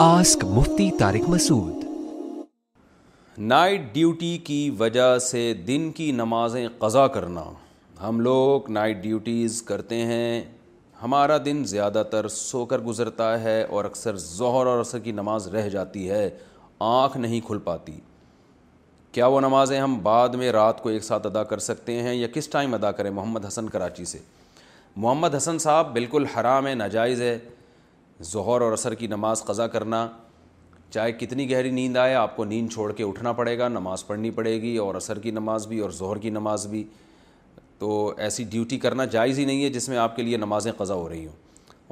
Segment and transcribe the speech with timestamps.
[0.00, 1.82] Ask Mufti Tariq Masood
[3.38, 7.42] night duty کی وجہ سے دن کی نمازیں قضا کرنا
[8.02, 10.40] ہم لوگ نائٹ ڈیوٹیز کرتے ہیں
[11.02, 15.48] ہمارا دن زیادہ تر سو کر گزرتا ہے اور اکثر ظہر اور عصر کی نماز
[15.54, 16.28] رہ جاتی ہے
[16.90, 17.98] آنکھ نہیں کھل پاتی
[19.12, 22.28] کیا وہ نمازیں ہم بعد میں رات کو ایک ساتھ ادا کر سکتے ہیں یا
[22.34, 24.18] کس ٹائم ادا کریں محمد حسن کراچی سے
[24.96, 27.38] محمد حسن صاحب بالکل حرام ہے ناجائز ہے
[28.30, 30.06] ظہر اور عصر کی نماز قضا کرنا
[30.90, 34.30] چاہے کتنی گہری نیند آئے آپ کو نیند چھوڑ کے اٹھنا پڑے گا نماز پڑھنی
[34.30, 36.82] پڑے گی اور عصر کی نماز بھی اور ظہر کی نماز بھی
[37.78, 40.94] تو ایسی ڈیوٹی کرنا جائز ہی نہیں ہے جس میں آپ کے لیے نمازیں قضا
[40.94, 41.32] ہو رہی ہوں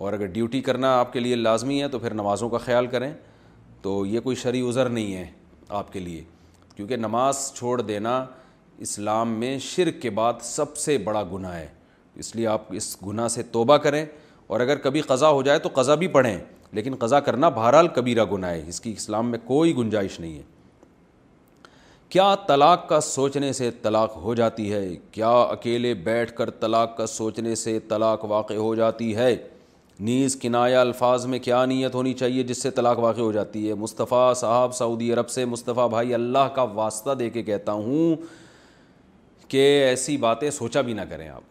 [0.01, 3.13] اور اگر ڈیوٹی کرنا آپ کے لیے لازمی ہے تو پھر نمازوں کا خیال کریں
[3.83, 5.27] تو یہ کوئی شرعی عذر نہیں ہے
[5.79, 6.23] آپ کے لیے
[6.77, 8.25] کیونکہ نماز چھوڑ دینا
[8.87, 11.67] اسلام میں شرک کے بعد سب سے بڑا گناہ ہے
[12.21, 14.05] اس لیے آپ اس گناہ سے توبہ کریں
[14.53, 16.37] اور اگر کبھی قضا ہو جائے تو قضا بھی پڑھیں
[16.75, 20.43] لیکن قضا کرنا بہرحال کبیرہ گناہ ہے اس کی اسلام میں کوئی گنجائش نہیں ہے
[22.15, 24.81] کیا طلاق کا سوچنے سے طلاق ہو جاتی ہے
[25.13, 29.35] کیا اکیلے بیٹھ کر طلاق کا سوچنے سے طلاق واقع ہو جاتی ہے
[30.09, 33.75] نیز کنایا الفاظ میں کیا نیت ہونی چاہیے جس سے طلاق واقع ہو جاتی ہے
[33.85, 38.17] مصطفیٰ صاحب سعودی عرب سے مصطفیٰ بھائی اللہ کا واسطہ دے کے کہتا ہوں
[39.49, 41.50] کہ ایسی باتیں سوچا بھی نہ کریں آپ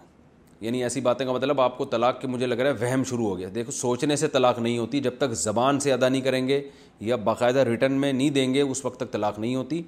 [0.62, 3.28] یعنی ایسی باتیں کا مطلب آپ کو طلاق کے مجھے لگ رہا ہے وہم شروع
[3.28, 6.48] ہو گیا دیکھو سوچنے سے طلاق نہیں ہوتی جب تک زبان سے ادا نہیں کریں
[6.48, 6.62] گے
[7.10, 9.82] یا باقاعدہ ریٹرن میں نہیں دیں گے اس وقت تک طلاق نہیں ہوتی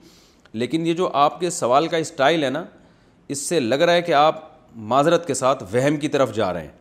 [0.53, 2.63] لیکن یہ جو آپ کے سوال کا اسٹائل ہے نا
[3.35, 4.39] اس سے لگ رہا ہے کہ آپ
[4.93, 6.71] معذرت کے ساتھ وہم کی طرف جا رہے ہیں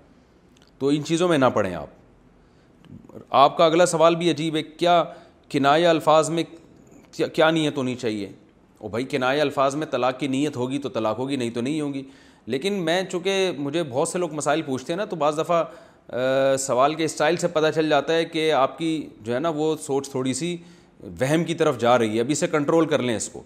[0.78, 2.89] تو ان چیزوں میں نہ پڑھیں آپ
[3.37, 5.03] آپ کا اگلا سوال بھی عجیب ہے کیا
[5.51, 6.43] کنایہ الفاظ میں
[7.34, 8.28] کیا نیت ہونی چاہیے
[8.81, 11.81] او بھائی کنایہ الفاظ میں طلاق کی نیت ہوگی تو طلاق ہوگی نہیں تو نہیں
[11.81, 12.03] ہوگی
[12.47, 16.95] لیکن میں چونکہ مجھے بہت سے لوگ مسائل پوچھتے ہیں نا تو بعض دفعہ سوال
[16.95, 20.09] کے اسٹائل سے پتہ چل جاتا ہے کہ آپ کی جو ہے نا وہ سوچ
[20.11, 20.56] تھوڑی سی
[21.21, 23.43] وہم کی طرف جا رہی ہے اب اسے کنٹرول کر لیں اس کو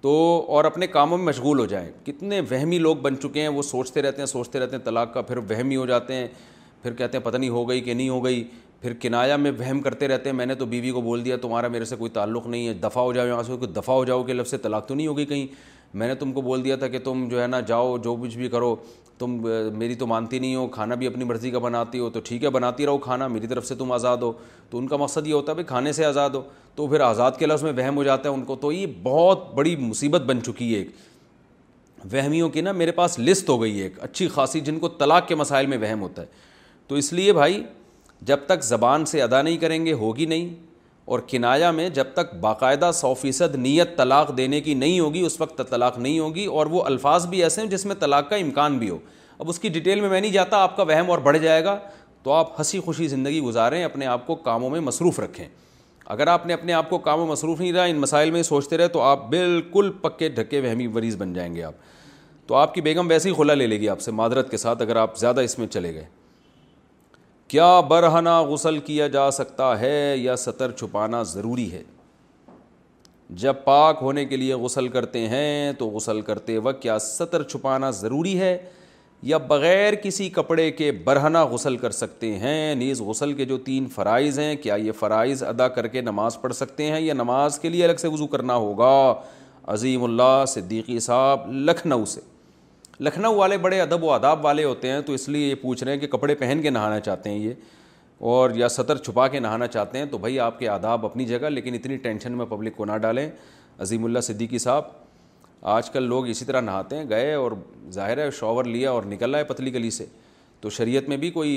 [0.00, 0.12] تو
[0.50, 4.02] اور اپنے کاموں میں مشغول ہو جائیں کتنے وہمی لوگ بن چکے ہیں وہ سوچتے
[4.02, 6.26] رہتے ہیں سوچتے رہتے ہیں طلاق کا پھر وہمی ہو جاتے ہیں
[6.82, 8.42] پھر کہتے ہیں پتہ نہیں ہو گئی کہ نہیں ہو گئی
[8.82, 11.68] پھر کنایا میں وہم کرتے رہتے ہیں میں نے تو بیوی کو بول دیا تمہارا
[11.68, 14.32] میرے سے کوئی تعلق نہیں ہے دفاع ہو جاؤ یہاں سے دفاع ہو جاؤ کے
[14.32, 15.46] لفظ سے طلاق تو نہیں ہوگی کہیں
[15.98, 18.36] میں نے تم کو بول دیا تھا کہ تم جو ہے نا جاؤ جو کچھ
[18.36, 18.74] بھی کرو
[19.18, 19.36] تم
[19.78, 22.50] میری تو مانتی نہیں ہو کھانا بھی اپنی مرضی کا بناتی ہو تو ٹھیک ہے
[22.50, 24.32] بناتی رہو کھانا میری طرف سے تم آزاد ہو
[24.70, 26.40] تو ان کا مقصد یہ ہوتا ہے بھائی کھانے سے آزاد ہو
[26.74, 29.52] تو پھر آزاد کے لفظ میں وہم ہو جاتا ہے ان کو تو یہ بہت
[29.54, 30.90] بڑی مصیبت بن چکی ہے ایک
[32.12, 35.28] وہمیوں کی نا میرے پاس لسٹ ہو گئی ہے ایک اچھی خاصی جن کو طلاق
[35.28, 36.26] کے مسائل میں وہم ہوتا ہے
[36.88, 37.62] تو اس لیے بھائی
[38.30, 40.48] جب تک زبان سے ادا نہیں کریں گے ہوگی نہیں
[41.04, 45.40] اور کنایا میں جب تک باقاعدہ سو فیصد نیت طلاق دینے کی نہیں ہوگی اس
[45.40, 48.78] وقت طلاق نہیں ہوگی اور وہ الفاظ بھی ایسے ہیں جس میں طلاق کا امکان
[48.78, 48.98] بھی ہو
[49.38, 51.78] اب اس کی ڈیٹیل میں میں نہیں جاتا آپ کا وہم اور بڑھ جائے گا
[52.22, 55.46] تو آپ ہنسی خوشی زندگی گزاریں اپنے آپ کو کاموں میں مصروف رکھیں
[56.14, 58.76] اگر آپ نے اپنے آپ کو کاموں میں مصروف نہیں رہا ان مسائل میں سوچتے
[58.76, 61.74] رہے تو آپ بالکل پکے ڈھکے وہمی مریض بن جائیں گے آپ
[62.46, 64.82] تو آپ کی بیگم ویسے ہی خلا لے لے گی آپ سے معذرت کے ساتھ
[64.82, 66.04] اگر آپ زیادہ اس میں چلے گئے
[67.52, 71.82] کیا برہنا غسل کیا جا سکتا ہے یا سطر چھپانا ضروری ہے
[73.42, 77.90] جب پاک ہونے کے لیے غسل کرتے ہیں تو غسل کرتے وقت کیا سطر چھپانا
[78.00, 78.56] ضروری ہے
[79.32, 83.88] یا بغیر کسی کپڑے کے برہنا غسل کر سکتے ہیں نیز غسل کے جو تین
[83.94, 87.68] فرائض ہیں کیا یہ فرائض ادا کر کے نماز پڑھ سکتے ہیں یا نماز کے
[87.68, 88.94] لیے الگ سے وضو کرنا ہوگا
[89.74, 92.20] عظیم اللہ صدیقی صاحب لکھنؤ سے
[93.04, 95.92] لکھنؤ والے بڑے ادب و آداب والے ہوتے ہیں تو اس لیے یہ پوچھ رہے
[95.92, 97.54] ہیں کہ کپڑے پہن کے نہانا چاہتے ہیں یہ
[98.32, 101.48] اور یا سطر چھپا کے نہانا چاہتے ہیں تو بھائی آپ کے آداب اپنی جگہ
[101.50, 103.28] لیکن اتنی ٹینشن میں پبلک کو نہ ڈالیں
[103.82, 104.84] عظیم اللہ صدیقی صاحب
[105.76, 107.52] آج کل لوگ اسی طرح نہاتے ہیں گئے اور
[107.92, 110.06] ظاہر ہے شاور لیا اور نکل رہا ہے پتلی گلی سے
[110.60, 111.52] تو شریعت میں بھی کوئی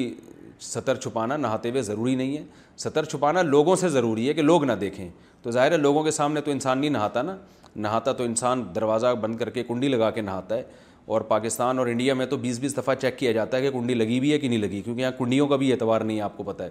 [0.72, 2.44] سطر چھپانا نہاتے ہوئے ضروری نہیں ہے
[2.86, 5.08] سطر چھپانا لوگوں سے ضروری ہے کہ لوگ نہ دیکھیں
[5.44, 7.36] تو ظاہر ہے لوگوں کے سامنے تو انسان نہیں نہاتا نا
[7.86, 10.64] نہاتا تو انسان دروازہ بند کر کے کنڈی لگا کے نہاتا ہے
[11.08, 13.94] اور پاکستان اور انڈیا میں تو بیس بیس دفعہ چیک کیا جاتا ہے کہ کنڈی
[13.94, 16.44] لگی بھی ہے کہ نہیں لگی کیونکہ یہاں کنڈیوں کا بھی اعتبار نہیں آپ کو
[16.44, 16.70] پتہ ہے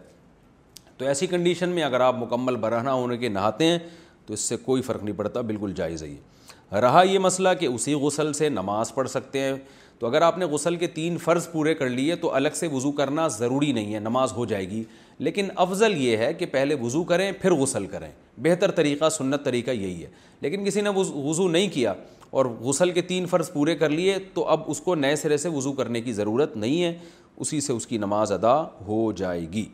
[0.98, 3.78] تو ایسی کنڈیشن میں اگر آپ مکمل برہنہ ہونے کے نہاتے ہیں
[4.26, 6.08] تو اس سے کوئی فرق نہیں پڑتا بالکل جائز ہے
[6.72, 9.52] ہے رہا یہ مسئلہ کہ اسی غسل سے نماز پڑھ سکتے ہیں
[9.98, 12.90] تو اگر آپ نے غسل کے تین فرض پورے کر لیے تو الگ سے وضو
[12.92, 14.82] کرنا ضروری نہیں ہے نماز ہو جائے گی
[15.18, 18.10] لیکن افضل یہ ہے کہ پہلے وضو کریں پھر غسل کریں
[18.42, 20.08] بہتر طریقہ سنت طریقہ یہی ہے
[20.40, 21.92] لیکن کسی نے وضو نہیں کیا
[22.40, 25.48] اور غسل کے تین فرض پورے کر لیے تو اب اس کو نئے سرے سے
[25.52, 26.96] وضو کرنے کی ضرورت نہیں ہے
[27.44, 28.54] اسی سے اس کی نماز ادا
[28.86, 29.64] ہو جائے گی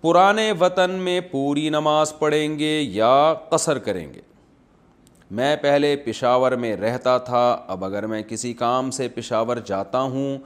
[0.00, 3.12] پرانے وطن میں پوری نماز پڑھیں گے یا
[3.50, 4.20] قصر کریں گے
[5.40, 7.44] میں پہلے پشاور میں رہتا تھا
[7.74, 10.36] اب اگر میں کسی کام سے پشاور جاتا ہوں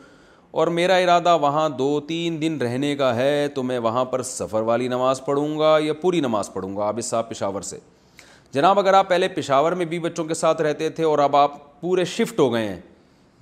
[0.60, 4.60] اور میرا ارادہ وہاں دو تین دن رہنے کا ہے تو میں وہاں پر سفر
[4.70, 7.78] والی نماز پڑھوں گا یا پوری نماز پڑھوں گا عابد صاحب پشاور سے
[8.56, 11.54] جناب اگر آپ پہلے پشاور میں بھی بچوں کے ساتھ رہتے تھے اور اب آپ
[11.80, 12.78] پورے شفٹ ہو گئے ہیں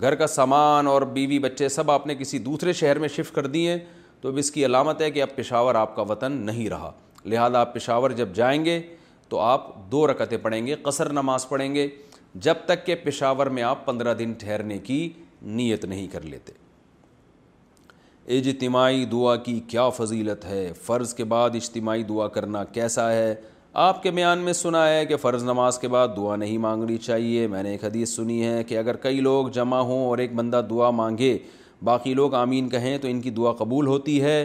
[0.00, 3.46] گھر کا سامان اور بیوی بچے سب آپ نے کسی دوسرے شہر میں شفٹ کر
[3.56, 3.78] دیے ہیں
[4.20, 6.90] تو اب اس کی علامت ہے کہ اب پشاور آپ کا وطن نہیں رہا
[7.24, 8.80] لہٰذا پشاور جب جائیں گے
[9.28, 11.86] تو آپ دو رکعتیں پڑھیں گے قصر نماز پڑھیں گے
[12.46, 15.02] جب تک کہ پشاور میں آپ پندرہ دن ٹھہرنے کی
[15.60, 16.60] نیت نہیں کر لیتے
[18.38, 23.34] اجتماعی دعا کی کیا فضیلت ہے فرض کے بعد اجتماعی دعا کرنا کیسا ہے
[23.82, 27.46] آپ کے بیان میں سنا ہے کہ فرض نماز کے بعد دعا نہیں مانگنی چاہیے
[27.50, 30.60] میں نے ایک حدیث سنی ہے کہ اگر کئی لوگ جمع ہوں اور ایک بندہ
[30.68, 31.36] دعا مانگے
[31.84, 34.44] باقی لوگ آمین کہیں تو ان کی دعا قبول ہوتی ہے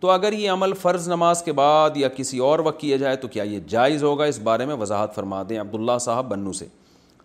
[0.00, 3.28] تو اگر یہ عمل فرض نماز کے بعد یا کسی اور وقت کیا جائے تو
[3.28, 6.66] کیا یہ جائز ہوگا اس بارے میں وضاحت فرما دیں عبداللہ صاحب بنو سے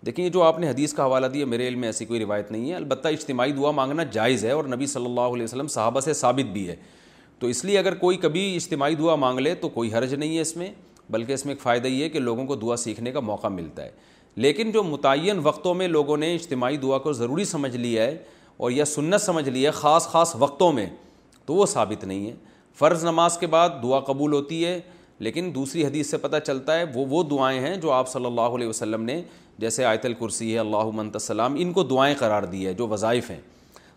[0.06, 2.52] دیکھیں یہ جو آپ نے حدیث کا حوالہ دیا میرے علم میں ایسی کوئی روایت
[2.52, 6.00] نہیں ہے البتہ اجتماعی دعا مانگنا جائز ہے اور نبی صلی اللہ علیہ وسلم صحابہ
[6.10, 6.76] سے ثابت بھی ہے
[7.40, 10.42] تو اس لیے اگر کوئی کبھی اجتماعی دعا مانگ لے تو کوئی حرج نہیں ہے
[10.42, 10.70] اس میں
[11.12, 13.84] بلکہ اس میں ایک فائدہ یہ ہے کہ لوگوں کو دعا سیکھنے کا موقع ملتا
[13.84, 13.92] ہے
[14.46, 18.18] لیکن جو متعین وقتوں میں لوگوں نے اجتماعی دعا کو ضروری سمجھ لیا ہے
[18.58, 20.86] اور یا سنت سمجھ لی ہے خاص خاص وقتوں میں
[21.46, 22.36] تو وہ ثابت نہیں ہے
[22.80, 24.80] فرض نماز کے بعد دعا قبول ہوتی ہے
[25.26, 28.56] لیکن دوسری حدیث سے پتہ چلتا ہے وہ وہ دعائیں ہیں جو آپ صلی اللہ
[28.56, 29.22] علیہ وسلم نے
[29.60, 33.30] جیسے آیت الکرسی ہے اللہ منت السلام ان کو دعائیں قرار دی ہے جو وظائف
[33.32, 33.40] ہیں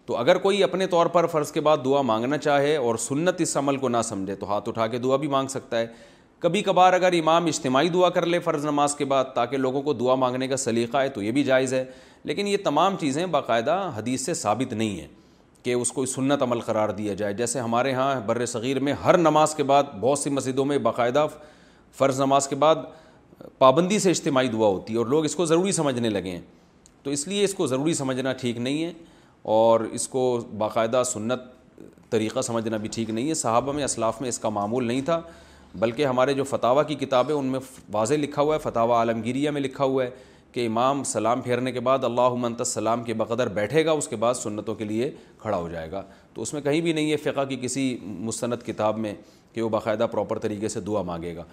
[0.07, 3.57] تو اگر کوئی اپنے طور پر فرض کے بعد دعا مانگنا چاہے اور سنت اس
[3.57, 5.87] عمل کو نہ سمجھے تو ہاتھ اٹھا کے دعا بھی مانگ سکتا ہے
[6.41, 9.93] کبھی کبھار اگر امام اجتماعی دعا کر لے فرض نماز کے بعد تاکہ لوگوں کو
[9.93, 11.85] دعا مانگنے کا سلیقہ ہے تو یہ بھی جائز ہے
[12.25, 15.07] لیکن یہ تمام چیزیں باقاعدہ حدیث سے ثابت نہیں ہیں
[15.63, 19.17] کہ اس کو سنت عمل قرار دیا جائے جیسے ہمارے ہاں بر صغیر میں ہر
[19.17, 21.27] نماز کے بعد بہت سی مسجدوں میں باقاعدہ
[21.99, 22.77] فرض نماز کے بعد
[23.59, 26.41] پابندی سے اجتماعی دعا ہوتی ہے اور لوگ اس کو ضروری سمجھنے لگے ہیں
[27.03, 28.93] تو اس لیے اس کو ضروری سمجھنا ٹھیک نہیں ہے
[29.59, 30.23] اور اس کو
[30.59, 31.43] باقاعدہ سنت
[32.11, 35.21] طریقہ سمجھنا بھی ٹھیک نہیں ہے صحابہ میں اسلاف میں اس کا معمول نہیں تھا
[35.79, 37.59] بلکہ ہمارے جو فتاوہ کی کتابیں ان میں
[37.93, 40.11] واضح لکھا ہوا ہے فتاوہ عالمگیریہ میں لکھا ہوا ہے
[40.53, 44.17] کہ امام سلام پھیرنے کے بعد اللہ منت السلام کے بقدر بیٹھے گا اس کے
[44.17, 45.11] بعد سنتوں کے لیے
[45.41, 46.03] کھڑا ہو جائے گا
[46.35, 49.13] تو اس میں کہیں بھی نہیں ہے فقہ کی کسی مستند کتاب میں
[49.53, 51.45] کہ وہ باقاعدہ پراپر طریقے سے دعا مانگے گا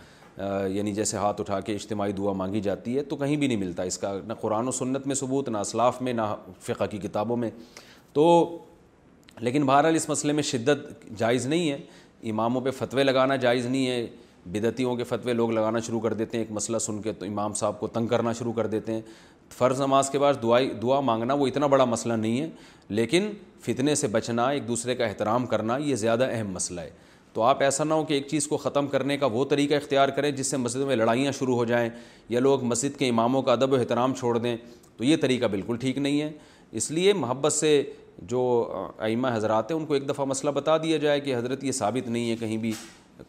[0.67, 3.83] یعنی جیسے ہاتھ اٹھا کے اجتماعی دعا مانگی جاتی ہے تو کہیں بھی نہیں ملتا
[3.83, 7.37] اس کا نہ قرآن و سنت میں ثبوت نہ اسلاف میں نہ فقہ کی کتابوں
[7.37, 7.49] میں
[8.13, 8.25] تو
[9.39, 11.77] لیکن بہرحال اس مسئلے میں شدت جائز نہیں ہے
[12.29, 14.05] اماموں پہ فتوے لگانا جائز نہیں ہے
[14.51, 17.53] بدعتیوں کے فتوے لوگ لگانا شروع کر دیتے ہیں ایک مسئلہ سن کے تو امام
[17.61, 19.01] صاحب کو تنگ کرنا شروع کر دیتے ہیں
[19.57, 22.49] فرض نماز کے بعد دعائی دعا مانگنا وہ اتنا بڑا مسئلہ نہیں ہے
[22.89, 23.31] لیکن
[23.65, 26.89] فتنے سے بچنا ایک دوسرے کا احترام کرنا یہ زیادہ اہم مسئلہ ہے
[27.33, 30.09] تو آپ ایسا نہ ہو کہ ایک چیز کو ختم کرنے کا وہ طریقہ اختیار
[30.17, 31.89] کریں جس سے مسجد میں لڑائیاں شروع ہو جائیں
[32.29, 34.55] یا لوگ مسجد کے اماموں کا ادب و احترام چھوڑ دیں
[34.97, 36.31] تو یہ طریقہ بالکل ٹھیک نہیں ہے
[36.77, 37.81] اس لیے محبت سے
[38.29, 38.41] جو
[39.05, 42.07] ائمہ حضرات ہیں ان کو ایک دفعہ مسئلہ بتا دیا جائے کہ حضرت یہ ثابت
[42.07, 42.71] نہیں ہے کہیں بھی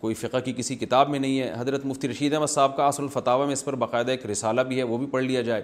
[0.00, 3.02] کوئی فقہ کی کسی کتاب میں نہیں ہے حضرت مفتی رشید احمد صاحب کا اصل
[3.02, 5.62] الفتاوہ میں اس پر باقاعدہ ایک رسالہ بھی ہے وہ بھی پڑھ لیا جائے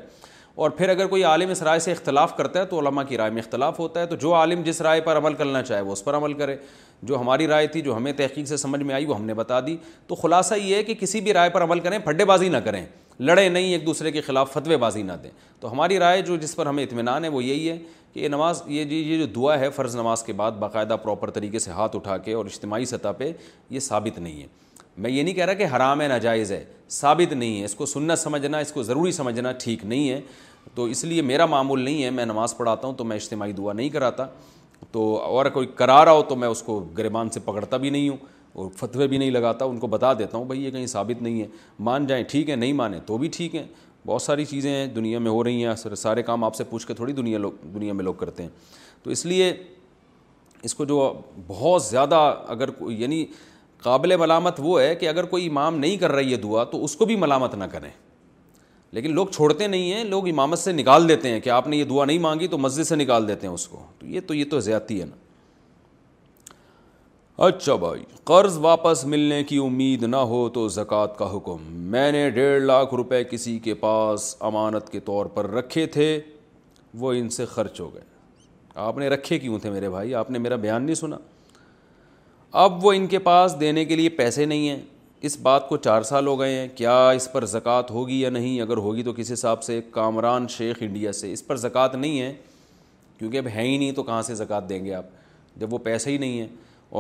[0.55, 3.31] اور پھر اگر کوئی عالم اس رائے سے اختلاف کرتا ہے تو علماء کی رائے
[3.33, 6.05] میں اختلاف ہوتا ہے تو جو عالم جس رائے پر عمل کرنا چاہے وہ اس
[6.05, 6.57] پر عمل کرے
[7.11, 9.61] جو ہماری رائے تھی جو ہمیں تحقیق سے سمجھ میں آئی وہ ہم نے بتا
[9.67, 9.77] دی
[10.07, 12.85] تو خلاصہ یہ ہے کہ کسی بھی رائے پر عمل کریں پھڈے بازی نہ کریں
[13.21, 16.55] لڑے نہیں ایک دوسرے کے خلاف فتوے بازی نہ دیں تو ہماری رائے جو جس
[16.57, 17.79] پر ہمیں اطمینان ہے وہ یہی ہے
[18.15, 21.59] کہ یہ نماز یہ یہ جو دعا ہے فرض نماز کے بعد باقاعدہ پراپر طریقے
[21.59, 23.31] سے ہاتھ اٹھا کے اور اجتماعی سطح پہ
[23.71, 24.47] یہ ثابت نہیں ہے
[24.97, 27.87] میں یہ نہیں کہہ رہا کہ حرام ہے ناجائز ہے ثابت نہیں ہے اس کو
[27.87, 30.21] سننا سمجھنا اس کو ضروری سمجھنا ٹھیک نہیں ہے
[30.75, 33.73] تو اس لیے میرا معمول نہیں ہے میں نماز پڑھاتا ہوں تو میں اجتماعی دعا
[33.73, 34.27] نہیں کراتا
[34.93, 38.09] تو اور کوئی کرا رہا ہو تو میں اس کو گریبان سے پکڑتا بھی نہیں
[38.09, 38.17] ہوں
[38.53, 41.41] اور فتوے بھی نہیں لگاتا ان کو بتا دیتا ہوں بھائی یہ کہیں ثابت نہیں
[41.43, 41.47] ہے
[41.89, 43.65] مان جائیں ٹھیک ہے نہیں مانیں تو بھی ٹھیک ہے
[44.07, 47.13] بہت ساری چیزیں دنیا میں ہو رہی ہیں سارے کام آپ سے پوچھ کے تھوڑی
[47.13, 48.51] دنیا لوگ دنیا میں لوگ کرتے ہیں
[49.03, 49.53] تو اس لیے
[50.65, 51.13] اس کو جو
[51.47, 52.15] بہت زیادہ
[52.49, 53.25] اگر یعنی
[53.83, 56.97] قابل ملامت وہ ہے کہ اگر کوئی امام نہیں کر رہی ہے دعا تو اس
[56.97, 57.91] کو بھی ملامت نہ کریں
[58.97, 61.85] لیکن لوگ چھوڑتے نہیں ہیں لوگ امامت سے نکال دیتے ہیں کہ آپ نے یہ
[61.93, 64.45] دعا نہیں مانگی تو مسجد سے نکال دیتے ہیں اس کو تو یہ تو یہ
[64.51, 65.17] تو زیادتی ہے نا
[67.41, 71.61] اچھا بھائی قرض واپس ملنے کی امید نہ ہو تو زکوٰۃ کا حکم
[71.91, 76.19] میں نے ڈیڑھ لاکھ روپے کسی کے پاس امانت کے طور پر رکھے تھے
[77.01, 78.03] وہ ان سے خرچ ہو گئے
[78.87, 81.17] آپ نے رکھے کیوں تھے میرے بھائی آپ نے میرا بیان نہیں سنا
[82.65, 84.81] اب وہ ان کے پاس دینے کے لیے پیسے نہیں ہیں
[85.27, 88.61] اس بات کو چار سال ہو گئے ہیں کیا اس پر زکوٰۃ ہوگی یا نہیں
[88.61, 92.33] اگر ہوگی تو کسی حساب سے کامران شیخ انڈیا سے اس پر زکوٰۃ نہیں ہے
[93.19, 95.05] کیونکہ اب ہیں ہی نہیں تو کہاں سے زکوٰۃ دیں گے آپ
[95.61, 96.49] جب وہ پیسے ہی نہیں ہیں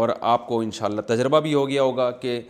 [0.01, 2.41] اور آپ کو انشاءاللہ تجربہ بھی ہو گیا ہوگا کہ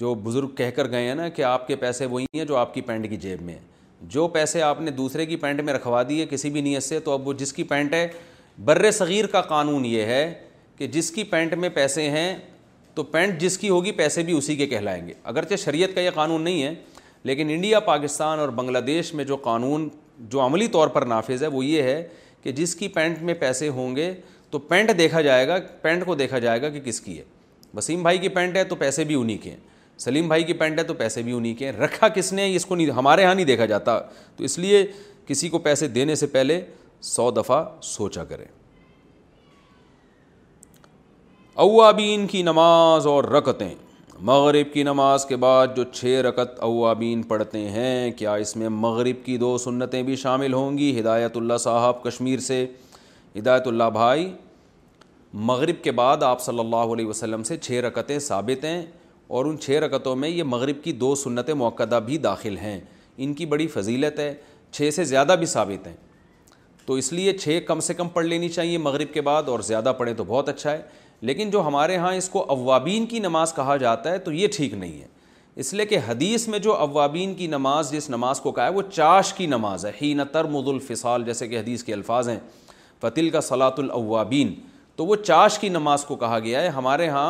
[0.00, 2.74] جو بزرگ کہہ کر گئے ہیں نا کہ آپ کے پیسے وہی ہیں جو آپ
[2.74, 3.70] کی پینٹ کی جیب میں ہیں
[4.14, 7.12] جو پیسے آپ نے دوسرے کی پینٹ میں رکھوا دیے کسی بھی نیت سے تو
[7.12, 8.06] اب وہ جس کی پینٹ ہے
[8.64, 10.22] بر صغیر کا قانون یہ ہے
[10.78, 12.34] کہ جس کی پینٹ میں پیسے ہیں
[12.94, 16.10] تو پینٹ جس کی ہوگی پیسے بھی اسی کے کہلائیں گے اگرچہ شریعت کا یہ
[16.14, 16.74] قانون نہیں ہے
[17.30, 19.88] لیکن انڈیا پاکستان اور بنگلہ دیش میں جو قانون
[20.32, 22.02] جو عملی طور پر نافذ ہے وہ یہ ہے
[22.42, 24.12] کہ جس کی پینٹ میں پیسے ہوں گے
[24.52, 27.22] تو پینٹ دیکھا جائے گا پینٹ کو دیکھا جائے گا کہ کس کی ہے
[27.74, 29.56] وسیم بھائی کی پینٹ ہے تو پیسے بھی انہی کے ہیں
[30.00, 32.66] سلیم بھائی کی پینٹ ہے تو پیسے بھی انہی کے ہیں رکھا کس نے اس
[32.66, 33.98] کو نہیں ہمارے یہاں نہیں دیکھا جاتا
[34.36, 34.84] تو اس لیے
[35.26, 36.60] کسی کو پیسے دینے سے پہلے
[37.10, 38.44] سو دفعہ سوچا کریں
[41.64, 43.74] اوابین کی نماز اور رکتیں
[44.28, 49.24] مغرب کی نماز کے بعد جو چھ رکت اوابین پڑھتے ہیں کیا اس میں مغرب
[49.24, 52.64] کی دو سنتیں بھی شامل ہوں گی ہدایت اللہ صاحب کشمیر سے
[53.38, 54.28] ہدایت اللہ بھائی
[55.50, 58.84] مغرب کے بعد آپ صلی اللہ علیہ وسلم سے چھ رکتیں ثابت ہیں
[59.36, 62.78] اور ان چھ رکتوں میں یہ مغرب کی دو سنت موقع بھی داخل ہیں
[63.24, 64.32] ان کی بڑی فضیلت ہے
[64.72, 65.94] چھ سے زیادہ بھی ثابت ہیں
[66.86, 69.92] تو اس لیے چھ کم سے کم پڑھ لینی چاہیے مغرب کے بعد اور زیادہ
[69.98, 70.80] پڑھیں تو بہت اچھا ہے
[71.30, 74.72] لیکن جو ہمارے ہاں اس کو اوابین کی نماز کہا جاتا ہے تو یہ ٹھیک
[74.74, 75.06] نہیں ہے
[75.62, 78.82] اس لیے کہ حدیث میں جو اوابین کی نماز جس نماز کو کہا ہے وہ
[78.92, 82.38] چاش کی نماز ہے ہی تر مد الفصال جیسے کہ حدیث کے الفاظ ہیں
[83.02, 84.52] فتل کا سلاۃ الاوابین
[84.96, 87.28] تو وہ چاش کی نماز کو کہا گیا ہے ہمارے ہاں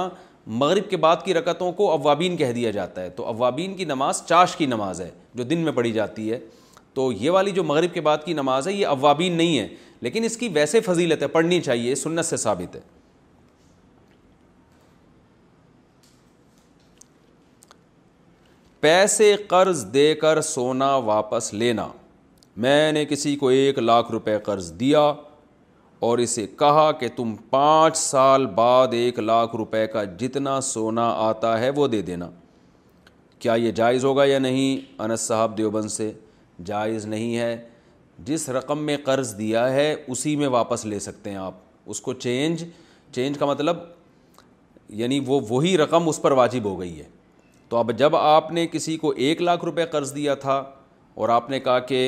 [0.63, 4.23] مغرب کے بعد کی رکتوں کو اوابین کہہ دیا جاتا ہے تو اوابین کی نماز
[4.29, 5.11] چاش کی نماز ہے
[5.41, 6.39] جو دن میں پڑھی جاتی ہے
[6.95, 9.67] تو یہ والی جو مغرب کے بعد کی نماز ہے یہ اوابین نہیں ہے
[10.07, 12.81] لیکن اس کی ویسے فضیلت ہے پڑھنی چاہیے سنت سے ثابت ہے
[18.81, 21.87] پیسے قرض دے کر سونا واپس لینا
[22.65, 25.13] میں نے کسی کو ایک لاکھ روپے قرض دیا
[26.07, 31.59] اور اسے کہا کہ تم پانچ سال بعد ایک لاکھ روپے کا جتنا سونا آتا
[31.61, 32.29] ہے وہ دے دینا
[33.39, 36.11] کیا یہ جائز ہوگا یا نہیں انس صاحب دیوبند سے
[36.71, 37.55] جائز نہیں ہے
[38.31, 41.55] جس رقم میں قرض دیا ہے اسی میں واپس لے سکتے ہیں آپ
[41.95, 42.65] اس کو چینج
[43.15, 43.77] چینج کا مطلب
[45.01, 47.09] یعنی وہ وہی رقم اس پر واجب ہو گئی ہے
[47.69, 50.63] تو اب جب آپ نے کسی کو ایک لاکھ روپے قرض دیا تھا
[51.21, 52.05] اور آپ نے کہا کہ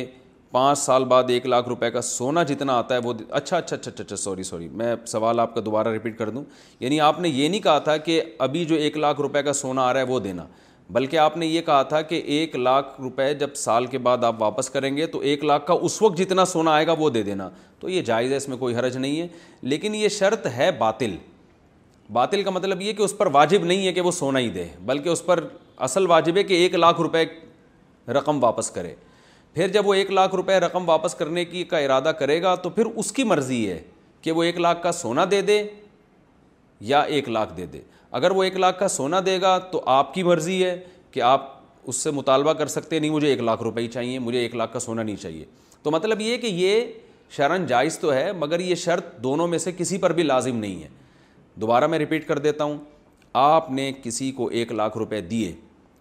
[0.54, 3.90] پانچ سال بعد ایک لاکھ روپے کا سونا جتنا آتا ہے وہ اچھا اچھا اچھا
[3.90, 6.42] اچھا اچھا سوری سوری میں سوال آپ کا دوبارہ ریپیٹ کر دوں
[6.80, 9.86] یعنی آپ نے یہ نہیں کہا تھا کہ ابھی جو ایک لاکھ روپے کا سونا
[9.88, 10.44] آ رہا ہے وہ دینا
[10.92, 14.40] بلکہ آپ نے یہ کہا تھا کہ ایک لاکھ روپے جب سال کے بعد آپ
[14.42, 17.22] واپس کریں گے تو ایک لاکھ کا اس وقت جتنا سونا آئے گا وہ دے
[17.28, 17.48] دینا
[17.80, 19.26] تو یہ جائز ہے اس میں کوئی حرج نہیں ہے
[19.62, 21.16] لیکن یہ شرط ہے باطل
[22.12, 24.68] باطل کا مطلب یہ کہ اس پر واجب نہیں ہے کہ وہ سونا ہی دے
[24.86, 25.40] بلکہ اس پر
[25.88, 27.24] اصل واجب ہے کہ ایک لاکھ روپے
[28.14, 28.94] رقم واپس کرے
[29.54, 32.70] پھر جب وہ ایک لاکھ روپے رقم واپس کرنے کی کا ارادہ کرے گا تو
[32.70, 33.78] پھر اس کی مرضی ہے
[34.22, 35.62] کہ وہ ایک لاکھ کا سونا دے دے
[36.92, 37.80] یا ایک لاکھ دے دے
[38.18, 40.76] اگر وہ ایک لاکھ کا سونا دے گا تو آپ کی مرضی ہے
[41.10, 41.52] کہ آپ
[41.88, 44.72] اس سے مطالبہ کر سکتے نہیں مجھے ایک لاکھ روپے ہی چاہیے مجھے ایک لاکھ
[44.72, 45.44] کا سونا نہیں چاہیے
[45.82, 46.84] تو مطلب یہ کہ یہ
[47.36, 50.82] شرن جائز تو ہے مگر یہ شرط دونوں میں سے کسی پر بھی لازم نہیں
[50.82, 50.88] ہے
[51.60, 52.76] دوبارہ میں ریپیٹ کر دیتا ہوں
[53.44, 55.52] آپ نے کسی کو ایک لاکھ روپے دیے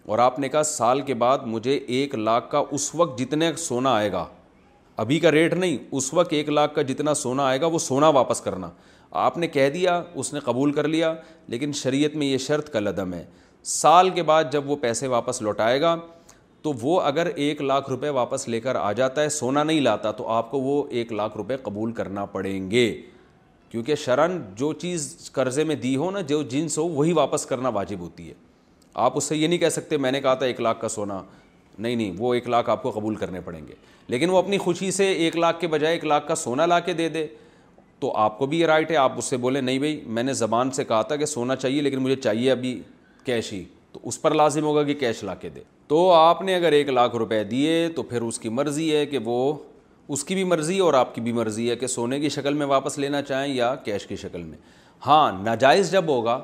[0.06, 3.94] اور آپ نے کہا سال کے بعد مجھے ایک لاکھ کا اس وقت جتنے سونا
[3.96, 4.24] آئے گا
[5.04, 8.08] ابھی کا ریٹ نہیں اس وقت ایک لاکھ کا جتنا سونا آئے گا وہ سونا
[8.18, 8.70] واپس کرنا
[9.20, 11.14] آپ نے کہہ دیا اس نے قبول کر لیا
[11.48, 13.24] لیکن شریعت میں یہ شرط کا لدم ہے
[13.66, 15.96] سال کے بعد جب وہ پیسے واپس لوٹائے گا
[16.62, 20.10] تو وہ اگر ایک لاکھ روپے واپس لے کر آ جاتا ہے سونا نہیں لاتا
[20.20, 22.90] تو آپ کو وہ ایک لاکھ روپے قبول کرنا پڑیں گے
[23.70, 27.68] کیونکہ شرن جو چیز قرضے میں دی ہو نا جو جنس ہو وہی واپس کرنا
[27.80, 28.34] واجب ہوتی ہے
[29.02, 31.20] آپ اس سے یہ نہیں کہہ سکتے میں نے کہا تھا ایک لاکھ کا سونا
[31.78, 33.74] نہیں نہیں وہ ایک لاکھ آپ کو قبول کرنے پڑیں گے
[34.08, 36.92] لیکن وہ اپنی خوشی سے ایک لاکھ کے بجائے ایک لاکھ کا سونا لا کے
[36.92, 37.26] دے دے
[38.00, 40.32] تو آپ کو بھی یہ رائٹ ہے آپ اس سے بولیں نہیں بھائی میں نے
[40.34, 42.80] زبان سے کہا تھا کہ سونا چاہیے لیکن مجھے چاہیے ابھی
[43.24, 46.54] کیش ہی تو اس پر لازم ہوگا کہ کیش لا کے دے تو آپ نے
[46.54, 49.52] اگر ایک لاکھ روپے دیے تو پھر اس کی مرضی ہے کہ وہ
[50.08, 52.66] اس کی بھی مرضی اور آپ کی بھی مرضی ہے کہ سونے کی شکل میں
[52.66, 54.58] واپس لینا چاہیں یا کیش کی شکل میں
[55.06, 56.38] ہاں ناجائز جب ہوگا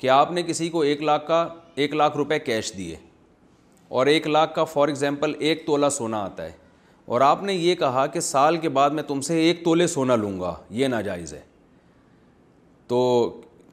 [0.00, 1.46] کہ آپ نے کسی کو ایک لاکھ کا
[1.82, 2.94] ایک لاکھ روپے کیش دیے
[3.98, 6.52] اور ایک لاکھ کا فار ایگزامپل ایک تولا سونا آتا ہے
[7.14, 10.16] اور آپ نے یہ کہا کہ سال کے بعد میں تم سے ایک تولے سونا
[10.16, 11.40] لوں گا یہ ناجائز ہے
[12.88, 12.98] تو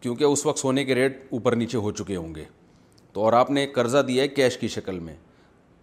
[0.01, 2.43] کیونکہ اس وقت سونے کے ریٹ اوپر نیچے ہو چکے ہوں گے
[3.13, 5.15] تو اور آپ نے قرضہ دیا ہے کیش کی شکل میں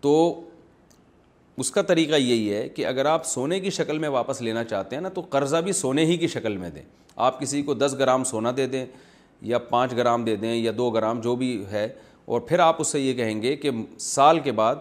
[0.00, 0.14] تو
[1.62, 4.96] اس کا طریقہ یہی ہے کہ اگر آپ سونے کی شکل میں واپس لینا چاہتے
[4.96, 6.82] ہیں نا تو قرضہ بھی سونے ہی کی شکل میں دیں
[7.28, 8.84] آپ کسی کو دس گرام سونا دے دیں
[9.50, 11.86] یا پانچ گرام دے دیں یا دو گرام جو بھی ہے
[12.26, 14.76] اور پھر آپ اس سے یہ کہیں گے کہ سال کے بعد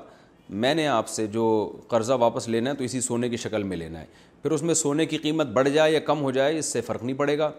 [0.63, 1.43] میں نے آپ سے جو
[1.87, 4.05] قرضہ واپس لینا ہے تو اسی سونے کی شکل میں لینا ہے
[4.41, 7.03] پھر اس میں سونے کی قیمت بڑھ جائے یا کم ہو جائے اس سے فرق
[7.03, 7.51] نہیں پڑے گا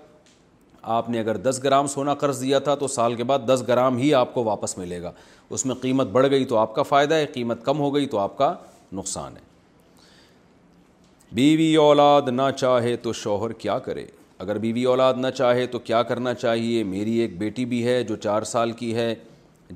[0.92, 3.96] آپ نے اگر دس گرام سونا قرض دیا تھا تو سال کے بعد دس گرام
[3.96, 5.12] ہی آپ کو واپس ملے گا
[5.50, 8.18] اس میں قیمت بڑھ گئی تو آپ کا فائدہ ہے قیمت کم ہو گئی تو
[8.18, 8.54] آپ کا
[8.94, 9.50] نقصان ہے
[11.34, 14.04] بیوی اولاد نہ چاہے تو شوہر کیا کرے
[14.38, 18.16] اگر بیوی اولاد نہ چاہے تو کیا کرنا چاہیے میری ایک بیٹی بھی ہے جو
[18.16, 19.14] چار سال کی ہے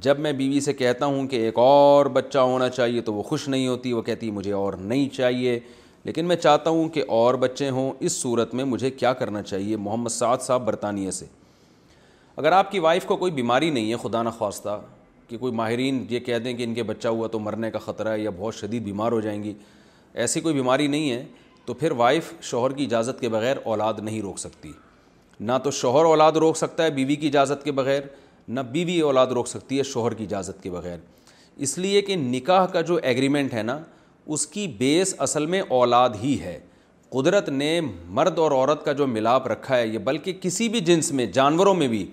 [0.02, 3.46] جب میں بیوی سے کہتا ہوں کہ ایک اور بچہ ہونا چاہیے تو وہ خوش
[3.48, 5.58] نہیں ہوتی وہ کہتی مجھے اور نہیں چاہیے
[6.04, 9.76] لیکن میں چاہتا ہوں کہ اور بچے ہوں اس صورت میں مجھے کیا کرنا چاہیے
[9.84, 11.26] محمد سعد صاحب برطانیہ سے
[12.36, 14.78] اگر آپ کی وائف کو کوئی بیماری نہیں ہے خدا نخواستہ
[15.28, 18.12] کہ کوئی ماہرین یہ کہہ دیں کہ ان کے بچہ ہوا تو مرنے کا خطرہ
[18.12, 19.54] ہے یا بہت شدید بیمار ہو جائیں گی
[20.24, 21.24] ایسی کوئی بیماری نہیں ہے
[21.66, 24.72] تو پھر وائف شوہر کی اجازت کے بغیر اولاد نہیں روک سکتی
[25.48, 28.00] نہ تو شوہر اولاد روک سکتا ہے بیوی کی اجازت کے بغیر
[28.48, 30.98] نہ بی اولاد روک سکتی ہے شوہر کی اجازت کے بغیر
[31.66, 33.78] اس لیے کہ نکاح کا جو ایگریمنٹ ہے نا
[34.34, 36.58] اس کی بیس اصل میں اولاد ہی ہے
[37.10, 37.80] قدرت نے
[38.18, 41.74] مرد اور عورت کا جو ملاپ رکھا ہے یہ بلکہ کسی بھی جنس میں جانوروں
[41.74, 42.04] میں بھی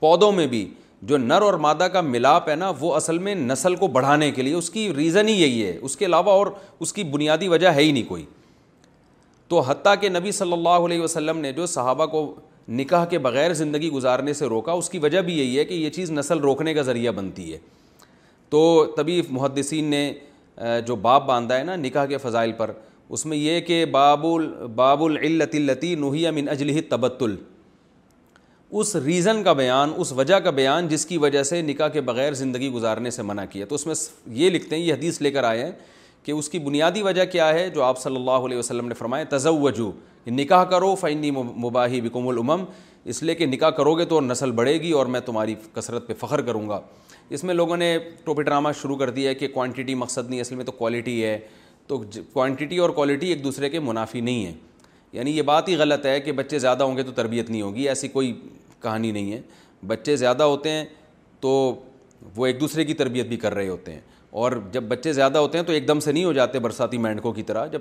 [0.00, 0.68] پودوں میں بھی
[1.10, 4.42] جو نر اور مادہ کا ملاپ ہے نا وہ اصل میں نسل کو بڑھانے کے
[4.42, 6.46] لیے اس کی ریزن ہی یہی ہے اس کے علاوہ اور
[6.80, 8.24] اس کی بنیادی وجہ ہے ہی نہیں کوئی
[9.48, 12.34] تو حتیٰ کہ نبی صلی اللہ علیہ وسلم نے جو صحابہ کو
[12.76, 15.90] نکاح کے بغیر زندگی گزارنے سے روکا اس کی وجہ بھی یہی ہے کہ یہ
[15.90, 17.58] چیز نسل روکنے کا ذریعہ بنتی ہے
[18.50, 20.12] تو تبھی محدثین نے
[20.86, 22.72] جو باب باندھا ہے نا نکاح کے فضائل پر
[23.16, 27.36] اس میں یہ کہ ال باب العلت التی اللَلتی من اجلح تبتل
[28.80, 32.32] اس ریزن کا بیان اس وجہ کا بیان جس کی وجہ سے نکاح کے بغیر
[32.40, 33.94] زندگی گزارنے سے منع کیا تو اس میں
[34.40, 35.70] یہ لکھتے ہیں یہ حدیث لے کر آئے ہیں
[36.24, 39.24] کہ اس کی بنیادی وجہ کیا ہے جو آپ صلی اللہ علیہ وسلم نے فرمایا
[39.36, 39.90] تزوجو
[40.26, 42.64] نکاح کرو فینی مباحی بکم الامم
[43.10, 46.14] اس لیے کہ نکاح کرو گے تو نسل بڑھے گی اور میں تمہاری کثرت پہ
[46.20, 46.80] فخر کروں گا
[47.36, 50.54] اس میں لوگوں نے ٹوپی ڈرامہ شروع کر دیا ہے کہ کوانٹٹی مقصد نہیں اصل
[50.56, 51.38] میں تو کوالٹی ہے
[51.86, 52.00] تو
[52.32, 54.52] کوانٹٹی اور کوالٹی ایک دوسرے کے منافی نہیں ہیں
[55.12, 57.88] یعنی یہ بات ہی غلط ہے کہ بچے زیادہ ہوں گے تو تربیت نہیں ہوگی
[57.88, 58.32] ایسی کوئی
[58.82, 59.40] کہانی نہیں ہے
[59.86, 60.84] بچے زیادہ ہوتے ہیں
[61.40, 61.50] تو
[62.36, 64.00] وہ ایک دوسرے کی تربیت بھی کر رہے ہوتے ہیں
[64.30, 67.32] اور جب بچے زیادہ ہوتے ہیں تو ایک دم سے نہیں ہو جاتے برساتی مینڈکوں
[67.32, 67.80] کی طرح جب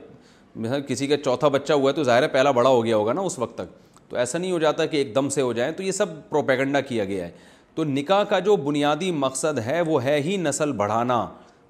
[0.55, 3.13] مثلا کسی کا چوتھا بچہ ہوا ہے تو ظاہر ہے پہلا بڑا ہو گیا ہوگا
[3.13, 5.71] نا اس وقت تک تو ایسا نہیں ہو جاتا کہ ایک دم سے ہو جائیں
[5.77, 7.31] تو یہ سب پروپیگنڈا کیا گیا ہے
[7.75, 11.25] تو نکاح کا جو بنیادی مقصد ہے وہ ہے ہی نسل بڑھانا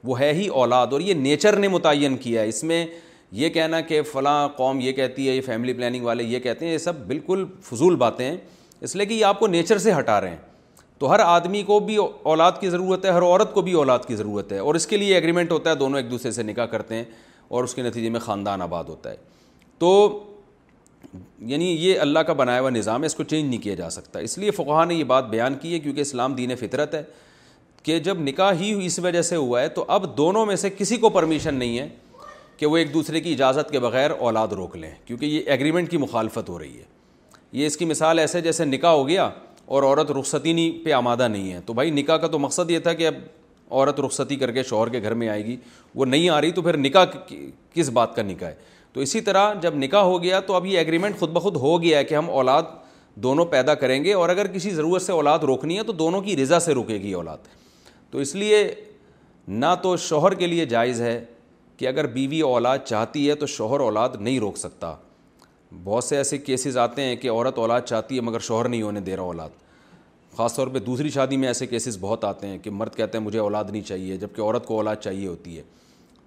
[0.07, 2.85] وہ ہے ہی اولاد اور یہ نیچر نے متعین کیا ہے اس میں
[3.41, 6.73] یہ کہنا کہ فلاں قوم یہ کہتی ہے یہ فیملی پلاننگ والے یہ کہتے ہیں
[6.73, 8.37] یہ سب بالکل فضول باتیں ہیں
[8.81, 10.46] اس لیے کہ یہ آپ کو نیچر سے ہٹا رہے ہیں
[10.99, 14.15] تو ہر آدمی کو بھی اولاد کی ضرورت ہے ہر عورت کو بھی اولاد کی
[14.15, 16.95] ضرورت ہے اور اس کے لیے ایگریمنٹ ہوتا ہے دونوں ایک دوسرے سے نکاح کرتے
[16.95, 17.03] ہیں
[17.55, 19.15] اور اس کے نتیجے میں خاندان آباد ہوتا ہے
[19.79, 19.91] تو
[21.51, 24.19] یعنی یہ اللہ کا بنایا ہوا نظام ہے اس کو چینج نہیں کیا جا سکتا
[24.19, 27.03] اس لیے فقہ نے یہ بات بیان کی ہے کیونکہ اسلام دین فطرت ہے
[27.83, 30.97] کہ جب نکاح ہی اس وجہ سے ہوا ہے تو اب دونوں میں سے کسی
[31.05, 31.87] کو پرمیشن نہیں ہے
[32.57, 35.97] کہ وہ ایک دوسرے کی اجازت کے بغیر اولاد روک لیں کیونکہ یہ ایگریمنٹ کی
[35.97, 36.83] مخالفت ہو رہی ہے
[37.57, 39.29] یہ اس کی مثال ایسے جیسے نکاح ہو گیا
[39.67, 42.79] اور عورت رخصتی نہیں پہ آمادہ نہیں ہے تو بھائی نکاح کا تو مقصد یہ
[42.79, 43.13] تھا کہ اب
[43.69, 45.55] عورت رخصتی کر کے شوہر کے گھر میں آئے گی
[45.95, 47.05] وہ نہیں آ رہی تو پھر نکاح
[47.73, 48.55] کس بات کا نکاح ہے
[48.93, 51.97] تو اسی طرح جب نکاح ہو گیا تو اب یہ ایگریمنٹ خود بخود ہو گیا
[51.99, 52.63] ہے کہ ہم اولاد
[53.25, 56.35] دونوں پیدا کریں گے اور اگر کسی ضرورت سے اولاد روکنی ہے تو دونوں کی
[56.41, 57.47] رضا سے رکے گی اولاد
[58.11, 58.63] تو اس لیے
[59.47, 61.19] نہ تو شوہر کے لیے جائز ہے
[61.77, 64.95] کہ اگر بیوی اولاد چاہتی ہے تو شوہر اولاد نہیں روک سکتا
[65.83, 68.99] بہت سے ایسے کیسز آتے ہیں کہ عورت اولاد چاہتی ہے مگر شوہر نہیں ہونے
[69.01, 69.65] دے رہا اولاد
[70.37, 73.23] خاص طور پہ دوسری شادی میں ایسے کیسز بہت آتے ہیں کہ مرد کہتے ہیں
[73.25, 75.63] مجھے اولاد نہیں چاہیے جب کہ عورت کو اولاد چاہیے ہوتی ہے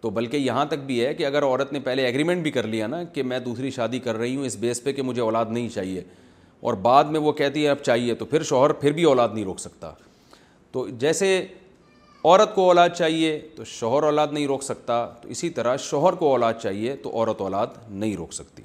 [0.00, 2.86] تو بلکہ یہاں تک بھی ہے کہ اگر عورت نے پہلے ایگریمنٹ بھی کر لیا
[2.86, 5.68] نا کہ میں دوسری شادی کر رہی ہوں اس بیس پہ کہ مجھے اولاد نہیں
[5.74, 6.02] چاہیے
[6.60, 9.44] اور بعد میں وہ کہتی ہے اب چاہیے تو پھر شوہر پھر بھی اولاد نہیں
[9.44, 9.92] روک سکتا
[10.72, 11.36] تو جیسے
[12.24, 16.30] عورت کو اولاد چاہیے تو شوہر اولاد نہیں روک سکتا تو اسی طرح شوہر کو
[16.30, 18.62] اولاد چاہیے تو عورت اولاد نہیں روک سکتی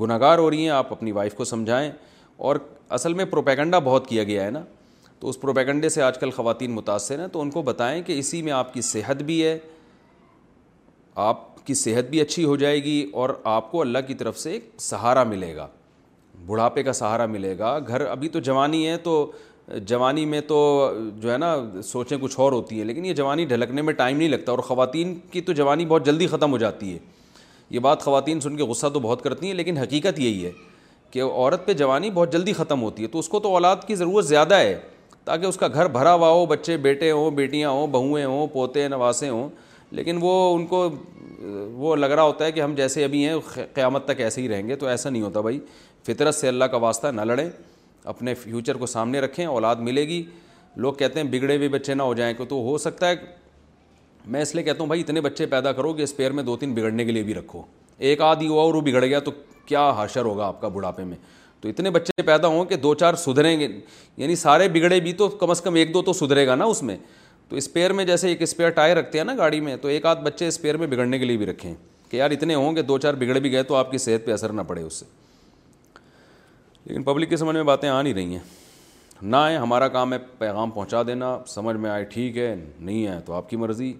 [0.00, 1.90] گناہ گار ہو رہی ہیں آپ اپنی وائف کو سمجھائیں
[2.48, 2.56] اور
[2.96, 4.62] اصل میں پروپیگنڈا بہت کیا گیا ہے نا
[5.20, 8.40] تو اس پروپیگنڈے سے آج کل خواتین متاثر ہیں تو ان کو بتائیں کہ اسی
[8.42, 9.58] میں آپ کی صحت بھی ہے
[11.30, 14.50] آپ کی صحت بھی اچھی ہو جائے گی اور آپ کو اللہ کی طرف سے
[14.52, 15.66] ایک سہارا ملے گا
[16.46, 19.24] بڑھاپے کا سہارا ملے گا گھر ابھی تو جوانی ہے تو
[19.86, 20.56] جوانی میں تو
[21.22, 24.28] جو ہے نا سوچیں کچھ اور ہوتی ہے لیکن یہ جوانی ڈھلکنے میں ٹائم نہیں
[24.28, 26.98] لگتا اور خواتین کی تو جوانی بہت جلدی ختم ہو جاتی ہے
[27.70, 30.50] یہ بات خواتین سن کے غصہ تو بہت کرتی ہیں لیکن حقیقت یہی ہے
[31.10, 33.94] کہ عورت پہ جوانی بہت جلدی ختم ہوتی ہے تو اس کو تو اولاد کی
[33.96, 34.78] ضرورت زیادہ ہے
[35.24, 38.86] تاکہ اس کا گھر بھرا ہوا ہو بچے بیٹے ہوں بیٹیاں ہوں بہویں ہوں پوتے
[38.88, 39.48] نواسے ہوں
[39.98, 40.88] لیکن وہ ان کو
[41.82, 43.34] وہ لگ رہا ہوتا ہے کہ ہم جیسے ابھی ہیں
[43.74, 45.58] قیامت تک ایسے ہی رہیں گے تو ایسا نہیں ہوتا بھائی
[46.06, 47.48] فطرت سے اللہ کا واسطہ نہ لڑیں
[48.12, 50.22] اپنے فیوچر کو سامنے رکھیں اولاد ملے گی
[50.82, 53.14] لوگ کہتے ہیں بگڑے بھی بچے نہ ہو جائیں تو ہو سکتا ہے
[54.26, 56.74] میں اس لیے کہتا ہوں بھائی اتنے بچے پیدا کرو کہ اسپیئر میں دو تین
[56.74, 57.62] بگڑنے کے لیے بھی رکھو
[58.08, 59.30] ایک آدھی ہوا اور وہ بگڑ گیا تو
[59.66, 61.16] کیا حاشر ہوگا آپ کا بڑھاپے میں
[61.60, 63.68] تو اتنے بچے پیدا ہوں کہ دو چار سدھریں گے
[64.16, 66.82] یعنی سارے بگڑے بھی تو کم از کم ایک دو تو سدھرے گا نا اس
[66.82, 66.96] میں
[67.48, 70.22] تو اسپیئر میں جیسے ایک اسپیئر ٹائر رکھتے ہیں نا گاڑی میں تو ایک آدھ
[70.24, 71.72] بچے اسپیئر میں بگڑنے کے لیے بھی رکھیں
[72.10, 74.32] کہ یار اتنے ہوں کہ دو چار بگڑ بھی گئے تو آپ کی صحت پہ
[74.32, 75.06] اثر نہ پڑے اس سے
[76.84, 78.38] لیکن پبلک کے سمجھ میں باتیں آ نہیں رہی ہیں
[79.22, 83.20] نہ آئیں ہمارا کام ہے پیغام پہنچا دینا سمجھ میں آئے ٹھیک ہے نہیں آئے
[83.24, 83.92] تو آپ کی مرضی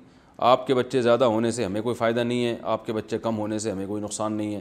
[0.48, 3.38] آپ کے بچے زیادہ ہونے سے ہمیں کوئی فائدہ نہیں ہے آپ کے بچے کم
[3.38, 4.60] ہونے سے ہمیں کوئی نقصان نہیں ہے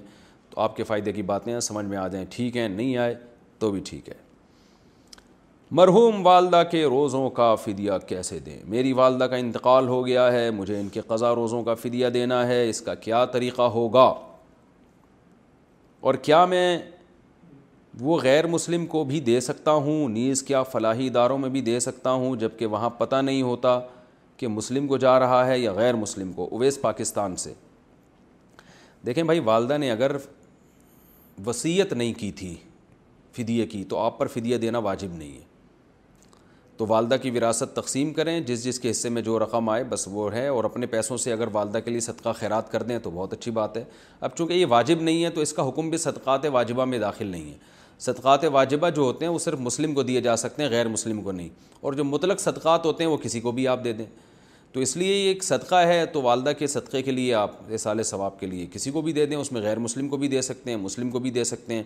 [0.50, 3.14] تو آپ کے فائدے کی باتیں سمجھ میں آ جائیں ٹھیک ہیں نہیں آئے
[3.60, 4.14] تو بھی ٹھیک ہے
[5.80, 10.50] مرحوم والدہ کے روزوں کا فدیہ کیسے دیں میری والدہ کا انتقال ہو گیا ہے
[10.58, 14.12] مجھے ان کے قضا روزوں کا فدیہ دینا ہے اس کا کیا طریقہ ہوگا
[16.08, 16.78] اور کیا میں
[18.02, 21.80] وہ غیر مسلم کو بھی دے سکتا ہوں نیز کیا فلاحی اداروں میں بھی دے
[21.80, 23.80] سکتا ہوں جب کہ وہاں پتہ نہیں ہوتا
[24.40, 27.54] کہ مسلم کو جا رہا ہے یا غیر مسلم کو اویس پاکستان سے
[29.06, 30.16] دیکھیں بھائی والدہ نے اگر
[31.46, 32.56] وصیت نہیں کی تھی
[33.36, 35.48] فدیے کی تو آپ پر فدیہ دینا واجب نہیں ہے
[36.78, 40.08] تو والدہ کی وراثت تقسیم کریں جس جس کے حصے میں جو رقم آئے بس
[40.12, 43.12] وہ ہے اور اپنے پیسوں سے اگر والدہ کے لیے صدقہ خیرات کر دیں تو
[43.16, 43.84] بہت اچھی بات ہے
[44.20, 47.28] اب چونکہ یہ واجب نہیں ہے تو اس کا حکم بھی صدقات واجبہ میں داخل
[47.32, 47.58] نہیں ہے
[48.08, 51.22] صدقات واجبہ جو ہوتے ہیں وہ صرف مسلم کو دیے جا سکتے ہیں غیر مسلم
[51.22, 51.50] کو نہیں
[51.82, 54.06] اور جو مطلق صدقات ہوتے ہیں وہ کسی کو بھی آپ دے دیں
[54.74, 58.02] تو اس لیے یہ ایک صدقہ ہے تو والدہ کے صدقے کے لیے آپ اصال
[58.06, 60.42] ثواب کے لیے کسی کو بھی دے دیں اس میں غیر مسلم کو بھی دے
[60.42, 61.84] سکتے ہیں مسلم کو بھی دے سکتے ہیں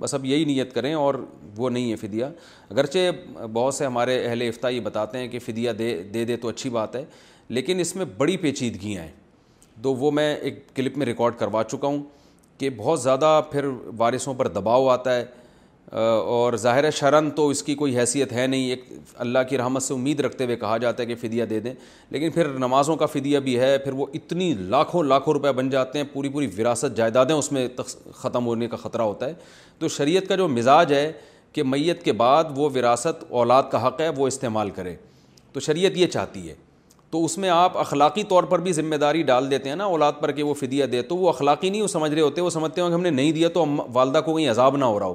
[0.00, 1.14] بس اب یہی نیت کریں اور
[1.56, 2.24] وہ نہیں ہے فدیہ
[2.70, 3.10] اگرچہ
[3.52, 6.70] بہت سے ہمارے اہل افتہ یہ بتاتے ہیں کہ فدیہ دے دے دے تو اچھی
[6.78, 7.04] بات ہے
[7.48, 9.10] لیکن اس میں بڑی پیچیدگیاں ہیں
[9.82, 12.02] تو وہ میں ایک کلپ میں ریکارڈ کروا چکا ہوں
[12.58, 13.64] کہ بہت زیادہ پھر
[13.98, 15.24] وارثوں پر دباؤ آتا ہے
[15.90, 18.84] اور ظاہر شرن تو اس کی کوئی حیثیت ہے نہیں ایک
[19.20, 21.72] اللہ کی رحمت سے امید رکھتے ہوئے کہا جاتا ہے کہ فدیہ دے دیں
[22.10, 25.98] لیکن پھر نمازوں کا فدیہ بھی ہے پھر وہ اتنی لاکھوں لاکھوں روپے بن جاتے
[25.98, 27.66] ہیں پوری پوری وراثت جائیدادیں اس میں
[28.14, 29.34] ختم ہونے کا خطرہ ہوتا ہے
[29.78, 31.10] تو شریعت کا جو مزاج ہے
[31.52, 34.94] کہ میت کے بعد وہ وراثت اولاد کا حق ہے وہ استعمال کرے
[35.52, 36.54] تو شریعت یہ چاہتی ہے
[37.10, 40.12] تو اس میں آپ اخلاقی طور پر بھی ذمہ داری ڈال دیتے ہیں نا اولاد
[40.20, 42.80] پر کہ وہ فدیہ دے تو وہ اخلاقی نہیں وہ سمجھ رہے ہوتے وہ سمجھتے
[42.80, 45.06] ہیں کہ ہم نے نہیں دیا تو ہم والدہ کو کہیں عذاب نہ ہو رہا
[45.06, 45.14] ہو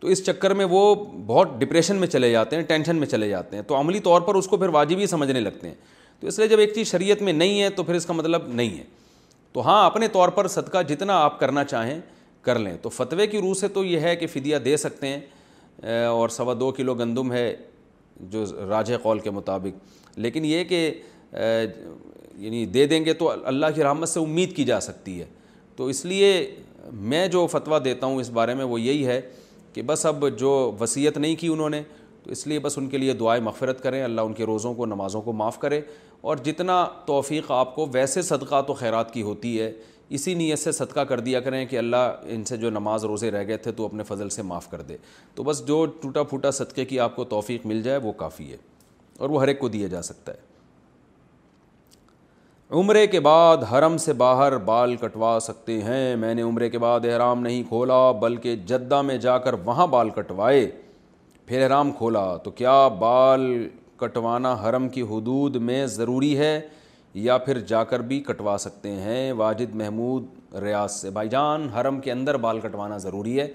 [0.00, 0.94] تو اس چکر میں وہ
[1.26, 4.34] بہت ڈپریشن میں چلے جاتے ہیں ٹینشن میں چلے جاتے ہیں تو عملی طور پر
[4.34, 5.74] اس کو پھر واجب ہی سمجھنے لگتے ہیں
[6.20, 8.42] تو اس لیے جب ایک چیز شریعت میں نہیں ہے تو پھر اس کا مطلب
[8.48, 8.84] نہیں ہے
[9.52, 11.98] تو ہاں اپنے طور پر صدقہ جتنا آپ کرنا چاہیں
[12.42, 15.88] کر لیں تو فتوے کی روح سے تو یہ ہے کہ فدیہ دے سکتے ہیں
[16.06, 17.54] اور سوا دو کلو گندم ہے
[18.30, 20.90] جو راجہ قول کے مطابق لیکن یہ کہ
[21.34, 25.24] یعنی دے دیں گے تو اللہ کی رحمت سے امید کی جا سکتی ہے
[25.76, 26.30] تو اس لیے
[27.10, 29.20] میں جو فتویٰ دیتا ہوں اس بارے میں وہ یہی ہے
[29.76, 31.80] کہ بس اب جو وصیت نہیں کی انہوں نے
[32.24, 34.86] تو اس لیے بس ان کے لیے دعائیں مغفرت کریں اللہ ان کے روزوں کو
[34.86, 35.80] نمازوں کو معاف کرے
[36.30, 39.70] اور جتنا توفیق آپ کو ویسے صدقہ تو خیرات کی ہوتی ہے
[40.16, 43.46] اسی نیت سے صدقہ کر دیا کریں کہ اللہ ان سے جو نماز روزے رہ
[43.48, 44.96] گئے تھے تو اپنے فضل سے معاف کر دے
[45.34, 48.56] تو بس جو ٹوٹا پھوٹا صدقے کی آپ کو توفیق مل جائے وہ کافی ہے
[49.18, 50.54] اور وہ ہر ایک کو دیا جا سکتا ہے
[52.74, 57.04] عمرے کے بعد حرم سے باہر بال کٹوا سکتے ہیں میں نے عمرے کے بعد
[57.10, 60.66] احرام نہیں کھولا بلکہ جدہ میں جا کر وہاں بال کٹوائے
[61.46, 63.46] پھر احرام کھولا تو کیا بال
[64.00, 66.58] کٹوانا حرم کی حدود میں ضروری ہے
[67.28, 72.00] یا پھر جا کر بھی کٹوا سکتے ہیں واجد محمود ریاض سے بھائی جان حرم
[72.00, 73.46] کے اندر بال کٹوانا ضروری ہے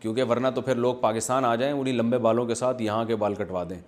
[0.00, 3.16] کیونکہ ورنہ تو پھر لوگ پاکستان آ جائیں انہیں لمبے بالوں کے ساتھ یہاں کے
[3.24, 3.78] بال کٹوا دیں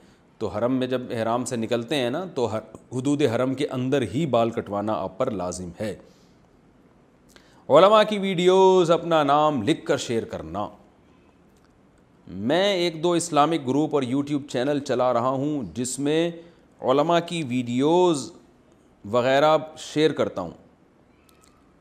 [0.41, 4.25] تو حرم میں جب احرام سے نکلتے ہیں نا تو حدود حرم کے اندر ہی
[4.35, 5.95] بال کٹوانا آپ پر لازم ہے
[7.79, 10.67] علماء کی ویڈیوز اپنا نام لکھ کر شیئر کرنا
[12.51, 16.19] میں ایک دو اسلامک گروپ اور یوٹیوب چینل چلا رہا ہوں جس میں
[16.91, 18.31] علماء کی ویڈیوز
[19.13, 19.57] وغیرہ
[19.93, 20.51] شیئر کرتا ہوں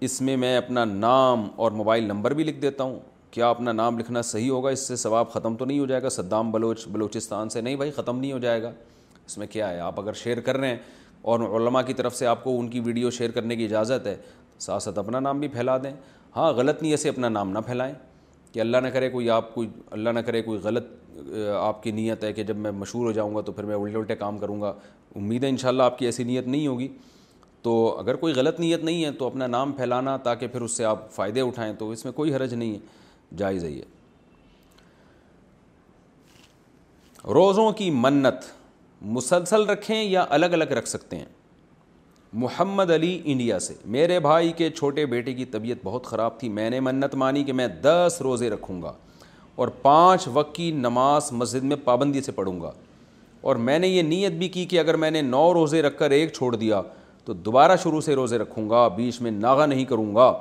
[0.07, 2.99] اس میں میں اپنا نام اور موبائل نمبر بھی لکھ دیتا ہوں
[3.31, 6.09] کیا اپنا نام لکھنا صحیح ہوگا اس سے ثواب ختم تو نہیں ہو جائے گا
[6.09, 8.71] صدام بلوچ بلوچستان سے نہیں بھائی ختم نہیں ہو جائے گا
[9.25, 10.77] اس میں کیا ہے آپ اگر شیئر کر رہے ہیں
[11.31, 14.15] اور علماء کی طرف سے آپ کو ان کی ویڈیو شیئر کرنے کی اجازت ہے
[14.65, 15.91] ساتھ ساتھ اپنا نام بھی پھیلا دیں
[16.35, 17.93] ہاں غلط نیت سے اپنا نام نہ پھیلائیں
[18.51, 20.85] کہ اللہ نہ کرے کوئی آپ کوئی اللہ نہ کرے کوئی غلط
[21.59, 23.97] آپ کی نیت ہے کہ جب میں مشہور ہو جاؤں گا تو پھر میں الٹے
[23.97, 24.73] الٹے کام کروں گا
[25.15, 26.87] امید ہے انشاءاللہ آپ کی ایسی نیت نہیں ہوگی
[27.61, 30.85] تو اگر کوئی غلط نیت نہیں ہے تو اپنا نام پھیلانا تاکہ پھر اس سے
[30.85, 32.79] آپ فائدے اٹھائیں تو اس میں کوئی حرج نہیں ہے
[33.37, 33.81] جائز ہے یہ
[37.33, 38.45] روزوں کی منت
[39.15, 41.25] مسلسل رکھیں یا الگ الگ رکھ سکتے ہیں
[42.41, 46.69] محمد علی انڈیا سے میرے بھائی کے چھوٹے بیٹے کی طبیعت بہت خراب تھی میں
[46.69, 48.93] نے منت مانی کہ میں دس روزے رکھوں گا
[49.61, 52.71] اور پانچ وقت کی نماز مسجد میں پابندی سے پڑھوں گا
[53.41, 56.11] اور میں نے یہ نیت بھی کی کہ اگر میں نے نو روزے رکھ کر
[56.11, 56.81] ایک چھوڑ دیا
[57.25, 60.31] تو دوبارہ شروع سے روزے رکھوں گا بیچ میں ناغہ نہیں کروں گا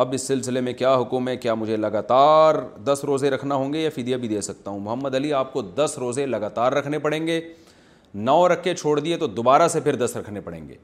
[0.00, 2.54] اب اس سلسلے میں کیا حکم ہے کیا مجھے لگاتار
[2.84, 5.62] دس روزے رکھنا ہوں گے یا فدیہ بھی دے سکتا ہوں محمد علی آپ کو
[5.74, 7.40] دس روزے لگاتار رکھنے پڑیں گے
[8.28, 10.76] نو رکھ کے چھوڑ دیے تو دوبارہ سے پھر دس رکھنے پڑیں گے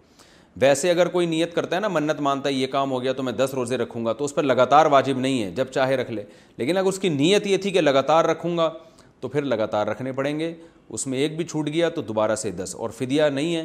[0.60, 3.22] ویسے اگر کوئی نیت کرتا ہے نا منت مانتا ہے یہ کام ہو گیا تو
[3.22, 6.10] میں دس روزے رکھوں گا تو اس پر لگاتار واجب نہیں ہے جب چاہے رکھ
[6.10, 6.24] لے
[6.56, 8.70] لیکن اگر اس کی نیت یہ تھی کہ لگاتار رکھوں گا
[9.20, 10.54] تو پھر لگاتار رکھنے پڑیں گے
[10.90, 13.64] اس میں ایک بھی چھوٹ گیا تو دوبارہ سے دس اور فدیہ نہیں ہے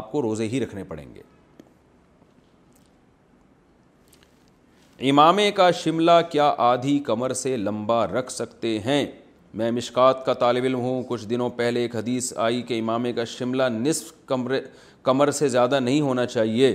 [0.00, 1.22] آپ کو روزے ہی رکھنے پڑیں گے
[5.08, 9.04] امامے کا شملہ کیا آدھی کمر سے لمبا رکھ سکتے ہیں
[9.54, 13.24] میں مشکات کا طالب علم ہوں کچھ دنوں پہلے ایک حدیث آئی کہ امامے کا
[13.32, 14.60] شملہ نصف کمرے
[15.04, 16.72] کمر سے زیادہ نہیں ہونا چاہیے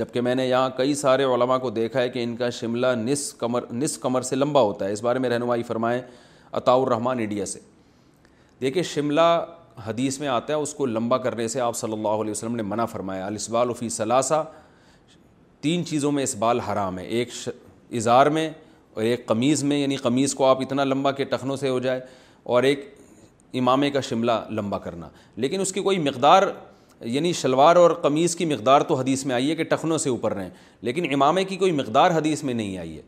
[0.00, 3.36] جبکہ میں نے یہاں کئی سارے علماء کو دیکھا ہے کہ ان کا شملہ نصف
[3.38, 6.00] کمر نصف کمر سے لمبا ہوتا ہے اس بارے میں رہنمائی فرمائیں
[6.60, 7.58] عطاء الرحمٰن انڈیا سے
[8.60, 9.28] دیکھیے شملہ
[9.86, 12.62] حدیث میں آتا ہے اس کو لمبا کرنے سے آپ صلی اللہ علیہ وسلم نے
[12.72, 13.28] منع فرمایا
[13.78, 14.44] فی ثلاثہ
[15.60, 17.28] تین چیزوں میں اس بال حرام ہے ایک
[17.96, 18.48] اظہار میں
[18.94, 22.00] اور ایک قمیض میں یعنی قمیض کو آپ اتنا لمبا کہ ٹخنوں سے ہو جائے
[22.56, 22.88] اور ایک
[23.58, 25.08] امامے کا شملہ لمبا کرنا
[25.44, 26.42] لیکن اس کی کوئی مقدار
[27.00, 30.34] یعنی شلوار اور قمیض کی مقدار تو حدیث میں آئی ہے کہ ٹخنوں سے اوپر
[30.34, 30.48] رہیں
[30.88, 33.02] لیکن امامے کی کوئی مقدار حدیث میں نہیں آئی ہے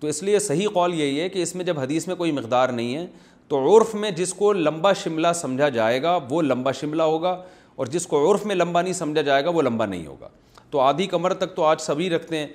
[0.00, 2.68] تو اس لیے صحیح قول یہی ہے کہ اس میں جب حدیث میں کوئی مقدار
[2.68, 3.06] نہیں ہے
[3.48, 7.40] تو عرف میں جس کو لمبا شملہ سمجھا جائے گا وہ لمبا شملہ ہوگا
[7.76, 10.28] اور جس کو عرف میں لمبا نہیں سمجھا جائے گا وہ لمبا نہیں ہوگا
[10.74, 12.46] تو آدھی کمر تک تو آج سبھی رکھتے ہیں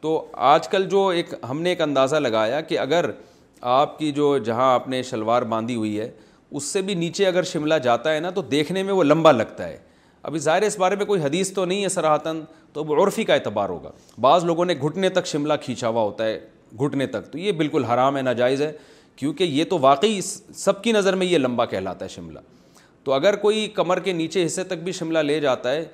[0.00, 0.12] تو
[0.52, 3.04] آج کل جو ایک ہم نے ایک اندازہ لگایا کہ اگر
[3.72, 6.10] آپ کی جو جہاں آپ نے شلوار باندھی ہوئی ہے
[6.50, 9.66] اس سے بھی نیچے اگر شملہ جاتا ہے نا تو دیکھنے میں وہ لمبا لگتا
[9.68, 9.76] ہے
[10.28, 12.40] ابھی ظاہر اس بارے میں کوئی حدیث تو نہیں ہے سراہتاً
[12.72, 13.90] تو اب عرفی کا اعتبار ہوگا
[14.26, 16.38] بعض لوگوں نے گھٹنے تک شملہ کھینچا ہوا ہوتا ہے
[16.84, 18.72] گھٹنے تک تو یہ بالکل حرام ہے ناجائز ہے
[19.16, 22.38] کیونکہ یہ تو واقعی سب کی نظر میں یہ لمبا کہلاتا ہے شملہ
[23.04, 25.84] تو اگر کوئی کمر کے نیچے حصے تک بھی شملہ لے جاتا ہے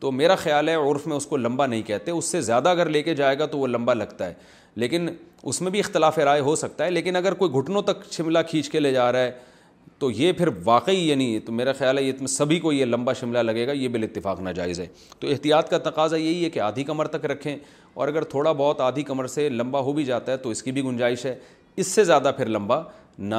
[0.00, 2.88] تو میرا خیال ہے عرف میں اس کو لمبا نہیں کہتے اس سے زیادہ اگر
[2.88, 4.34] لے کے جائے گا تو وہ لمبا لگتا ہے
[4.82, 5.08] لیکن
[5.50, 8.68] اس میں بھی اختلاف رائے ہو سکتا ہے لیکن اگر کوئی گھٹنوں تک شملہ کھینچ
[8.70, 9.30] کے لے جا رہا ہے
[9.98, 12.84] تو یہ پھر واقعی یہ یعنی نہیں تو میرا خیال ہے یہ سبھی کو یہ
[12.84, 14.86] لمبا شملہ لگے گا یہ بال اتفاق ناجائز ہے
[15.20, 17.56] تو احتیاط کا تقاضا یہی ہے کہ آدھی کمر تک رکھیں
[17.94, 20.72] اور اگر تھوڑا بہت آدھی کمر سے لمبا ہو بھی جاتا ہے تو اس کی
[20.72, 21.34] بھی گنجائش ہے
[21.82, 22.82] اس سے زیادہ پھر لمبا
[23.18, 23.36] نہ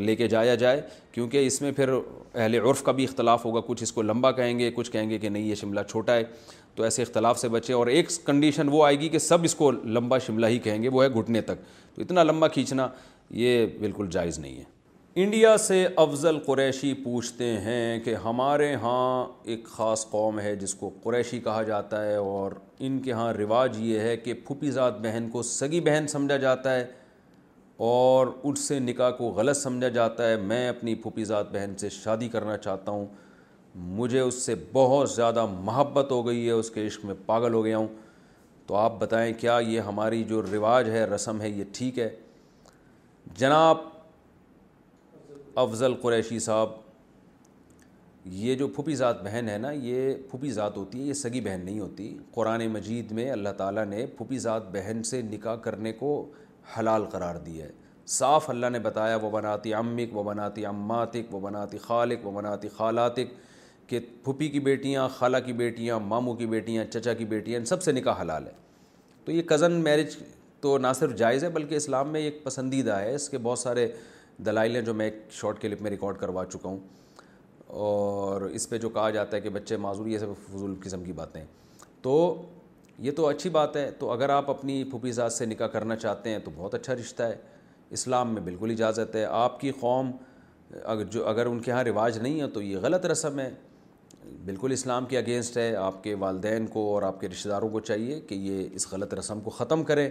[0.00, 0.80] لے کے جایا جائے
[1.12, 1.90] کیونکہ اس میں پھر
[2.34, 5.18] اہل عرف کا بھی اختلاف ہوگا کچھ اس کو لمبا کہیں گے کچھ کہیں گے
[5.18, 6.22] کہ نہیں یہ شملہ چھوٹا ہے
[6.74, 9.70] تو ایسے اختلاف سے بچے اور ایک کنڈیشن وہ آئے گی کہ سب اس کو
[9.70, 11.60] لمبا شملہ ہی کہیں گے وہ ہے گھٹنے تک
[11.94, 12.88] تو اتنا لمبا کھینچنا
[13.44, 14.64] یہ بالکل جائز نہیں ہے
[15.22, 20.90] انڈیا سے افضل قریشی پوچھتے ہیں کہ ہمارے ہاں ایک خاص قوم ہے جس کو
[21.02, 25.28] قریشی کہا جاتا ہے اور ان کے ہاں رواج یہ ہے کہ پھوپھی ذات بہن
[25.32, 26.84] کو سگی بہن سمجھا جاتا ہے
[27.86, 31.88] اور اس سے نکاح کو غلط سمجھا جاتا ہے میں اپنی پھوپھی ذات بہن سے
[31.96, 33.04] شادی کرنا چاہتا ہوں
[33.98, 37.64] مجھے اس سے بہت زیادہ محبت ہو گئی ہے اس کے عشق میں پاگل ہو
[37.64, 37.86] گیا ہوں
[38.66, 42.08] تو آپ بتائیں کیا یہ ہماری جو رواج ہے رسم ہے یہ ٹھیک ہے
[43.38, 43.76] جناب
[45.66, 46.68] افضل قریشی صاحب
[48.40, 51.60] یہ جو پھوپھی ذات بہن ہے نا یہ پھوپھی ذات ہوتی ہے یہ سگی بہن
[51.64, 56.14] نہیں ہوتی قرآن مجید میں اللہ تعالیٰ نے پھوپھی ذات بہن سے نکاح کرنے کو
[56.76, 57.70] حلال قرار دیا ہے
[58.16, 62.68] صاف اللہ نے بتایا وہ بناتی امک وہ بناتی اماتک وہ بناتی خالق وہ بناتی
[62.76, 63.32] خالاتک
[63.88, 67.92] کہ پھوپھی کی بیٹیاں خالہ کی بیٹیاں ماموں کی بیٹیاں چچا کی بیٹیاں سب سے
[67.92, 68.52] نکاح حلال ہے
[69.24, 70.16] تو یہ کزن میرج
[70.60, 73.86] تو نہ صرف جائز ہے بلکہ اسلام میں ایک پسندیدہ ہے اس کے بہت سارے
[74.46, 76.78] دلائل ہیں جو میں ایک شارٹ کلپ میں ریکارڈ کروا چکا ہوں
[77.88, 81.40] اور اس پہ جو کہا جاتا ہے کہ بچے معذوری سب فضول قسم کی باتیں
[82.02, 82.14] تو
[83.06, 86.30] یہ تو اچھی بات ہے تو اگر آپ اپنی پھوپھی زاد سے نکاح کرنا چاہتے
[86.30, 87.36] ہیں تو بہت اچھا رشتہ ہے
[87.98, 90.10] اسلام میں بالکل اجازت ہے آپ کی قوم
[90.84, 93.48] اگر جو اگر ان کے ہاں رواج نہیں ہے تو یہ غلط رسم ہے
[94.44, 97.80] بالکل اسلام کے اگینسٹ ہے آپ کے والدین کو اور آپ کے رشتہ داروں کو
[97.80, 100.08] چاہیے کہ یہ اس غلط رسم کو ختم کریں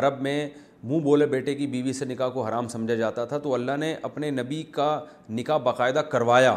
[0.00, 0.48] عرب میں
[0.82, 3.94] منہ بولے بیٹے کی بیوی سے نکاح کو حرام سمجھا جاتا تھا تو اللہ نے
[4.10, 4.98] اپنے نبی کا
[5.30, 6.56] نکاح باقاعدہ کروایا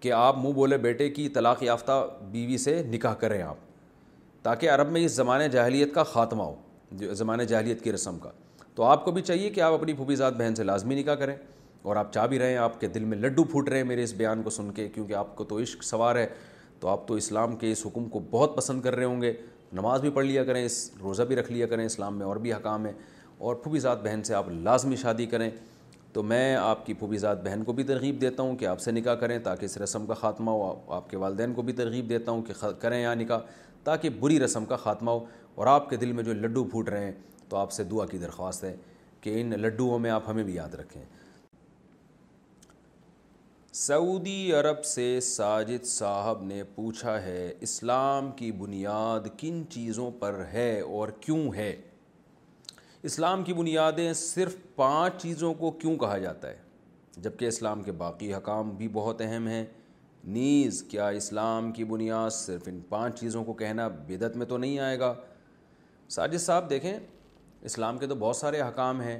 [0.00, 3.68] کہ آپ منہ بولے بیٹے کی طلاق یافتہ بیوی سے نکاح کریں آپ
[4.42, 6.54] تاکہ عرب میں اس زمانۂ جاہلیت کا خاتمہ ہو
[7.00, 8.30] جو زمانۂ جاہلیت کی رسم کا
[8.74, 11.34] تو آپ کو بھی چاہیے کہ آپ اپنی پھوپھی ذات بہن سے لازمی نکاح کریں
[11.82, 14.02] اور آپ چاہ بھی رہے ہیں آپ کے دل میں لڈو پھوٹ رہے ہیں میرے
[14.02, 16.26] اس بیان کو سن کے کیونکہ آپ کو تو عشق سوار ہے
[16.80, 19.32] تو آپ تو اسلام کے اس حکم کو بہت پسند کر رہے ہوں گے
[19.72, 22.52] نماز بھی پڑھ لیا کریں اس روزہ بھی رکھ لیا کریں اسلام میں اور بھی
[22.52, 22.92] حکام ہیں
[23.48, 25.50] اور پھوبھی ذات بہن سے آپ لازمی شادی کریں
[26.12, 28.90] تو میں آپ کی پھوبھی ذات بہن کو بھی ترغیب دیتا ہوں کہ آپ سے
[28.92, 32.32] نکاح کریں تاکہ اس رسم کا خاتمہ ہو آپ کے والدین کو بھی ترغیب دیتا
[32.32, 33.38] ہوں کہ کریں یا نکاح
[33.84, 37.04] تاکہ بری رسم کا خاتمہ ہو اور آپ کے دل میں جو لڈو پھوٹ رہے
[37.04, 37.12] ہیں
[37.48, 38.74] تو آپ سے دعا کی درخواست ہے
[39.20, 41.02] کہ ان لڈوؤں میں آپ ہمیں بھی یاد رکھیں
[43.80, 50.70] سعودی عرب سے ساجد صاحب نے پوچھا ہے اسلام کی بنیاد کن چیزوں پر ہے
[50.94, 51.74] اور کیوں ہے
[53.10, 56.56] اسلام کی بنیادیں صرف پانچ چیزوں کو کیوں کہا جاتا ہے
[57.26, 59.64] جبکہ اسلام کے باقی حکام بھی بہت اہم ہیں
[60.24, 64.78] نیز کیا اسلام کی بنیاد صرف ان پانچ چیزوں کو کہنا بدت میں تو نہیں
[64.78, 65.12] آئے گا
[66.10, 66.96] ساجد صاحب دیکھیں
[67.70, 69.18] اسلام کے تو بہت سارے حکام ہیں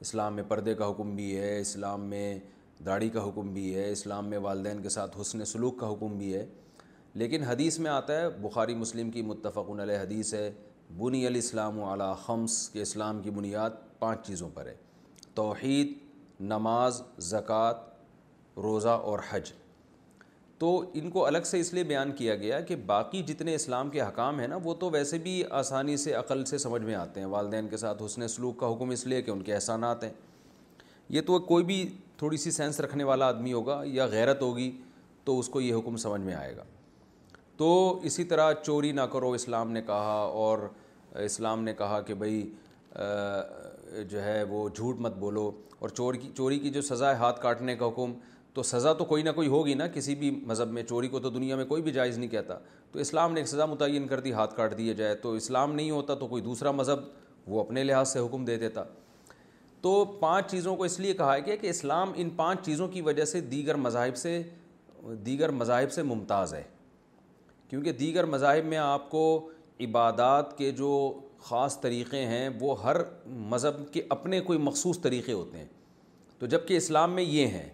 [0.00, 2.38] اسلام میں پردے کا حکم بھی ہے اسلام میں
[2.86, 6.34] داڑھی کا حکم بھی ہے اسلام میں والدین کے ساتھ حسن سلوک کا حکم بھی
[6.34, 6.44] ہے
[7.14, 10.50] لیکن حدیث میں آتا ہے بخاری مسلم کی متفق علیہ حدیث ہے
[10.98, 12.14] بنی علی اسلام و اعلیٰ
[12.72, 14.74] کے اسلام کی بنیاد پانچ چیزوں پر ہے
[15.34, 15.92] توحید
[16.40, 17.92] نماز زکوٰۃ
[18.62, 19.52] روزہ اور حج
[20.58, 24.00] تو ان کو الگ سے اس لیے بیان کیا گیا کہ باقی جتنے اسلام کے
[24.02, 27.26] حکام ہیں نا وہ تو ویسے بھی آسانی سے عقل سے سمجھ میں آتے ہیں
[27.28, 30.10] والدین کے ساتھ حسن سلوک کا حکم اس لیے کہ ان کے احسانات ہیں
[31.14, 31.84] یہ تو کوئی بھی
[32.18, 34.70] تھوڑی سی سینس رکھنے والا آدمی ہوگا یا غیرت ہوگی
[35.24, 36.62] تو اس کو یہ حکم سمجھ میں آئے گا
[37.56, 40.68] تو اسی طرح چوری نہ کرو اسلام نے کہا اور
[41.24, 42.40] اسلام نے کہا کہ بھائی
[44.10, 47.40] جو ہے وہ جھوٹ مت بولو اور چور کی چوری کی جو سزا ہے ہاتھ
[47.42, 48.12] کاٹنے کا حکم
[48.54, 51.30] تو سزا تو کوئی نہ کوئی ہوگی نا کسی بھی مذہب میں چوری کو تو
[51.30, 52.58] دنیا میں کوئی بھی جائز نہیں کہتا
[52.92, 55.90] تو اسلام نے ایک سزا متعین کر دی ہاتھ کاٹ دیے جائے تو اسلام نہیں
[55.90, 56.98] ہوتا تو کوئی دوسرا مذہب
[57.52, 58.84] وہ اپنے لحاظ سے حکم دے دیتا
[59.82, 63.24] تو پانچ چیزوں کو اس لیے کہا گیا کہ اسلام ان پانچ چیزوں کی وجہ
[63.32, 64.40] سے دیگر مذاہب سے
[65.26, 66.62] دیگر مذاہب سے ممتاز ہے
[67.68, 69.26] کیونکہ دیگر مذاہب میں آپ کو
[69.84, 70.90] عبادات کے جو
[71.48, 72.96] خاص طریقے ہیں وہ ہر
[73.48, 75.66] مذہب کے اپنے کوئی مخصوص طریقے ہوتے ہیں
[76.38, 77.68] تو جب کہ اسلام میں یہ ہیں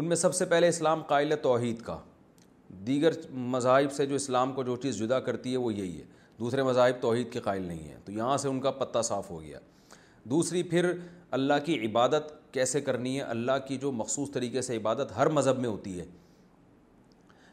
[0.00, 1.98] ان میں سب سے پہلے اسلام قائل ہے توحید کا
[2.86, 3.12] دیگر
[3.52, 6.04] مذاہب سے جو اسلام کو جو چیز جدا کرتی ہے وہ یہی ہے
[6.40, 9.40] دوسرے مذاہب توحید کے قائل نہیں ہیں تو یہاں سے ان کا پتہ صاف ہو
[9.42, 9.58] گیا
[10.32, 10.90] دوسری پھر
[11.38, 15.58] اللہ کی عبادت کیسے کرنی ہے اللہ کی جو مخصوص طریقے سے عبادت ہر مذہب
[15.60, 16.04] میں ہوتی ہے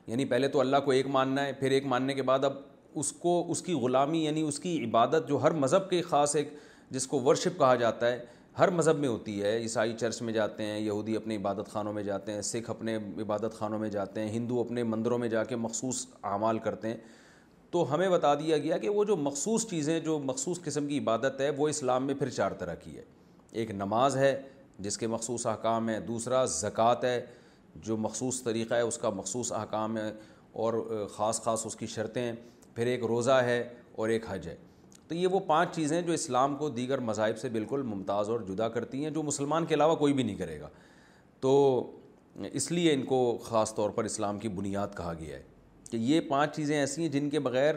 [0.07, 2.53] یعنی پہلے تو اللہ کو ایک ماننا ہے پھر ایک ماننے کے بعد اب
[3.01, 6.53] اس کو اس کی غلامی یعنی اس کی عبادت جو ہر مذہب کے خاص ایک
[6.97, 8.19] جس کو ورشپ کہا جاتا ہے
[8.57, 12.01] ہر مذہب میں ہوتی ہے عیسائی چرچ میں جاتے ہیں یہودی اپنے عبادت خانوں میں
[12.03, 15.55] جاتے ہیں سکھ اپنے عبادت خانوں میں جاتے ہیں ہندو اپنے مندروں میں جا کے
[15.55, 16.97] مخصوص اعمال کرتے ہیں
[17.71, 21.41] تو ہمیں بتا دیا گیا کہ وہ جو مخصوص چیزیں جو مخصوص قسم کی عبادت
[21.41, 23.03] ہے وہ اسلام میں پھر چار طرح کی ہے
[23.61, 24.33] ایک نماز ہے
[24.87, 27.19] جس کے مخصوص احکام ہیں دوسرا زکوٰۃ ہے
[27.87, 30.11] جو مخصوص طریقہ ہے اس کا مخصوص احکام ہے
[30.63, 30.73] اور
[31.15, 32.31] خاص خاص اس کی شرطیں
[32.75, 33.57] پھر ایک روزہ ہے
[33.97, 34.55] اور ایک حج ہے
[35.07, 38.67] تو یہ وہ پانچ چیزیں جو اسلام کو دیگر مذاہب سے بالکل ممتاز اور جدا
[38.75, 40.69] کرتی ہیں جو مسلمان کے علاوہ کوئی بھی نہیں کرے گا
[41.41, 41.51] تو
[42.51, 45.41] اس لیے ان کو خاص طور پر اسلام کی بنیاد کہا گیا ہے
[45.89, 47.75] کہ یہ پانچ چیزیں ایسی ہیں جن کے بغیر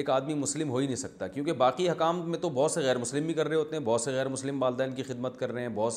[0.00, 2.98] ایک آدمی مسلم ہو ہی نہیں سکتا کیونکہ باقی حکام میں تو بہت سے غیر
[2.98, 5.62] مسلم بھی کر رہے ہوتے ہیں بہت سے غیر مسلم والدین کی خدمت کر رہے
[5.62, 5.94] ہیں بہت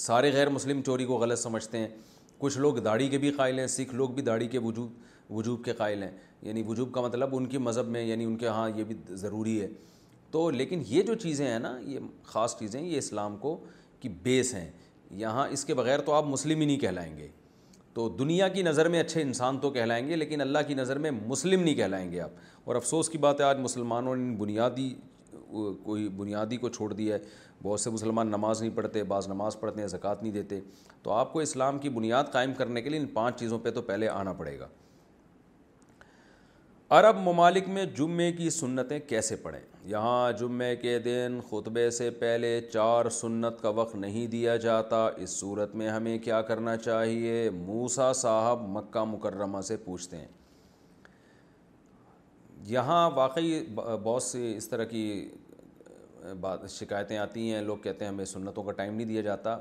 [0.00, 1.88] سارے غیر مسلم چوری کو غلط سمجھتے ہیں
[2.38, 5.72] کچھ لوگ داڑھی کے بھی قائل ہیں سکھ لوگ بھی داڑھی کے وجوب وجوب کے
[5.72, 6.10] قائل ہیں
[6.42, 9.60] یعنی وجوب کا مطلب ان کی مذہب میں یعنی ان کے ہاں یہ بھی ضروری
[9.60, 9.68] ہے
[10.32, 13.56] تو لیکن یہ جو چیزیں ہیں نا یہ خاص چیزیں یہ اسلام کو
[14.00, 14.70] کی بیس ہیں
[15.22, 17.26] یہاں اس کے بغیر تو آپ مسلم ہی نہیں کہلائیں گے
[17.94, 21.10] تو دنیا کی نظر میں اچھے انسان تو کہلائیں گے لیکن اللہ کی نظر میں
[21.10, 22.30] مسلم نہیں کہلائیں گے آپ
[22.64, 24.90] اور افسوس کی بات ہے آج مسلمانوں نے بنیادی
[25.82, 27.20] کوئی بنیادی کو چھوڑ دیا ہے
[27.62, 30.60] بہت سے مسلمان نماز نہیں پڑھتے بعض نماز پڑھتے ہیں زکوٰۃ نہیں دیتے
[31.02, 33.82] تو آپ کو اسلام کی بنیاد قائم کرنے کے لیے ان پانچ چیزوں پہ تو
[33.92, 34.68] پہلے آنا پڑے گا
[36.94, 42.48] عرب ممالک میں جمعے کی سنتیں کیسے پڑھیں یہاں جمعے کے دن خطبے سے پہلے
[42.72, 48.12] چار سنت کا وقت نہیں دیا جاتا اس صورت میں ہمیں کیا کرنا چاہیے موسا
[48.20, 50.26] صاحب مکہ مکرمہ سے پوچھتے ہیں
[52.74, 55.06] یہاں واقعی بہت سی اس طرح کی
[56.40, 59.56] بات شکایتیں آتی ہیں لوگ کہتے ہیں ہمیں سنتوں کا ٹائم نہیں دیا جاتا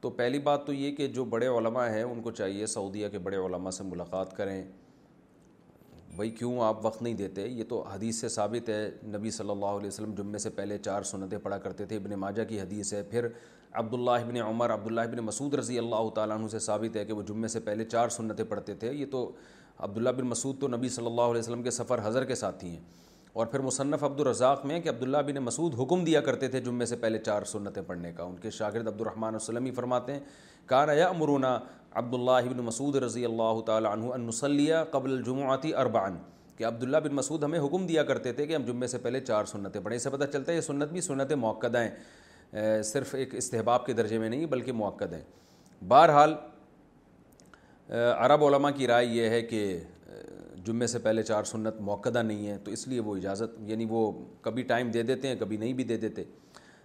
[0.00, 3.18] تو پہلی بات تو یہ کہ جو بڑے علماء ہیں ان کو چاہیے سعودیہ کے
[3.28, 4.62] بڑے علماء سے ملاقات کریں
[6.16, 9.76] بھائی کیوں آپ وقت نہیں دیتے یہ تو حدیث سے ثابت ہے نبی صلی اللہ
[9.78, 13.02] علیہ وسلم جمعے سے پہلے چار سنتیں پڑھا کرتے تھے ابن ماجہ کی حدیث ہے
[13.10, 13.26] پھر
[13.82, 17.22] عبداللہ ابن عمر عبداللہ ابن مسعود رضی اللہ تعالیٰ عنہ سے ثابت ہے کہ وہ
[17.28, 19.30] جمعے سے پہلے چار سنتیں پڑھتے تھے یہ تو
[19.88, 22.70] عبداللہ بن مسعود تو نبی صلی اللہ علیہ وسلم کے سفر حضر کے ساتھ ہی
[22.70, 22.80] ہیں
[23.32, 26.86] اور پھر مصنف عبد الرزاق میں کہ عبداللہ بن مسعود حکم دیا کرتے تھے جمعے
[26.86, 30.20] سے پہلے چار سنتیں پڑھنے کا ان کے شاگرد الرحمٰن وسلم ہی فرماتے ہیں
[30.68, 31.58] کار یا امرونا
[31.98, 36.16] عبداللہ بن مسعود رضی اللہ تعالیٰ عنہ ان نسلیہ قبل الجمعاتی اربعن
[36.56, 39.44] کہ عبداللہ بن مسعود ہمیں حکم دیا کرتے تھے کہ ہم جمعے سے پہلے چار
[39.44, 43.86] سنتیں پڑھیں اسے پتہ چلتا ہے یہ سنت بھی سنت موقع ہیں صرف ایک استحباب
[43.86, 45.22] کے درجے میں نہیں بلکہ موقع ہیں
[45.88, 46.34] بہرحال
[48.16, 49.66] عرب علماء کی رائے یہ ہے کہ
[50.64, 54.10] جمعے سے پہلے چار سنت موقع نہیں ہے تو اس لیے وہ اجازت یعنی وہ
[54.42, 56.24] کبھی ٹائم دے دیتے ہیں کبھی نہیں بھی دے دیتے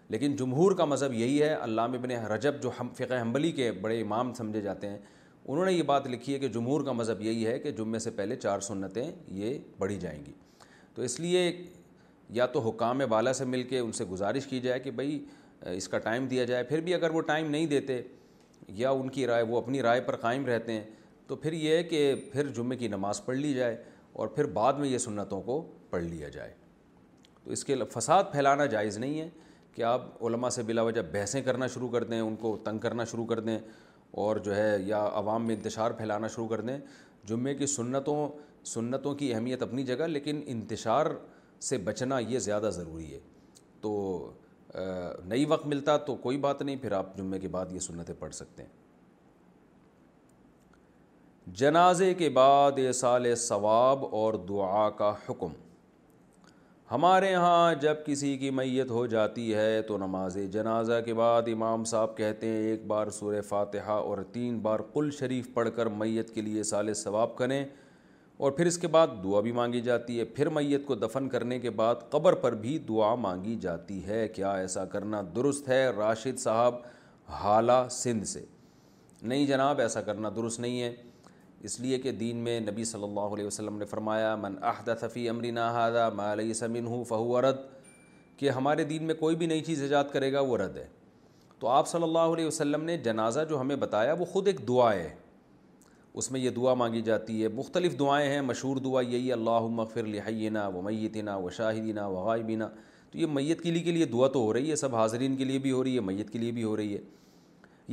[0.10, 3.99] لیکن جمہور کا مذہب یہی ہے علامہ ابن رجب جو ہم فقہ حنبلی کے بڑے
[4.01, 4.97] امام سمجھے جاتے ہیں
[5.45, 8.12] انہوں نے یہ بات لکھی ہے کہ جمہور کا مذہب یہی ہے کہ جمعے سے
[8.12, 10.32] پہلے چار سنتیں یہ بڑھی جائیں گی
[10.95, 11.51] تو اس لیے
[12.34, 15.20] یا تو حکام بالا سے مل کے ان سے گزارش کی جائے کہ بھئی
[15.76, 18.01] اس کا ٹائم دیا جائے پھر بھی اگر وہ ٹائم نہیں دیتے
[18.78, 20.84] یا ان کی رائے وہ اپنی رائے پر قائم رہتے ہیں
[21.28, 23.76] تو پھر یہ ہے کہ پھر جمعے کی نماز پڑھ لی جائے
[24.14, 26.53] اور پھر بعد میں یہ سنتوں کو پڑھ لیا جائے
[27.43, 29.30] تو اس کے فساد پھیلانا جائز نہیں ہے
[29.76, 33.04] کہ آپ علماء سے بلا وجہ بحثیں کرنا شروع کر دیں ان کو تنگ کرنا
[33.12, 33.58] شروع کر دیں
[34.26, 36.78] اور جو ہے یا عوام میں انتشار پھیلانا شروع کر دیں
[37.30, 38.28] جمعے کی سنتوں
[38.74, 41.06] سنتوں کی اہمیت اپنی جگہ لیکن انتشار
[41.70, 43.20] سے بچنا یہ زیادہ ضروری ہے
[43.82, 43.92] تو
[45.30, 48.34] نئی وقت ملتا تو کوئی بات نہیں پھر آپ جمعے کے بعد یہ سنتیں پڑھ
[48.36, 48.84] سکتے ہیں
[51.60, 55.54] جنازے کے بعد سال ثواب اور دعا کا حکم
[56.92, 61.84] ہمارے ہاں جب کسی کی میت ہو جاتی ہے تو نماز جنازہ کے بعد امام
[61.92, 66.34] صاحب کہتے ہیں ایک بار سور فاتحہ اور تین بار قل شریف پڑھ کر میت
[66.36, 67.64] کے لیے سال ثواب کریں
[68.46, 71.60] اور پھر اس کے بعد دعا بھی مانگی جاتی ہے پھر میت کو دفن کرنے
[71.60, 76.40] کے بعد قبر پر بھی دعا مانگی جاتی ہے کیا ایسا کرنا درست ہے راشد
[76.40, 76.76] صاحب
[77.42, 78.46] حالہ سندھ سے
[79.22, 80.94] نہیں جناب ایسا کرنا درست نہیں ہے
[81.66, 85.22] اس لیے کہ دین میں نبی صلی اللہ علیہ وسلم نے فرمایا من احدث فی
[85.32, 87.63] امرنا هذا ما ليس منه فهو رد
[88.41, 90.86] کہ ہمارے دین میں کوئی بھی نئی چیز ایجاد کرے گا وہ رد ہے
[91.63, 94.91] تو آپ صلی اللہ علیہ وسلم نے جنازہ جو ہمیں بتایا وہ خود ایک دعا
[94.99, 95.07] ہے
[96.22, 99.68] اس میں یہ دعا مانگی جاتی ہے مختلف دعائیں ہیں مشہور دعا یہی ہے اللہ
[99.80, 102.70] مغفر لحینہ و شاہدینہ و غائبینہ
[103.11, 105.59] تو یہ میت لیے کے لیے دعا تو ہو رہی ہے سب حاضرین کے لیے
[105.66, 107.01] بھی ہو رہی ہے میت کے لیے بھی ہو رہی ہے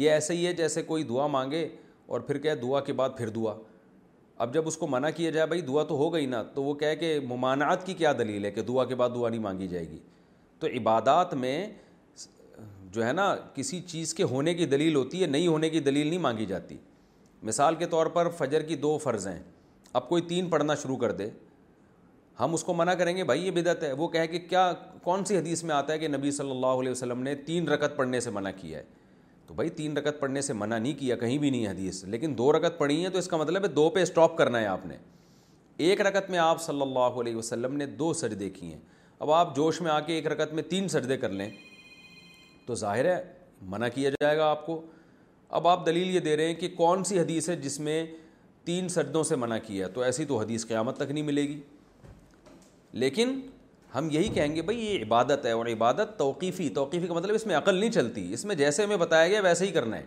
[0.05, 1.69] یہ ایسے ہی ہے جیسے کوئی دعا مانگے
[2.07, 3.55] اور پھر کیا دعا کے بعد پھر دعا
[4.43, 6.75] اب جب اس کو منع کیا جائے بھائی دعا تو ہو گئی نا تو وہ
[6.75, 9.89] کہے کہ ممانعت کی کیا دلیل ہے کہ دعا کے بعد دعا نہیں مانگی جائے
[9.91, 9.99] گی
[10.61, 11.67] تو عبادات میں
[12.93, 16.07] جو ہے نا کسی چیز کے ہونے کی دلیل ہوتی ہے نہیں ہونے کی دلیل
[16.07, 16.77] نہیں مانگی جاتی
[17.45, 19.43] مثال کے طور پر فجر کی دو فرض ہیں
[20.01, 21.29] اب کوئی تین پڑھنا شروع کر دے
[22.41, 24.73] ہم اس کو منع کریں گے بھائی یہ بدعت ہے وہ کہے کہ کیا
[25.03, 27.97] کون سی حدیث میں آتا ہے کہ نبی صلی اللہ علیہ وسلم نے تین رکت
[27.97, 28.83] پڑھنے سے منع کیا ہے
[29.53, 32.53] تو بھائی تین رکت پڑھنے سے منع نہیں کیا کہیں بھی نہیں حدیث لیکن دو
[32.53, 34.97] رکت پڑھی ہیں تو اس کا مطلب ہے دو پہ اسٹاپ کرنا ہے آپ نے
[35.89, 38.79] ایک رکت میں آپ صلی اللہ علیہ وسلم نے دو سجدے کی ہیں
[39.19, 41.51] اب آپ جوش میں آ کے ایک رکت میں تین سجدے کر لیں
[42.67, 43.21] تو ظاہر ہے
[43.75, 44.81] منع کیا جائے گا آپ کو
[45.59, 48.05] اب آپ دلیل یہ دے رہے ہیں کہ کون سی حدیث ہے جس میں
[48.65, 51.61] تین سجدوں سے منع کیا تو ایسی تو حدیث قیامت تک نہیں ملے گی
[53.05, 53.41] لیکن
[53.95, 57.47] ہم یہی کہیں گے بھئی یہ عبادت ہے اور عبادت توقیفی توقیفی کا مطلب اس
[57.47, 60.05] میں عقل نہیں چلتی اس میں جیسے ہمیں بتایا گیا ویسے ہی کرنا ہے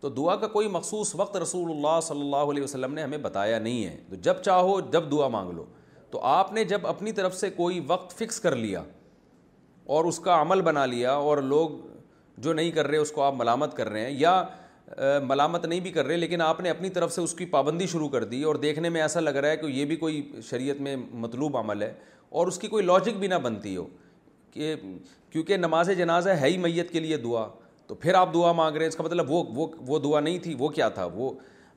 [0.00, 3.58] تو دعا کا کوئی مخصوص وقت رسول اللہ صلی اللہ علیہ وسلم نے ہمیں بتایا
[3.58, 5.64] نہیں ہے تو جب چاہو جب دعا مانگ لو
[6.10, 8.82] تو آپ نے جب اپنی طرف سے کوئی وقت فکس کر لیا
[9.96, 11.70] اور اس کا عمل بنا لیا اور لوگ
[12.44, 14.42] جو نہیں کر رہے اس کو آپ ملامت کر رہے ہیں یا
[15.22, 18.08] ملامت نہیں بھی کر رہے لیکن آپ نے اپنی طرف سے اس کی پابندی شروع
[18.08, 20.20] کر دی اور دیکھنے میں ایسا لگ رہا ہے کہ یہ بھی کوئی
[20.50, 21.92] شریعت میں مطلوب عمل ہے
[22.38, 23.86] اور اس کی کوئی لاجک بھی نہ بنتی ہو
[24.52, 24.74] کہ
[25.32, 27.46] کیونکہ نماز جنازہ ہے ہی میت کے لیے دعا
[27.86, 30.38] تو پھر آپ دعا مانگ رہے ہیں اس کا مطلب وہ وہ وہ دعا نہیں
[30.46, 31.30] تھی وہ کیا تھا وہ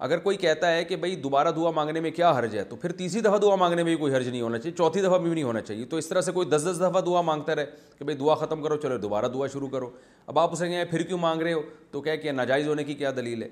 [0.07, 2.91] اگر کوئی کہتا ہے کہ بھائی دوبارہ دعا مانگنے میں کیا حرج ہے تو پھر
[3.01, 5.43] تیسری دفعہ دعا مانگنے میں بھی کوئی حرج نہیں ہونا چاہیے چوتھی دفعہ بھی نہیں
[5.43, 7.65] ہونا چاہیے تو اس طرح سے کوئی دس دس دفعہ دعا مانگتا رہے
[7.99, 9.89] کہ بھائی دعا ختم کرو چلو دوبارہ دعا شروع کرو
[10.27, 12.93] اب آپ اسے کہیں پھر کیوں مانگ رہے ہو تو کہہ کہ ناجائز ہونے کی
[13.03, 13.49] کیا دلیل ہے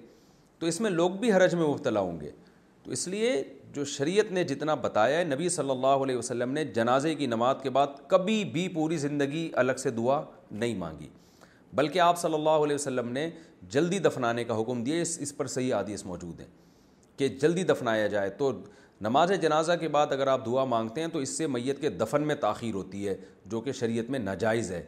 [0.60, 2.32] تو اس میں لوگ بھی حرج میں مبتلا ہوں گے
[2.88, 3.32] تو اس لیے
[3.74, 7.56] جو شریعت نے جتنا بتایا ہے نبی صلی اللہ علیہ وسلم نے جنازے کی نماز
[7.64, 10.22] کے بعد کبھی بھی پوری زندگی الگ سے دعا
[10.52, 11.08] نہیں مانگی
[11.76, 13.30] بلکہ آپ صلی اللہ علیہ وسلم نے
[13.72, 16.48] جلدی دفنانے کا حکم دیا اس اس پر صحیح عادیث موجود ہیں
[17.20, 18.52] کہ جلدی دفنایا جائے تو
[19.10, 22.28] نماز جنازہ کے بعد اگر آپ دعا مانگتے ہیں تو اس سے میت کے دفن
[22.28, 23.16] میں تاخیر ہوتی ہے
[23.50, 24.82] جو کہ شریعت میں ناجائز ہے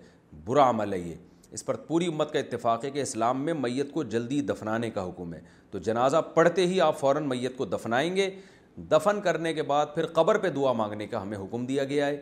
[0.46, 1.14] برا عمل ہے یہ
[1.54, 5.08] اس پر پوری امت کا اتفاق ہے کہ اسلام میں میت کو جلدی دفنانے کا
[5.10, 5.40] حکم ہے
[5.72, 8.30] تو جنازہ پڑھتے ہی آپ فوراً میت کو دفنائیں گے
[8.92, 12.22] دفن کرنے کے بعد پھر قبر پہ دعا مانگنے کا ہمیں حکم دیا گیا ہے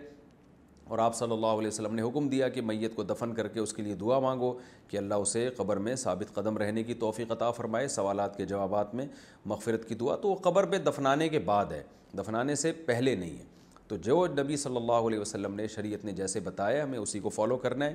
[0.90, 3.60] اور آپ صلی اللہ علیہ وسلم نے حکم دیا کہ میت کو دفن کر کے
[3.60, 4.54] اس کے لیے دعا مانگو
[4.90, 8.94] کہ اللہ اسے قبر میں ثابت قدم رہنے کی توفیق عطا فرمائے سوالات کے جوابات
[8.96, 9.06] میں
[9.46, 11.82] مغفرت کی دعا تو وہ قبر پہ دفنانے کے بعد ہے
[12.18, 13.56] دفنانے سے پہلے نہیں ہے
[13.88, 17.30] تو جو نبی صلی اللہ علیہ وسلم نے شریعت نے جیسے بتایا ہمیں اسی کو
[17.30, 17.94] فالو کرنا ہے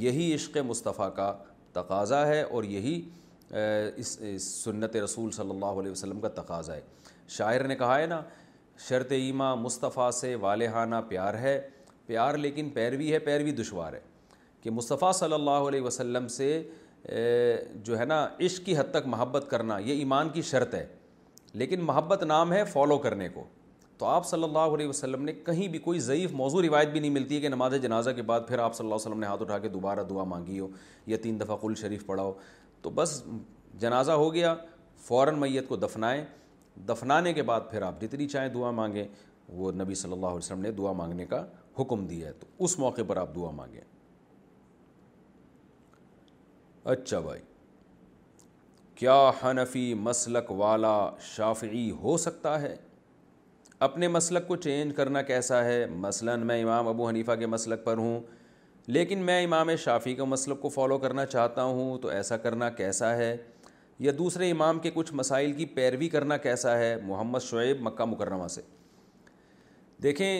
[0.00, 1.32] یہی عشق مصطفیٰ کا
[1.72, 3.00] تقاضہ ہے اور یہی
[3.96, 6.80] اس سنت رسول صلی اللہ علیہ وسلم کا تقاضا ہے
[7.38, 8.20] شاعر نے کہا ہے نا
[8.88, 11.60] شرط ایما مصطفیٰ سے والہانہ پیار ہے
[12.06, 14.00] پیار لیکن پیروی ہے پیروی دشوار ہے
[14.62, 16.62] کہ مصطفیٰ صلی اللہ علیہ وسلم سے
[17.84, 20.86] جو ہے نا عشق کی حد تک محبت کرنا یہ ایمان کی شرط ہے
[21.62, 23.44] لیکن محبت نام ہے فالو کرنے کو
[24.00, 27.10] تو آپ صلی اللہ علیہ وسلم نے کہیں بھی کوئی ضعیف موضوع روایت بھی نہیں
[27.10, 29.42] ملتی ہے کہ نماز جنازہ کے بعد پھر آپ صلی اللہ علیہ وسلم نے ہاتھ
[29.42, 30.68] اٹھا کے دوبارہ دعا مانگی ہو
[31.06, 32.32] یا تین دفعہ کل شریف پڑھاؤ
[32.82, 33.22] تو بس
[33.80, 34.54] جنازہ ہو گیا
[35.08, 36.24] فوراً میت کو دفنائیں
[36.88, 39.04] دفنانے کے بعد پھر آپ جتنی چاہیں دعا مانگیں
[39.58, 41.44] وہ نبی صلی اللہ علیہ وسلم نے دعا مانگنے کا
[41.80, 43.80] حکم دیا ہے تو اس موقع پر آپ دعا مانگیں
[46.94, 47.40] اچھا بھائی
[48.98, 50.98] کیا حنفی مسلک والا
[51.34, 52.74] شافعی ہو سکتا ہے
[53.84, 57.98] اپنے مسلک کو چینج کرنا کیسا ہے مثلا میں امام ابو حنیفہ کے مسلک پر
[57.98, 58.18] ہوں
[58.96, 63.14] لیکن میں امام شافی کے مسلک کو فالو کرنا چاہتا ہوں تو ایسا کرنا کیسا
[63.16, 63.36] ہے
[64.06, 68.48] یا دوسرے امام کے کچھ مسائل کی پیروی کرنا کیسا ہے محمد شعیب مکہ مکرمہ
[68.56, 68.60] سے
[70.02, 70.30] دیکھیں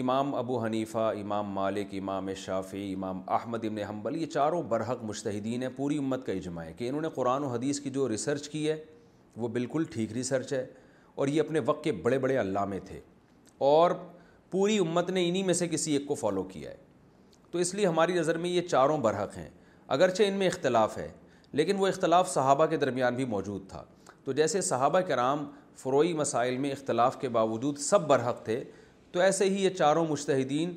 [0.00, 5.62] امام ابو حنیفہ امام مالک امام شافی امام احمد ابن حنبل یہ چاروں برحق مشتہدین
[5.62, 8.48] ہیں پوری امت کا اجماع ہے کہ انہوں نے قرآن و حدیث کی جو ریسرچ
[8.48, 8.76] کی ہے
[9.44, 10.64] وہ بالکل ٹھیک ریسرچ ہے
[11.16, 12.98] اور یہ اپنے وقت کے بڑے بڑے علامے تھے
[13.66, 13.90] اور
[14.50, 16.76] پوری امت نے انہی میں سے کسی ایک کو فالو کیا ہے
[17.50, 19.48] تو اس لیے ہماری نظر میں یہ چاروں برحق ہیں
[19.96, 21.10] اگرچہ ان میں اختلاف ہے
[21.60, 23.82] لیکن وہ اختلاف صحابہ کے درمیان بھی موجود تھا
[24.24, 25.44] تو جیسے صحابہ کرام
[25.82, 28.62] فروعی مسائل میں اختلاف کے باوجود سب برحق تھے
[29.12, 30.74] تو ایسے ہی یہ چاروں مشتہدین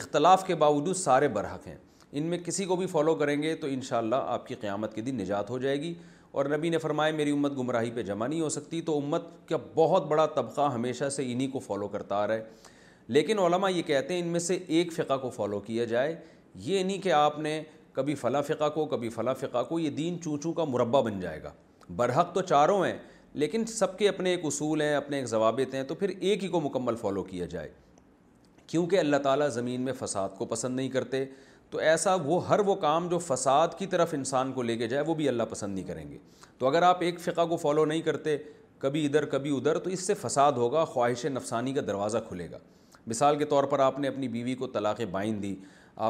[0.00, 1.76] اختلاف کے باوجود سارے برحق ہیں
[2.12, 5.14] ان میں کسی کو بھی فالو کریں گے تو انشاءاللہ آپ کی قیامت کے دن
[5.20, 5.94] نجات ہو جائے گی
[6.32, 9.56] اور نبی نے فرمایا میری امت گمراہی پہ جمع نہیں ہو سکتی تو امت کا
[9.74, 12.60] بہت بڑا طبقہ ہمیشہ سے انہی کو فالو کرتا آ رہا ہے
[13.16, 16.14] لیکن علماء یہ کہتے ہیں ان میں سے ایک فقہ کو فالو کیا جائے
[16.64, 17.62] یہ نہیں کہ آپ نے
[17.92, 21.42] کبھی فلاں فقہ کو کبھی فلاں فقہ کو یہ دین چونچوں کا مربع بن جائے
[21.42, 21.52] گا
[21.96, 22.96] برحق تو چاروں ہیں
[23.42, 26.48] لیکن سب کے اپنے ایک اصول ہیں اپنے ایک ضوابط ہیں تو پھر ایک ہی
[26.48, 27.68] کو مکمل فالو کیا جائے
[28.66, 31.24] کیونکہ اللہ تعالیٰ زمین میں فساد کو پسند نہیں کرتے
[31.72, 35.04] تو ایسا وہ ہر وہ کام جو فساد کی طرف انسان کو لے کے جائے
[35.06, 36.18] وہ بھی اللہ پسند نہیں کریں گے
[36.58, 38.36] تو اگر آپ ایک فقہ کو فالو نہیں کرتے
[38.78, 42.58] کبھی ادھر کبھی ادھر تو اس سے فساد ہوگا خواہش نفسانی کا دروازہ کھلے گا
[43.12, 45.54] مثال کے طور پر آپ نے اپنی بیوی کو طلاق بائن دی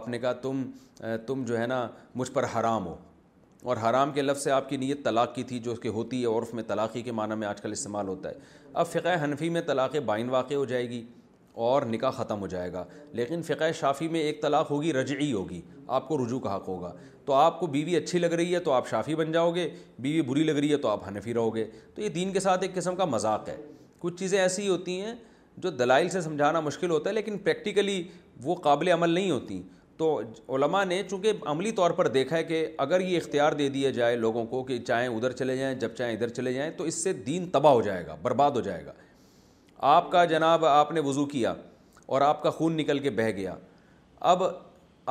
[0.01, 0.63] آپ نے کہا تم
[1.27, 2.97] تم جو ہے نا مجھ پر حرام ہو
[3.71, 6.21] اور حرام کے لفظ سے آپ کی نیت طلاق کی تھی جو اس کے ہوتی
[6.23, 8.35] ہے عرف میں طلاقی کے معنی میں آج کل استعمال ہوتا ہے
[8.83, 11.03] اب فقہ حنفی میں طلاق بائن واقع ہو جائے گی
[11.65, 12.85] اور نکاح ختم ہو جائے گا
[13.15, 15.61] لیکن فقہ شافی میں ایک طلاق ہوگی رجعی ہوگی
[15.97, 16.93] آپ کو رجوع کا حق ہوگا
[17.25, 19.69] تو آپ کو بیوی اچھی لگ رہی ہے تو آپ شافی بن جاؤ گے
[20.01, 22.63] بیوی بری لگ رہی ہے تو آپ حنفی رہو گے تو یہ دین کے ساتھ
[22.63, 23.57] ایک قسم کا مذاق ہے
[23.99, 25.15] کچھ چیزیں ایسی ہوتی ہیں
[25.63, 28.03] جو دلائل سے سمجھانا مشکل ہوتا ہے لیکن پریکٹیکلی
[28.45, 29.63] وہ قابل عمل نہیں ہوتی
[29.97, 30.21] تو
[30.55, 34.17] علماء نے چونکہ عملی طور پر دیکھا ہے کہ اگر یہ اختیار دے دیا جائے
[34.17, 37.13] لوگوں کو کہ چاہیں ادھر چلے جائیں جب چاہیں ادھر چلے جائیں تو اس سے
[37.27, 38.93] دین تباہ ہو جائے گا برباد ہو جائے گا
[39.91, 41.53] آپ کا جناب آپ نے وضو کیا
[42.07, 43.55] اور آپ کا خون نکل کے بہہ گیا
[44.33, 44.43] اب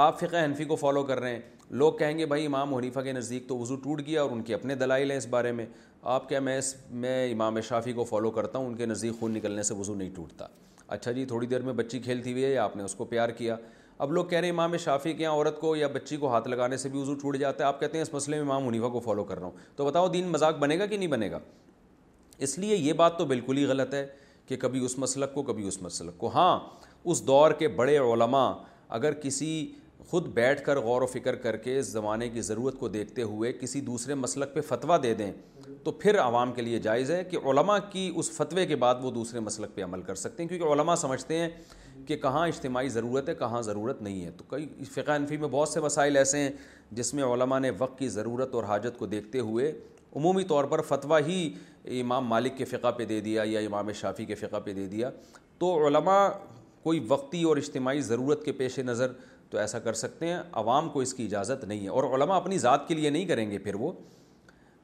[0.04, 1.40] آپ فقہ حنفی کو فالو کر رہے ہیں
[1.82, 4.54] لوگ کہیں گے بھائی امام حنیفہ کے نزدیک تو وضو ٹوٹ گیا اور ان کی
[4.54, 5.66] اپنے دلائل ہیں اس بارے میں
[6.14, 9.34] آپ کیا میں اس میں امام شافی کو فالو کرتا ہوں ان کے نزدیک خون
[9.34, 10.48] نکلنے سے وضو نہیں ٹوٹتا
[10.96, 13.30] اچھا جی تھوڑی دیر میں بچی کھیلتی ہوئی ہے یا آپ نے اس کو پیار
[13.40, 13.56] کیا
[14.06, 16.48] اب لوگ کہہ رہے ہیں امام شافی کے یہاں عورت کو یا بچی کو ہاتھ
[16.48, 18.88] لگانے سے بھی وضو ٹوٹ جاتا ہے آپ کہتے ہیں اس مسئلے میں امام حنیفہ
[18.94, 21.40] کو فالو کر رہا ہوں تو بتاؤ دین مذاق بنے گا کہ نہیں بنے گا
[22.46, 24.06] اس لیے یہ بات تو بالکل ہی غلط ہے
[24.52, 26.60] کہ کبھی اس مسلک کو کبھی اس مسلک کو ہاں
[27.12, 28.50] اس دور کے بڑے علماء
[28.98, 29.50] اگر کسی
[30.10, 33.52] خود بیٹھ کر غور و فکر کر کے اس زمانے کی ضرورت کو دیکھتے ہوئے
[33.60, 35.32] کسی دوسرے مسلک پہ فتویٰ دے دیں
[35.84, 39.12] تو پھر عوام کے لیے جائز ہے کہ علماء کی اس فتوے کے بعد وہ
[39.12, 41.50] دوسرے مسلک پہ عمل کر سکتے ہیں کیونکہ علماء سمجھتے ہیں
[42.08, 45.70] کہ کہاں اجتماعی ضرورت ہے کہاں ضرورت نہیں ہے تو کئی فقہ انفی میں بہت
[45.70, 46.52] سے مسائل ایسے ہیں
[47.00, 49.72] جس میں علماء نے وقت کی ضرورت اور حاجت کو دیکھتے ہوئے
[50.16, 51.50] عمومی طور پر فتویٰ ہی
[52.00, 55.10] امام مالک کے فقہ پہ دے دیا یا امام شافی کے فقہ پہ دے دیا
[55.60, 56.28] تو علماء
[56.84, 59.12] کوئی وقتی اور اجتماعی ضرورت کے پیش نظر
[59.50, 62.58] تو ایسا کر سکتے ہیں عوام کو اس کی اجازت نہیں ہے اور علماء اپنی
[62.58, 63.92] ذات کے لیے نہیں کریں گے پھر وہ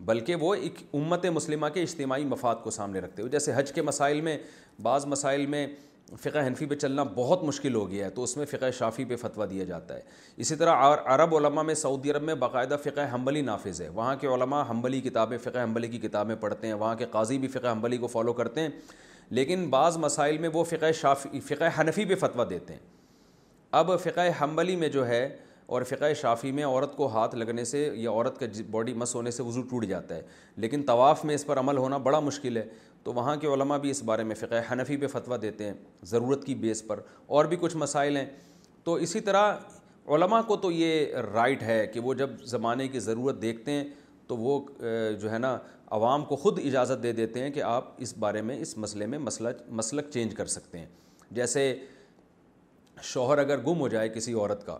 [0.05, 3.81] بلکہ وہ ایک امت مسلمہ کے اجتماعی مفاد کو سامنے رکھتے ہوئے جیسے حج کے
[3.81, 4.37] مسائل میں
[4.83, 5.65] بعض مسائل میں
[6.21, 9.15] فقہ حنفی پہ چلنا بہت مشکل ہو گیا ہے تو اس میں فقہ شافی پہ
[9.21, 10.01] فتویٰ دیا جاتا ہے
[10.37, 10.83] اسی طرح
[11.15, 15.01] عرب علماء میں سعودی عرب میں باقاعدہ فقہ حمبلی نافذ ہے وہاں کے علماء حمبلی
[15.01, 18.33] کتابیں فقہ حمبلی کی کتابیں پڑھتے ہیں وہاں کے قاضی بھی فقہ حمبلی کو فالو
[18.33, 18.69] کرتے ہیں
[19.29, 22.79] لیکن بعض مسائل میں وہ فقہ شافی فقہ حنفی پہ فتویٰ دیتے ہیں
[23.77, 25.27] اب فقہ حمبلی میں جو ہے
[25.75, 29.31] اور فقہ شافی میں عورت کو ہاتھ لگنے سے یا عورت کا باڈی مس ہونے
[29.31, 30.21] سے وضو ٹوٹ جاتا ہے
[30.65, 32.63] لیکن طواف میں اس پر عمل ہونا بڑا مشکل ہے
[33.07, 35.73] تو وہاں کے علماء بھی اس بارے میں فقہ حنفی پہ فتویٰ دیتے ہیں
[36.05, 36.99] ضرورت کی بیس پر
[37.37, 38.25] اور بھی کچھ مسائل ہیں
[38.83, 39.51] تو اسی طرح
[40.15, 43.83] علماء کو تو یہ رائٹ ہے کہ وہ جب زمانے کی ضرورت دیکھتے ہیں
[44.27, 44.59] تو وہ
[45.21, 45.55] جو ہے نا
[45.97, 49.19] عوام کو خود اجازت دے دیتے ہیں کہ آپ اس بارے میں اس مسئلے میں
[49.29, 49.49] مسئلہ
[49.81, 50.85] مسلک چینج کر سکتے ہیں
[51.39, 51.73] جیسے
[53.13, 54.77] شوہر اگر گم ہو جائے کسی عورت کا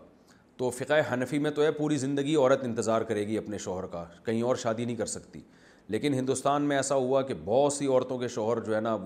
[0.56, 4.04] تو فقہ حنفی میں تو ہے پوری زندگی عورت انتظار کرے گی اپنے شوہر کا
[4.24, 5.40] کہیں اور شادی نہیں کر سکتی
[5.92, 8.96] لیکن ہندوستان میں ایسا ہوا کہ بہت سی عورتوں کے شوہر جو ہے نا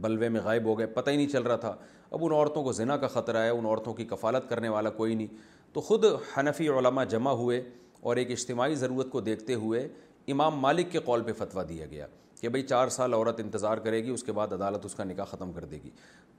[0.00, 1.74] بلوے میں غائب ہو گئے پتہ ہی نہیں چل رہا تھا
[2.10, 5.14] اب ان عورتوں کو زنا کا خطرہ ہے ان عورتوں کی کفالت کرنے والا کوئی
[5.14, 5.26] نہیں
[5.72, 6.04] تو خود
[6.36, 7.62] حنفی علماء جمع ہوئے
[8.02, 9.86] اور ایک اجتماعی ضرورت کو دیکھتے ہوئے
[10.32, 12.06] امام مالک کے قول پہ فتویٰ دیا گیا
[12.40, 15.24] کہ بھئی چار سال عورت انتظار کرے گی اس کے بعد عدالت اس کا نکاح
[15.30, 15.90] ختم کر دے گی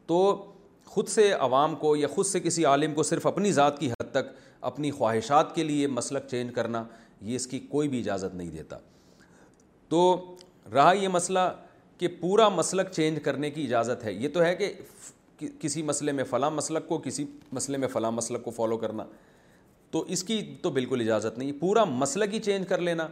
[0.07, 0.21] تو
[0.85, 4.11] خود سے عوام کو یا خود سے کسی عالم کو صرف اپنی ذات کی حد
[4.11, 4.31] تک
[4.71, 6.83] اپنی خواہشات کے لیے مسلک چینج کرنا
[7.21, 8.77] یہ اس کی کوئی بھی اجازت نہیں دیتا
[9.89, 10.01] تو
[10.73, 11.39] رہا یہ مسئلہ
[11.97, 14.73] کہ پورا مسلک چینج کرنے کی اجازت ہے یہ تو ہے کہ
[15.59, 19.05] کسی مسئلے میں فلاں مسلک کو کسی مسئلے میں فلاں مسلک کو فالو کرنا
[19.91, 23.07] تو اس کی تو بالکل اجازت نہیں پورا مسلک ہی چینج کر لینا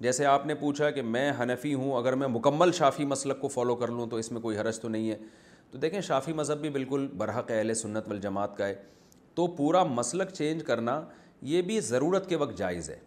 [0.00, 3.74] جیسے آپ نے پوچھا کہ میں حنفی ہوں اگر میں مکمل شافی مسلک کو فالو
[3.82, 5.16] کر لوں تو اس میں کوئی حرج تو نہیں ہے
[5.70, 8.74] تو دیکھیں شافی مذہب بھی بالکل برحق اہل سنت والجماعت کا ہے
[9.34, 11.00] تو پورا مسلک چینج کرنا
[11.52, 12.98] یہ بھی ضرورت کے وقت جائز ہے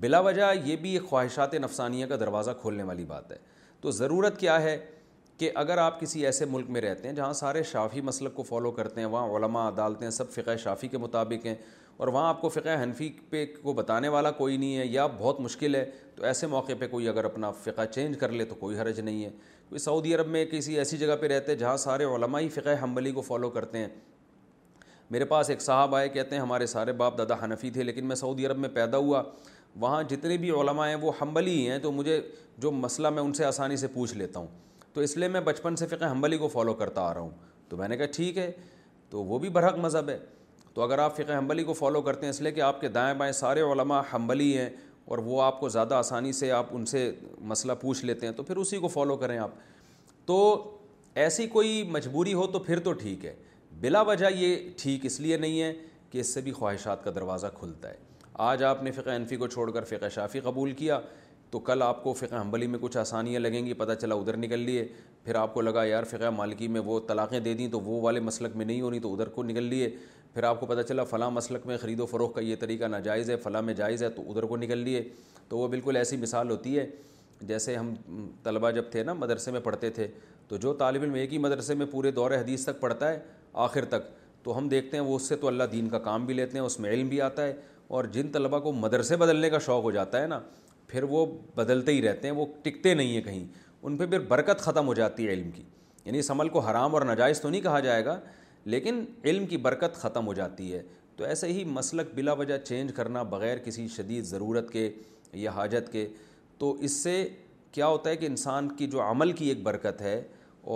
[0.00, 3.36] بلا وجہ یہ بھی ایک خواہشات نفسانیہ کا دروازہ کھولنے والی بات ہے
[3.80, 4.76] تو ضرورت کیا ہے
[5.38, 8.70] کہ اگر آپ کسی ایسے ملک میں رہتے ہیں جہاں سارے شافی مسلک کو فالو
[8.78, 11.54] کرتے ہیں وہاں علماء عدالتیں سب فقہ شافی کے مطابق ہیں
[11.96, 15.40] اور وہاں آپ کو فقہ حنفی پہ کو بتانے والا کوئی نہیں ہے یا بہت
[15.40, 15.84] مشکل ہے
[16.16, 19.24] تو ایسے موقع پہ کوئی اگر اپنا فقہ چینج کر لے تو کوئی حرج نہیں
[19.24, 19.30] ہے
[19.68, 22.74] کوئی سعودی عرب میں کسی ایسی جگہ پہ رہتے ہیں جہاں سارے علماء ہی فقہ
[22.84, 23.88] حنبلی کو فالو کرتے ہیں
[25.10, 28.16] میرے پاس ایک صاحب آئے کہتے ہیں ہمارے سارے باپ دادا حنفی تھے لیکن میں
[28.16, 29.22] سعودی عرب میں پیدا ہوا
[29.80, 32.20] وہاں جتنے بھی علماء ہیں وہ حنبلی ہی ہیں تو مجھے
[32.60, 34.46] جو مسئلہ میں ان سے آسانی سے پوچھ لیتا ہوں
[34.94, 37.30] تو اس لیے میں بچپن سے فقہ حنبلی کو فالو کرتا آ رہا ہوں
[37.68, 38.50] تو میں نے کہا ٹھیک ہے
[39.10, 40.18] تو وہ بھی برحق مذہب ہے
[40.74, 43.14] تو اگر آپ فقہ حنبلی کو فالو کرتے ہیں اس لیے کہ آپ کے دائیں
[43.18, 44.68] بائیں سارے علماء حنبلی ہیں
[45.08, 47.10] اور وہ آپ کو زیادہ آسانی سے آپ ان سے
[47.52, 49.50] مسئلہ پوچھ لیتے ہیں تو پھر اسی کو فالو کریں آپ
[50.26, 50.36] تو
[51.24, 53.34] ایسی کوئی مجبوری ہو تو پھر تو ٹھیک ہے
[53.80, 55.72] بلا وجہ یہ ٹھیک اس لیے نہیں ہے
[56.10, 58.06] کہ اس سے بھی خواہشات کا دروازہ کھلتا ہے
[58.46, 60.98] آج آپ نے فقہ انفی کو چھوڑ کر فقہ شافی قبول کیا
[61.50, 64.58] تو کل آپ کو فقہ حنبلی میں کچھ آسانیاں لگیں گی پتہ چلا ادھر نکل
[64.58, 64.84] لیے
[65.24, 68.20] پھر آپ کو لگا یار فقہ مالکی میں وہ طلاقیں دے دیں تو وہ والے
[68.20, 69.88] مسلک میں نہیں ہونی تو ادھر کو نکل لیے
[70.34, 73.30] پھر آپ کو پتہ چلا فلاں مسلک میں خرید و فروغ کا یہ طریقہ ناجائز
[73.30, 75.02] ہے فلاں میں جائز ہے تو ادھر کو نکل لیے
[75.48, 76.86] تو وہ بالکل ایسی مثال ہوتی ہے
[77.46, 77.92] جیسے ہم
[78.42, 80.06] طلبہ جب تھے نا مدرسے میں پڑھتے تھے
[80.48, 83.18] تو جو طالب علم ایک ہی مدرسے میں پورے دور حدیث تک پڑھتا ہے
[83.68, 84.06] آخر تک
[84.42, 86.64] تو ہم دیکھتے ہیں وہ اس سے تو اللہ دین کا کام بھی لیتے ہیں
[86.66, 87.54] اس میں علم بھی آتا ہے
[87.88, 90.38] اور جن طلبا کو مدرسے بدلنے کا شوق ہو جاتا ہے نا
[90.88, 91.24] پھر وہ
[91.54, 93.44] بدلتے ہی رہتے ہیں وہ ٹکتے نہیں ہیں کہیں
[93.82, 95.62] ان پہ پھر برکت ختم ہو جاتی ہے علم کی
[96.04, 98.18] یعنی اس عمل کو حرام اور ناجائز تو نہیں کہا جائے گا
[98.74, 100.82] لیکن علم کی برکت ختم ہو جاتی ہے
[101.16, 104.88] تو ایسے ہی مسلک بلا وجہ چینج کرنا بغیر کسی شدید ضرورت کے
[105.44, 106.06] یا حاجت کے
[106.58, 107.16] تو اس سے
[107.72, 110.20] کیا ہوتا ہے کہ انسان کی جو عمل کی ایک برکت ہے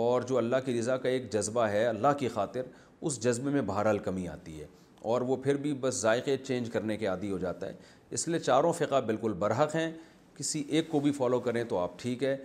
[0.01, 2.61] اور جو اللہ کی رضا کا ایک جذبہ ہے اللہ کی خاطر
[3.01, 4.65] اس جذبے میں بہرحال کمی آتی ہے
[5.11, 7.73] اور وہ پھر بھی بس ذائقے چینج کرنے کے عادی ہو جاتا ہے
[8.17, 9.91] اس لیے چاروں فقہ بالکل برحق ہیں
[10.37, 12.35] کسی ایک کو بھی فالو کریں تو آپ ٹھیک ہے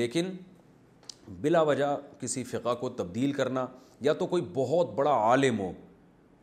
[0.00, 0.28] لیکن
[1.40, 3.66] بلا وجہ کسی فقہ کو تبدیل کرنا
[4.08, 5.70] یا تو کوئی بہت بڑا عالم ہو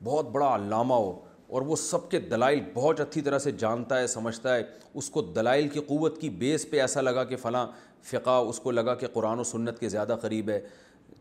[0.04, 1.12] بہت بڑا علامہ ہو
[1.58, 4.64] اور وہ سب کے دلائل بہت اچھی طرح سے جانتا ہے سمجھتا ہے
[5.02, 7.66] اس کو دلائل کی قوت کی بیس پہ ایسا لگا کہ فلاں
[8.12, 10.60] فقہ اس کو لگا کہ قرآن و سنت کے زیادہ قریب ہے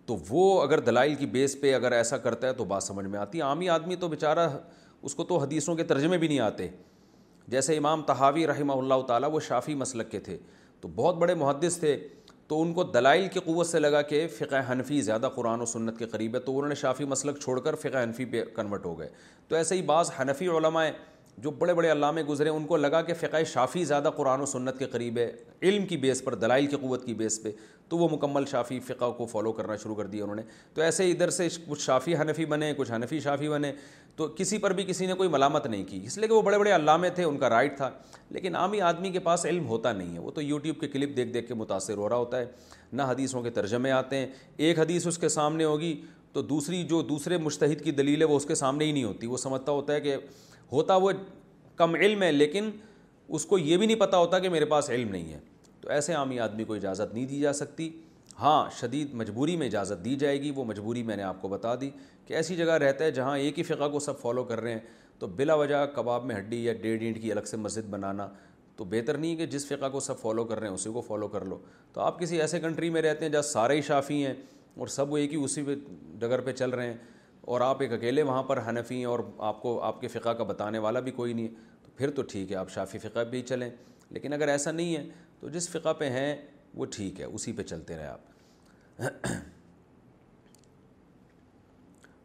[0.08, 3.18] تو وہ اگر دلائل کی بیس پہ اگر ایسا کرتا ہے تو بات سمجھ میں
[3.20, 4.48] آتی ہے عامی آدمی تو بیچارہ
[5.08, 6.68] اس کو تو حدیثوں کے ترجمے بھی نہیں آتے
[7.54, 10.36] جیسے امام تحاوی رحمہ اللہ تعالیٰ وہ شافی مسلک کے تھے
[10.80, 11.96] تو بہت بڑے محدث تھے
[12.48, 15.98] تو ان کو دلائل کی قوت سے لگا کہ فقہ حنفی زیادہ قرآن و سنت
[15.98, 18.98] کے قریب ہے تو انہوں نے شافی مسلک چھوڑ کر فقہ حنفی پہ کنورٹ ہو
[18.98, 19.08] گئے
[19.48, 20.86] تو ایسے ہی بعض حنفی علماء
[21.42, 24.78] جو بڑے بڑے علامے گزرے ان کو لگا کہ فقہ شافی زیادہ قرآن و سنت
[24.78, 25.30] کے قریب ہے
[25.68, 27.50] علم کی بیس پر دلائل کی قوت کی بیس پہ
[27.88, 30.42] تو وہ مکمل شافی فقہ کو فالو کرنا شروع کر دیا انہوں نے
[30.74, 33.72] تو ایسے ادھر سے کچھ شافی حنفی بنے کچھ حنفی شافی بنے
[34.16, 36.58] تو کسی پر بھی کسی نے کوئی ملامت نہیں کی اس لیے کہ وہ بڑے
[36.58, 37.90] بڑے علامے تھے ان کا رائٹ تھا
[38.30, 41.30] لیکن عامی آدمی کے پاس علم ہوتا نہیں ہے وہ تو یوٹیوب کے کلپ دیکھ
[41.34, 42.46] دیکھ کے متاثر ہو رہا ہوتا ہے
[42.92, 44.26] نہ حدیثوں کے ترجمے آتے ہیں
[44.56, 46.00] ایک حدیث اس کے سامنے ہوگی
[46.32, 49.26] تو دوسری جو دوسرے مشتحد کی دلیل ہے وہ اس کے سامنے ہی نہیں ہوتی
[49.26, 50.16] وہ سمجھتا ہوتا ہے کہ
[50.72, 51.12] ہوتا وہ
[51.76, 52.70] کم علم ہے لیکن
[53.36, 55.38] اس کو یہ بھی نہیں پتہ ہوتا کہ میرے پاس علم نہیں ہے
[55.80, 57.88] تو ایسے عامی آدمی کو اجازت نہیں دی جا سکتی
[58.40, 61.74] ہاں شدید مجبوری میں اجازت دی جائے گی وہ مجبوری میں نے آپ کو بتا
[61.80, 61.90] دی
[62.26, 64.80] کہ ایسی جگہ رہتا ہے جہاں ایک ہی فقہ کو سب فالو کر رہے ہیں
[65.18, 68.28] تو بلا وجہ کباب میں ہڈی یا ڈیڑھ اینٹ کی الگ سے مسجد بنانا
[68.76, 71.00] تو بہتر نہیں ہے کہ جس فقہ کو سب فالو کر رہے ہیں اسی کو
[71.06, 71.58] فالو کر لو
[71.92, 74.34] تو آپ کسی ایسے کنٹری میں رہتے ہیں جہاں سارے ہی شافی ہیں
[74.78, 75.74] اور سب وہ ایک ہی اسی پہ
[76.18, 76.96] ڈگر پہ چل رہے ہیں
[77.48, 78.58] اور آپ ایک اکیلے وہاں پر
[78.90, 79.18] ہیں اور
[79.50, 82.50] آپ کو آپ کے فقہ کا بتانے والا بھی کوئی نہیں ہے پھر تو ٹھیک
[82.50, 83.68] ہے آپ شافی فقہ بھی چلیں
[84.16, 85.02] لیکن اگر ایسا نہیں ہے
[85.40, 86.34] تو جس فقہ پہ ہیں
[86.80, 89.24] وہ ٹھیک ہے اسی پہ چلتے رہے آپ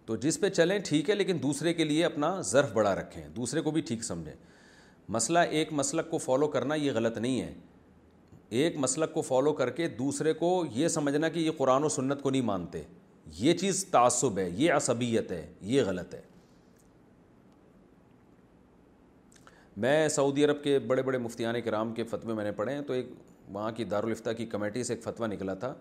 [0.06, 3.62] تو جس پہ چلیں ٹھیک ہے لیکن دوسرے کے لیے اپنا ظرف بڑا رکھیں دوسرے
[3.68, 4.34] کو بھی ٹھیک سمجھیں
[5.18, 7.54] مسئلہ ایک مسلک کو فالو کرنا یہ غلط نہیں ہے
[8.64, 12.22] ایک مسلک کو فالو کر کے دوسرے کو یہ سمجھنا کہ یہ قرآن و سنت
[12.22, 12.82] کو نہیں مانتے
[13.40, 16.22] یہ چیز تعصب ہے یہ عصبیت ہے یہ غلط ہے
[19.84, 22.94] میں سعودی عرب کے بڑے بڑے مفتیان کرام کے فتوے میں نے پڑھے ہیں تو
[22.94, 23.08] ایک
[23.54, 25.74] وہاں کی دارالفتہ کی کمیٹی سے ایک فتویٰ نکلا تھا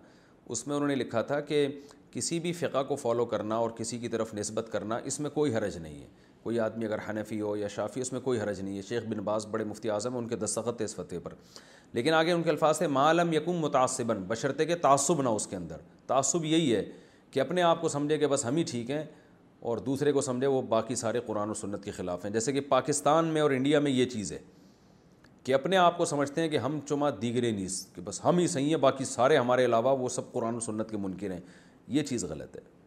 [0.50, 1.66] اس میں انہوں نے لکھا تھا کہ
[2.12, 5.54] کسی بھی فقہ کو فالو کرنا اور کسی کی طرف نسبت کرنا اس میں کوئی
[5.56, 6.06] حرج نہیں ہے
[6.42, 9.18] کوئی آدمی اگر حنفی ہو یا شافی اس میں کوئی حرج نہیں ہے شیخ بن
[9.24, 11.34] باز بڑے مفتی اعظم ان کے دستخط تھے اس فتح پر
[11.94, 15.76] لیکن آگے ان کے الفاظ تھے معلم یکم متعصباً بشرطے تعصب نہ اس کے اندر
[16.06, 16.84] تعصب یہی ہے
[17.32, 19.02] کہ اپنے آپ کو سمجھے کہ بس ہم ہی ٹھیک ہیں
[19.70, 22.60] اور دوسرے کو سمجھے وہ باقی سارے قرآن و سنت کے خلاف ہیں جیسے کہ
[22.68, 24.38] پاکستان میں اور انڈیا میں یہ چیز ہے
[25.44, 28.46] کہ اپنے آپ کو سمجھتے ہیں کہ ہم چما دیگرے نیز کہ بس ہم ہی
[28.46, 31.40] صحیح ہیں باقی سارے ہمارے علاوہ وہ سب قرآن و سنت کے منکر ہیں
[31.96, 32.82] یہ چیز غلط ہے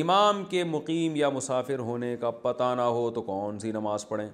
[0.00, 4.28] امام کے مقیم یا مسافر ہونے کا پتہ نہ ہو تو کون سی نماز پڑھیں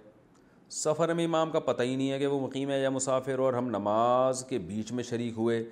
[0.84, 3.54] سفر میں امام کا پتہ ہی نہیں ہے کہ وہ مقیم ہے یا مسافر اور
[3.54, 5.64] ہم نماز کے بیچ میں شریک ہوئے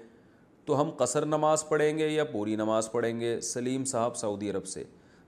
[0.71, 4.67] تو ہم قصر نماز پڑھیں گے یا پوری نماز پڑھیں گے سلیم صاحب سعودی عرب
[4.69, 4.83] سے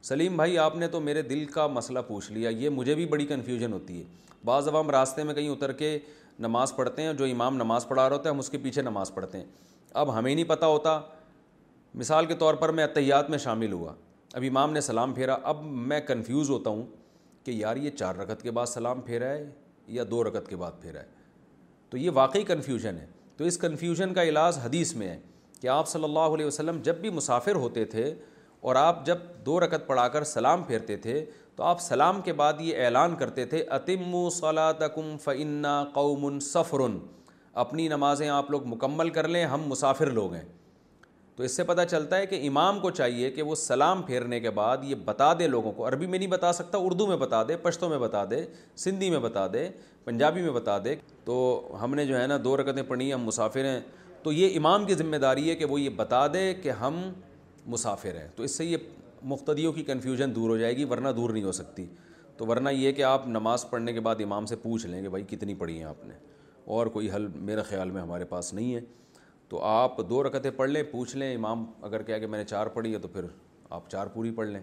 [0.09, 3.27] سلیم بھائی آپ نے تو میرے دل کا مسئلہ پوچھ لیا یہ مجھے بھی بڑی
[3.27, 4.05] کنفیوژن ہوتی ہے
[4.47, 5.99] بعض اب ہم راستے میں کہیں اتر کے
[6.41, 9.13] نماز پڑھتے ہیں جو امام نماز پڑھا رہا ہوتا ہے ہم اس کے پیچھے نماز
[9.15, 9.45] پڑھتے ہیں
[10.03, 10.99] اب ہمیں نہیں پتہ ہوتا
[12.03, 13.93] مثال کے طور پر میں اتحیات میں شامل ہوا
[14.35, 16.87] اب امام نے سلام پھیرا اب میں کنفیوز ہوتا ہوں
[17.45, 19.45] کہ یار یہ چار رکت کے بعد سلام پھیرا ہے
[19.99, 21.07] یا دو رکت کے بعد پھیرا ہے
[21.91, 25.19] تو یہ واقعی کنفیوژن ہے تو اس کنفیوژن کا علاج حدیث میں ہے
[25.63, 28.05] کہ آپ صلی اللہ علیہ وسلم جب بھی مسافر ہوتے تھے
[28.71, 31.25] اور آپ جب دو رکت پڑھا کر سلام پھیرتے تھے
[31.57, 36.81] تو آپ سلام کے بعد یہ اعلان کرتے تھے اتمو صلاتکم سولاۃکم فعنا سفر
[37.65, 40.45] اپنی نمازیں آپ لوگ مکمل کر لیں ہم مسافر لوگ ہیں
[41.37, 44.51] تو اس سے پتہ چلتا ہے کہ امام کو چاہیے کہ وہ سلام پھیرنے کے
[44.61, 47.57] بعد یہ بتا دے لوگوں کو عربی میں نہیں بتا سکتا اردو میں بتا دے
[47.63, 48.45] پشتوں میں بتا دے
[48.85, 49.69] سندھی میں بتا دے
[50.05, 50.95] پنجابی میں بتا دے
[51.25, 51.35] تو
[51.83, 53.81] ہم نے جو ہے نا دو رکتیں پڑھی ہم مسافر ہیں
[54.23, 57.01] تو یہ امام کی ذمہ داری ہے کہ وہ یہ بتا دے کہ ہم
[57.73, 58.77] مسافر ہیں تو اس سے یہ
[59.33, 61.87] مختدیوں کی کنفیوژن دور ہو جائے گی ورنہ دور نہیں ہو سکتی
[62.37, 65.25] تو ورنہ یہ کہ آپ نماز پڑھنے کے بعد امام سے پوچھ لیں کہ بھائی
[65.31, 66.15] کتنی پڑھی ہیں آپ نے
[66.77, 68.81] اور کوئی حل میرے خیال میں ہمارے پاس نہیں ہے
[69.49, 72.67] تو آپ دو رکعتیں پڑھ لیں پوچھ لیں امام اگر کہا کہ میں نے چار
[72.77, 73.25] پڑھی ہے تو پھر
[73.79, 74.61] آپ چار پوری پڑھ لیں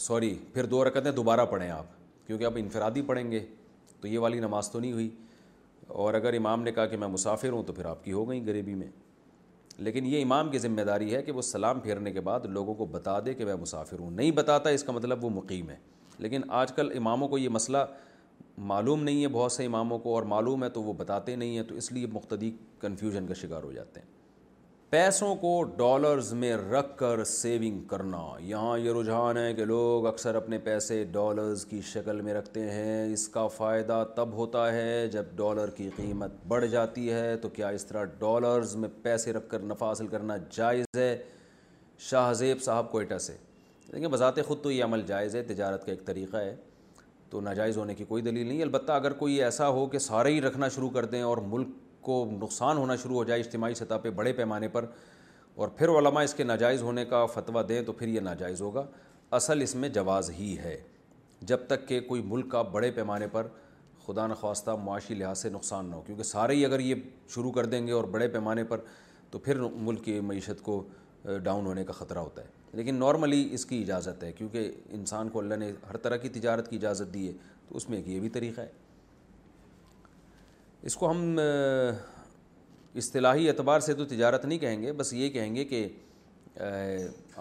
[0.00, 3.44] سوری پھر دو رکعتیں دوبارہ پڑھیں آپ کیونکہ آپ انفرادی پڑھیں گے
[4.00, 5.08] تو یہ والی نماز تو نہیں ہوئی
[5.94, 8.40] اور اگر امام نے کہا کہ میں مسافر ہوں تو پھر آپ کی ہو گئی
[8.46, 8.86] غریبی میں
[9.84, 12.84] لیکن یہ امام کی ذمہ داری ہے کہ وہ سلام پھیرنے کے بعد لوگوں کو
[12.92, 15.76] بتا دے کہ میں مسافر ہوں نہیں بتاتا اس کا مطلب وہ مقیم ہے
[16.18, 17.84] لیکن آج کل اماموں کو یہ مسئلہ
[18.72, 21.62] معلوم نہیں ہے بہت سے اماموں کو اور معلوم ہے تو وہ بتاتے نہیں ہیں
[21.68, 24.20] تو اس لیے مقتدی کنفیوژن کا شکار ہو جاتے ہیں
[24.92, 30.34] پیسوں کو ڈالرز میں رکھ کر سیونگ کرنا یہاں یہ رجحان ہے کہ لوگ اکثر
[30.36, 35.30] اپنے پیسے ڈالرز کی شکل میں رکھتے ہیں اس کا فائدہ تب ہوتا ہے جب
[35.36, 39.62] ڈالر کی قیمت بڑھ جاتی ہے تو کیا اس طرح ڈالرز میں پیسے رکھ کر
[39.70, 41.16] نفع حاصل کرنا جائز ہے
[42.10, 43.36] شاہ زیب صاحب کوئٹہ سے
[43.92, 46.54] لیکن بذات خود تو یہ عمل جائز ہے تجارت کا ایک طریقہ ہے
[47.30, 50.40] تو ناجائز ہونے کی کوئی دلیل نہیں البتہ اگر کوئی ایسا ہو کہ سارے ہی
[50.40, 51.68] رکھنا شروع کر دیں اور ملک
[52.02, 54.86] کو نقصان ہونا شروع ہو جائے اجتماعی سطح پہ بڑے پیمانے پر
[55.60, 58.84] اور پھر علماء اس کے ناجائز ہونے کا فتویٰ دیں تو پھر یہ ناجائز ہوگا
[59.38, 60.76] اصل اس میں جواز ہی ہے
[61.50, 63.46] جب تک کہ کوئی ملک کا بڑے پیمانے پر
[64.06, 66.94] خدا نخواستہ معاشی لحاظ سے نقصان نہ ہو کیونکہ سارے ہی اگر یہ
[67.34, 68.80] شروع کر دیں گے اور بڑے پیمانے پر
[69.30, 70.82] تو پھر ملک کی معیشت کو
[71.42, 75.38] ڈاؤن ہونے کا خطرہ ہوتا ہے لیکن نارملی اس کی اجازت ہے کیونکہ انسان کو
[75.38, 77.32] اللہ نے ہر طرح کی تجارت کی اجازت دی ہے
[77.68, 78.68] تو اس میں ایک یہ بھی طریقہ ہے
[80.86, 81.36] اس کو ہم
[83.00, 85.86] اصطلاحی اعتبار سے تو تجارت نہیں کہیں گے بس یہ کہیں گے کہ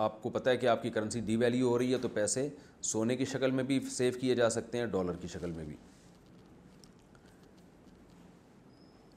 [0.06, 2.48] آپ کو پتہ ہے کہ آپ کی کرنسی ڈی ویلیو ہو رہی ہے تو پیسے
[2.92, 5.76] سونے کی شکل میں بھی سیو کیے جا سکتے ہیں ڈالر کی شکل میں بھی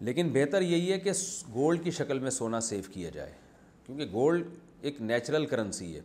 [0.06, 1.10] لیکن بہتر یہی ہے کہ
[1.54, 3.32] گولڈ کی شکل میں سونا سیو کیا جائے
[3.86, 4.46] کیونکہ گولڈ
[4.88, 6.00] ایک نیچرل کرنسی ہے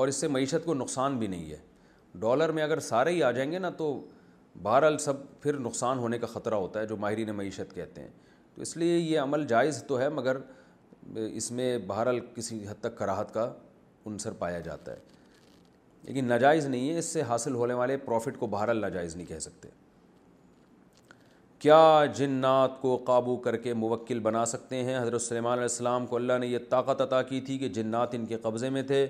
[0.00, 1.58] اور اس سے معیشت کو نقصان بھی نہیں ہے
[2.20, 3.92] ڈالر میں اگر سارے ہی آ جائیں گے نا تو
[4.62, 8.08] بہرحال سب پھر نقصان ہونے کا خطرہ ہوتا ہے جو ماہرین معیشت کہتے ہیں
[8.54, 10.36] تو اس لیے یہ عمل جائز تو ہے مگر
[11.32, 13.52] اس میں بہرحال کسی حد تک کراہت کا
[14.06, 15.10] عنصر پایا جاتا ہے
[16.06, 19.38] لیکن ناجائز نہیں ہے اس سے حاصل ہونے والے پروفٹ کو بہرحال ناجائز نہیں کہہ
[19.38, 19.68] سکتے
[21.58, 26.16] کیا جنات کو قابو کر کے موکل بنا سکتے ہیں حضرت سلیمان علیہ السلام کو
[26.16, 29.06] اللہ نے یہ طاقت عطا کی تھی کہ جنات ان کے قبضے میں تھے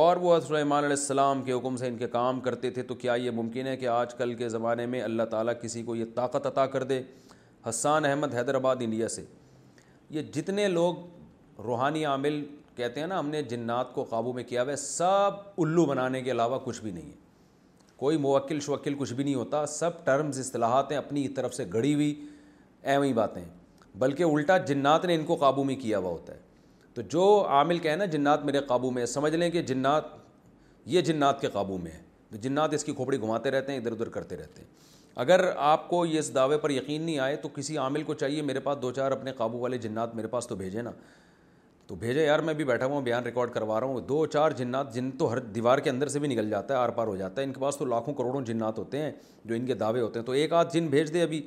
[0.00, 3.14] اور وہ سلیمان علیہ السلام کے حکم سے ان کے کام کرتے تھے تو کیا
[3.22, 6.46] یہ ممکن ہے کہ آج کل کے زمانے میں اللہ تعالیٰ کسی کو یہ طاقت
[6.46, 7.00] عطا کر دے
[7.68, 9.24] حسان احمد حیدرآباد انڈیا سے
[10.16, 12.42] یہ جتنے لوگ روحانی عامل
[12.76, 16.22] کہتے ہیں نا ہم نے جنات کو قابو میں کیا ہوا ہے سب الو بنانے
[16.22, 20.38] کے علاوہ کچھ بھی نہیں ہے کوئی موکل شوکل کچھ بھی نہیں ہوتا سب ٹرمز
[20.40, 22.12] اصطلاحات ہیں اپنی طرف سے گھڑی ہوئی
[23.02, 23.42] ہی باتیں
[23.98, 26.50] بلکہ الٹا جنات نے ان کو قابو میں کیا ہوا ہوتا ہے
[26.94, 27.24] تو جو
[27.58, 30.04] عامل کہیں نا جنات میرے قابو میں سمجھ لیں کہ جنات
[30.94, 34.08] یہ جنات کے قابو میں ہے جنات اس کی کھوپڑی گھماتے رہتے ہیں ادھر ادھر
[34.16, 34.68] کرتے رہتے ہیں
[35.24, 38.42] اگر آپ کو یہ اس دعوے پر یقین نہیں آئے تو کسی عامل کو چاہیے
[38.42, 40.90] میرے پاس دو چار اپنے قابو والے جنات میرے پاس تو بھیجیں نا
[41.86, 44.50] تو بھیجے یار میں بھی بیٹھا ہوا ہوں بیان ریکارڈ کروا رہا ہوں دو چار
[44.56, 47.16] جنات جن تو ہر دیوار کے اندر سے بھی نکل جاتا ہے آر پار ہو
[47.16, 49.10] جاتا ہے ان کے پاس تو لاکھوں کروڑوں جنات ہوتے ہیں
[49.44, 51.42] جو ان کے دعوے ہوتے ہیں تو ایک آدھ جن بھیج دے ابھی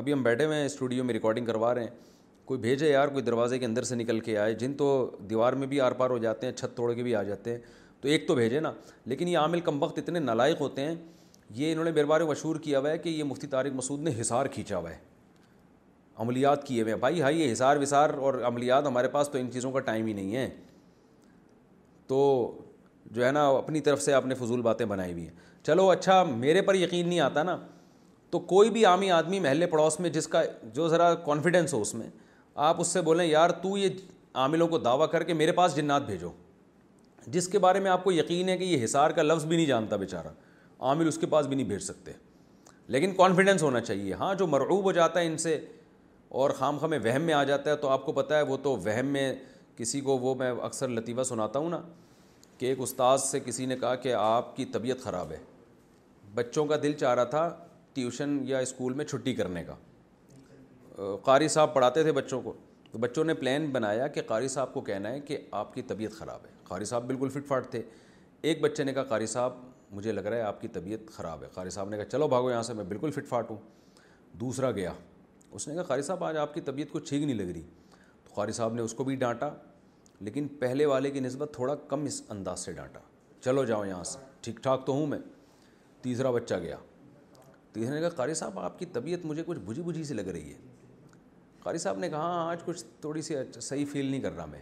[0.00, 1.90] ابھی ہم بیٹھے ہوئے ہیں اسٹوڈیو میں ریکارڈنگ کروا رہے ہیں
[2.50, 4.86] کوئی بھیجے یار کوئی دروازے کے اندر سے نکل کے آئے جن تو
[5.30, 7.58] دیوار میں بھی آر پار ہو جاتے ہیں چھت توڑ کے بھی آ جاتے ہیں
[8.00, 8.72] تو ایک تو بھیجے نا
[9.12, 10.94] لیکن یہ عامل کم وقت اتنے نالائق ہوتے ہیں
[11.56, 14.46] یہ انہوں نے بربار مشہور کیا ہوا ہے کہ یہ مفتی طارق مسعود نے حصار
[14.54, 14.96] کھینچا ہوا ہے
[16.24, 19.50] عملیات کیے ہوئے ہیں بھائی ہائی یہ حصار وسار اور عملیات ہمارے پاس تو ان
[19.52, 20.48] چیزوں کا ٹائم ہی نہیں ہے
[22.06, 22.18] تو
[23.10, 25.34] جو ہے نا اپنی طرف سے آپ نے فضول باتیں بنائی ہوئی ہیں
[25.66, 27.56] چلو اچھا میرے پر یقین نہیں آتا نا
[28.30, 30.42] تو کوئی بھی عامی آدمی محلے پڑوس میں جس کا
[30.74, 32.06] جو ذرا کانفیڈنس ہو اس میں
[32.68, 33.88] آپ اس سے بولیں یار تو یہ
[34.40, 36.30] عاملوں کو دعویٰ کر کے میرے پاس جنات بھیجو
[37.36, 39.66] جس کے بارے میں آپ کو یقین ہے کہ یہ حصار کا لفظ بھی نہیں
[39.66, 40.28] جانتا بیچارہ
[40.90, 42.12] عامل اس کے پاس بھی نہیں بھیج سکتے
[42.96, 45.56] لیکن کانفیڈنس ہونا چاہیے ہاں جو مرعوب ہو جاتا ہے ان سے
[46.42, 48.76] اور خام خام وہم میں آ جاتا ہے تو آپ کو پتہ ہے وہ تو
[48.86, 49.26] وہم میں
[49.76, 51.80] کسی کو وہ میں اکثر لطیفہ سناتا ہوں نا
[52.58, 55.38] کہ ایک استاذ سے کسی نے کہا کہ آپ کی طبیعت خراب ہے
[56.34, 57.48] بچوں کا دل چاہ رہا تھا
[57.94, 59.74] ٹیوشن یا اسکول میں چھٹی کرنے کا
[61.24, 62.52] قاری صاحب پڑھاتے تھے بچوں کو
[62.92, 66.12] تو بچوں نے پلان بنایا کہ قاری صاحب کو کہنا ہے کہ آپ کی طبیعت
[66.18, 67.82] خراب ہے قاری صاحب بالکل فٹ فاٹ تھے
[68.48, 69.52] ایک بچے نے کہا قاری صاحب
[69.92, 72.50] مجھے لگ رہا ہے آپ کی طبیعت خراب ہے قاری صاحب نے کہا چلو بھاگو
[72.50, 73.56] یہاں سے میں بالکل فٹ فاٹ ہوں
[74.40, 74.92] دوسرا گیا
[75.50, 77.62] اس نے کہا قاری صاحب آج آپ کی طبیعت کچھ ٹھیک نہیں لگ رہی
[78.24, 79.48] تو قاری صاحب نے اس کو بھی ڈانٹا
[80.20, 83.00] لیکن پہلے والے کی نسبت تھوڑا کم اس انداز سے ڈانٹا
[83.44, 85.18] چلو جاؤ یہاں سے ٹھیک ٹھاک تو ہوں میں
[86.02, 86.76] تیسرا بچہ گیا
[87.72, 90.52] تیسرے نے کہا قاری صاحب آپ کی طبیعت مجھے کچھ بجھی بجھی سی لگ رہی
[90.52, 90.58] ہے
[91.62, 94.60] قاری صاحب نے کہا ہاں، آج کچھ تھوڑی سی صحیح فیل نہیں کر رہا میں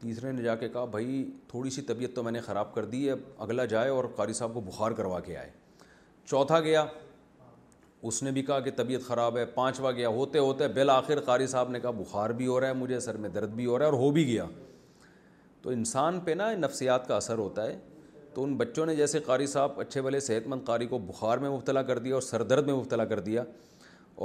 [0.00, 3.08] تیسرے نے جا کے کہا بھائی تھوڑی سی طبیعت تو میں نے خراب کر دی
[3.08, 3.14] ہے
[3.44, 5.50] اگلا جائے اور قاری صاحب کو بخار کروا کے آئے
[6.30, 6.84] چوتھا گیا
[8.10, 11.70] اس نے بھی کہا کہ طبیعت خراب ہے پانچواں گیا ہوتے ہوتے بالآخر قاری صاحب
[11.70, 13.90] نے کہا بخار بھی ہو رہا ہے مجھے سر میں درد بھی ہو رہا ہے
[13.90, 14.44] اور ہو بھی گیا
[15.62, 17.78] تو انسان پہ نا نفسیات کا اثر ہوتا ہے
[18.34, 21.50] تو ان بچوں نے جیسے قاری صاحب اچھے بھلے صحت مند قاری کو بخار میں
[21.50, 23.44] مبتلا کر دیا اور سر درد میں مبتلا کر دیا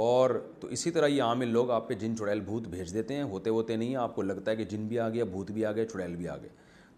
[0.02, 0.30] اور
[0.60, 3.50] تو اسی طرح یہ عامل لوگ آپ پہ جن چڑیل بھوت بھیج دیتے ہیں ہوتے
[3.50, 5.70] ہوتے نہیں ہیں آپ کو لگتا ہے کہ جن بھی آ گیا بھوت بھی آ
[5.72, 6.48] گئے چڑیل بھی آ گئے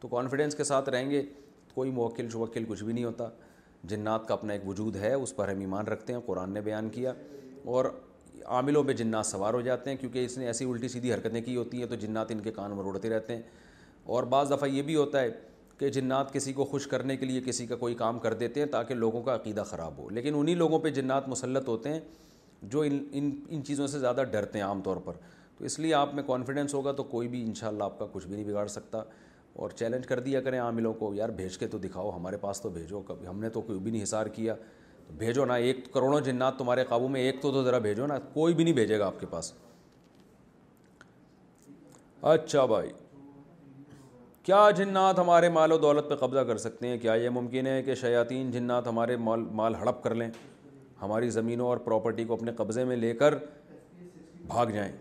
[0.01, 1.23] تو کانفیڈنس کے ساتھ رہیں گے
[1.75, 3.29] کوئی موکل شوکل کچھ بھی نہیں ہوتا
[3.91, 6.89] جنات کا اپنا ایک وجود ہے اس پر ہم ایمان رکھتے ہیں قرآن نے بیان
[6.97, 7.13] کیا
[7.77, 7.85] اور
[8.47, 11.57] عاملوں پہ جنات سوار ہو جاتے ہیں کیونکہ اس نے ایسی الٹی سیدھی حرکتیں کی
[11.57, 13.43] ہوتی ہیں تو جنات ان کے کان مروڑتے رہتے ہیں
[14.15, 15.31] اور بعض دفعہ یہ بھی ہوتا ہے
[15.79, 18.67] کہ جنات کسی کو خوش کرنے کے لیے کسی کا کوئی کام کر دیتے ہیں
[18.73, 22.01] تاکہ لوگوں کا عقیدہ خراب ہو لیکن انہی لوگوں پہ جنات مسلط ہوتے ہیں
[22.71, 25.15] جو ان ان ان چیزوں سے زیادہ ڈرتے ہیں عام طور پر
[25.59, 28.27] تو اس لیے آپ میں کانفیڈنس ہوگا تو کوئی بھی انشاءاللہ شاء آپ کا کچھ
[28.27, 29.03] بھی نہیں بگاڑ سکتا
[29.65, 32.69] اور چیلنج کر دیا کریں عاملوں کو یار بھیج کے تو دکھاؤ ہمارے پاس تو
[32.71, 34.55] بھیجو کبھی ہم نے تو کوئی بھی نہیں حصار کیا
[35.07, 38.19] تو بھیجو نا ایک کروڑوں جنات تمہارے قابو میں ایک تو تو ذرا بھیجو نا
[38.35, 39.53] کوئی بھی نہیں بھیجے گا آپ کے پاس
[42.33, 42.91] اچھا بھائی
[44.45, 47.83] کیا جنات ہمارے مال و دولت پہ قبضہ کر سکتے ہیں کیا یہ ممکن ہے
[47.83, 50.29] کہ شیاطین جنات ہمارے مال مال ہڑپ کر لیں
[51.03, 53.35] ہماری زمینوں اور پراپرٹی کو اپنے قبضے میں لے کر
[54.47, 54.93] بھاگ جائیں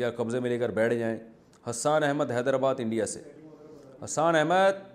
[0.00, 1.16] یا قبضے میں لے کر بیٹھ جائیں
[1.68, 3.20] حسان احمد حیدرآباد انڈیا سے
[4.04, 4.86] حسان احمد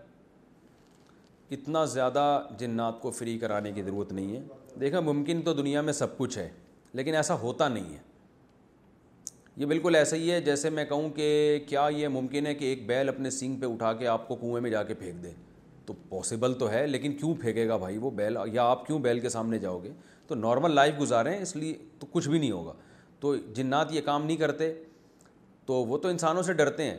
[1.53, 2.23] اتنا زیادہ
[2.59, 4.41] جنات کو فری کرانے کی ضرورت نہیں ہے
[4.81, 6.49] دیکھا ممکن تو دنیا میں سب کچھ ہے
[6.99, 7.99] لیکن ایسا ہوتا نہیں ہے
[9.57, 12.85] یہ بالکل ایسا ہی ہے جیسے میں کہوں کہ کیا یہ ممکن ہے کہ ایک
[12.87, 15.31] بیل اپنے سینگ پہ اٹھا کے آپ کو کنویں میں جا کے پھینک دے
[15.85, 19.19] تو پاسبل تو ہے لیکن کیوں پھینکے گا بھائی وہ بیل یا آپ کیوں بیل
[19.19, 19.91] کے سامنے جاؤ گے
[20.27, 22.73] تو نارمل لائف گزاریں اس لیے تو کچھ بھی نہیں ہوگا
[23.19, 24.73] تو جنات یہ کام نہیں کرتے
[25.65, 26.97] تو وہ تو انسانوں سے ڈرتے ہیں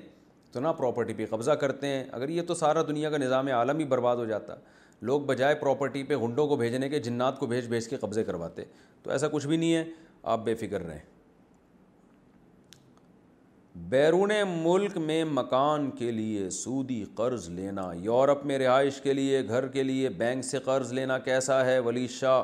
[0.52, 3.78] تو نہ پراپرٹی پہ قبضہ کرتے ہیں اگر یہ تو سارا دنیا کا نظام عالم
[3.78, 4.54] ہی برباد ہو جاتا
[5.08, 8.64] لوگ بجائے پراپرٹی پہ گھنڈوں کو بھیجنے کے جنات کو بھیج بھیج کے قبضے کرواتے
[9.02, 9.84] تو ایسا کچھ بھی نہیں ہے
[10.34, 11.00] آپ بے فکر رہیں
[13.90, 14.30] بیرون
[14.62, 19.82] ملک میں مکان کے لیے سودی قرض لینا یورپ میں رہائش کے لیے گھر کے
[19.82, 22.42] لیے بینک سے قرض لینا کیسا ہے ولی شاہ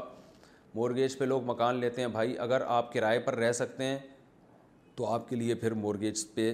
[0.74, 3.98] مورگیج پہ لوگ مکان لیتے ہیں بھائی اگر آپ کرائے پر رہ سکتے ہیں
[4.96, 6.52] تو آپ کے لیے پھر مورگیج پہ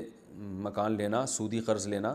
[0.65, 2.15] مکان لینا سودی قرض لینا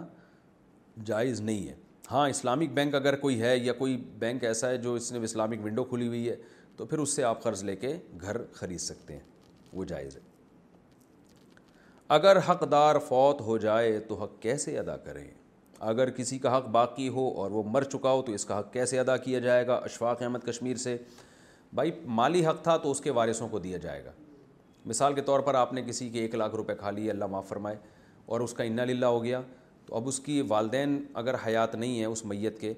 [1.05, 1.75] جائز نہیں ہے
[2.11, 5.65] ہاں اسلامک بینک اگر کوئی ہے یا کوئی بینک ایسا ہے جو اس نے اسلامک
[5.65, 6.35] ونڈو کھلی ہوئی ہے
[6.77, 9.23] تو پھر اس سے آپ قرض لے کے گھر خرید سکتے ہیں
[9.73, 10.21] وہ جائز ہے
[12.15, 15.25] اگر حقدار فوت ہو جائے تو حق کیسے ادا کریں
[15.91, 18.73] اگر کسی کا حق باقی ہو اور وہ مر چکا ہو تو اس کا حق
[18.73, 20.97] کیسے ادا کیا جائے گا اشفاق احمد کشمیر سے
[21.75, 24.11] بھائی مالی حق تھا تو اس کے وارثوں کو دیا جائے گا
[24.85, 27.47] مثال کے طور پر آپ نے کسی کے ایک لاکھ روپے کھا لیے اللہ معاف
[27.47, 27.75] فرمائے
[28.33, 29.41] اور اس کا انا للہ ہو گیا
[29.85, 32.73] تو اب اس کی والدین اگر حیات نہیں ہے اس میت کے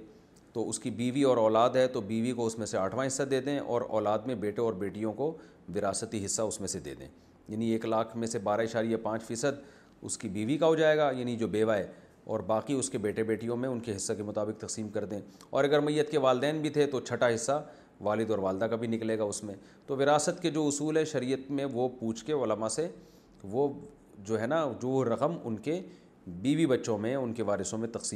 [0.53, 3.23] تو اس کی بیوی اور اولاد ہے تو بیوی کو اس میں سے آٹھواں حصہ
[3.29, 5.31] دے دیں اور اولاد میں بیٹے اور بیٹیوں کو
[5.75, 7.07] وراثتی حصہ اس میں سے دے دیں
[7.47, 9.59] یعنی ایک لاکھ میں سے بارہ اشاریہ پانچ فیصد
[10.09, 11.87] اس کی بیوی کا ہو جائے گا یعنی جو بیوہ ہے
[12.33, 15.19] اور باقی اس کے بیٹے بیٹیوں میں ان کے حصہ کے مطابق تقسیم کر دیں
[15.49, 17.61] اور اگر میت کے والدین بھی تھے تو چھٹا حصہ
[18.05, 20.31] والد اور والدہ کا بھی نکلے گا اس میں میں میں میں تو وراثت کے
[20.31, 22.87] کے کے کے جو جو جو اصول ہے ہے شریعت وہ وہ پوچھ علماء سے
[24.49, 24.63] نا
[25.09, 25.79] رقم ان ان
[26.41, 26.97] بیوی بچوں
[27.45, 28.15] وارثوں تقسیم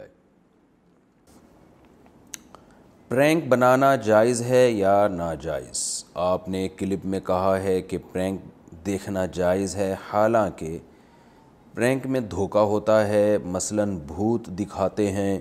[3.11, 5.79] Prank بنانا جائز ہے یا ناجائز
[6.25, 8.41] آپ نے ایک کلپ میں کہا ہے کہ پرینک
[8.85, 10.77] دیکھنا جائز ہے حالانکہ
[11.73, 15.37] پرینک میں دھوکہ ہوتا ہے مثلا بھوت دکھاتے ہیں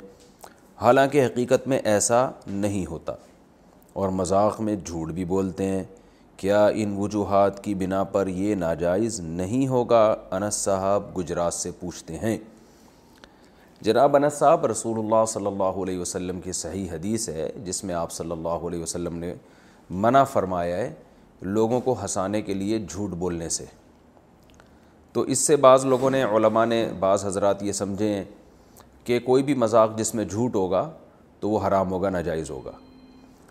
[0.81, 3.15] حالانکہ حقیقت میں ایسا نہیں ہوتا
[4.01, 5.83] اور مذاق میں جھوٹ بھی بولتے ہیں
[6.37, 10.05] کیا ان وجوہات کی بنا پر یہ ناجائز نہیں ہوگا
[10.41, 12.37] انس صاحب گجرات سے پوچھتے ہیں
[13.85, 17.95] جناب انس صاحب رسول اللہ صلی اللہ علیہ وسلم کی صحیح حدیث ہے جس میں
[17.95, 19.33] آپ صلی اللہ علیہ وسلم نے
[20.07, 20.93] منع فرمایا ہے
[21.57, 23.65] لوگوں کو ہنسانے کے لیے جھوٹ بولنے سے
[25.13, 28.25] تو اس سے بعض لوگوں نے علماء نے بعض حضرات یہ سمجھیں
[29.05, 30.89] کہ کوئی بھی مذاق جس میں جھوٹ ہوگا
[31.41, 32.73] تو وہ حرام ہوگا ناجائز ہوگا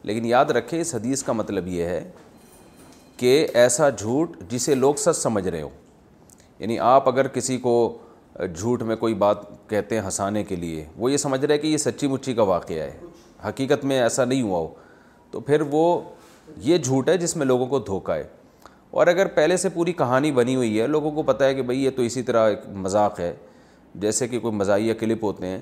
[0.09, 2.03] لیکن یاد رکھیں اس حدیث کا مطلب یہ ہے
[3.17, 5.69] کہ ایسا جھوٹ جسے لوگ سچ سمجھ رہے ہوں
[6.59, 7.73] یعنی آپ اگر کسی کو
[8.48, 9.38] جھوٹ میں کوئی بات
[9.70, 12.82] کہتے ہیں ہنسانے کے لیے وہ یہ سمجھ رہے کہ یہ سچی مچی کا واقعہ
[12.84, 12.92] ہے
[13.48, 14.68] حقیقت میں ایسا نہیں ہوا ہو
[15.32, 16.00] تو پھر وہ
[16.64, 18.24] یہ جھوٹ ہے جس میں لوگوں کو دھوکہ ہے
[19.00, 21.84] اور اگر پہلے سے پوری کہانی بنی ہوئی ہے لوگوں کو پتہ ہے کہ بھئی
[21.84, 23.34] یہ تو اسی طرح ایک مذاق ہے
[24.02, 25.60] جیسے کہ کوئی مزاحیہ کلپ ہوتے ہیں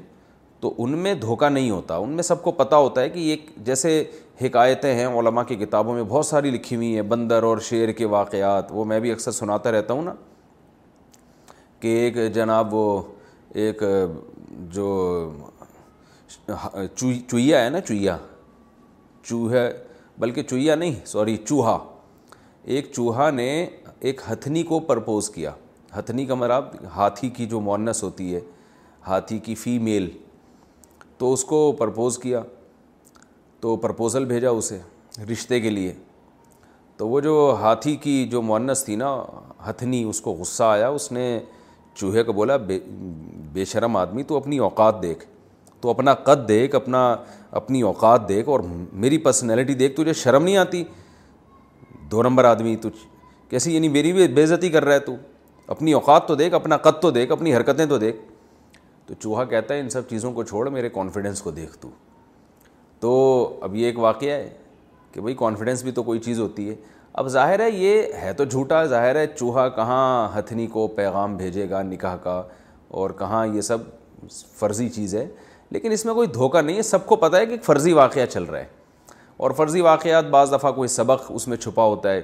[0.59, 3.35] تو ان میں دھوکہ نہیں ہوتا ان میں سب کو پتہ ہوتا ہے کہ یہ
[3.65, 4.03] جیسے
[4.41, 8.05] حکایتیں ہیں علماء کی کتابوں میں بہت ساری لکھی ہوئی ہیں بندر اور شعر کے
[8.15, 10.13] واقعات وہ میں بھی اکثر سناتا رہتا ہوں نا
[11.79, 13.01] کہ ایک جناب وہ
[13.63, 13.83] ایک
[14.75, 14.87] جو
[16.47, 18.17] چویہ ہے نا چوہیا
[19.29, 19.69] چوہے
[20.19, 21.77] بلکہ چویہ نہیں سوری چوہا
[22.75, 23.49] ایک چوہا نے
[23.99, 25.51] ایک ہتھنی کو پرپوز کیا
[25.97, 26.65] ہتھنی کا مراب
[26.95, 28.39] ہاتھی کی جو مونس ہوتی ہے
[29.07, 30.09] ہاتھی کی فی میل
[31.17, 32.41] تو اس کو پرپوز کیا
[33.61, 34.77] تو پرپوزل بھیجا اسے
[35.31, 35.93] رشتے کے لیے
[36.97, 39.13] تو وہ جو ہاتھی کی جو مونس تھی نا
[39.69, 41.27] ہتھنی اس کو غصہ آیا اس نے
[41.99, 42.77] چوہے کو بولا بے
[43.53, 45.23] بے شرم آدمی تو اپنی اوقات دیکھ
[45.81, 46.99] تو اپنا قد دیکھ اپنا
[47.59, 48.59] اپنی اوقات دیکھ اور
[49.03, 50.83] میری پرسنالٹی دیکھ تجھے شرم نہیں آتی
[52.11, 53.05] دو نمبر آدمی تجھ
[53.49, 55.13] کیسی یعنی میری بھی بےزتی کر رہا ہے تو
[55.75, 58.17] اپنی اوقات تو دیکھ اپنا قد تو دیکھ اپنی حرکتیں تو دیکھ
[59.07, 61.89] تو چوہا کہتا ہے ان سب چیزوں کو چھوڑ میرے کانفیڈنس کو دیکھ تو
[62.99, 63.11] تو
[63.63, 64.49] اب یہ ایک واقعہ ہے
[65.11, 66.75] کہ بھائی کانفیڈنس بھی تو کوئی چیز ہوتی ہے
[67.19, 71.69] اب ظاہر ہے یہ ہے تو جھوٹا ظاہر ہے چوہا کہاں ہتھنی کو پیغام بھیجے
[71.69, 72.41] گا نکاح کا
[72.99, 73.87] اور کہاں یہ سب
[74.59, 75.25] فرضی چیز ہے
[75.71, 78.25] لیکن اس میں کوئی دھوکہ نہیں ہے سب کو پتہ ہے کہ ایک فرضی واقعہ
[78.31, 78.65] چل رہا ہے
[79.47, 82.21] اور فرضی واقعات بعض دفعہ کوئی سبق اس میں چھپا ہوتا ہے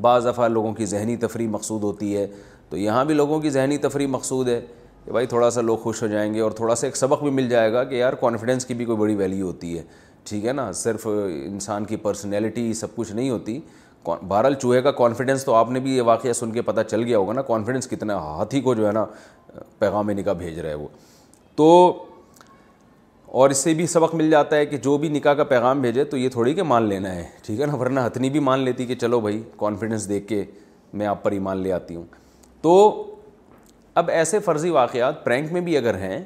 [0.00, 2.26] بعض دفعہ لوگوں کی ذہنی تفریح مقصود ہوتی ہے
[2.68, 4.60] تو یہاں بھی لوگوں کی ذہنی تفریح مقصود ہے
[5.04, 7.30] کہ بھائی تھوڑا سا لوگ خوش ہو جائیں گے اور تھوڑا سا ایک سبق بھی
[7.30, 9.82] مل جائے گا کہ یار کانفیڈنس کی بھی کوئی بڑی ویلیو ہوتی ہے
[10.28, 11.06] ٹھیک ہے نا صرف
[11.46, 13.60] انسان کی پرسنالٹی سب کچھ نہیں ہوتی
[14.06, 17.18] بہرحال چوہے کا کانفیڈنس تو آپ نے بھی یہ واقعہ سن کے پتہ چل گیا
[17.18, 19.04] ہوگا نا کانفیڈنس کتنا ہاتھی کو جو ہے نا
[19.78, 20.88] پیغام نکاح بھیج رہا ہے وہ
[21.56, 21.64] تو
[23.40, 26.04] اور اس سے بھی سبق مل جاتا ہے کہ جو بھی نکاح کا پیغام بھیجے
[26.12, 28.86] تو یہ تھوڑی کہ مان لینا ہے ٹھیک ہے نا ورنہ ہتنی بھی مان لیتی
[28.86, 30.44] کہ چلو بھائی کانفیڈنس دیکھ کے
[30.92, 32.04] میں آپ پر ایمان مان لے آتی ہوں
[32.62, 33.12] تو
[34.02, 36.22] اب ایسے فرضی واقعات پرینک میں بھی اگر ہیں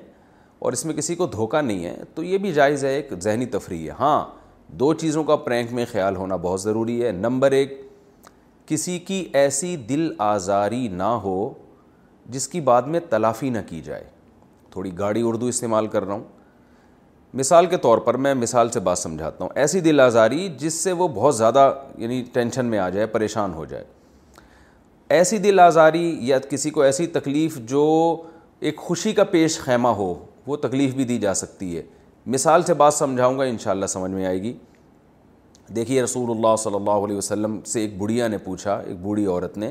[0.63, 3.47] اور اس میں کسی کو دھوکہ نہیں ہے تو یہ بھی جائز ہے ایک ذہنی
[3.59, 4.25] تفریح ہے ہاں
[4.81, 7.79] دو چیزوں کا پرینک میں خیال ہونا بہت ضروری ہے نمبر ایک
[8.67, 11.53] کسی کی ایسی دل آزاری نہ ہو
[12.31, 14.05] جس کی بعد میں تلافی نہ کی جائے
[14.73, 16.23] تھوڑی گاڑی اردو استعمال کر رہا ہوں
[17.41, 20.93] مثال کے طور پر میں مثال سے بات سمجھاتا ہوں ایسی دل آزاری جس سے
[20.93, 23.85] وہ بہت زیادہ یعنی ٹینشن میں آ جائے پریشان ہو جائے
[25.19, 27.85] ایسی دل آزاری یا کسی کو ایسی تکلیف جو
[28.69, 30.15] ایک خوشی کا پیش خیمہ ہو
[30.47, 31.83] وہ تکلیف بھی دی جا سکتی ہے
[32.31, 34.53] مثال سے بات سمجھاؤں گا انشاءاللہ سمجھ میں آئے گی
[35.77, 39.57] دیکھیے رسول اللہ صلی اللہ علیہ وسلم سے ایک بڑھیا نے پوچھا ایک بوڑھی عورت
[39.59, 39.71] نے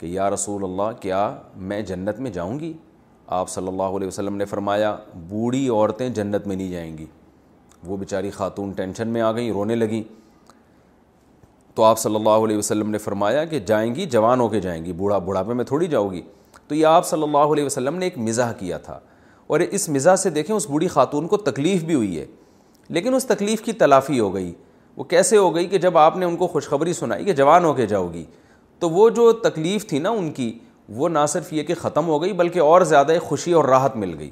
[0.00, 1.18] کہ یا رسول اللہ کیا
[1.56, 2.72] میں جنت میں جاؤں گی
[3.40, 4.96] آپ صلی اللہ علیہ وسلم نے فرمایا
[5.28, 7.06] بوڑھی عورتیں جنت میں نہیں جائیں گی
[7.86, 10.02] وہ بیچاری خاتون ٹینشن میں آ گئیں رونے لگیں
[11.74, 14.84] تو آپ صلی اللہ علیہ وسلم نے فرمایا کہ جائیں گی جوان ہو کے جائیں
[14.84, 16.22] گی بوڑھا بوڑھاپے میں تھوڑی جاؤ گی
[16.68, 18.98] تو یہ آپ صلی اللہ علیہ وسلم نے ایک مزاح کیا تھا
[19.46, 22.24] اور اس مزاج سے دیکھیں اس بڑی خاتون کو تکلیف بھی ہوئی ہے
[22.96, 24.52] لیکن اس تکلیف کی تلافی ہو گئی
[24.96, 27.72] وہ کیسے ہو گئی کہ جب آپ نے ان کو خوشخبری سنائی کہ جوان ہو
[27.74, 28.24] کے جاؤ گی
[28.80, 30.52] تو وہ جو تکلیف تھی نا ان کی
[30.96, 33.96] وہ نہ صرف یہ کہ ختم ہو گئی بلکہ اور زیادہ ایک خوشی اور راحت
[33.96, 34.30] مل گئی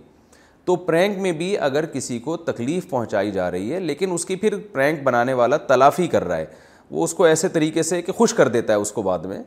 [0.65, 4.37] تو پرینک میں بھی اگر کسی کو تکلیف پہنچائی جا رہی ہے لیکن اس کی
[4.37, 6.45] پھر پرینک بنانے والا تلافی کر رہا ہے
[6.91, 9.39] وہ اس کو ایسے طریقے سے کہ خوش کر دیتا ہے اس کو بعد میں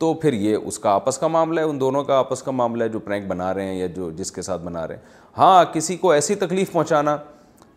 [0.00, 2.84] تو پھر یہ اس کا آپس کا معاملہ ہے ان دونوں کا آپس کا معاملہ
[2.84, 5.02] ہے جو پرینک بنا رہے ہیں یا جو جس کے ساتھ بنا رہے ہیں
[5.38, 7.16] ہاں کسی کو ایسی تکلیف پہنچانا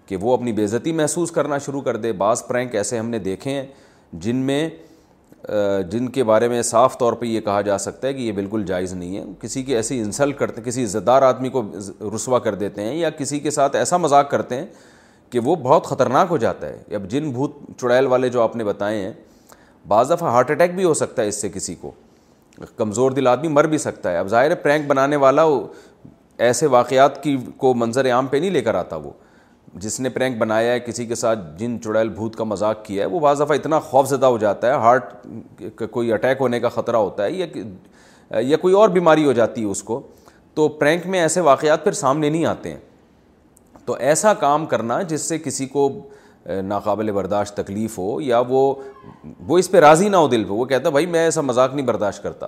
[0.07, 3.51] کہ وہ اپنی بےزتی محسوس کرنا شروع کر دے بعض پرینک ایسے ہم نے دیکھے
[3.53, 3.65] ہیں
[4.25, 4.67] جن میں
[5.91, 8.63] جن کے بارے میں صاف طور پہ یہ کہا جا سکتا ہے کہ یہ بالکل
[8.67, 11.61] جائز نہیں ہے کسی کی ایسی انسلٹ کرتے کسی عزت دار آدمی کو
[12.15, 14.65] رسوا کر دیتے ہیں یا کسی کے ساتھ ایسا مذاق کرتے ہیں
[15.31, 18.63] کہ وہ بہت خطرناک ہو جاتا ہے اب جن بھوت چڑیل والے جو آپ نے
[18.63, 19.13] بتائے ہیں
[19.87, 21.91] بعض دفعہ ہارٹ اٹیک بھی ہو سکتا ہے اس سے کسی کو
[22.77, 25.45] کمزور دل آدمی مر بھی سکتا ہے اب ظاہر ہے پرینک بنانے والا
[26.47, 29.09] ایسے واقعات کی کو منظر عام پہ نہیں لے کر آتا وہ
[29.83, 33.09] جس نے پرینک بنایا ہے کسی کے ساتھ جن چڑیل بھوت کا مذاق کیا ہے
[33.09, 35.13] وہ بعض دفعہ اتنا خوف زدہ ہو جاتا ہے ہارٹ
[35.75, 39.61] کا کوئی اٹیک ہونے کا خطرہ ہوتا ہے یا یا کوئی اور بیماری ہو جاتی
[39.61, 40.01] ہے اس کو
[40.55, 42.79] تو پرینک میں ایسے واقعات پھر سامنے نہیں آتے ہیں
[43.85, 45.87] تو ایسا کام کرنا جس سے کسی کو
[46.67, 48.73] ناقابل برداشت تکلیف ہو یا وہ
[49.47, 51.85] وہ اس پہ راضی نہ ہو دل پہ وہ کہتا بھائی میں ایسا مذاق نہیں
[51.85, 52.47] برداشت کرتا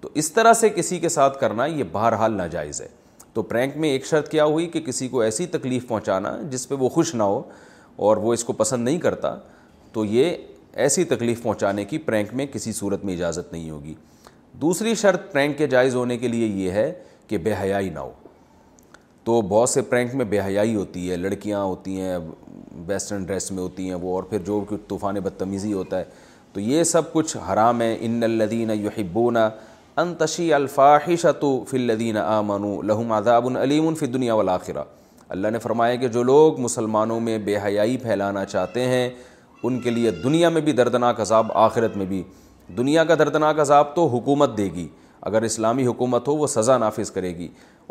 [0.00, 2.88] تو اس طرح سے کسی کے ساتھ کرنا یہ بہرحال ناجائز ہے
[3.34, 6.74] تو پرینک میں ایک شرط کیا ہوئی کہ کسی کو ایسی تکلیف پہنچانا جس پہ
[6.78, 7.40] وہ خوش نہ ہو
[8.06, 9.34] اور وہ اس کو پسند نہیں کرتا
[9.92, 10.36] تو یہ
[10.84, 13.94] ایسی تکلیف پہنچانے کی پرینک میں کسی صورت میں اجازت نہیں ہوگی
[14.60, 16.92] دوسری شرط پرینک کے جائز ہونے کے لیے یہ ہے
[17.28, 18.10] کہ بے حیائی نہ ہو
[19.26, 22.16] تو بہت سے پرینک میں بے حیائی ہوتی ہے لڑکیاں ہوتی ہیں
[22.86, 26.04] ویسٹرن ڈریس میں ہوتی ہیں وہ اور پھر جو طوفان بدتمیزی ہوتا ہے
[26.52, 29.48] تو یہ سب کچھ حرام ہے ان الدین یحبونا
[30.00, 34.84] ان تشی الفاحش تو فر لدینہ آ منو لہم آذاب العلیم فی دنیا والاخرہ
[35.34, 39.08] اللہ نے فرمایا کہ جو لوگ مسلمانوں میں بے حیائی پھیلانا چاہتے ہیں
[39.66, 42.22] ان کے لیے دنیا میں بھی دردناک عذاب آخرت میں بھی
[42.76, 44.86] دنیا کا دردناک عذاب تو حکومت دے گی
[45.28, 47.46] اگر اسلامی حکومت ہو وہ سزا نافذ کرے گی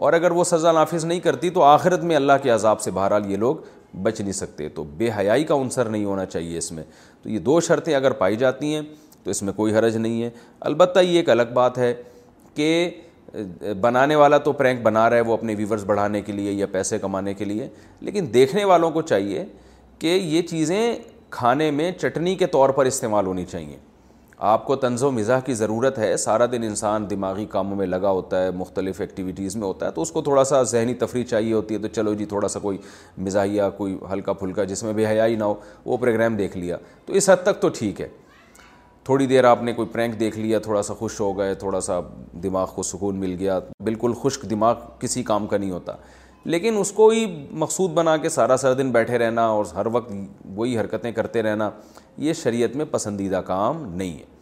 [0.06, 3.32] اور اگر وہ سزا نافذ نہیں کرتی تو آخرت میں اللہ کے عذاب سے بہرحال
[3.32, 3.56] یہ لوگ
[4.04, 6.84] بچ نہیں سکتے تو بے حیائی کا عنصر نہیں ہونا چاہیے اس میں
[7.24, 8.82] تو یہ دو شرطیں اگر پائی جاتی ہیں
[9.24, 10.30] تو اس میں کوئی حرج نہیں ہے
[10.70, 11.94] البتہ یہ ایک الگ بات ہے
[12.56, 12.68] کہ
[13.82, 17.00] بنانے والا تو پرینک بنا رہا ہے وہ اپنے ویورز بڑھانے کے لیے یا پیسے
[17.00, 17.68] کمانے کے لیے
[18.02, 19.46] لیکن دیکھنے والوں کو چاہیے
[20.00, 20.82] کہ یہ چیزیں
[21.38, 23.78] کھانے میں چٹنی کے طور پر استعمال ہونی چاہیے
[24.44, 28.10] آپ کو طنز و مزاح کی ضرورت ہے سارا دن انسان دماغی کاموں میں لگا
[28.10, 31.54] ہوتا ہے مختلف ایکٹیویٹیز میں ہوتا ہے تو اس کو تھوڑا سا ذہنی تفریح چاہیے
[31.54, 32.78] ہوتی ہے تو چلو جی تھوڑا سا کوئی
[33.18, 35.54] مزاحیہ کوئی ہلکا پھلکا جس میں بے حیائی نہ ہو
[35.86, 38.08] وہ پروگرام دیکھ لیا تو اس حد تک تو ٹھیک ہے
[39.06, 42.00] تھوڑی دیر آپ نے کوئی پرینک دیکھ لیا تھوڑا سا خوش ہو گئے تھوڑا سا
[42.44, 45.96] دماغ کو سکون مل گیا بالکل خشک دماغ کسی کام کا نہیں ہوتا
[46.54, 47.26] لیکن اس کو ہی
[47.58, 50.12] مقصود بنا کے سارا سارا دن بیٹھے رہنا اور ہر وقت
[50.56, 51.70] وہی حرکتیں کرتے رہنا
[52.26, 54.34] یہ شریعت میں پسندیدہ کام نہیں ہے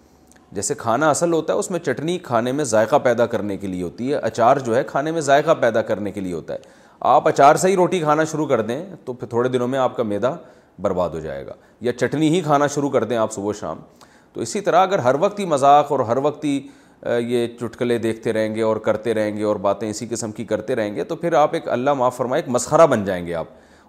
[0.55, 3.83] جیسے کھانا اصل ہوتا ہے اس میں چٹنی کھانے میں ذائقہ پیدا کرنے کے لیے
[3.83, 6.81] ہوتی ہے اچار جو ہے کھانے میں ذائقہ پیدا کرنے کے لیے ہوتا ہے
[7.13, 9.95] آپ اچار سے ہی روٹی کھانا شروع کر دیں تو پھر تھوڑے دنوں میں آپ
[9.97, 10.35] کا میدہ
[10.81, 13.79] برباد ہو جائے گا یا چٹنی ہی کھانا شروع کر دیں آپ صبح شام
[14.33, 16.59] تو اسی طرح اگر ہر وقت ہی مذاق اور ہر وقت ہی
[17.27, 20.75] یہ چٹکلے دیکھتے رہیں گے اور کرتے رہیں گے اور باتیں اسی قسم کی کرتے
[20.75, 23.47] رہیں گے تو پھر آپ ایک اللہ معاف فرمائے ایک مسخرہ بن جائیں گے آپ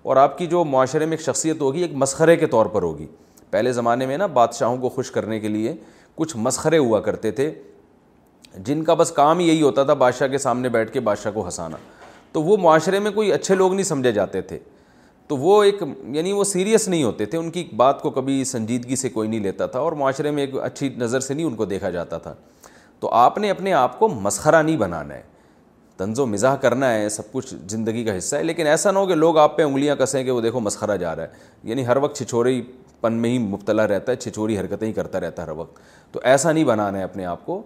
[0.08, 3.06] اور آپ کی جو معاشرے میں ایک شخصیت ہوگی ایک مسخرے کے طور پر ہوگی
[3.50, 5.74] پہلے زمانے میں نا بادشاہوں کو خوش کرنے کے لیے
[6.14, 7.50] کچھ مسخرے ہوا کرتے تھے
[8.66, 11.76] جن کا بس کام یہی ہوتا تھا بادشاہ کے سامنے بیٹھ کے بادشاہ کو ہنسانا
[12.32, 14.58] تو وہ معاشرے میں کوئی اچھے لوگ نہیں سمجھے جاتے تھے
[15.28, 15.82] تو وہ ایک
[16.14, 19.40] یعنی وہ سیریس نہیں ہوتے تھے ان کی بات کو کبھی سنجیدگی سے کوئی نہیں
[19.40, 22.34] لیتا تھا اور معاشرے میں ایک اچھی نظر سے نہیں ان کو دیکھا جاتا تھا
[23.04, 25.22] تو آپ نے اپنے آپ کو مسخرہ نہیں بنانا ہے
[25.98, 29.06] تنز و مزاح کرنا ہے سب کچھ زندگی کا حصہ ہے لیکن ایسا نہ ہو
[29.06, 31.96] کہ لوگ آپ پہ انگلیاں کسیں کہ وہ دیکھو مسخرہ جا رہا ہے یعنی ہر
[32.02, 32.60] وقت چھچوری
[33.00, 35.78] پن میں ہی مبتلا رہتا ہے چھچوری حرکتیں ہی کرتا رہتا ہے ہر وقت
[36.14, 37.60] تو ایسا نہیں بنانا ہے اپنے آپ کو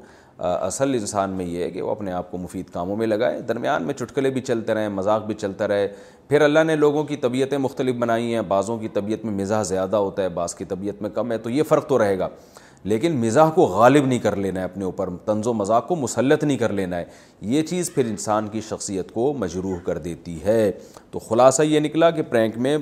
[0.49, 3.83] اصل انسان میں یہ ہے کہ وہ اپنے آپ کو مفید کاموں میں لگائے درمیان
[3.87, 5.89] میں چٹکلے بھی چلتے رہیں مذاق بھی چلتا رہے
[6.29, 9.97] پھر اللہ نے لوگوں کی طبیعتیں مختلف بنائی ہیں بعضوں کی طبیعت میں مزاح زیادہ
[9.97, 12.29] ہوتا ہے بعض کی طبیعت میں کم ہے تو یہ فرق تو رہے گا
[12.85, 16.45] لیکن مزاح کو غالب نہیں کر لینا ہے اپنے اوپر طنز و مذاق کو مسلط
[16.45, 17.05] نہیں کر لینا ہے
[17.55, 20.71] یہ چیز پھر انسان کی شخصیت کو مجروح کر دیتی ہے
[21.11, 22.77] تو خلاصہ یہ نکلا کہ پرینک میں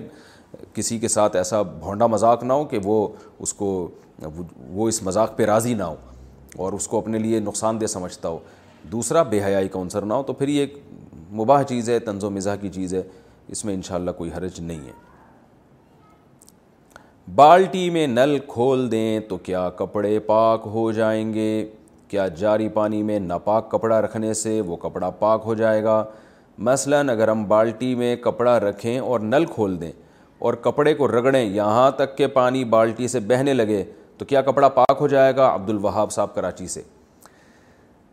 [0.74, 3.06] کسی کے ساتھ ایسا بھونڈا مذاق نہ ہو کہ وہ
[3.42, 3.70] اس کو
[4.58, 5.94] وہ اس مذاق پہ راضی نہ ہو
[6.64, 8.38] اور اس کو اپنے لیے نقصان دہ سمجھتا ہو
[8.92, 10.78] دوسرا بے حیائی کا عنصر نہ ہو تو پھر یہ ایک
[11.40, 13.02] مباح چیز ہے طنز و مزاح کی چیز ہے
[13.52, 14.92] اس میں انشاءاللہ کوئی حرج نہیں ہے
[17.34, 21.66] بالٹی میں نل کھول دیں تو کیا کپڑے پاک ہو جائیں گے
[22.08, 26.02] کیا جاری پانی میں ناپاک کپڑا رکھنے سے وہ کپڑا پاک ہو جائے گا
[26.68, 29.90] مثلا اگر ہم بالٹی میں کپڑا رکھیں اور نل کھول دیں
[30.38, 33.82] اور کپڑے کو رگڑیں یہاں تک کہ پانی بالٹی سے بہنے لگے
[34.18, 36.82] تو کیا کپڑا پاک ہو جائے گا عبد الوہاب صاحب کراچی سے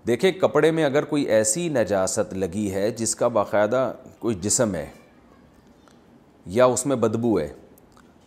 [0.07, 4.85] دیکھیں کپڑے میں اگر کوئی ایسی نجاست لگی ہے جس کا باقاعدہ کوئی جسم ہے
[6.59, 7.47] یا اس میں بدبو ہے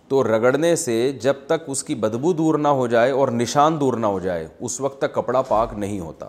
[0.08, 0.92] تو رگڑنے سے
[1.22, 4.46] جب تک اس کی بدبو دور نہ ہو جائے اور نشان دور نہ ہو جائے
[4.66, 6.28] اس وقت تک کپڑا پاک نہیں ہوتا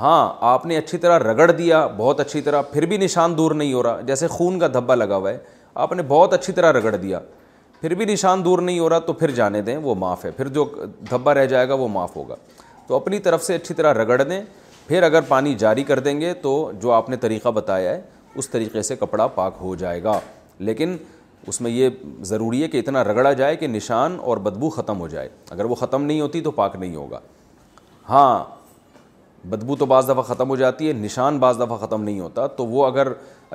[0.00, 3.72] ہاں آپ نے اچھی طرح رگڑ دیا بہت اچھی طرح پھر بھی نشان دور نہیں
[3.72, 5.38] ہو رہا جیسے خون کا دھبا لگا ہوا ہے
[5.84, 7.18] آپ نے بہت اچھی طرح رگڑ دیا
[7.80, 10.48] پھر بھی نشان دور نہیں ہو رہا تو پھر جانے دیں وہ معاف ہے پھر
[10.54, 10.64] جو
[11.10, 12.36] دھبا رہ جائے گا وہ معاف ہوگا
[12.86, 14.40] تو اپنی طرف سے اچھی طرح رگڑ دیں
[14.88, 18.00] پھر اگر پانی جاری کر دیں گے تو جو آپ نے طریقہ بتایا ہے
[18.38, 20.18] اس طریقے سے کپڑا پاک ہو جائے گا
[20.58, 20.96] لیکن
[21.48, 21.88] اس میں یہ
[22.30, 25.74] ضروری ہے کہ اتنا رگڑا جائے کہ نشان اور بدبو ختم ہو جائے اگر وہ
[25.82, 27.20] ختم نہیں ہوتی تو پاک نہیں ہوگا
[28.08, 28.34] ہاں
[29.50, 32.66] بدبو تو بعض دفعہ ختم ہو جاتی ہے نشان بعض دفعہ ختم نہیں ہوتا تو
[32.66, 33.08] وہ اگر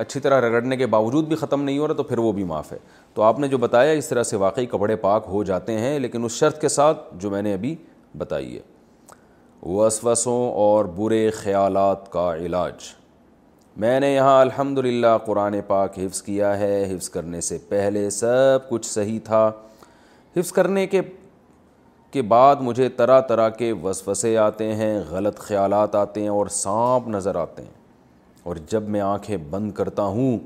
[0.04, 2.72] اچھی طرح رگڑنے کے باوجود بھی ختم نہیں ہو رہا تو پھر وہ بھی معاف
[2.72, 2.78] ہے
[3.14, 6.24] تو آپ نے جو بتایا اس طرح سے واقعی کپڑے پاک ہو جاتے ہیں لیکن
[6.24, 7.74] اس شرط کے ساتھ جو میں نے ابھی
[8.18, 8.62] بتائی ہے
[9.74, 12.84] وسوسوں اور برے خیالات کا علاج
[13.82, 18.68] میں نے یہاں الحمد للہ قرآن پاک حفظ کیا ہے حفظ کرنے سے پہلے سب
[18.68, 19.50] کچھ صحیح تھا
[20.36, 21.00] حفظ کرنے کے
[22.12, 27.08] کے بعد مجھے طرح طرح کے وسفسے آتے ہیں غلط خیالات آتے ہیں اور سانپ
[27.14, 27.72] نظر آتے ہیں
[28.44, 30.38] اور جب میں آنکھیں بند کرتا ہوں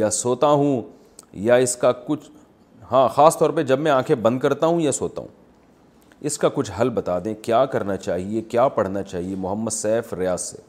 [0.00, 0.80] یا سوتا ہوں
[1.46, 2.30] یا اس کا کچھ
[2.92, 5.42] ہاں خاص طور پہ جب میں آنکھیں بند کرتا ہوں یا سوتا ہوں
[6.30, 10.40] اس کا کچھ حل بتا دیں کیا کرنا چاہیے کیا پڑھنا چاہیے محمد سیف ریاض
[10.50, 10.62] سے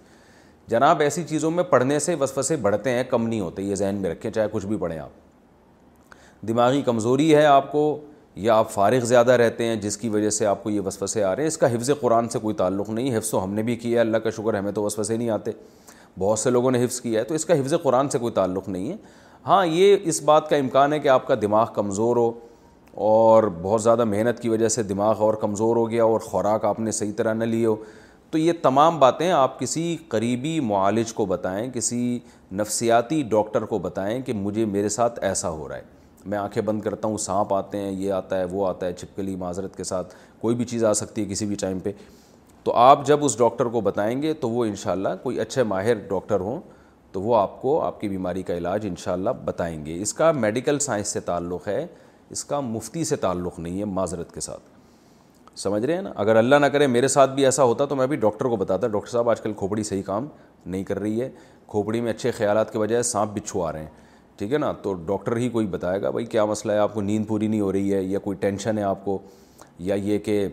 [0.69, 3.95] جناب ایسی چیزوں میں پڑھنے سے وصف سے بڑھتے ہیں کم نہیں ہوتے یہ ذہن
[4.01, 7.81] میں رکھیں چاہے کچھ بھی پڑھیں آپ دماغی کمزوری ہے آپ کو
[8.35, 11.23] یا آپ فارغ زیادہ رہتے ہیں جس کی وجہ سے آپ کو یہ وصف سے
[11.23, 13.63] آ رہے ہیں اس کا حفظ قرآن سے کوئی تعلق نہیں حفظ تو ہم نے
[13.63, 15.51] بھی کیا ہے اللہ کا شکر ہمیں تو وسوسے سے نہیں آتے
[16.19, 18.67] بہت سے لوگوں نے حفظ کیا ہے تو اس کا حفظ قرآن سے کوئی تعلق
[18.69, 18.95] نہیں ہے
[19.47, 22.31] ہاں یہ اس بات کا امکان ہے کہ آپ کا دماغ کمزور ہو
[23.11, 26.79] اور بہت زیادہ محنت کی وجہ سے دماغ اور کمزور ہو گیا اور خوراک آپ
[26.79, 27.75] نے صحیح طرح نہ لی ہو
[28.35, 32.17] تو یہ تمام باتیں آپ کسی قریبی معالج کو بتائیں کسی
[32.59, 35.83] نفسیاتی ڈاکٹر کو بتائیں کہ مجھے میرے ساتھ ایسا ہو رہا ہے
[36.29, 39.35] میں آنکھیں بند کرتا ہوں سانپ آتے ہیں یہ آتا ہے وہ آتا ہے چھپکلی
[39.45, 41.91] معذرت کے ساتھ کوئی بھی چیز آ سکتی ہے کسی بھی ٹائم پہ
[42.63, 46.39] تو آپ جب اس ڈاکٹر کو بتائیں گے تو وہ انشاءاللہ کوئی اچھے ماہر ڈاکٹر
[46.49, 46.59] ہوں
[47.11, 50.79] تو وہ آپ کو آپ کی بیماری کا علاج انشاءاللہ بتائیں گے اس کا میڈیکل
[50.89, 51.85] سائنس سے تعلق ہے
[52.29, 54.73] اس کا مفتی سے تعلق نہیں ہے معذرت کے ساتھ
[55.57, 58.07] سمجھ رہے ہیں نا اگر اللہ نہ کرے میرے ساتھ بھی ایسا ہوتا تو میں
[58.07, 60.27] بھی ڈاکٹر کو بتاتا ڈاکٹر صاحب آج کل کھوپڑی صحیح کام
[60.65, 61.29] نہیں کر رہی ہے
[61.67, 64.03] کھوپڑی میں اچھے خیالات کے بجائے سانپ بچھو آ رہے ہیں
[64.37, 67.01] ٹھیک ہے نا تو ڈاکٹر ہی کوئی بتائے گا بھائی کیا مسئلہ ہے آپ کو
[67.01, 69.17] نیند پوری نہیں ہو رہی ہے یا کوئی ٹینشن ہے آپ کو
[69.89, 70.47] یا یہ کہ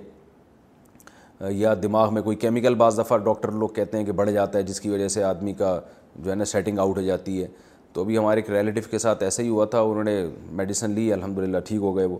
[1.50, 4.62] یا دماغ میں کوئی کیمیکل بعض دفعہ ڈاکٹر لوگ کہتے ہیں کہ بڑھ جاتا ہے
[4.64, 5.78] جس کی وجہ سے آدمی کا
[6.16, 7.46] جو ہے نا سیٹنگ آؤٹ ہو جاتی ہے
[7.92, 10.22] تو ابھی ہمارے ایک ریلیٹیو کے ساتھ ایسا ہی ہوا تھا انہوں نے
[10.58, 12.18] میڈیسن لی الحمد للہ ٹھیک ہو گئے وہ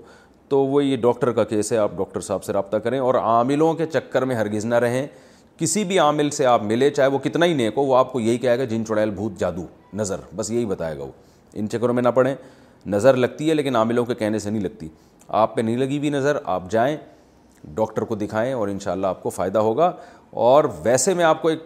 [0.53, 3.73] تو وہ یہ ڈاکٹر کا کیس ہے آپ ڈاکٹر صاحب سے رابطہ کریں اور عاملوں
[3.75, 5.07] کے چکر میں ہرگز نہ رہیں
[5.59, 8.21] کسی بھی عامل سے آپ ملے چاہے وہ کتنا ہی نیک ہو وہ آپ کو
[8.21, 9.65] یہی کہے گا جن چڑیل بھوت جادو
[10.01, 11.13] نظر بس یہی بتائے گا وہ
[11.61, 12.35] ان چکروں میں نہ پڑھیں
[12.95, 14.89] نظر لگتی ہے لیکن عاملوں کے کہنے سے نہیں لگتی
[15.43, 16.97] آپ پہ نہیں لگی ہوئی نظر آپ جائیں
[17.81, 19.91] ڈاکٹر کو دکھائیں اور انشاءاللہ آپ کو فائدہ ہوگا
[20.51, 21.63] اور ویسے میں آپ کو ایک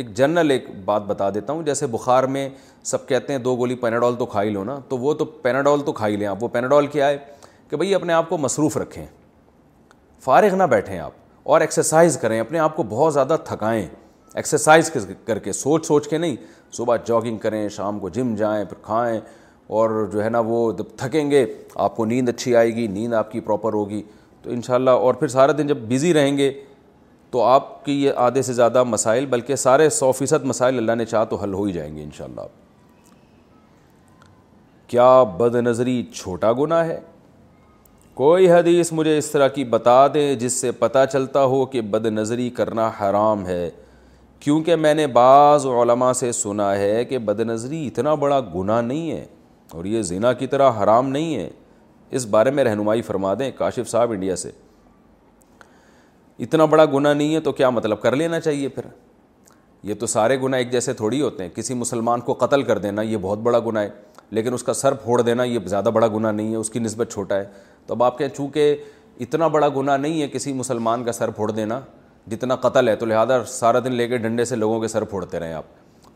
[0.00, 2.48] ایک جنرل ایک بات بتا دیتا ہوں جیسے بخار میں
[2.92, 5.92] سب کہتے ہیں دو گولی پیناڈول تو کھائی لو نا تو وہ تو پیناڈول تو
[6.02, 7.16] کھائی لیں آپ وہ پیناڈول کیا ہے
[7.70, 9.04] کہ بھائی اپنے آپ کو مصروف رکھیں
[10.24, 11.12] فارغ نہ بیٹھیں آپ
[11.50, 13.86] اور ایکسرسائز کریں اپنے آپ کو بہت زیادہ تھکائیں
[14.34, 14.90] ایکسرسائز
[15.26, 16.36] کر کے سوچ سوچ کے نہیں
[16.76, 19.20] صبح جاگنگ کریں شام کو جم جائیں پھر کھائیں
[19.78, 21.44] اور جو ہے نا وہ جب تھکیں گے
[21.84, 24.02] آپ کو نیند اچھی آئے گی نیند آپ کی پراپر ہوگی
[24.42, 26.50] تو انشاءاللہ اور پھر سارا دن جب بزی رہیں گے
[27.30, 31.04] تو آپ کی یہ آدھے سے زیادہ مسائل بلکہ سارے سو فیصد مسائل اللہ نے
[31.04, 32.58] چاہ تو حل ہو ہی جائیں گے انشاءاللہ آپ
[34.90, 36.98] کیا بد نظری چھوٹا گناہ ہے
[38.14, 42.06] کوئی حدیث مجھے اس طرح کی بتا دیں جس سے پتہ چلتا ہو کہ بد
[42.06, 43.68] نظری کرنا حرام ہے
[44.40, 49.10] کیونکہ میں نے بعض علماء سے سنا ہے کہ بد نظری اتنا بڑا گناہ نہیں
[49.10, 49.24] ہے
[49.72, 51.48] اور یہ زنا کی طرح حرام نہیں ہے
[52.16, 54.50] اس بارے میں رہنمائی فرما دیں کاشف صاحب انڈیا سے
[56.44, 58.84] اتنا بڑا گناہ نہیں ہے تو کیا مطلب کر لینا چاہیے پھر
[59.88, 63.02] یہ تو سارے گناہ ایک جیسے تھوڑی ہوتے ہیں کسی مسلمان کو قتل کر دینا
[63.02, 63.88] یہ بہت بڑا گناہ ہے
[64.34, 67.12] لیکن اس کا سر پھوڑ دینا یہ زیادہ بڑا گناہ نہیں ہے اس کی نسبت
[67.12, 67.44] چھوٹا ہے
[67.86, 68.76] تو اب آپ کہیں چونکہ
[69.20, 71.80] اتنا بڑا گناہ نہیں ہے کسی مسلمان کا سر پھوڑ دینا
[72.30, 75.38] جتنا قتل ہے تو لہٰذا سارا دن لے کے ڈنڈے سے لوگوں کے سر پھوڑتے
[75.40, 75.64] رہیں آپ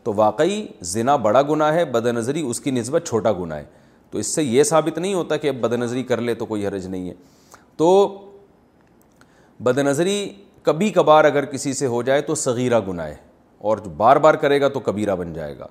[0.03, 3.63] تو واقعی زنا بڑا گناہ ہے بد نظری اس کی نسبت چھوٹا گناہ ہے
[4.11, 6.67] تو اس سے یہ ثابت نہیں ہوتا کہ اب بد نظری کر لے تو کوئی
[6.67, 7.13] حرج نہیں ہے
[7.77, 8.09] تو
[9.63, 10.17] بد نظری
[10.63, 13.15] کبھی کبھار اگر کسی سے ہو جائے تو صغیرہ گناہ ہے
[13.67, 15.67] اور جو بار بار کرے گا تو کبیرہ بن جائے گا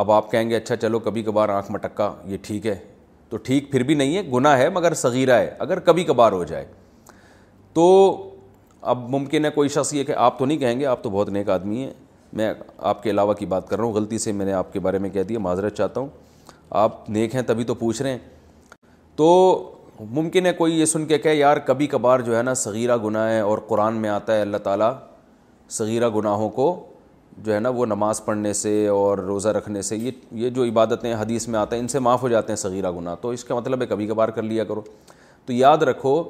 [0.00, 2.74] اب آپ کہیں گے اچھا چلو کبھی کبھار آنکھ مٹکا یہ ٹھیک ہے
[3.30, 6.44] تو ٹھیک پھر بھی نہیں ہے گناہ ہے مگر صغیرہ ہے اگر کبھی کبھار ہو
[6.44, 6.64] جائے
[7.74, 7.86] تو
[8.92, 11.28] اب ممکن ہے کوئی شخص یہ کہ آپ تو نہیں کہیں گے آپ تو بہت
[11.32, 11.92] نیک آدمی ہیں
[12.36, 12.52] میں
[12.90, 14.98] آپ کے علاوہ کی بات کر رہا ہوں غلطی سے میں نے آپ کے بارے
[14.98, 16.08] میں کہہ دیا معذرت چاہتا ہوں
[16.82, 18.18] آپ نیک ہیں تبھی تو پوچھ رہے ہیں
[19.16, 19.28] تو
[20.10, 23.28] ممکن ہے کوئی یہ سن کے کہ یار کبھی کبھار جو ہے نا صغیرہ گناہ
[23.30, 24.92] ہے اور قرآن میں آتا ہے اللہ تعالیٰ
[25.78, 26.72] صغیرہ گناہوں کو
[27.44, 30.10] جو ہے نا وہ نماز پڑھنے سے اور روزہ رکھنے سے یہ
[30.40, 33.14] یہ جو عبادتیں حدیث میں آتا ہے ان سے معاف ہو جاتے ہیں صغیرہ گناہ
[33.20, 34.80] تو اس کا مطلب ہے کبھی کبھار کر لیا کرو
[35.46, 36.22] تو یاد رکھو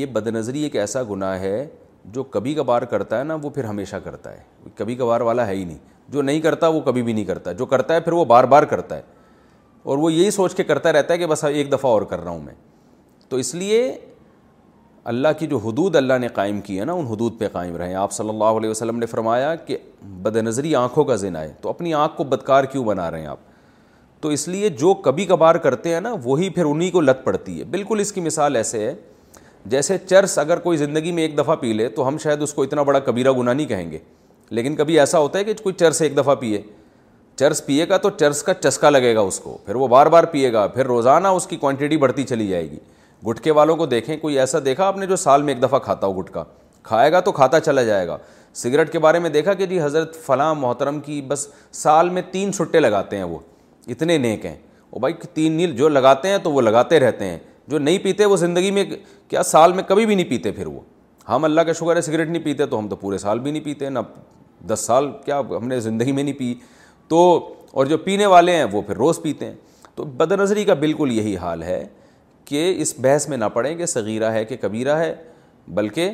[0.00, 1.66] یہ بد نظری ایک ایسا گناہ ہے
[2.12, 4.42] جو کبھی کبھار کرتا ہے نا وہ پھر ہمیشہ کرتا ہے
[4.76, 5.78] کبھی کبھار والا ہے ہی نہیں
[6.12, 8.62] جو نہیں کرتا وہ کبھی بھی نہیں کرتا جو کرتا ہے پھر وہ بار بار
[8.74, 9.02] کرتا ہے
[9.86, 12.30] اور وہ یہی سوچ کے کرتا رہتا ہے کہ بس ایک دفعہ اور کر رہا
[12.30, 12.54] ہوں میں
[13.28, 13.82] تو اس لیے
[15.10, 17.94] اللہ کی جو حدود اللہ نے قائم کی ہے نا ان حدود پہ قائم رہیں
[17.94, 19.76] آپ صلی اللہ علیہ وسلم نے فرمایا کہ
[20.22, 23.26] بد نظری آنکھوں کا ذنا ہے تو اپنی آنکھ کو بدکار کیوں بنا رہے ہیں
[23.28, 23.38] آپ
[24.20, 27.58] تو اس لیے جو کبھی کبھار کرتے ہیں نا وہی پھر انہیں کو لت پڑتی
[27.58, 28.92] ہے بالکل اس کی مثال ایسے ہے
[29.74, 32.62] جیسے چرس اگر کوئی زندگی میں ایک دفعہ پی لے تو ہم شاید اس کو
[32.62, 33.98] اتنا بڑا کبیرہ گناہ نہیں کہیں گے
[34.58, 36.62] لیکن کبھی ایسا ہوتا ہے کہ کوئی چرس ایک دفعہ پیے
[37.38, 40.24] چرس پیے گا تو چرس کا چسکا لگے گا اس کو پھر وہ بار بار
[40.34, 42.78] پیے گا پھر روزانہ اس کی کوانٹٹی بڑھتی چلی جائے گی
[43.28, 46.06] گٹکے والوں کو دیکھیں کوئی ایسا دیکھا آپ نے جو سال میں ایک دفعہ کھاتا
[46.06, 46.44] ہو گٹکا
[46.82, 48.16] کھائے گا تو کھاتا چلا جائے گا
[48.54, 52.52] سگریٹ کے بارے میں دیکھا کہ جی حضرت فلاں محترم کی بس سال میں تین
[52.52, 53.38] چھٹے لگاتے ہیں وہ
[53.88, 54.56] اتنے نیک ہیں
[54.90, 57.38] وہ بھائی تین نیل جو لگاتے ہیں تو وہ لگاتے رہتے ہیں
[57.68, 58.84] جو نہیں پیتے وہ زندگی میں
[59.28, 60.80] کیا سال میں کبھی بھی نہیں پیتے پھر وہ
[61.28, 63.64] ہم اللہ کا شکر ہے سگریٹ نہیں پیتے تو ہم تو پورے سال بھی نہیں
[63.64, 63.98] پیتے نہ
[64.72, 66.54] دس سال کیا ہم نے زندگی میں نہیں پی
[67.08, 67.20] تو
[67.72, 69.54] اور جو پینے والے ہیں وہ پھر روز پیتے ہیں
[69.94, 71.84] تو بد نظری کا بالکل یہی حال ہے
[72.48, 75.14] کہ اس بحث میں نہ پڑیں کہ صغیرہ ہے کہ کبیرہ ہے
[75.74, 76.10] بلکہ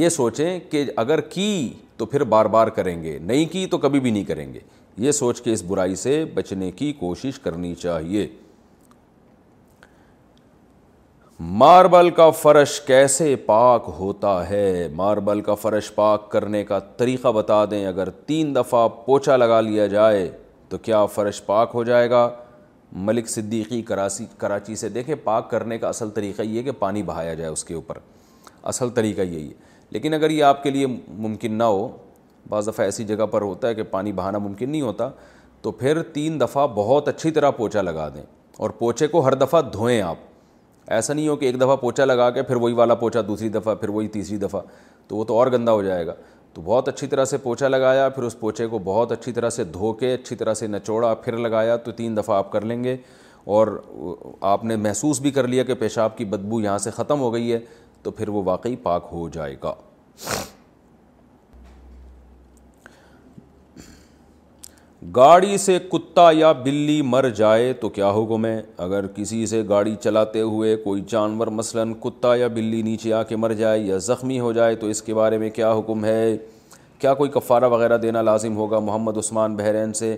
[0.00, 4.00] یہ سوچیں کہ اگر کی تو پھر بار بار کریں گے نہیں کی تو کبھی
[4.00, 4.60] بھی نہیں کریں گے
[5.06, 8.26] یہ سوچ کے اس برائی سے بچنے کی کوشش کرنی چاہیے
[11.62, 17.64] ماربل کا فرش کیسے پاک ہوتا ہے ماربل کا فرش پاک کرنے کا طریقہ بتا
[17.70, 20.30] دیں اگر تین دفعہ پوچھا لگا لیا جائے
[20.68, 22.28] تو کیا فرش پاک ہو جائے گا
[23.06, 27.02] ملک صدیقی کراسی کراچی سے دیکھیں پاک کرنے کا اصل طریقہ یہ ہے کہ پانی
[27.02, 27.98] بہایا جائے اس کے اوپر
[28.72, 31.88] اصل طریقہ یہی ہے لیکن اگر یہ آپ کے لیے ممکن نہ ہو
[32.48, 35.08] بعض دفعہ ایسی جگہ پر ہوتا ہے کہ پانی بہانا ممکن نہیں ہوتا
[35.62, 38.22] تو پھر تین دفعہ بہت اچھی طرح پوچھا لگا دیں
[38.58, 40.16] اور پوچھے کو ہر دفعہ دھوئیں آپ
[40.92, 43.74] ایسا نہیں ہو کہ ایک دفعہ پوچھا لگا کے پھر وہی والا پوچھا دوسری دفعہ
[43.74, 44.60] پھر وہی تیسری دفعہ
[45.08, 46.14] تو وہ تو اور گندہ ہو جائے گا
[46.54, 49.64] تو بہت اچھی طرح سے پوچھا لگایا پھر اس پوچھے کو بہت اچھی طرح سے
[49.74, 52.96] دھو کے اچھی طرح سے نچوڑا پھر لگایا تو تین دفعہ آپ کر لیں گے
[53.56, 53.66] اور
[54.50, 57.52] آپ نے محسوس بھی کر لیا کہ پیشاب کی بدبو یہاں سے ختم ہو گئی
[57.52, 57.58] ہے
[58.02, 59.74] تو پھر وہ واقعی پاک ہو جائے گا
[65.16, 69.94] گاڑی سے کتا یا بلی مر جائے تو کیا حکم ہے اگر کسی سے گاڑی
[70.02, 74.38] چلاتے ہوئے کوئی جانور مثلا کتا یا بلی نیچے آ کے مر جائے یا زخمی
[74.40, 76.36] ہو جائے تو اس کے بارے میں کیا حکم ہے
[77.00, 80.16] کیا کوئی کفارہ وغیرہ دینا لازم ہوگا محمد عثمان بحرین سے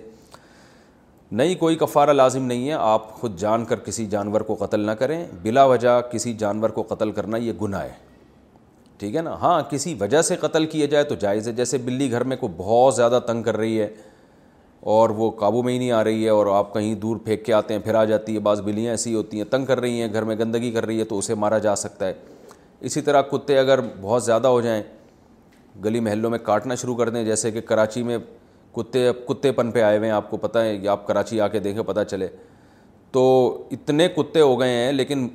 [1.31, 4.91] نہیں کوئی کفارہ لازم نہیں ہے آپ خود جان کر کسی جانور کو قتل نہ
[5.01, 7.93] کریں بلا وجہ کسی جانور کو قتل کرنا یہ گناہ ہے
[8.97, 12.11] ٹھیک ہے نا ہاں کسی وجہ سے قتل کیا جائے تو جائز ہے جیسے بلی
[12.11, 13.87] گھر میں کو بہت زیادہ تنگ کر رہی ہے
[14.93, 17.53] اور وہ قابو میں ہی نہیں آ رہی ہے اور آپ کہیں دور پھینک کے
[17.53, 20.07] آتے ہیں پھر آ جاتی ہے بعض بلیاں ایسی ہوتی ہیں تنگ کر رہی ہیں
[20.13, 22.13] گھر میں گندگی کر رہی ہے تو اسے مارا جا سکتا ہے
[22.89, 24.81] اسی طرح کتے اگر بہت زیادہ ہو جائیں
[25.85, 28.17] گلی محلوں میں کاٹنا شروع کر دیں جیسے کہ کراچی میں
[28.75, 31.41] کتے اب کتے پن پہ آئے ہوئے ہیں آپ کو پتہ ہے یا آپ کراچی
[31.41, 32.27] آ کے دیکھیں پتہ چلے
[33.11, 33.23] تو
[33.71, 35.27] اتنے کتے ہو گئے ہیں لیکن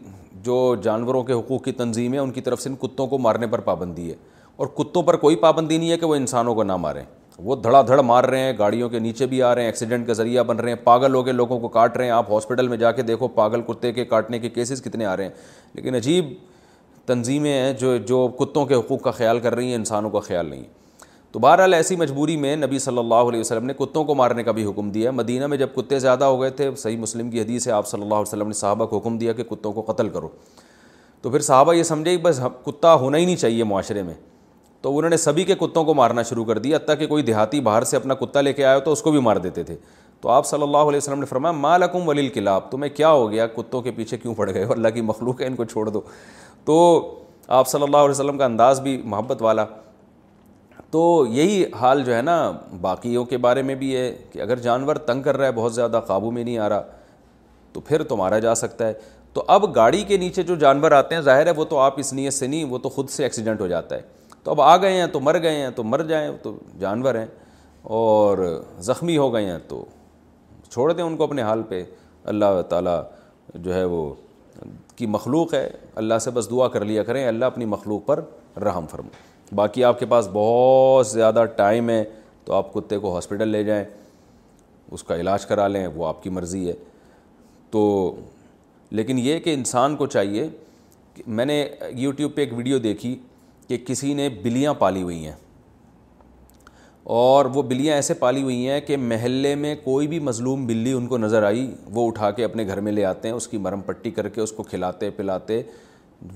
[0.44, 3.46] جو جانوروں کے حقوق کی تنظیم ہے ان کی طرف سے ان کتوں کو مارنے
[3.54, 4.16] پر پابندی ہے
[4.56, 7.04] اور کتوں پر کوئی پابندی نہیں ہے کہ وہ انسانوں کو نہ ماریں
[7.44, 10.12] وہ دھڑا دھڑ مار رہے ہیں گاڑیوں کے نیچے بھی آ رہے ہیں ایکسیڈنٹ کا
[10.12, 12.76] ذریعہ بن رہے ہیں پاگل ہو کے لوگوں کو کاٹ رہے ہیں آپ ہاسپٹل میں
[12.78, 15.30] جا کے دیکھو پاگل کتے کے کاٹنے کے کیسز کتنے آ رہے ہیں
[15.74, 16.32] لیکن عجیب
[17.06, 20.46] تنظیمیں ہیں جو جو کتوں کے حقوق کا خیال کر رہی ہیں انسانوں کا خیال
[20.50, 20.62] نہیں
[21.32, 24.52] تو بہرحال ایسی مجبوری میں نبی صلی اللہ علیہ وسلم نے کتوں کو مارنے کا
[24.52, 27.66] بھی حکم دیا مدینہ میں جب کتے زیادہ ہو گئے تھے صحیح مسلم کی حدیث
[27.68, 30.08] ہے آپ صلی اللہ علیہ وسلم نے صحابہ کو حکم دیا کہ کتوں کو قتل
[30.14, 30.28] کرو
[31.22, 34.14] تو پھر صحابہ یہ سمجھے کہ بس کتا ہونا ہی نہیں چاہیے معاشرے میں
[34.82, 37.60] تو انہوں نے سبھی کے کتوں کو مارنا شروع کر دیا حتیٰ کہ کوئی دیہاتی
[37.60, 39.76] باہر سے اپنا کتا لے کے آیا تو اس کو بھی مار دیتے تھے
[40.20, 43.46] تو آپ صلی اللہ علیہ وسلم نے فرمایا مالکم ولی ولیل تمہیں کیا ہو گیا
[43.56, 46.00] کتوں کے پیچھے کیوں پڑ گئے اللہ کی مخلوق ہے ان کو چھوڑ دو
[46.64, 47.16] تو
[47.58, 49.64] آپ صلی اللہ علیہ وسلم کا انداز بھی محبت والا
[50.90, 52.34] تو یہی حال جو ہے نا
[52.80, 56.00] باقیوں کے بارے میں بھی ہے کہ اگر جانور تنگ کر رہا ہے بہت زیادہ
[56.06, 56.82] قابو میں نہیں آ رہا
[57.72, 58.92] تو پھر تو مارا جا سکتا ہے
[59.32, 62.12] تو اب گاڑی کے نیچے جو جانور آتے ہیں ظاہر ہے وہ تو آپ اس
[62.12, 64.02] نیت سے نہیں وہ تو خود سے ایکسیڈنٹ ہو جاتا ہے
[64.44, 67.26] تو اب آ گئے ہیں تو مر گئے ہیں تو مر جائیں تو جانور ہیں
[67.96, 68.38] اور
[68.86, 69.84] زخمی ہو گئے ہیں تو
[70.70, 71.82] چھوڑ دیں ان کو اپنے حال پہ
[72.32, 73.00] اللہ تعالیٰ
[73.54, 74.08] جو ہے وہ
[74.96, 75.68] کی مخلوق ہے
[76.02, 78.20] اللہ سے بس دعا کر لیا کریں اللہ اپنی مخلوق پر
[78.64, 82.02] رحم فرمائے باقی آپ کے پاس بہت زیادہ ٹائم ہے
[82.44, 83.84] تو آپ کتے کو ہاسپٹل لے جائیں
[84.92, 86.72] اس کا علاج کرا لیں وہ آپ کی مرضی ہے
[87.70, 87.80] تو
[88.98, 90.48] لیکن یہ کہ انسان کو چاہیے
[91.14, 91.64] کہ میں نے
[91.96, 93.18] یوٹیوب پہ ایک ویڈیو دیکھی
[93.70, 95.32] کہ کسی نے بلیاں پالی ہوئی ہیں
[97.16, 101.06] اور وہ بلیاں ایسے پالی ہوئی ہیں کہ محلے میں کوئی بھی مظلوم بلی ان
[101.08, 103.80] کو نظر آئی وہ اٹھا کے اپنے گھر میں لے آتے ہیں اس کی مرم
[103.86, 105.60] پٹی کر کے اس کو کھلاتے پلاتے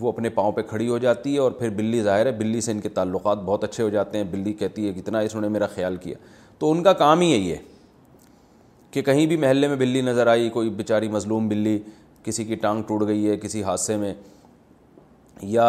[0.00, 2.72] وہ اپنے پاؤں پہ کھڑی ہو جاتی ہے اور پھر بلی ظاہر ہے بلی سے
[2.72, 5.66] ان کے تعلقات بہت اچھے ہو جاتے ہیں بلی کہتی ہے کتنا اس نے میرا
[5.74, 6.16] خیال کیا
[6.58, 7.58] تو ان کا کام ہی یہی ہے
[8.90, 11.78] کہ کہیں بھی محلے میں بلی نظر آئی کوئی بیچاری مظلوم بلی
[12.24, 14.14] کسی کی ٹانگ ٹوٹ گئی ہے کسی حادثے میں
[15.42, 15.68] یا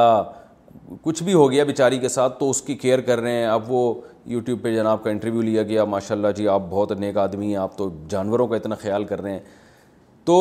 [1.04, 3.72] کچھ بھی ہو گیا بیچاری کے ساتھ تو اس کی کیئر کر رہے ہیں اب
[3.72, 3.82] وہ
[4.32, 7.56] یوٹیوب پہ جناب کا انٹرویو لیا گیا ماشاء اللہ جی آپ بہت نیک آدمی ہیں
[7.62, 9.40] آپ تو جانوروں کا اتنا خیال کر رہے ہیں
[10.26, 10.38] تو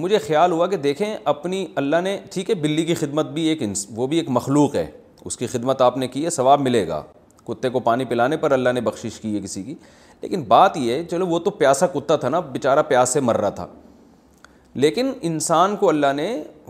[0.00, 3.62] مجھے خیال ہوا کہ دیکھیں اپنی اللہ نے ٹھیک ہے بلی کی خدمت بھی ایک
[3.62, 4.90] انس وہ بھی ایک مخلوق ہے
[5.24, 7.02] اس کی خدمت آپ نے کی ہے ثواب ملے گا
[7.46, 9.74] کتے کو پانی پلانے پر اللہ نے بخشش کی ہے کسی کی
[10.22, 13.36] لیکن بات یہ ہے چلو وہ تو پیاسا کتا تھا نا بیچارہ پیاس سے مر
[13.40, 13.66] رہا تھا
[14.80, 16.26] لیکن انسان کو اللہ نے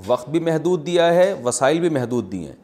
[0.07, 2.55] وقت بھی محدود دیا ہے وسائل بھی محدود دیے ہیں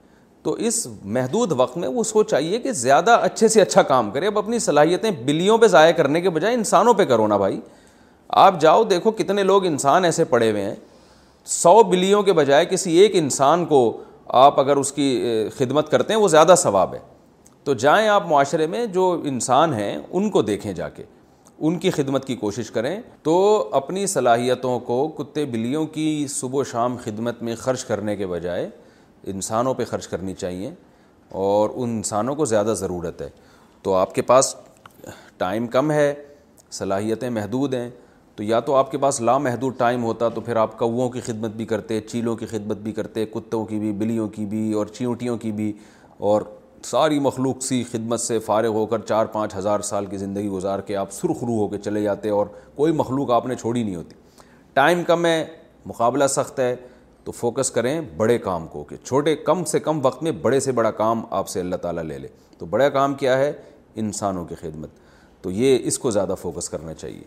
[0.43, 0.86] تو اس
[1.16, 4.39] محدود وقت میں وہ اس کو چاہیے کہ زیادہ اچھے سے اچھا کام کرے اب
[4.39, 7.60] اپنی صلاحیتیں بلیوں پہ ضائع کرنے کے بجائے انسانوں پہ کرو نا بھائی
[8.44, 10.74] آپ جاؤ دیکھو کتنے لوگ انسان ایسے پڑے ہوئے ہیں
[11.47, 13.81] سو بلیوں کے بجائے کسی ایک انسان کو
[14.44, 16.98] آپ اگر اس کی خدمت کرتے ہیں وہ زیادہ ثواب ہے
[17.65, 21.02] تو جائیں آپ معاشرے میں جو انسان ہیں ان کو دیکھیں جا کے
[21.67, 23.35] ان کی خدمت کی کوشش کریں تو
[23.75, 28.69] اپنی صلاحیتوں کو کتے بلیوں کی صبح و شام خدمت میں خرچ کرنے کے بجائے
[29.33, 30.71] انسانوں پہ خرچ کرنی چاہیے
[31.47, 33.29] اور ان انسانوں کو زیادہ ضرورت ہے
[33.83, 34.55] تو آپ کے پاس
[35.39, 36.13] ٹائم کم ہے
[36.79, 37.89] صلاحیتیں محدود ہیں
[38.37, 41.65] تو یا تو آپ کے پاس لامحدود ٹائم ہوتا تو پھر آپ کی خدمت بھی
[41.73, 45.53] کرتے چیلوں کی خدمت بھی کرتے کتوں کی بھی بلیوں کی بھی اور چیونٹیوں کی
[45.53, 45.73] بھی
[46.31, 46.43] اور
[46.85, 50.81] ساری مخلوق سی خدمت سے فارغ ہو کر چار پانچ ہزار سال کی زندگی گزار
[50.87, 54.17] کے آپ سرخ ہو کے چلے جاتے اور کوئی مخلوق آپ نے چھوڑی نہیں ہوتی
[54.75, 55.45] ٹائم کم ہے
[55.87, 56.75] مقابلہ سخت ہے
[57.25, 60.73] تو فوکس کریں بڑے کام کو کہ چھوٹے کم سے کم وقت میں بڑے سے
[60.73, 62.29] بڑا کام آپ سے اللہ تعالیٰ لے لے
[62.59, 63.53] تو بڑا کام کیا ہے
[64.05, 64.89] انسانوں کی خدمت
[65.43, 67.25] تو یہ اس کو زیادہ فوکس کرنا چاہیے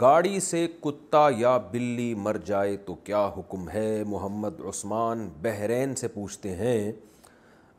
[0.00, 6.08] گاڑی سے کتا یا بلی مر جائے تو کیا حکم ہے محمد عثمان بحرین سے
[6.14, 6.90] پوچھتے ہیں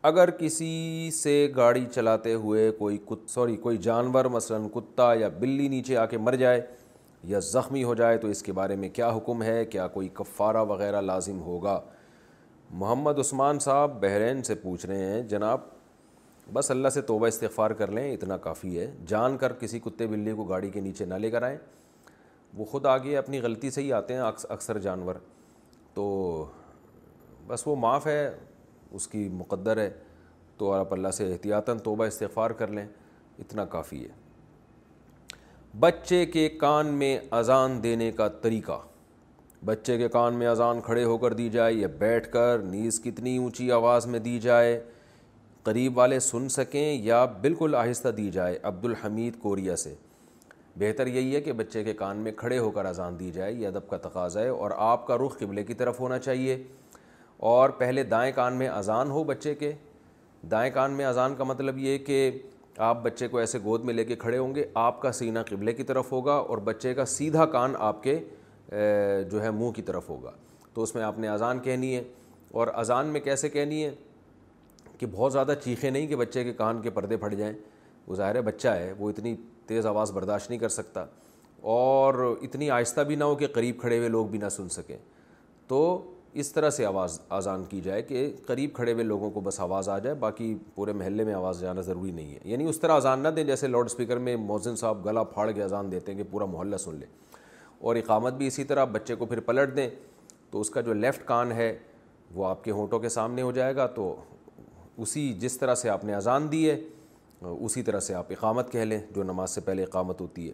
[0.07, 5.67] اگر کسی سے گاڑی چلاتے ہوئے کوئی کت سوری کوئی جانور مثلاً کتا یا بلی
[5.67, 6.59] نیچے آ کے مر جائے
[7.27, 10.63] یا زخمی ہو جائے تو اس کے بارے میں کیا حکم ہے کیا کوئی کفارہ
[10.71, 11.79] وغیرہ لازم ہوگا
[12.83, 15.59] محمد عثمان صاحب بحرین سے پوچھ رہے ہیں جناب
[16.53, 20.31] بس اللہ سے توبہ استغفار کر لیں اتنا کافی ہے جان کر کسی کتے بلی
[20.35, 21.57] کو گاڑی کے نیچے نہ لے کر آئیں
[22.57, 25.15] وہ خود آگے اپنی غلطی سے ہی آتے ہیں اکثر جانور
[25.93, 26.11] تو
[27.47, 28.31] بس وہ معاف ہے
[28.93, 29.89] اس کی مقدر ہے
[30.57, 32.85] تو آپ اللہ سے احتیاطاً توبہ استغفار کر لیں
[33.39, 34.07] اتنا کافی ہے
[35.79, 38.79] بچے کے کان میں اذان دینے کا طریقہ
[39.65, 43.37] بچے کے کان میں اذان کھڑے ہو کر دی جائے یا بیٹھ کر نیز کتنی
[43.37, 44.79] اونچی آواز میں دی جائے
[45.63, 49.93] قریب والے سن سکیں یا بالکل آہستہ دی جائے عبد الحمید کوریا سے
[50.79, 53.67] بہتر یہی ہے کہ بچے کے کان میں کھڑے ہو کر اذان دی جائے یہ
[53.67, 56.63] ادب کا تقاضا ہے اور آپ کا رخ قبلے کی طرف ہونا چاہیے
[57.51, 59.71] اور پہلے دائیں کان میں اذان ہو بچے کے
[60.51, 62.29] دائیں کان میں اذان کا مطلب یہ کہ
[62.85, 65.73] آپ بچے کو ایسے گود میں لے کے کھڑے ہوں گے آپ کا سینہ قبلے
[65.73, 68.15] کی طرف ہوگا اور بچے کا سیدھا کان آپ کے
[69.31, 70.31] جو ہے منہ کی طرف ہوگا
[70.73, 72.03] تو اس میں آپ نے اذان کہنی ہے
[72.61, 73.93] اور اذان میں کیسے کہنی ہے
[74.97, 77.53] کہ بہت زیادہ چیخیں نہیں کہ بچے کے کان کے پردے پھٹ جائیں
[78.07, 79.35] وہ ظاہر ہے بچہ ہے وہ اتنی
[79.67, 81.05] تیز آواز برداشت نہیں کر سکتا
[81.73, 84.97] اور اتنی آہستہ بھی نہ ہو کہ قریب کھڑے ہوئے لوگ بھی نہ سن سکیں
[85.67, 85.79] تو
[86.41, 89.89] اس طرح سے آواز آزان کی جائے کہ قریب کھڑے ہوئے لوگوں کو بس آواز
[89.89, 93.19] آ جائے باقی پورے محلے میں آواز جانا ضروری نہیں ہے یعنی اس طرح آزان
[93.23, 96.29] نہ دیں جیسے لاؤڈ اسپیکر میں موزن صاحب گلا پھاڑ کے آزان دیتے ہیں کہ
[96.31, 97.05] پورا محلہ سن لے
[97.81, 99.87] اور اقامت بھی اسی طرح بچے کو پھر پلٹ دیں
[100.51, 101.75] تو اس کا جو لیفٹ کان ہے
[102.35, 104.13] وہ آپ کے ہونٹوں کے سامنے ہو جائے گا تو
[105.01, 106.77] اسی جس طرح سے آپ نے اذان دی ہے
[107.57, 110.53] اسی طرح سے آپ اقامت کہہ لیں جو نماز سے پہلے اقامت ہوتی ہے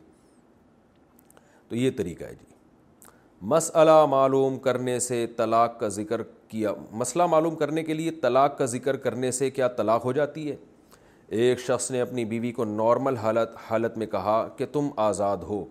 [1.70, 2.58] تو یہ طریقہ ہے جی
[3.42, 8.66] مسئلہ معلوم کرنے سے طلاق کا ذکر کیا مسئلہ معلوم کرنے کے لیے طلاق کا
[8.66, 10.56] ذکر کرنے سے کیا طلاق ہو جاتی ہے
[11.42, 15.64] ایک شخص نے اپنی بیوی کو نارمل حالت حالت میں کہا کہ تم آزاد ہو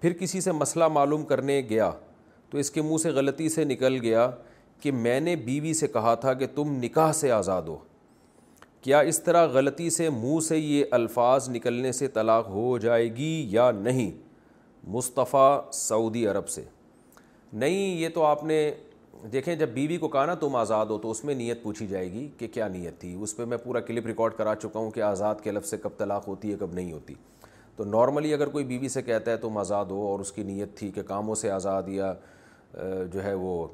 [0.00, 1.90] پھر کسی سے مسئلہ معلوم کرنے گیا
[2.50, 4.30] تو اس کے منہ سے غلطی سے نکل گیا
[4.82, 7.76] کہ میں نے بیوی سے کہا تھا کہ تم نکاح سے آزاد ہو
[8.82, 13.44] کیا اس طرح غلطی سے منہ سے یہ الفاظ نکلنے سے طلاق ہو جائے گی
[13.50, 14.10] یا نہیں
[14.94, 16.64] مصطفیٰ سعودی عرب سے
[17.52, 18.70] نہیں یہ تو آپ نے
[19.32, 22.10] دیکھیں جب بیوی کو کہا نا تم آزاد ہو تو اس میں نیت پوچھی جائے
[22.12, 25.00] گی کہ کیا نیت تھی اس پہ میں پورا کلپ ریکارڈ کرا چکا ہوں کہ
[25.02, 27.14] آزاد کے لفظ سے کب طلاق ہوتی ہے کب نہیں ہوتی
[27.76, 30.76] تو نارملی اگر کوئی بیوی سے کہتا ہے تم آزاد ہو اور اس کی نیت
[30.78, 32.12] تھی کہ کاموں سے آزاد یا
[33.12, 33.66] جو ہے وہ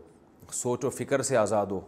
[0.53, 1.81] سوچ و فکر سے آزاد ہو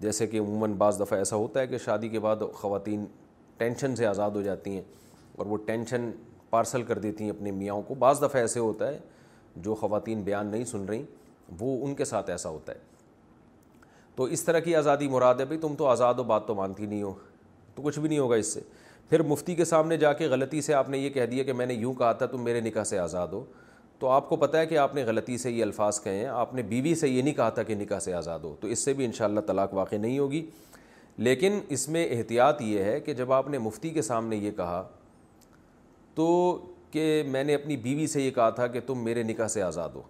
[0.00, 3.04] جیسے کہ عموماً بعض دفعہ ایسا ہوتا ہے کہ شادی کے بعد خواتین
[3.58, 4.82] ٹینشن سے آزاد ہو جاتی ہیں
[5.36, 6.10] اور وہ ٹینشن
[6.50, 8.98] پارسل کر دیتی ہیں اپنے میاں کو بعض دفعہ ایسے ہوتا ہے
[9.64, 11.02] جو خواتین بیان نہیں سن رہی
[11.60, 12.78] وہ ان کے ساتھ ایسا ہوتا ہے
[14.16, 16.86] تو اس طرح کی آزادی مراد ہے بھائی تم تو آزاد ہو بات تو مانتی
[16.86, 17.12] نہیں ہو
[17.74, 18.60] تو کچھ بھی نہیں ہوگا اس سے
[19.08, 21.66] پھر مفتی کے سامنے جا کے غلطی سے آپ نے یہ کہہ دیا کہ میں
[21.66, 23.44] نے یوں کہا تھا تم میرے نکاح سے آزاد ہو
[23.98, 26.54] تو آپ کو پتہ ہے کہ آپ نے غلطی سے یہ الفاظ کہے ہیں آپ
[26.54, 28.92] نے بیوی سے یہ نہیں کہا تھا کہ نکاح سے آزاد ہو تو اس سے
[28.94, 30.44] بھی انشاءاللہ طلاق واقع نہیں ہوگی
[31.28, 34.82] لیکن اس میں احتیاط یہ ہے کہ جب آپ نے مفتی کے سامنے یہ کہا
[36.14, 36.26] تو
[36.96, 39.88] کہ میں نے اپنی بیوی سے یہ کہا تھا کہ تم میرے نکاح سے آزاد
[39.94, 40.02] ہو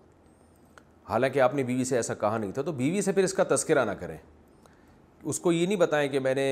[1.09, 3.45] حالانکہ آپ نے بیوی سے ایسا کہا نہیں تھا تو بیوی سے پھر اس کا
[3.55, 4.17] تذکرہ نہ کریں
[5.25, 6.45] اس کو یہ نہیں بتائیں کہ میں نے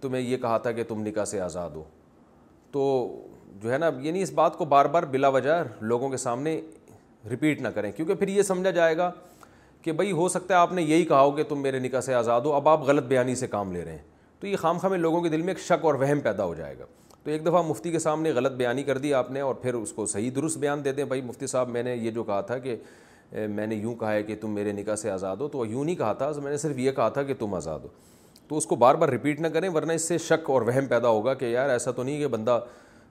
[0.00, 1.84] تمہیں یہ کہا تھا کہ تم نکاح سے آزاد ہو
[2.72, 2.82] تو
[3.62, 6.60] جو ہے نا یعنی اس بات کو بار بار بلا وجہ لوگوں کے سامنے
[7.32, 9.10] رپیٹ نہ کریں کیونکہ پھر یہ سمجھا جائے گا
[9.82, 12.14] کہ بھائی ہو سکتا ہے آپ نے یہی کہا ہو کہ تم میرے نکاح سے
[12.14, 14.04] آزاد ہو اب آپ غلط بیانی سے کام لے رہے ہیں
[14.40, 16.54] تو یہ خام خامے میں لوگوں کے دل میں ایک شک اور وہم پیدا ہو
[16.54, 16.84] جائے گا
[17.24, 19.92] تو ایک دفعہ مفتی کے سامنے غلط بیانی کر دی آپ نے اور پھر اس
[19.92, 22.56] کو صحیح درست بیان دے دیں بھائی مفتی صاحب میں نے یہ جو کہا تھا
[22.58, 22.76] کہ
[23.48, 25.84] میں نے یوں کہا ہے کہ تم میرے نکاح سے آزاد ہو تو وہ یوں
[25.84, 27.88] نہیں کہا تھا میں نے صرف یہ کہا تھا کہ تم آزاد ہو
[28.48, 31.08] تو اس کو بار بار رپیٹ نہ کریں ورنہ اس سے شک اور وہم پیدا
[31.08, 32.58] ہوگا کہ یار ایسا تو نہیں کہ بندہ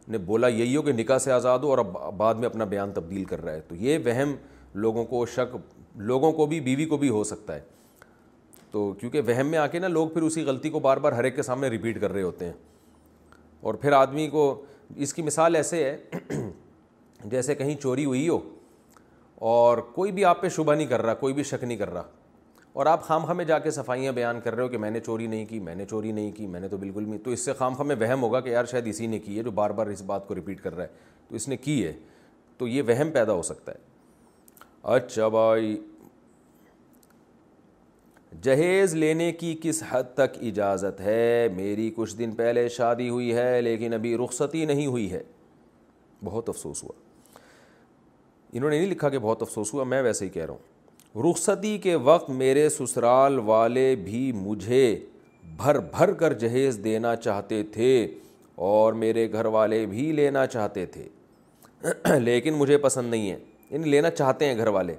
[0.08, 2.92] نے بولا یہی ہو کہ نکاح سے آزاد ہو اور اب بعد میں اپنا بیان
[2.94, 4.36] تبدیل کر رہا ہے تو یہ وہم
[4.82, 5.56] لوگوں کو شک
[5.98, 7.60] لوگوں کو بھی بیوی کو بھی ہو سکتا ہے
[8.72, 11.24] تو کیونکہ وہم میں آ کے نا لوگ پھر اسی غلطی کو بار بار ہر
[11.24, 12.54] ایک کے سامنے رپیٹ کر رہے ہوتے ہیں
[13.62, 14.54] اور پھر آدمی کو
[15.06, 16.40] اس کی مثال ایسے ہے
[17.30, 18.40] جیسے کہیں چوری ہوئی ہو
[19.50, 22.04] اور کوئی بھی آپ پہ شبہ نہیں کر رہا کوئی بھی شک نہیں کر رہا
[22.74, 25.28] اور آپ خام میں جا کے صفائیاں بیان کر رہے ہو کہ میں نے چوری
[25.28, 27.54] نہیں کی میں نے چوری نہیں کی میں نے تو بالکل نہیں تو اس سے
[27.58, 30.02] خام میں وہم ہوگا کہ یار شاید اسی نے کی ہے جو بار بار اس
[30.12, 30.88] بات کو ریپیٹ کر رہا ہے
[31.30, 31.94] تو اس نے کی ہے
[32.58, 33.90] تو یہ وہم پیدا ہو سکتا ہے
[34.96, 35.76] اچھا بھائی
[38.44, 43.62] جہیز لینے کی کس حد تک اجازت ہے میری کچھ دن پہلے شادی ہوئی ہے
[43.62, 45.22] لیکن ابھی رخصتی نہیں ہوئی ہے
[46.24, 46.92] بہت افسوس ہوا
[48.52, 51.78] انہوں نے نہیں لکھا کہ بہت افسوس ہوا میں ویسے ہی کہہ رہا ہوں رخصتی
[51.84, 54.84] کے وقت میرے سسرال والے بھی مجھے
[55.58, 57.92] بھر بھر کر جہیز دینا چاہتے تھے
[58.72, 61.08] اور میرے گھر والے بھی لینا چاہتے تھے
[62.20, 63.38] لیکن مجھے پسند نہیں ہے
[63.70, 64.94] یعنی لینا چاہتے ہیں گھر والے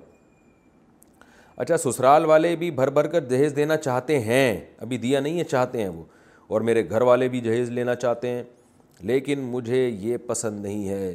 [1.56, 5.44] اچھا سسرال والے بھی بھر بھر کر جہیز دینا چاہتے ہیں ابھی دیا نہیں ہے
[5.44, 6.02] چاہتے ہیں وہ
[6.52, 8.42] اور میرے گھر والے بھی جہیز لینا چاہتے ہیں
[9.10, 11.14] لیکن مجھے یہ پسند نہیں ہے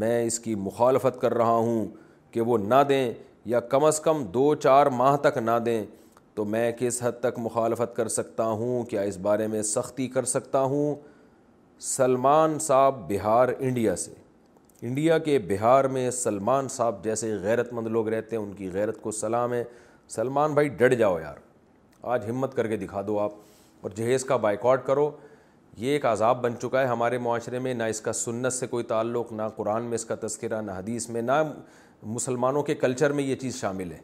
[0.00, 1.84] میں اس کی مخالفت کر رہا ہوں
[2.32, 3.12] کہ وہ نہ دیں
[3.54, 5.84] یا کم از کم دو چار ماہ تک نہ دیں
[6.34, 10.24] تو میں کس حد تک مخالفت کر سکتا ہوں کیا اس بارے میں سختی کر
[10.34, 10.94] سکتا ہوں
[11.94, 14.12] سلمان صاحب بہار انڈیا سے
[14.86, 19.00] انڈیا کے بہار میں سلمان صاحب جیسے غیرت مند لوگ رہتے ہیں ان کی غیرت
[19.02, 19.62] کو سلام ہے
[20.14, 21.36] سلمان بھائی ڈٹ جاؤ یار
[22.14, 23.32] آج ہمت کر کے دکھا دو آپ
[23.82, 25.10] اور جہیز کا بائیکاٹ کرو
[25.76, 28.84] یہ ایک عذاب بن چکا ہے ہمارے معاشرے میں نہ اس کا سنت سے کوئی
[28.92, 31.42] تعلق نہ قرآن میں اس کا تذکرہ نہ حدیث میں نہ
[32.16, 33.98] مسلمانوں کے کلچر میں یہ چیز شامل ہے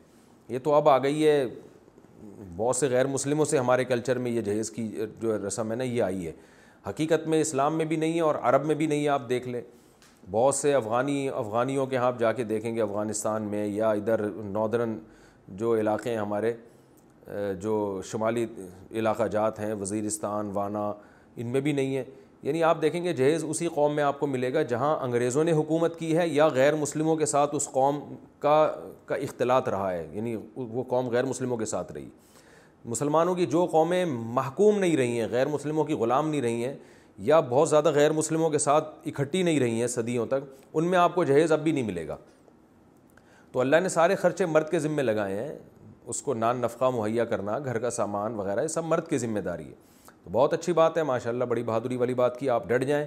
[0.54, 1.42] یہ تو اب آ گئی ہے
[2.56, 4.90] بہت سے غیر مسلموں سے ہمارے کلچر میں یہ جہیز کی
[5.20, 6.32] جو رسم ہے نا یہ آئی ہے
[6.88, 9.48] حقیقت میں اسلام میں بھی نہیں ہے اور عرب میں بھی نہیں ہے آپ دیکھ
[9.48, 9.60] لیں
[10.30, 14.98] بہت سے افغانی افغانیوں کے یہاں جا کے دیکھیں گے افغانستان میں یا ادھر نادرن
[15.58, 16.52] جو علاقے ہیں ہمارے
[17.62, 18.44] جو شمالی
[18.98, 20.92] علاقہ جات ہیں وزیرستان وانا
[21.36, 22.04] ان میں بھی نہیں ہے
[22.42, 25.52] یعنی آپ دیکھیں گے جہیز اسی قوم میں آپ کو ملے گا جہاں انگریزوں نے
[25.52, 27.98] حکومت کی ہے یا غیر مسلموں کے ساتھ اس قوم
[28.40, 28.54] کا
[29.06, 32.08] کا اختلاط رہا ہے یعنی وہ قوم غیر مسلموں کے ساتھ رہی
[32.90, 36.74] مسلمانوں کی جو قومیں محکوم نہیں رہی ہیں غیر مسلموں کی غلام نہیں رہی ہیں
[37.26, 40.98] یا بہت زیادہ غیر مسلموں کے ساتھ اکٹھی نہیں رہی ہیں صدیوں تک ان میں
[40.98, 42.16] آپ کو جہیز اب بھی نہیں ملے گا
[43.52, 45.52] تو اللہ نے سارے خرچے مرد کے ذمے لگائے ہیں
[46.12, 49.38] اس کو نان نفقہ مہیا کرنا گھر کا سامان وغیرہ یہ سب مرد کی ذمہ
[49.48, 49.74] داری ہے
[50.24, 53.04] تو بہت اچھی بات ہے ماشاء اللہ بڑی بہادری والی بات کی آپ ڈٹ جائیں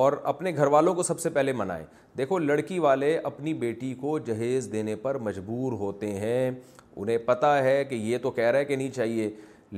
[0.00, 1.84] اور اپنے گھر والوں کو سب سے پہلے منائیں
[2.18, 6.50] دیکھو لڑکی والے اپنی بیٹی کو جہیز دینے پر مجبور ہوتے ہیں
[6.96, 9.30] انہیں پتہ ہے کہ یہ تو کہہ رہا ہے کہ نہیں چاہیے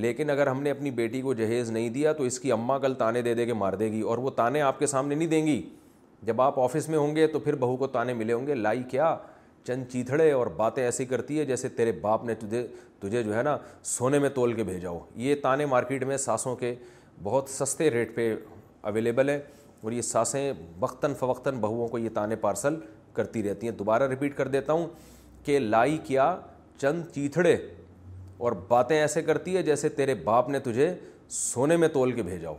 [0.05, 2.95] لیکن اگر ہم نے اپنی بیٹی کو جہیز نہیں دیا تو اس کی اماں کل
[2.99, 5.47] تانے دے دے کے مار دے گی اور وہ تانے آپ کے سامنے نہیں دیں
[5.47, 5.61] گی
[6.27, 8.83] جب آپ آفس میں ہوں گے تو پھر بہو کو تانے ملے ہوں گے لائی
[8.91, 9.17] کیا
[9.67, 12.67] چند چیتھڑے اور باتیں ایسی کرتی ہے جیسے تیرے باپ نے تجھے
[13.01, 13.57] تجھے جو ہے نا
[13.93, 16.75] سونے میں تول کے بھیجا ہو یہ تانے مارکیٹ میں ساسوں کے
[17.23, 18.35] بہت سستے ریٹ پہ
[18.91, 19.39] اویلیبل ہیں
[19.83, 22.77] اور یہ ساسیں وقتاً فوقتاً بہوؤں کو یہ تانے پارسل
[23.15, 24.87] کرتی رہتی ہیں دوبارہ رپیٹ کر دیتا ہوں
[25.45, 26.35] کہ لائی کیا
[26.81, 27.57] چند چیتھڑے
[28.39, 30.93] اور باتیں ایسے کرتی ہے جیسے تیرے باپ نے تجھے
[31.33, 32.55] سونے میں تول کے بھیجا ہو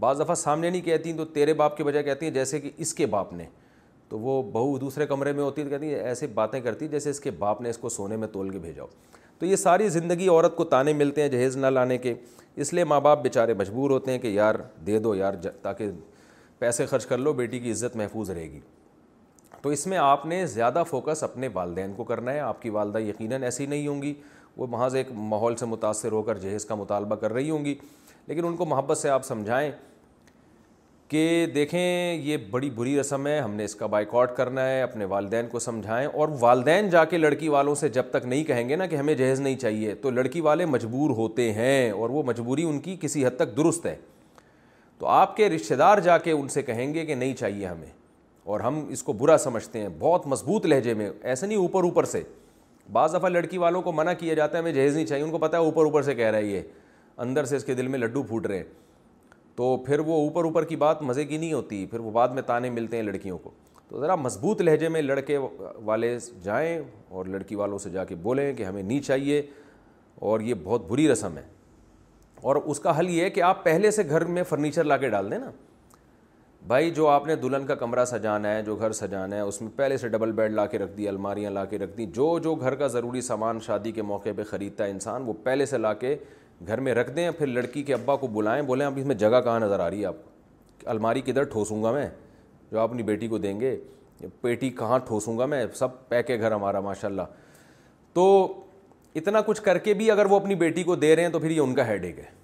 [0.00, 2.94] بعض دفعہ سامنے نہیں کہتی تو تیرے باپ کے بجائے کہتی ہیں جیسے کہ اس
[2.94, 3.44] کے باپ نے
[4.08, 7.10] تو وہ بہو دوسرے کمرے میں ہوتی تو کہتی ہیں ایسے باتیں کرتی ہے جیسے
[7.10, 8.86] اس کے باپ نے اس کو سونے میں تول کے بھیجا ہو
[9.38, 12.14] تو یہ ساری زندگی عورت کو تانے ملتے ہیں جہیز نہ لانے کے
[12.64, 14.54] اس لیے ماں باپ بیچارے مجبور ہوتے ہیں کہ یار
[14.86, 15.90] دے دو یار تاکہ
[16.58, 18.60] پیسے خرچ کر لو بیٹی کی عزت محفوظ رہے گی
[19.62, 22.98] تو اس میں آپ نے زیادہ فوکس اپنے والدین کو کرنا ہے آپ کی والدہ
[22.98, 24.12] یقیناً ایسی نہیں ہوں گی
[24.56, 27.74] وہ محض ایک ماحول سے متاثر ہو کر جہیز کا مطالبہ کر رہی ہوں گی
[28.26, 29.70] لیکن ان کو محبت سے آپ سمجھائیں
[31.08, 31.24] کہ
[31.54, 31.78] دیکھیں
[32.22, 35.58] یہ بڑی بری رسم ہے ہم نے اس کا بائیکاٹ کرنا ہے اپنے والدین کو
[35.58, 38.96] سمجھائیں اور والدین جا کے لڑکی والوں سے جب تک نہیں کہیں گے نا کہ
[38.96, 42.96] ہمیں جہیز نہیں چاہیے تو لڑکی والے مجبور ہوتے ہیں اور وہ مجبوری ان کی
[43.00, 43.94] کسی حد تک درست ہے
[44.98, 47.88] تو آپ کے رشتہ دار جا کے ان سے کہیں گے کہ نہیں چاہیے ہمیں
[48.46, 52.04] اور ہم اس کو برا سمجھتے ہیں بہت مضبوط لہجے میں ایسے نہیں اوپر اوپر
[52.04, 52.22] سے
[52.92, 55.38] بعض دفعہ لڑکی والوں کو منع کیا جاتا ہے ہمیں جہیز نہیں چاہیے ان کو
[55.38, 56.60] پتہ ہے اوپر اوپر سے کہہ رہا ہے یہ
[57.24, 58.64] اندر سے اس کے دل میں لڈو پھوٹ رہے ہیں
[59.56, 62.42] تو پھر وہ اوپر اوپر کی بات مزے کی نہیں ہوتی پھر وہ بعد میں
[62.46, 63.50] تانے ملتے ہیں لڑکیوں کو
[63.88, 65.38] تو ذرا مضبوط لہجے میں لڑکے
[65.84, 69.42] والے جائیں اور لڑکی والوں سے جا کے بولیں کہ ہمیں نہیں چاہیے
[70.20, 71.42] اور یہ بہت بری رسم ہے
[72.42, 75.08] اور اس کا حل یہ ہے کہ آپ پہلے سے گھر میں فرنیچر لا کے
[75.10, 75.50] ڈال دیں نا
[76.68, 79.70] بھائی جو آپ نے دلہن کا کمرہ سجانا ہے جو گھر سجانا ہے اس میں
[79.76, 82.54] پہلے سے ڈبل بیڈ لا کے رکھ دی الماریاں لا کے رکھ دی جو جو
[82.54, 85.92] گھر کا ضروری سامان شادی کے موقع پہ خریدتا ہے انسان وہ پہلے سے لا
[86.00, 86.14] کے
[86.66, 89.40] گھر میں رکھ دیں پھر لڑکی کے ابا کو بلائیں بولیں اب اس میں جگہ
[89.44, 92.08] کہاں نظر آ رہی ہے آپ الماری کدھر ٹھوسوں گا میں
[92.70, 93.76] جو آپ اپنی بیٹی کو دیں گے
[94.40, 97.22] پیٹی کہاں ٹھوسوں گا میں سب پیک ہے گھر ہمارا ماشاء اللہ
[98.14, 98.28] تو
[99.14, 101.50] اتنا کچھ کر کے بھی اگر وہ اپنی بیٹی کو دے رہے ہیں تو پھر
[101.50, 102.34] یہ ان کا ہیڈ ایک ہے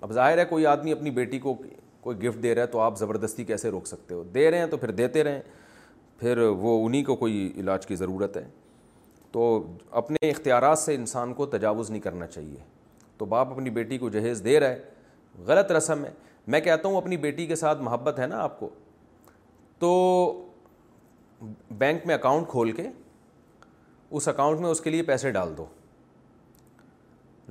[0.00, 1.56] اب ظاہر ہے کوئی آدمی اپنی بیٹی کو
[2.02, 4.66] کوئی گفٹ دے رہا ہے تو آپ زبردستی کیسے روک سکتے ہو دے رہے ہیں
[4.66, 5.40] تو پھر دیتے رہیں
[6.20, 8.44] پھر وہ انہیں کو کوئی علاج کی ضرورت ہے
[9.32, 9.42] تو
[10.00, 12.58] اپنے اختیارات سے انسان کو تجاوز نہیں کرنا چاہیے
[13.18, 16.10] تو باپ اپنی بیٹی کو جہیز دے رہا ہے غلط رسم ہے
[16.54, 18.68] میں کہتا ہوں اپنی بیٹی کے ساتھ محبت ہے نا آپ کو
[19.78, 19.90] تو
[21.78, 22.86] بینک میں اکاؤنٹ کھول کے
[24.18, 25.64] اس اکاؤنٹ میں اس کے لیے پیسے ڈال دو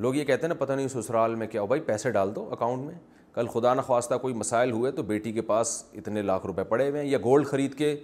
[0.03, 2.47] لوگ یہ کہتے ہیں نا پتہ نہیں سسرال میں کیا ہو بھائی پیسے ڈال دو
[2.53, 2.95] اکاؤنٹ میں
[3.33, 7.01] کل خدا نخواستہ کوئی مسائل ہوئے تو بیٹی کے پاس اتنے لاکھ روپے پڑے ہوئے
[7.01, 7.95] ہیں یا گولڈ خرید کے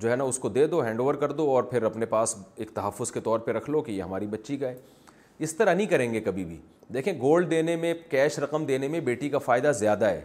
[0.00, 2.34] جو ہے نا اس کو دے دو ہینڈ اوور کر دو اور پھر اپنے پاس
[2.56, 4.76] ایک تحفظ کے طور پہ رکھ لو کہ یہ ہماری بچی کا ہے
[5.44, 6.56] اس طرح نہیں کریں گے کبھی بھی
[6.94, 10.22] دیکھیں گولڈ دینے میں کیش رقم دینے میں بیٹی کا فائدہ زیادہ ہے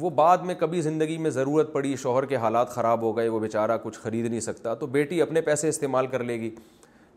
[0.00, 3.40] وہ بعد میں کبھی زندگی میں ضرورت پڑی شوہر کے حالات خراب ہو گئے وہ
[3.40, 6.50] بیچارہ کچھ خرید نہیں سکتا تو بیٹی اپنے پیسے استعمال کر لے گی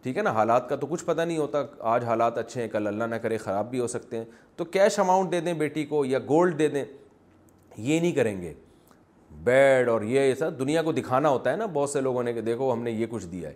[0.04, 1.62] ٹھیک ہے نا حالات کا تو کچھ پتہ نہیں ہوتا
[1.92, 4.26] آج حالات اچھے ہیں کل اللہ نہ کرے خراب بھی ہو سکتے ہیں
[4.58, 6.84] تو کیش اماؤنٹ دے دیں بیٹی کو یا گولڈ دے دیں
[7.78, 8.54] یہ نہیں کریں گے
[9.44, 12.42] بیڈ اور یہ ایسا دنیا کو دکھانا ہوتا ہے نا بہت سے لوگوں نے کہ
[12.42, 13.56] دیکھو ہم نے یہ کچھ دیا ہے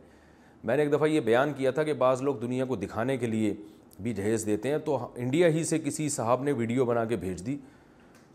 [0.63, 3.27] میں نے ایک دفعہ یہ بیان کیا تھا کہ بعض لوگ دنیا کو دکھانے کے
[3.27, 3.53] لیے
[3.99, 7.45] بھی جہیز دیتے ہیں تو انڈیا ہی سے کسی صاحب نے ویڈیو بنا کے بھیج
[7.45, 7.57] دی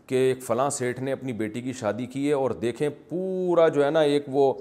[0.07, 3.85] کہ ایک فلاں سیٹھ نے اپنی بیٹی کی شادی کی ہے اور دیکھیں پورا جو
[3.85, 4.51] ہے نا ایک وہ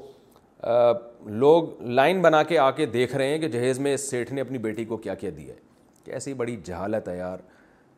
[1.27, 4.40] لوگ لائن بنا کے آ کے دیکھ رہے ہیں کہ جہیز میں اس سیٹھ نے
[4.40, 5.61] اپنی بیٹی کو کیا کیا دیا ہے
[6.05, 7.39] کیسی بڑی جہالت ہے یار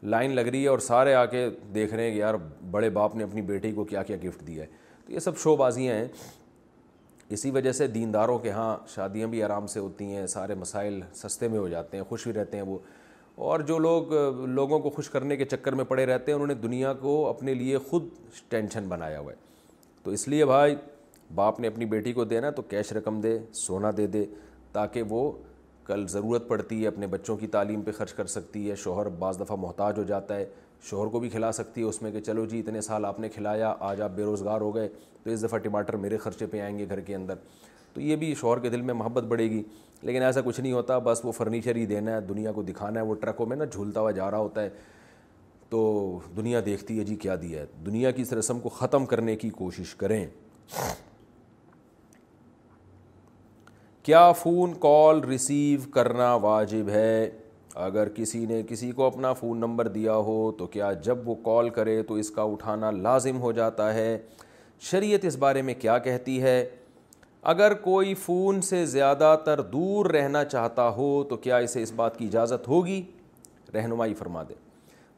[0.03, 2.35] لائن لگ رہی ہے اور سارے آ کے دیکھ رہے ہیں کہ یار
[2.71, 4.69] بڑے باپ نے اپنی بیٹی کو کیا کیا گفٹ دیا ہے
[5.07, 6.07] تو یہ سب شو بازیاں ہیں
[7.37, 11.49] اسی وجہ سے دینداروں کے ہاں شادیاں بھی آرام سے ہوتی ہیں سارے مسائل سستے
[11.49, 12.79] میں ہو جاتے ہیں خوش بھی رہتے ہیں وہ
[13.49, 14.13] اور جو لوگ
[14.49, 17.55] لوگوں کو خوش کرنے کے چکر میں پڑے رہتے ہیں انہوں نے دنیا کو اپنے
[17.55, 18.09] لیے خود
[18.49, 19.37] ٹینشن بنایا ہوا ہے
[20.03, 20.75] تو اس لیے بھائی
[21.35, 24.25] باپ نے اپنی بیٹی کو دینا تو کیش رقم دے سونا دے دے
[24.73, 25.31] تاکہ وہ
[25.87, 29.41] کل ضرورت پڑتی ہے اپنے بچوں کی تعلیم پہ خرچ کر سکتی ہے شوہر بعض
[29.41, 30.47] دفعہ محتاج ہو جاتا ہے
[30.89, 33.29] شوہر کو بھی کھلا سکتی ہے اس میں کہ چلو جی اتنے سال آپ نے
[33.29, 34.89] کھلایا آج آپ بے روزگار ہو گئے
[35.23, 37.35] تو اس دفعہ ٹماٹر میرے خرچے پہ آئیں گے گھر کے اندر
[37.95, 39.63] تو یہ بھی شوہر کے دل میں محبت بڑھے گی
[40.03, 43.05] لیکن ایسا کچھ نہیں ہوتا بس وہ فرنیچر ہی دینا ہے دنیا کو دکھانا ہے
[43.07, 44.69] وہ ٹرکوں میں نا جھولتا ہوا جا رہا ہوتا ہے
[45.71, 49.37] تو دنیا دیکھتی ہے جی کیا دیا ہے دنیا کی اس رسم کو ختم کرنے
[49.37, 50.25] کی کوشش کریں
[54.09, 57.29] کیا فون کال ریسیو کرنا واجب ہے
[57.87, 61.69] اگر کسی نے کسی کو اپنا فون نمبر دیا ہو تو کیا جب وہ کال
[61.79, 64.17] کرے تو اس کا اٹھانا لازم ہو جاتا ہے
[64.91, 66.55] شریعت اس بارے میں کیا کہتی ہے
[67.53, 72.19] اگر کوئی فون سے زیادہ تر دور رہنا چاہتا ہو تو کیا اسے اس بات
[72.19, 73.01] کی اجازت ہوگی
[73.75, 74.55] رہنمائی فرما دے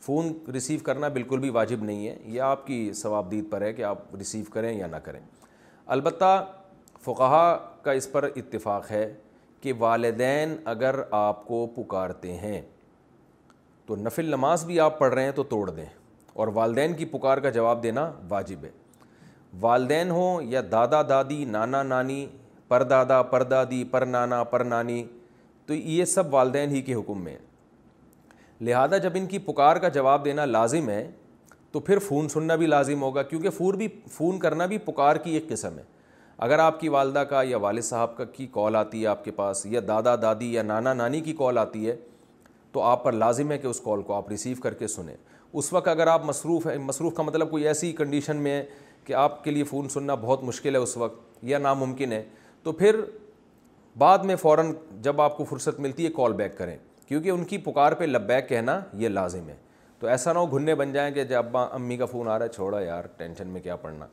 [0.06, 3.82] فون ریسیو کرنا بالکل بھی واجب نہیں ہے یہ آپ کی ثوابدید پر ہے کہ
[3.94, 5.20] آپ ریسیو کریں یا نہ کریں
[5.96, 6.36] البتہ
[7.04, 7.34] فقہ
[7.82, 9.12] کا اس پر اتفاق ہے
[9.60, 12.60] کہ والدین اگر آپ کو پکارتے ہیں
[13.86, 15.84] تو نفل نماز بھی آپ پڑھ رہے ہیں تو توڑ دیں
[16.34, 18.70] اور والدین کی پکار کا جواب دینا واجب ہے
[19.60, 22.24] والدین ہوں یا دادا دادی نانا نانی
[22.68, 25.02] پر دادا پر دادی پر نانا پر نانی
[25.66, 27.36] تو یہ سب والدین ہی کے حکم میں
[28.60, 31.06] لہذا جب ان کی پکار کا جواب دینا لازم ہے
[31.72, 35.34] تو پھر فون سننا بھی لازم ہوگا کیونکہ فون بھی فون کرنا بھی پکار کی
[35.34, 35.82] ایک قسم ہے
[36.44, 39.30] اگر آپ کی والدہ کا یا والد صاحب کا کی کال آتی ہے آپ کے
[39.36, 41.94] پاس یا دادا دادی یا نانا نانی کی کال آتی ہے
[42.72, 45.72] تو آپ پر لازم ہے کہ اس کال کو آپ ریسیو کر کے سنیں اس
[45.72, 48.64] وقت اگر آپ مصروف ہیں مصروف کا مطلب کوئی ایسی کنڈیشن میں ہے
[49.04, 52.22] کہ آپ کے لیے فون سننا بہت مشکل ہے اس وقت یا ناممکن ہے
[52.62, 53.00] تو پھر
[53.98, 54.72] بعد میں فوراً
[55.02, 56.76] جب آپ کو فرصت ملتی ہے کال بیک کریں
[57.08, 59.56] کیونکہ ان کی پکار پہ لب بیک کہنا یہ لازم ہے
[59.98, 62.44] تو ایسا نہ ہو گھننے بن جائیں کہ جب ابا امی کا فون آ رہا
[62.44, 64.06] ہے چھوڑا یار ٹینشن میں کیا پڑنا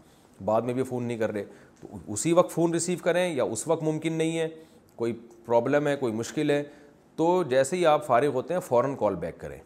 [0.46, 1.44] بعد میں بھی فون نہیں کر رہے
[1.82, 4.48] تو اسی وقت فون ریسیو کریں یا اس وقت ممکن نہیں ہے
[4.96, 5.14] کوئی
[5.46, 6.64] پرابلم ہے کوئی مشکل ہے
[7.16, 9.58] تو جیسے ہی آپ فارغ ہوتے ہیں فوراً کال بیک کریں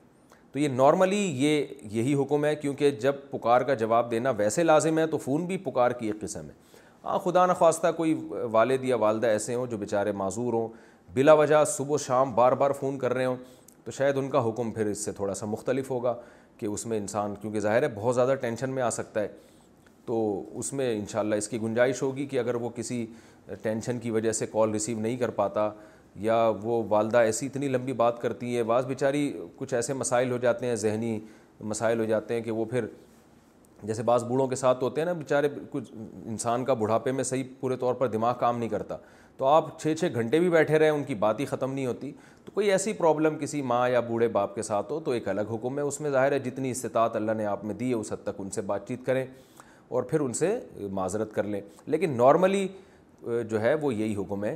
[0.51, 4.97] تو یہ نارملی یہ یہی حکم ہے کیونکہ جب پکار کا جواب دینا ویسے لازم
[4.99, 6.59] ہے تو فون بھی پکار کی ایک قسم ہے
[7.03, 8.13] ہاں خدا نخواستہ کوئی
[8.51, 10.67] والد یا والدہ ایسے ہوں جو بیچارے معذور ہوں
[11.13, 13.35] بلا وجہ صبح و شام بار بار فون کر رہے ہوں
[13.85, 16.15] تو شاید ان کا حکم پھر اس سے تھوڑا سا مختلف ہوگا
[16.57, 19.27] کہ اس میں انسان کیونکہ ظاہر ہے بہت زیادہ ٹینشن میں آ سکتا ہے
[20.05, 20.17] تو
[20.59, 23.05] اس میں انشاءاللہ اس کی گنجائش ہوگی کہ اگر وہ کسی
[23.61, 25.69] ٹینشن کی وجہ سے کال ریسیو نہیں کر پاتا
[26.21, 30.37] یا وہ والدہ ایسی اتنی لمبی بات کرتی ہے بعض بیچاری کچھ ایسے مسائل ہو
[30.45, 31.19] جاتے ہیں ذہنی
[31.73, 32.85] مسائل ہو جاتے ہیں کہ وہ پھر
[33.83, 37.43] جیسے بعض بوڑھوں کے ساتھ ہوتے ہیں نا بیچارے کچھ انسان کا بڑھاپے میں صحیح
[37.59, 38.97] پورے طور پر دماغ کام نہیں کرتا
[39.37, 42.11] تو آپ چھ چھ گھنٹے بھی بیٹھے رہے ان کی بات ہی ختم نہیں ہوتی
[42.45, 45.53] تو کوئی ایسی پرابلم کسی ماں یا بوڑھے باپ کے ساتھ ہو تو ایک الگ
[45.53, 48.11] حکم ہے اس میں ظاہر ہے جتنی استطاعت اللہ نے آپ میں دی ہے اس
[48.13, 49.25] حد تک ان سے بات چیت کریں
[49.91, 50.49] اور پھر ان سے
[50.91, 52.67] معذرت کر لیں لیکن نارملی
[53.49, 54.55] جو ہے وہ یہی حکم ہے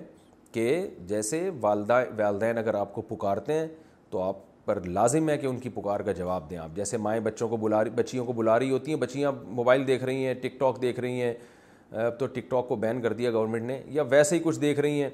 [0.54, 0.68] کہ
[1.08, 3.66] جیسے والدہ والدین اگر آپ کو پکارتے ہیں
[4.10, 7.20] تو آپ پر لازم ہے کہ ان کی پکار کا جواب دیں آپ جیسے مائیں
[7.24, 10.34] بچوں کو بلا رہی بچیوں کو بلا رہی ہوتی ہیں بچیاں موبائل دیکھ رہی ہیں
[10.42, 14.04] ٹک ٹاک دیکھ رہی ہیں تو ٹک ٹاک کو بین کر دیا گورنمنٹ نے یا
[14.10, 15.10] ویسے ہی کچھ دیکھ رہی ہیں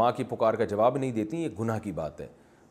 [0.00, 2.26] ماں کی پکار کا جواب نہیں دیتی یہ گناہ کی بات ہے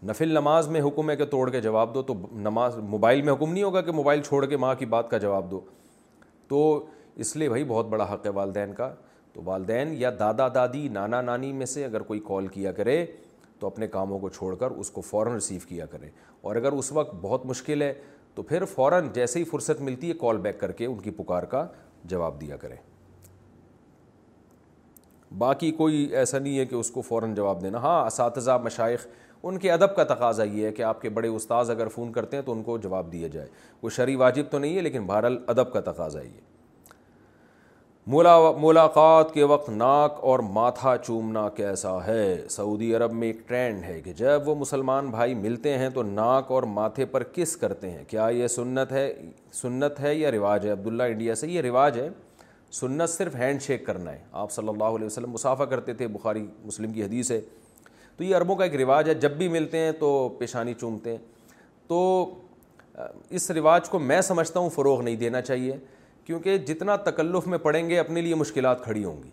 [0.08, 2.14] نفل نماز میں حکم ہے کہ توڑ کے جواب دو تو
[2.48, 5.52] نماز موبائل میں حکم نہیں ہوگا کہ موبائل چھوڑ کے ماں کی بات کا جواب
[5.52, 5.62] دو
[6.52, 6.64] تو
[7.24, 8.90] اس لیے بھائی بہت بڑا حق ہے والدین کا
[9.34, 12.96] تو والدین یا دادا دادی نانا نانی میں سے اگر کوئی کال کیا کرے
[13.60, 16.10] تو اپنے کاموں کو چھوڑ کر اس کو فوراً ریسیو کیا کرے
[16.42, 17.94] اور اگر اس وقت بہت مشکل ہے
[18.36, 21.44] تو پھر فوراً جیسے ہی فرصت ملتی ہے کال بیک کر کے ان کی پکار
[21.54, 21.66] کا
[22.14, 22.76] جواب دیا کریں
[25.44, 29.08] باقی کوئی ایسا نہیں ہے کہ اس کو فوراً جواب دینا ہاں اساتذہ مشائق
[29.50, 32.38] ان کے ادب کا تقاضا یہ ہے کہ آپ کے بڑے استاذ اگر فون کرتے
[32.38, 33.48] ہیں تو ان کو جواب دیا جائے
[33.84, 36.40] وہ شرعی واجب تو نہیں ہے لیکن بہرحال ادب کا تقاضا یہ
[38.12, 43.84] مولا ملاقات کے وقت ناک اور ماتھا چومنا کیسا ہے سعودی عرب میں ایک ٹرینڈ
[43.86, 47.90] ہے کہ جب وہ مسلمان بھائی ملتے ہیں تو ناک اور ماتھے پر کس کرتے
[47.92, 49.12] ہیں کیا یہ سنت ہے
[49.62, 52.10] سنت ہے یا رواج ہے عبداللہ انڈیا سے یہ رواج ہے
[52.80, 56.46] سنت صرف ہینڈ شیک کرنا ہے آپ صلی اللہ علیہ وسلم مسافہ کرتے تھے بخاری
[56.66, 57.40] مسلم کی حدیث ہے
[58.22, 60.08] تو یہ عربوں کا ایک رواج ہے جب بھی ملتے ہیں تو
[60.40, 61.18] پیشانی چومتے ہیں
[61.88, 62.00] تو
[63.38, 65.78] اس رواج کو میں سمجھتا ہوں فروغ نہیں دینا چاہیے
[66.26, 69.30] کیونکہ جتنا تکلف میں پڑھیں گے اپنے لیے مشکلات کھڑی ہوں گی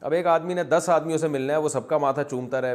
[0.00, 2.74] اب ایک آدمی نے دس آدمیوں سے ملنا ہے وہ سب کا ماتھا چومتا رہے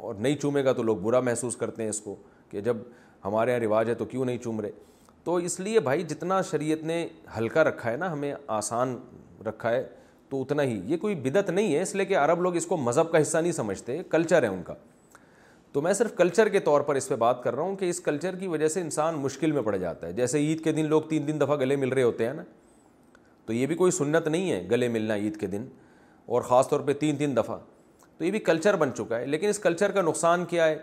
[0.00, 2.14] اور نہیں چومے گا تو لوگ برا محسوس کرتے ہیں اس کو
[2.50, 2.76] کہ جب
[3.24, 4.70] ہمارے یہاں رواج ہے تو کیوں نہیں چوم رہے
[5.24, 7.06] تو اس لیے بھائی جتنا شریعت نے
[7.38, 8.96] ہلکا رکھا ہے نا ہمیں آسان
[9.48, 9.84] رکھا ہے
[10.30, 12.76] تو اتنا ہی یہ کوئی بدت نہیں ہے اس لیے کہ عرب لوگ اس کو
[12.76, 14.74] مذہب کا حصہ نہیں سمجھتے کلچر ہے ان کا
[15.72, 18.00] تو میں صرف کلچر کے طور پر اس پہ بات کر رہا ہوں کہ اس
[18.00, 21.02] کلچر کی وجہ سے انسان مشکل میں پڑ جاتا ہے جیسے عید کے دن لوگ
[21.08, 22.42] تین تین دفعہ گلے مل رہے ہوتے ہیں نا
[23.46, 25.64] تو یہ بھی کوئی سنت نہیں ہے گلے ملنا عید کے دن
[26.26, 27.58] اور خاص طور پہ تین تین دفعہ
[28.18, 30.76] تو یہ بھی کلچر بن چکا ہے لیکن اس کلچر کا نقصان کیا ہے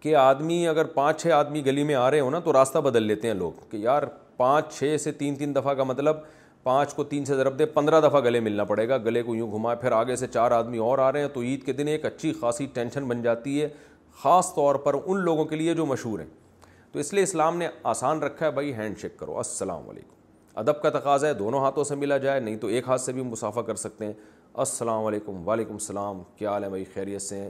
[0.00, 3.02] کہ آدمی اگر پانچ چھ آدمی گلی میں آ رہے ہو نا تو راستہ بدل
[3.02, 4.02] لیتے ہیں لوگ کہ یار
[4.36, 6.16] پانچ چھ سے تین تین دفعہ کا مطلب
[6.66, 9.50] پانچ کو تین سے ضرب دے پندرہ دفعہ گلے ملنا پڑے گا گلے کو یوں
[9.54, 12.04] گھمائے پھر آگے سے چار آدمی اور آ رہے ہیں تو عید کے دن ایک
[12.06, 13.68] اچھی خاصی ٹینشن بن جاتی ہے
[14.22, 16.26] خاص طور پر ان لوگوں کے لیے جو مشہور ہیں
[16.92, 20.80] تو اس لیے اسلام نے آسان رکھا ہے بھائی ہینڈ شیک کرو السلام علیکم ادب
[20.82, 23.60] کا تقاضا ہے دونوں ہاتھوں سے ملا جائے نہیں تو ایک ہاتھ سے بھی مسافہ
[23.66, 24.12] کر سکتے ہیں
[24.66, 27.48] السلام علیکم وعلیکم السلام کیا حال ہے بھائی خیریت سے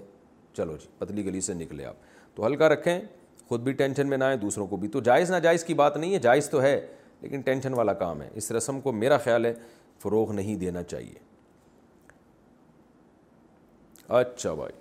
[0.56, 2.98] چلو جی پتلی گلی سے نکلے آپ تو ہلکا رکھیں
[3.48, 6.14] خود بھی ٹینشن میں نہ آئیں دوسروں کو بھی تو جائز ناجائز کی بات نہیں
[6.14, 6.78] ہے جائز تو ہے
[7.26, 9.52] لیکن ٹینشن والا کام ہے اس رسم کو میرا خیال ہے
[10.02, 11.14] فروغ نہیں دینا چاہیے
[14.18, 14.76] اچھا بھائی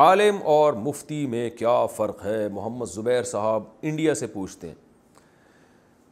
[0.00, 4.74] عالم اور مفتی میں کیا فرق ہے محمد زبیر صاحب انڈیا سے پوچھتے ہیں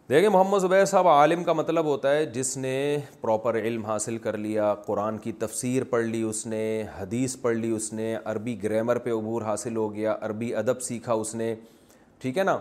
[0.09, 2.73] دیکھیں محمد زبیر صاحب عالم کا مطلب ہوتا ہے جس نے
[3.21, 6.61] پراپر علم حاصل کر لیا قرآن کی تفسیر پڑھ لی اس نے
[6.99, 11.13] حدیث پڑھ لی اس نے عربی گریمر پہ عبور حاصل ہو گیا عربی ادب سیکھا
[11.13, 11.55] اس نے
[12.23, 12.57] ٹھیک ہے نا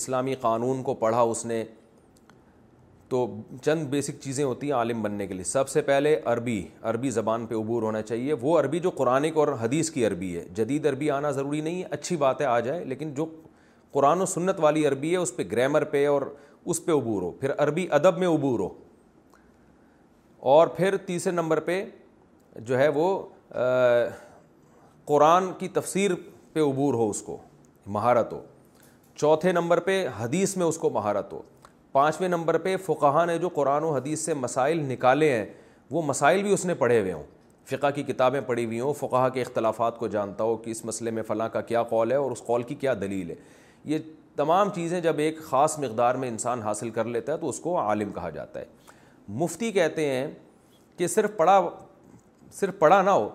[0.00, 1.62] اسلامی قانون کو پڑھا اس نے
[3.08, 3.24] تو
[3.64, 6.60] چند بیسک چیزیں ہوتی ہیں عالم بننے کے لیے سب سے پہلے عربی
[6.92, 10.44] عربی زبان پہ عبور ہونا چاہیے وہ عربی جو قرآن اور حدیث کی عربی ہے
[10.56, 13.26] جدید عربی آنا ضروری نہیں ہے اچھی باتیں آ جائے لیکن جو
[13.92, 16.22] قرآن و سنت والی عربی ہے اس پہ گریمر پہ اور
[16.70, 18.68] اس پہ عبور ہو پھر عربی ادب میں عبور ہو
[20.52, 21.84] اور پھر تیسرے نمبر پہ
[22.70, 23.06] جو ہے وہ
[25.06, 26.10] قرآن کی تفسیر
[26.52, 27.36] پہ عبور ہو اس کو
[27.96, 28.40] مہارت ہو
[29.20, 31.40] چوتھے نمبر پہ حدیث میں اس کو مہارت ہو
[31.92, 35.44] پانچویں نمبر پہ فقہ نے جو قرآن و حدیث سے مسائل نکالے ہیں
[35.90, 37.22] وہ مسائل بھی اس نے پڑھے ہوئے ہوں
[37.70, 41.10] فقہ کی کتابیں پڑھی ہوئی ہوں فقہ کے اختلافات کو جانتا ہو کہ اس مسئلے
[41.10, 43.34] میں فلاں کا کیا قول ہے اور اس قول کی کیا دلیل ہے
[43.92, 43.98] یہ
[44.36, 47.78] تمام چیزیں جب ایک خاص مقدار میں انسان حاصل کر لیتا ہے تو اس کو
[47.80, 48.64] عالم کہا جاتا ہے
[49.42, 50.26] مفتی کہتے ہیں
[50.98, 51.60] کہ صرف پڑھا
[52.60, 53.28] صرف پڑھا نہ ہو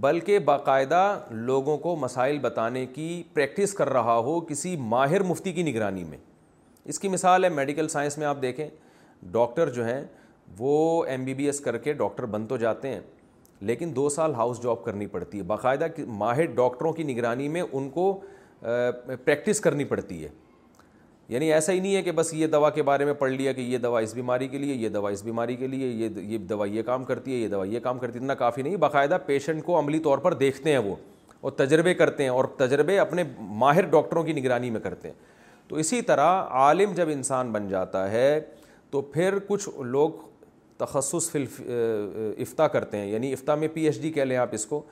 [0.00, 1.00] بلکہ باقاعدہ
[1.30, 6.18] لوگوں کو مسائل بتانے کی پریکٹس کر رہا ہو کسی ماہر مفتی کی نگرانی میں
[6.92, 8.68] اس کی مثال ہے میڈیکل سائنس میں آپ دیکھیں
[9.32, 10.02] ڈاکٹر جو ہیں
[10.58, 13.00] وہ ایم بی بی ایس کر کے ڈاکٹر بن تو جاتے ہیں
[13.70, 15.86] لیکن دو سال ہاؤس جاب کرنی پڑتی ہے باقاعدہ
[16.22, 18.12] ماہر ڈاکٹروں کی نگرانی میں ان کو
[18.60, 20.28] پریکٹس کرنی پڑتی ہے
[21.28, 23.60] یعنی ایسا ہی نہیں ہے کہ بس یہ دوا کے بارے میں پڑھ لیا کہ
[23.60, 26.66] یہ دوا اس بیماری کے لیے یہ دوا اس بیماری کے لیے یہ یہ دوا
[26.66, 29.64] یہ کام کرتی ہے یہ دوا یہ کام کرتی ہے اتنا کافی نہیں باقاعدہ پیشنٹ
[29.64, 30.94] کو عملی طور پر دیکھتے ہیں وہ
[31.40, 33.24] اور تجربے کرتے ہیں اور تجربے اپنے
[33.64, 35.14] ماہر ڈاکٹروں کی نگرانی میں کرتے ہیں
[35.68, 36.30] تو اسی طرح
[36.62, 38.40] عالم جب انسان بن جاتا ہے
[38.90, 40.10] تو پھر کچھ لوگ
[40.78, 44.66] تخصص فلف افتا کرتے ہیں یعنی افتا میں پی ایچ ڈی کہہ لیں آپ اس
[44.66, 44.82] کو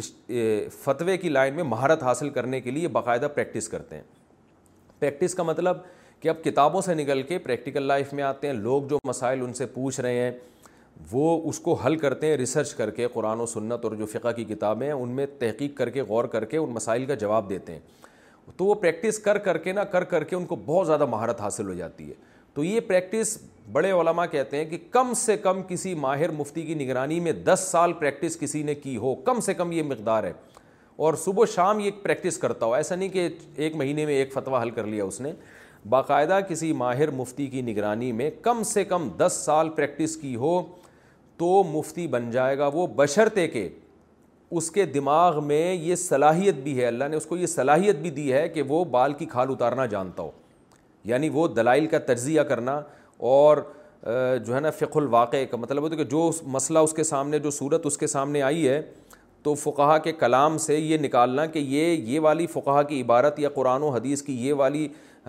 [0.00, 0.10] اس
[0.82, 4.02] فتوے کی لائن میں مہارت حاصل کرنے کے لیے باقاعدہ پریکٹس کرتے ہیں
[4.98, 5.76] پریکٹس کا مطلب
[6.20, 9.52] کہ اب کتابوں سے نکل کے پریکٹیکل لائف میں آتے ہیں لوگ جو مسائل ان
[9.54, 10.30] سے پوچھ رہے ہیں
[11.10, 14.32] وہ اس کو حل کرتے ہیں ریسرچ کر کے قرآن و سنت اور جو فقہ
[14.36, 17.48] کی کتابیں ہیں ان میں تحقیق کر کے غور کر کے ان مسائل کا جواب
[17.50, 17.80] دیتے ہیں
[18.56, 21.40] تو وہ پریکٹس کر کر کے نہ کر کر کے ان کو بہت زیادہ مہارت
[21.40, 22.14] حاصل ہو جاتی ہے
[22.54, 23.36] تو یہ پریکٹس
[23.72, 27.66] بڑے علماء کہتے ہیں کہ کم سے کم کسی ماہر مفتی کی نگرانی میں دس
[27.70, 30.32] سال پریکٹس کسی نے کی ہو کم سے کم یہ مقدار ہے
[31.04, 33.28] اور صبح و شام یہ پریکٹس کرتا ہو ایسا نہیں کہ
[33.64, 35.32] ایک مہینے میں ایک فتویٰ حل کر لیا اس نے
[35.88, 40.60] باقاعدہ کسی ماہر مفتی کی نگرانی میں کم سے کم دس سال پریکٹس کی ہو
[41.38, 43.68] تو مفتی بن جائے گا وہ بشرتے کہ
[44.58, 48.10] اس کے دماغ میں یہ صلاحیت بھی ہے اللہ نے اس کو یہ صلاحیت بھی
[48.18, 50.30] دی ہے کہ وہ بال کی کھال اتارنا جانتا ہو
[51.12, 52.80] یعنی وہ دلائل کا تجزیہ کرنا
[53.36, 53.56] اور
[54.46, 57.38] جو ہے نا فق الواقع کا مطلب ہوتا ہے کہ جو مسئلہ اس کے سامنے
[57.46, 58.80] جو صورت اس کے سامنے آئی ہے
[59.46, 63.48] تو فقہ کے کلام سے یہ نکالنا کہ یہ یہ والی فقہ کی عبارت یا
[63.54, 64.86] قرآن و حدیث کی یہ والی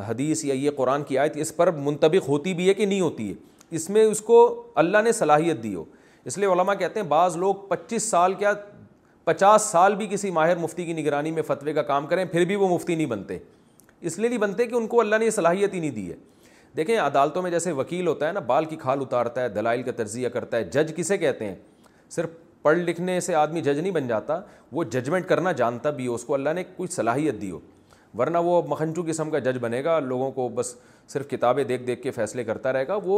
[0.07, 3.29] حدیث یا یہ قرآن کی آیت اس پر منتبق ہوتی بھی ہے کہ نہیں ہوتی
[3.29, 3.33] ہے
[3.77, 4.37] اس میں اس کو
[4.83, 5.83] اللہ نے صلاحیت دی ہو
[6.29, 8.53] اس لیے علماء کہتے ہیں بعض لوگ پچیس سال کیا
[9.23, 12.55] پچاس سال بھی کسی ماہر مفتی کی نگرانی میں فتوے کا کام کریں پھر بھی
[12.55, 13.37] وہ مفتی نہیں بنتے
[14.01, 16.15] اس لیے نہیں بنتے کہ ان کو اللہ نے یہ صلاحیت ہی نہیں دی ہے
[16.77, 19.91] دیکھیں عدالتوں میں جیسے وکیل ہوتا ہے نا بال کی کھال اتارتا ہے دلائل کا
[20.03, 21.55] تجزیہ کرتا ہے جج کسے کہتے ہیں
[22.17, 22.29] صرف
[22.67, 24.39] پڑھ لکھنے سے آدمی جج نہیں بن جاتا
[24.77, 27.59] وہ ججمنٹ کرنا جانتا بھی ہو اس کو اللہ نے کچھ صلاحیت دی ہو
[28.17, 30.73] ورنہ وہ مکھنچو قسم کا جج بنے گا لوگوں کو بس
[31.13, 33.17] صرف کتابیں دیکھ دیکھ کے فیصلے کرتا رہے گا وہ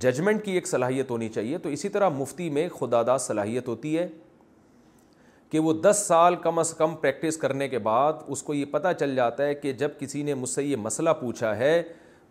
[0.00, 3.96] ججمنٹ کی ایک صلاحیت ہونی چاہیے تو اسی طرح مفتی میں خدا داد صلاحیت ہوتی
[3.98, 4.06] ہے
[5.52, 8.92] کہ وہ دس سال کم از کم پریکٹس کرنے کے بعد اس کو یہ پتہ
[9.00, 11.74] چل جاتا ہے کہ جب کسی نے مجھ سے یہ مسئلہ پوچھا ہے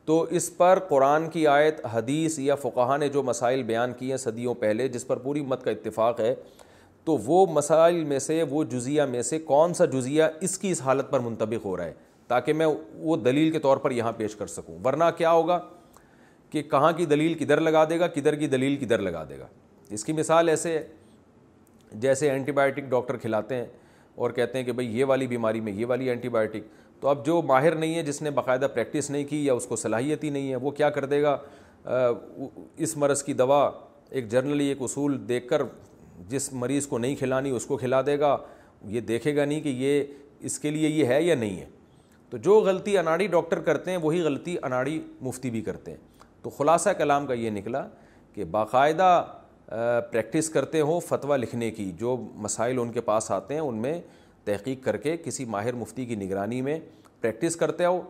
[0.06, 4.18] تو اس پر قرآن کی آیت حدیث یا فقہ نے جو مسائل بیان کیے ہیں
[4.18, 6.34] صدیوں پہلے جس پر پوری مت کا اتفاق ہے
[7.06, 10.82] تو وہ مسائل میں سے وہ جزیہ میں سے کون سا جزیہ اس کی اس
[10.82, 11.94] حالت پر منطبق ہو رہا ہے
[12.28, 12.66] تاکہ میں
[13.00, 15.60] وہ دلیل کے طور پر یہاں پیش کر سکوں ورنہ کیا ہوگا
[16.50, 19.48] کہ کہاں کی دلیل کدھر لگا دے گا کدھر کی دلیل کدھر لگا دے گا
[19.94, 20.84] اس کی مثال ایسے ہے
[22.02, 23.66] جیسے اینٹی بائیوٹک ڈاکٹر کھلاتے ہیں
[24.16, 26.68] اور کہتے ہیں کہ بھائی یہ والی بیماری میں یہ والی اینٹی بائیوٹک
[27.02, 29.76] تو اب جو ماہر نہیں ہے جس نے باقاعدہ پریکٹس نہیں کی یا اس کو
[29.76, 31.38] صلاحیت ہی نہیں ہے وہ کیا کر دے گا
[32.86, 33.62] اس مرض کی دوا
[34.20, 35.62] ایک جرنلی ایک اصول دیکھ کر
[36.30, 38.36] جس مریض کو نہیں کھلانی اس کو کھلا دے گا
[38.96, 40.04] یہ دیکھے گا نہیں کہ یہ
[40.50, 41.66] اس کے لیے یہ ہے یا نہیں ہے
[42.30, 45.98] تو جو غلطی اناڑی ڈاکٹر کرتے ہیں وہی غلطی اناڑی مفتی بھی کرتے ہیں
[46.44, 47.86] تو خلاصہ کلام کا یہ نکلا
[48.34, 49.24] کہ باقاعدہ
[50.12, 52.16] پریکٹس کرتے ہوں فتویٰ لکھنے کی جو
[52.46, 54.00] مسائل ان کے پاس آتے ہیں ان میں
[54.46, 56.80] تحقیق کر کے کسی ماہر مفتی کی نگرانی میں
[57.22, 58.02] پریکٹس کرتے ہو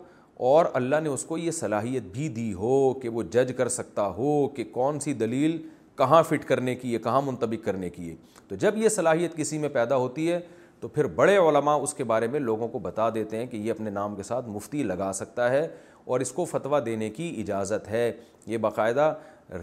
[0.49, 4.07] اور اللہ نے اس کو یہ صلاحیت بھی دی ہو کہ وہ جج کر سکتا
[4.17, 5.61] ہو کہ کون سی دلیل
[5.97, 8.15] کہاں فٹ کرنے کی ہے کہاں منتبک کرنے کی ہے
[8.47, 10.39] تو جب یہ صلاحیت کسی میں پیدا ہوتی ہے
[10.79, 13.71] تو پھر بڑے علماء اس کے بارے میں لوگوں کو بتا دیتے ہیں کہ یہ
[13.71, 15.67] اپنے نام کے ساتھ مفتی لگا سکتا ہے
[16.05, 18.11] اور اس کو فتویٰ دینے کی اجازت ہے
[18.45, 19.13] یہ باقاعدہ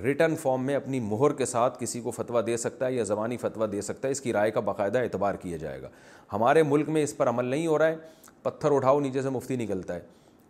[0.02, 3.36] ریٹرن فارم میں اپنی مہر کے ساتھ کسی کو فتویٰ دے سکتا ہے یا زبانی
[3.40, 5.88] فتویٰ دے سکتا ہے اس کی رائے کا باقاعدہ اعتبار کیا جائے گا
[6.32, 7.96] ہمارے ملک میں اس پر عمل نہیں ہو رہا ہے
[8.42, 10.00] پتھر اٹھاؤ نیچے سے مفتی نکلتا ہے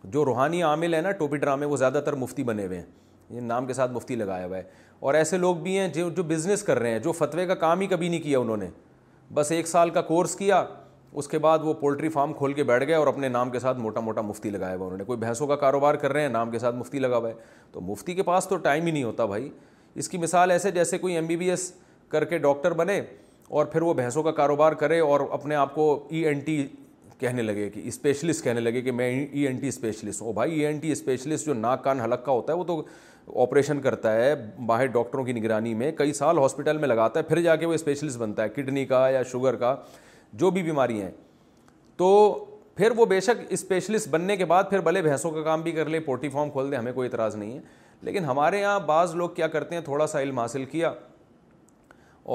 [0.03, 2.85] جو روحانی عامل ہے نا ٹوپی ڈرامے وہ زیادہ تر مفتی بنے ہوئے ہیں
[3.29, 4.63] یہ نام کے ساتھ مفتی لگایا ہوا ہے
[4.99, 7.79] اور ایسے لوگ بھی ہیں جو جو بزنس کر رہے ہیں جو فتوے کا کام
[7.81, 8.69] ہی کبھی نہیں کیا انہوں نے
[9.33, 10.63] بس ایک سال کا کورس کیا
[11.11, 13.77] اس کے بعد وہ پولٹری فارم کھول کے بیٹھ گئے اور اپنے نام کے ساتھ
[13.79, 16.51] موٹا موٹا مفتی لگایا ہوا انہوں نے کوئی بھینسوں کا کاروبار کر رہے ہیں نام
[16.51, 17.33] کے ساتھ مفتی لگا ہوا ہے
[17.71, 19.49] تو مفتی کے پاس تو ٹائم ہی نہیں ہوتا بھائی
[19.99, 21.71] اس کی مثال ایسے جیسے کوئی ایم بی بی ایس
[22.09, 23.01] کر کے ڈاکٹر بنے
[23.57, 26.65] اور پھر وہ بھینسوں کا کاروبار کرے اور اپنے آپ کو ای این ٹی
[27.19, 30.65] کہنے لگے کہ اسپیشلسٹ کہنے لگے کہ میں ای این ٹی اسپیشلسٹ ہوں بھائی ای
[30.65, 32.81] این ٹی اسپیشلسٹ جو ناک کان حلق کا ہوتا ہے وہ تو
[33.41, 34.33] آپریشن کرتا ہے
[34.67, 37.73] باہر ڈاکٹروں کی نگرانی میں کئی سال ہاسپٹل میں لگاتا ہے پھر جا کے وہ
[37.73, 39.75] اسپیشلسٹ بنتا ہے کڈنی کا یا شوگر کا
[40.43, 41.11] جو بھی بیماری ہیں
[41.97, 42.09] تو
[42.79, 45.89] پھر وہ بے شک اسپیشلسٹ بننے کے بعد پھر بھلے بھینسوں کا کام بھی کر
[45.89, 47.59] لے پولٹری فارم کھول دے ہمیں کوئی اعتراض نہیں ہے
[48.01, 50.91] لیکن ہمارے یہاں بعض لوگ کیا کرتے ہیں تھوڑا سا علم حاصل کیا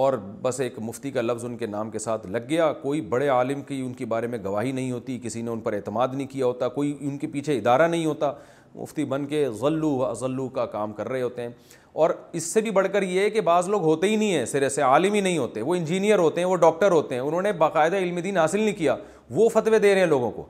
[0.03, 0.13] اور
[0.43, 3.63] بس ایک مفتی کا لفظ ان کے نام کے ساتھ لگ گیا کوئی بڑے عالم
[3.69, 6.47] کی ان کی بارے میں گواہی نہیں ہوتی کسی نے ان پر اعتماد نہیں کیا
[6.47, 8.33] ہوتا کوئی ان کے پیچھے ادارہ نہیں ہوتا
[8.75, 11.49] مفتی بن کے غلو غلو کا کام کر رہے ہوتے ہیں
[11.95, 14.45] اور اس سے بھی بڑھ کر یہ ہے کہ بعض لوگ ہوتے ہی نہیں ہیں
[14.53, 17.43] سرے سے عالم ہی نہیں ہوتے وہ انجینئر ہوتے ہیں وہ ڈاکٹر ہوتے ہیں انہوں
[17.43, 18.97] نے باقاعدہ علم دین حاصل نہیں کیا
[19.35, 20.45] وہ فتوے دے رہے ہیں لوگوں کو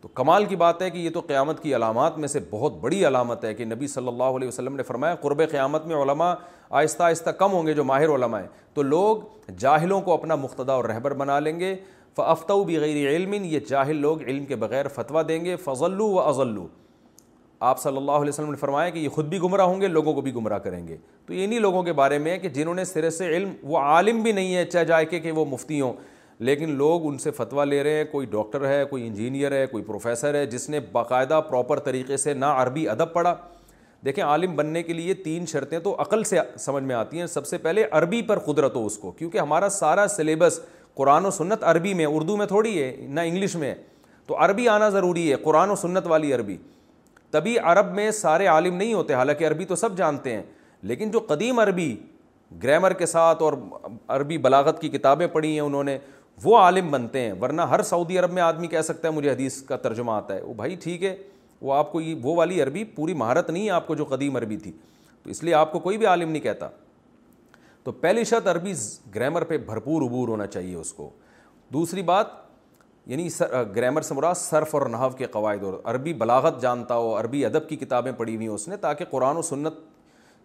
[0.00, 3.06] تو کمال کی بات ہے کہ یہ تو قیامت کی علامات میں سے بہت بڑی
[3.06, 6.32] علامت ہے کہ نبی صلی اللہ علیہ وسلم نے فرمایا قرب قیامت میں علماء
[6.70, 9.18] آہستہ آہستہ کم ہوں گے جو ماہر علماء ہیں تو لوگ
[9.58, 11.74] جاہلوں کو اپنا مقتدا اور رہبر بنا لیں گے
[12.16, 16.66] فافتو بغیر علم یہ جاہل لوگ علم کے بغیر فتویٰ دیں گے فضلو و اضلو
[17.58, 20.12] آپ صلی اللہ علیہ وسلم نے فرمایا کہ یہ خود بھی گمراہ ہوں گے لوگوں
[20.14, 20.96] کو بھی گمراہ کریں گے
[21.26, 24.22] تو یہ انہیں لوگوں کے بارے میں کہ جنہوں نے سرے سے علم وہ عالم
[24.22, 25.92] بھی نہیں ہے چاہ جائے کہ وہ مفتی ہوں
[26.46, 29.84] لیکن لوگ ان سے فتویٰ لے رہے ہیں کوئی ڈاکٹر ہے کوئی انجینئر ہے کوئی
[29.84, 33.34] پروفیسر ہے جس نے باقاعدہ پراپر طریقے سے نہ عربی ادب پڑھا
[34.04, 37.46] دیکھیں عالم بننے کے لیے تین شرطیں تو عقل سے سمجھ میں آتی ہیں سب
[37.46, 40.60] سے پہلے عربی پر قدرت ہو اس کو کیونکہ ہمارا سارا سلیبس
[40.96, 43.74] قرآن و سنت عربی میں اردو میں تھوڑی ہے نہ انگلش میں ہے
[44.26, 46.56] تو عربی آنا ضروری ہے قرآن و سنت والی عربی
[47.36, 50.42] تبھی عرب میں سارے عالم نہیں ہوتے حالانکہ عربی تو سب جانتے ہیں
[50.90, 51.94] لیکن جو قدیم عربی
[52.62, 53.52] گرامر کے ساتھ اور
[54.16, 55.96] عربی بلاغت کی کتابیں پڑھی ہیں انہوں نے
[56.44, 59.60] وہ عالم بنتے ہیں ورنہ ہر سعودی عرب میں آدمی کہہ سکتا ہے مجھے حدیث
[59.70, 61.14] کا ترجمہ آتا ہے وہ بھائی ٹھیک ہے
[61.66, 64.36] وہ آپ کو یہ وہ والی عربی پوری مہارت نہیں ہے آپ کو جو قدیم
[64.36, 64.72] عربی تھی
[65.22, 66.68] تو اس لیے آپ کو کوئی بھی عالم نہیں کہتا
[67.84, 68.72] تو پہلی شرط عربی
[69.14, 71.10] گرامر پہ بھرپور عبور ہونا چاہیے اس کو
[71.72, 72.34] دوسری بات
[73.08, 73.28] یعنی
[73.74, 77.68] گرامر سے مراد صرف اور نحو کے قواعد اور عربی بلاغت جانتا ہو عربی ادب
[77.68, 79.74] کی کتابیں پڑھی ہوئی ہیں اس نے تاکہ قرآن و سنت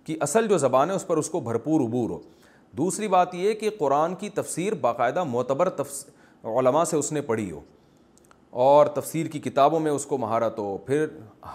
[0.06, 2.20] کی اصل جو زبان ہے اس پر اس کو بھرپور عبور ہو
[2.78, 5.70] دوسری بات یہ کہ قرآن کی تفسیر باقاعدہ معتبر
[6.58, 7.60] علماء سے اس نے پڑھی ہو
[8.68, 11.06] اور تفسیر کی کتابوں میں اس کو مہارت ہو پھر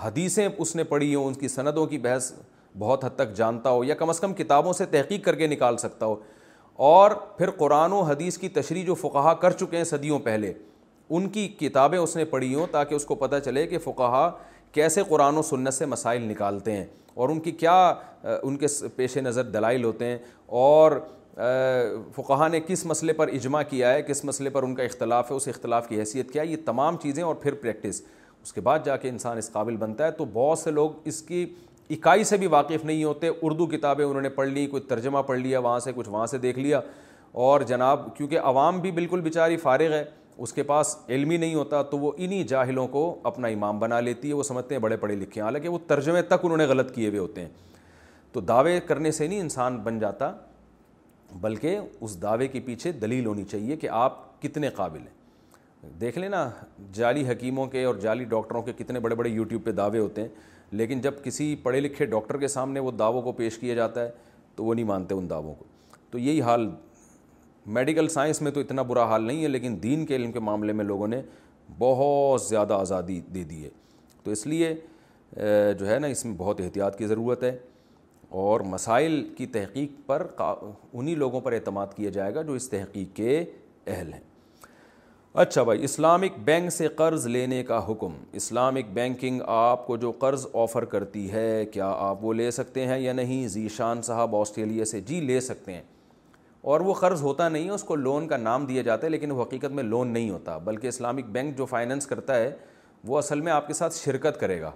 [0.05, 2.33] حدیثیں اس نے پڑھی ہوں ان کی سندوں کی بحث
[2.79, 5.77] بہت حد تک جانتا ہو یا کم از کم کتابوں سے تحقیق کر کے نکال
[5.79, 6.17] سکتا ہو
[6.91, 10.53] اور پھر قرآن و حدیث کی تشریح جو فقہا کر چکے ہیں صدیوں پہلے
[11.15, 14.31] ان کی کتابیں اس نے پڑھی ہوں تاکہ اس کو پتہ چلے کہ فقہا
[14.73, 16.85] کیسے قرآن و سنت سے مسائل نکالتے ہیں
[17.15, 17.75] اور ان کی کیا
[18.43, 18.67] ان کے
[18.97, 20.19] پیش نظر دلائل ہوتے ہیں
[20.67, 20.93] اور
[22.17, 25.37] فقہا نے کس مسئلے پر اجماع کیا ہے کس مسئلے پر ان کا اختلاف ہے
[25.37, 28.03] اس اختلاف کی حیثیت کیا ہے یہ تمام چیزیں اور پھر پریکٹس
[28.43, 31.21] اس کے بعد جا کے انسان اس قابل بنتا ہے تو بہت سے لوگ اس
[31.23, 31.45] کی
[31.91, 35.39] اکائی سے بھی واقف نہیں ہوتے اردو کتابیں انہوں نے پڑھ لی کوئی ترجمہ پڑھ
[35.39, 36.81] لیا وہاں سے کچھ وہاں سے دیکھ لیا
[37.49, 40.05] اور جناب کیونکہ عوام بھی بالکل بیچاری فارغ ہے
[40.43, 44.29] اس کے پاس علمی نہیں ہوتا تو وہ انہی جاہلوں کو اپنا امام بنا لیتی
[44.29, 46.95] ہے وہ سمجھتے ہیں بڑے پڑھے لکھے ہیں حالانکہ وہ ترجمے تک انہوں نے غلط
[46.95, 47.49] کیے ہوئے ہوتے ہیں
[48.33, 50.33] تو دعوے کرنے سے نہیں انسان بن جاتا
[51.41, 56.29] بلکہ اس دعوے کے پیچھے دلیل ہونی چاہیے کہ آپ کتنے قابل ہیں دیکھ لیں
[56.29, 56.49] نا
[56.95, 60.29] جعلی حکیموں کے اور جعلی ڈاکٹروں کے کتنے بڑے بڑے یوٹیوب پہ دعوے ہوتے ہیں
[60.79, 64.11] لیکن جب کسی پڑھے لکھے ڈاکٹر کے سامنے وہ دعووں کو پیش کیا جاتا ہے
[64.57, 65.65] تو وہ نہیں مانتے ان دعووں کو
[66.11, 66.71] تو یہی حال
[67.75, 70.73] میڈیکل سائنس میں تو اتنا برا حال نہیں ہے لیکن دین کے علم کے معاملے
[70.73, 71.21] میں لوگوں نے
[71.79, 73.69] بہت زیادہ آزادی دے دی ہے
[74.25, 74.75] تو اس لیے
[75.79, 77.57] جو ہے نا اس میں بہت احتیاط کی ضرورت ہے
[78.43, 83.15] اور مسائل کی تحقیق پر انہی لوگوں پر اعتماد کیا جائے گا جو اس تحقیق
[83.17, 83.45] کے
[83.87, 84.21] اہل ہیں
[85.43, 90.47] اچھا بھائی اسلامک بینک سے قرض لینے کا حکم اسلامک بینکنگ آپ کو جو قرض
[90.63, 95.01] آفر کرتی ہے کیا آپ وہ لے سکتے ہیں یا نہیں ذیشان صاحب آسٹریلیا سے
[95.11, 95.83] جی لے سکتے ہیں
[96.73, 99.31] اور وہ قرض ہوتا نہیں ہے اس کو لون کا نام دیا جاتا ہے لیکن
[99.31, 102.51] وہ حقیقت میں لون نہیں ہوتا بلکہ اسلامک بینک جو فائننس کرتا ہے
[103.09, 104.71] وہ اصل میں آپ کے ساتھ شرکت کرے گا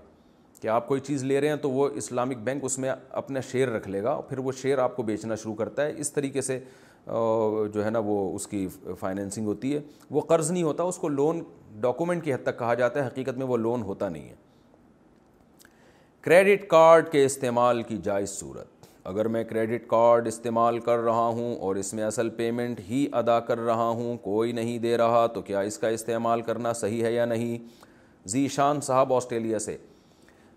[0.61, 2.93] کہ آپ کوئی چیز لے رہے ہیں تو وہ اسلامک بینک اس میں
[3.23, 6.13] اپنا شیئر رکھ لے گا پھر وہ شیئر آپ کو بیچنا شروع کرتا ہے اس
[6.13, 6.59] طریقے سے
[7.07, 8.67] جو ہے نا وہ اس کی
[9.01, 9.81] فائنینسنگ ہوتی ہے
[10.17, 11.43] وہ قرض نہیں ہوتا اس کو لون
[11.81, 14.35] ڈاکومنٹ کی حد تک کہا جاتا ہے حقیقت میں وہ لون ہوتا نہیں ہے
[16.25, 18.79] کریڈٹ کارڈ کے استعمال کی جائز صورت
[19.09, 23.39] اگر میں کریڈٹ کارڈ استعمال کر رہا ہوں اور اس میں اصل پیمنٹ ہی ادا
[23.41, 27.13] کر رہا ہوں کوئی نہیں دے رہا تو کیا اس کا استعمال کرنا صحیح ہے
[27.13, 27.59] یا نہیں
[28.31, 29.77] ذیشان صاحب آسٹریلیا سے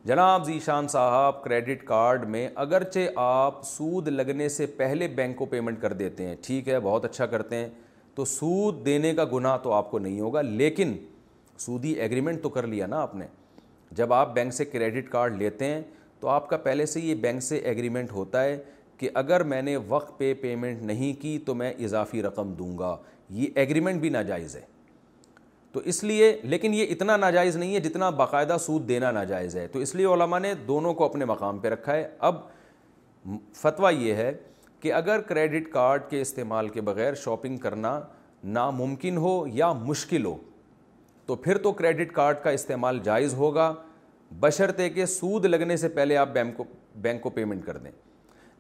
[0.06, 5.82] جناب ذیشان صاحب کریڈٹ کارڈ میں اگرچہ آپ سود لگنے سے پہلے بینک کو پیمنٹ
[5.82, 7.70] کر دیتے ہیں ٹھیک ہے بہت اچھا کرتے ہیں
[8.16, 10.96] تو سود دینے کا گناہ تو آپ کو نہیں ہوگا لیکن
[11.60, 13.26] سودی ایگریمنٹ تو کر لیا نا آپ نے
[13.96, 15.82] جب آپ بینک سے کریڈٹ کارڈ لیتے ہیں
[16.24, 18.56] تو آپ کا پہلے سے یہ بینک سے ایگریمنٹ ہوتا ہے
[18.98, 22.96] کہ اگر میں نے وقت پہ پیمنٹ نہیں کی تو میں اضافی رقم دوں گا
[23.40, 24.62] یہ ایگریمنٹ بھی ناجائز ہے
[25.74, 29.68] تو اس لیے لیکن یہ اتنا ناجائز نہیں ہے جتنا باقاعدہ سود دینا ناجائز ہے
[29.74, 32.36] تو اس لیے علماء نے دونوں کو اپنے مقام پہ رکھا ہے اب
[33.62, 34.32] فتویٰ یہ ہے
[34.82, 38.00] کہ اگر کریڈٹ کارڈ کے استعمال کے بغیر شاپنگ کرنا
[38.44, 40.36] ناممکن ہو یا مشکل ہو
[41.26, 43.74] تو پھر تو کریڈٹ کارڈ کا استعمال جائز ہوگا
[44.96, 46.64] کہ سود لگنے سے پہلے آپ بینک کو
[47.02, 47.92] بینک کو پیمنٹ کر دیں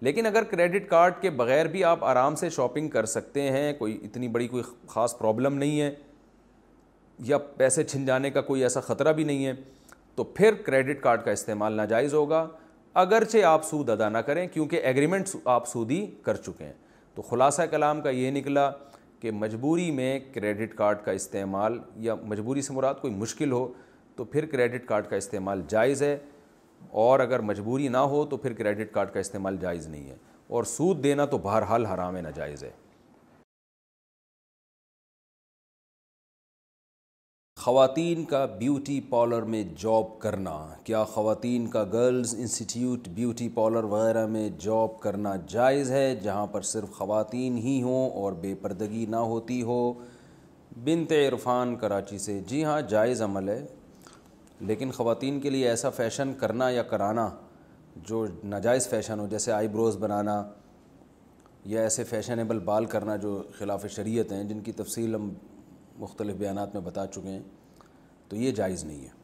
[0.03, 3.97] لیکن اگر کریڈٹ کارڈ کے بغیر بھی آپ آرام سے شاپنگ کر سکتے ہیں کوئی
[4.03, 5.93] اتنی بڑی کوئی خاص پرابلم نہیں ہے
[7.25, 9.53] یا پیسے چھن جانے کا کوئی ایسا خطرہ بھی نہیں ہے
[10.15, 12.45] تو پھر کریڈٹ کارڈ کا استعمال ناجائز ہوگا
[13.01, 16.73] اگرچہ آپ سود ادا نہ کریں کیونکہ ایگریمنٹ آپ سودی کر چکے ہیں
[17.15, 18.69] تو خلاصہ کلام کا یہ نکلا
[19.19, 23.67] کہ مجبوری میں کریڈٹ کارڈ کا استعمال یا مجبوری سے مراد کوئی مشکل ہو
[24.15, 26.18] تو پھر کریڈٹ کارڈ کا استعمال جائز ہے
[27.03, 30.15] اور اگر مجبوری نہ ہو تو پھر کریڈٹ کارڈ کا استعمال جائز نہیں ہے
[30.57, 32.72] اور سود دینا تو بہرحال حرام ناجائز ہے
[37.61, 44.26] خواتین کا بیوٹی پارلر میں جاب کرنا کیا خواتین کا گرلز انسٹیٹیوٹ بیوٹی پارلر وغیرہ
[44.27, 49.22] میں جاب کرنا جائز ہے جہاں پر صرف خواتین ہی ہوں اور بے پردگی نہ
[49.34, 49.77] ہوتی ہو
[50.84, 53.65] بنت عرفان کراچی سے جی ہاں جائز عمل ہے
[54.68, 57.27] لیکن خواتین کے لیے ایسا فیشن کرنا یا کرانا
[58.10, 60.41] جو ناجائز فیشن ہو جیسے آئی بروز بنانا
[61.72, 65.30] یا ایسے فیشنیبل بال کرنا جو خلاف شریعت ہیں جن کی تفصیل ہم
[65.99, 67.41] مختلف بیانات میں بتا چکے ہیں
[68.30, 69.22] تو یہ جائز نہیں ہے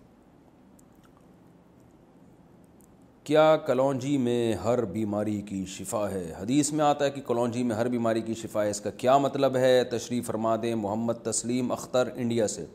[3.30, 7.76] کیا کلونجی میں ہر بیماری کی شفا ہے حدیث میں آتا ہے کہ کلونجی میں
[7.76, 11.72] ہر بیماری کی شفا ہے اس کا کیا مطلب ہے تشریف فرما دیں محمد تسلیم
[11.72, 12.66] اختر انڈیا سے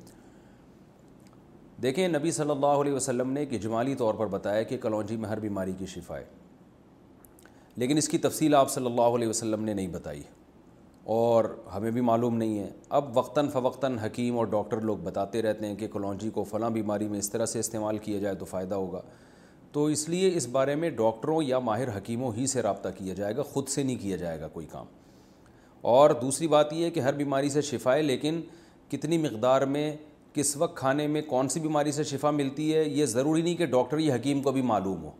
[1.82, 5.28] دیکھیں نبی صلی اللہ علیہ وسلم نے کہ جمالی طور پر بتایا کہ کلونجی میں
[5.28, 6.24] ہر بیماری کی شفا ہے
[7.76, 10.22] لیکن اس کی تفصیل آپ صلی اللہ علیہ وسلم نے نہیں بتائی
[11.14, 11.44] اور
[11.74, 12.68] ہمیں بھی معلوم نہیں ہے
[12.98, 17.08] اب وقتاً فوقتاً حکیم اور ڈاکٹر لوگ بتاتے رہتے ہیں کہ کلونجی کو فلاں بیماری
[17.08, 19.00] میں اس طرح سے استعمال کیا جائے تو فائدہ ہوگا
[19.72, 23.36] تو اس لیے اس بارے میں ڈاکٹروں یا ماہر حکیموں ہی سے رابطہ کیا جائے
[23.36, 24.84] گا خود سے نہیں کیا جائے گا کوئی کام
[25.92, 28.40] اور دوسری بات یہ ہے کہ ہر بیماری سے شفا ہے لیکن
[28.90, 29.90] کتنی مقدار میں
[30.34, 33.66] کس وقت کھانے میں کون سی بیماری سے شفا ملتی ہے یہ ضروری نہیں کہ
[33.74, 35.10] ڈاکٹر یا حکیم کو بھی معلوم ہو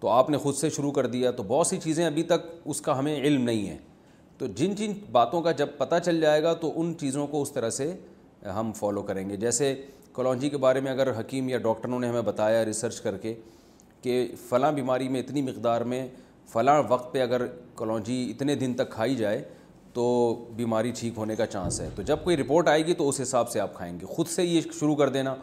[0.00, 2.80] تو آپ نے خود سے شروع کر دیا تو بہت سی چیزیں ابھی تک اس
[2.80, 3.76] کا ہمیں علم نہیں ہے
[4.38, 7.52] تو جن جن باتوں کا جب پتہ چل جائے گا تو ان چیزوں کو اس
[7.52, 7.92] طرح سے
[8.58, 9.74] ہم فالو کریں گے جیسے
[10.14, 13.34] کلونجی کے بارے میں اگر حکیم یا ڈاکٹروں نے ہمیں بتایا ریسرچ کر کے
[14.02, 16.06] کہ فلاں بیماری میں اتنی مقدار میں
[16.52, 17.46] فلاں وقت پہ اگر
[17.76, 19.42] کلونجی اتنے دن تک کھائی جائے
[19.94, 20.04] تو
[20.56, 23.48] بیماری ٹھیک ہونے کا چانس ہے تو جب کوئی رپورٹ آئے گی تو اس حساب
[23.50, 25.34] سے آپ کھائیں گے خود سے یہ شروع کر دینا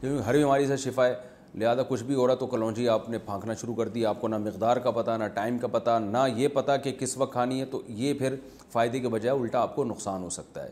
[0.00, 1.14] کیونکہ ہر بیماری سے شفا ہے
[1.58, 4.28] لہٰذا کچھ بھی ہو رہا تو کلونجی آپ نے پھانکنا شروع کر دی آپ کو
[4.28, 7.60] نہ مقدار کا پتہ نہ ٹائم کا پتہ نہ یہ پتہ کہ کس وقت کھانی
[7.60, 8.34] ہے تو یہ پھر
[8.72, 10.70] فائدے کے بجائے الٹا آپ کو نقصان ہو سکتا ہے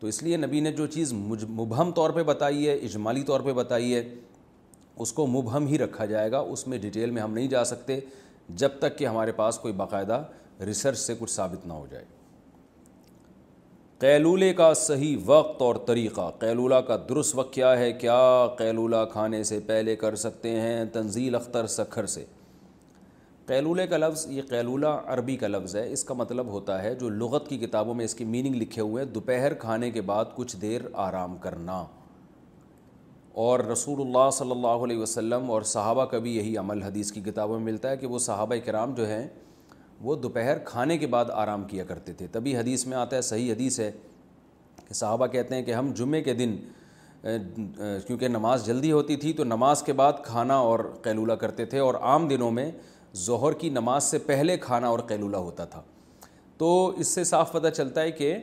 [0.00, 3.52] تو اس لیے نبی نے جو چیز مبہم طور پہ بتائی ہے اجمالی طور پہ
[3.62, 4.02] بتائی ہے
[5.04, 7.98] اس کو مبہم ہی رکھا جائے گا اس میں ڈیٹیل میں ہم نہیں جا سکتے
[8.64, 10.22] جب تک کہ ہمارے پاس کوئی باقاعدہ
[10.66, 12.04] ریسرچ سے کچھ ثابت نہ ہو جائے
[14.00, 18.16] قیلولے کا صحیح وقت اور طریقہ قیلولہ کا درست وقت کیا ہے کیا
[18.58, 22.24] قیلولہ کھانے سے پہلے کر سکتے ہیں تنزیل اختر سکھر سے
[23.46, 27.08] قیلولے کا لفظ یہ قیلولہ عربی کا لفظ ہے اس کا مطلب ہوتا ہے جو
[27.08, 30.56] لغت کی کتابوں میں اس کی میننگ لکھے ہوئے ہیں دوپہر کھانے کے بعد کچھ
[30.62, 31.82] دیر آرام کرنا
[33.48, 37.20] اور رسول اللہ صلی اللہ علیہ وسلم اور صحابہ کا بھی یہی عمل حدیث کی
[37.30, 39.26] کتابوں میں ملتا ہے کہ وہ صحابہ کرام جو ہیں
[40.04, 43.52] وہ دوپہر کھانے کے بعد آرام کیا کرتے تھے تبھی حدیث میں آتا ہے صحیح
[43.52, 43.90] حدیث ہے
[44.88, 46.56] کہ صحابہ کہتے ہیں کہ ہم جمعے کے دن
[48.06, 51.94] کیونکہ نماز جلدی ہوتی تھی تو نماز کے بعد کھانا اور قیلولہ کرتے تھے اور
[52.00, 52.70] عام دنوں میں
[53.24, 55.82] ظہر کی نماز سے پہلے کھانا اور قیلولہ ہوتا تھا
[56.58, 58.34] تو اس سے صاف پتہ چلتا ہے کہ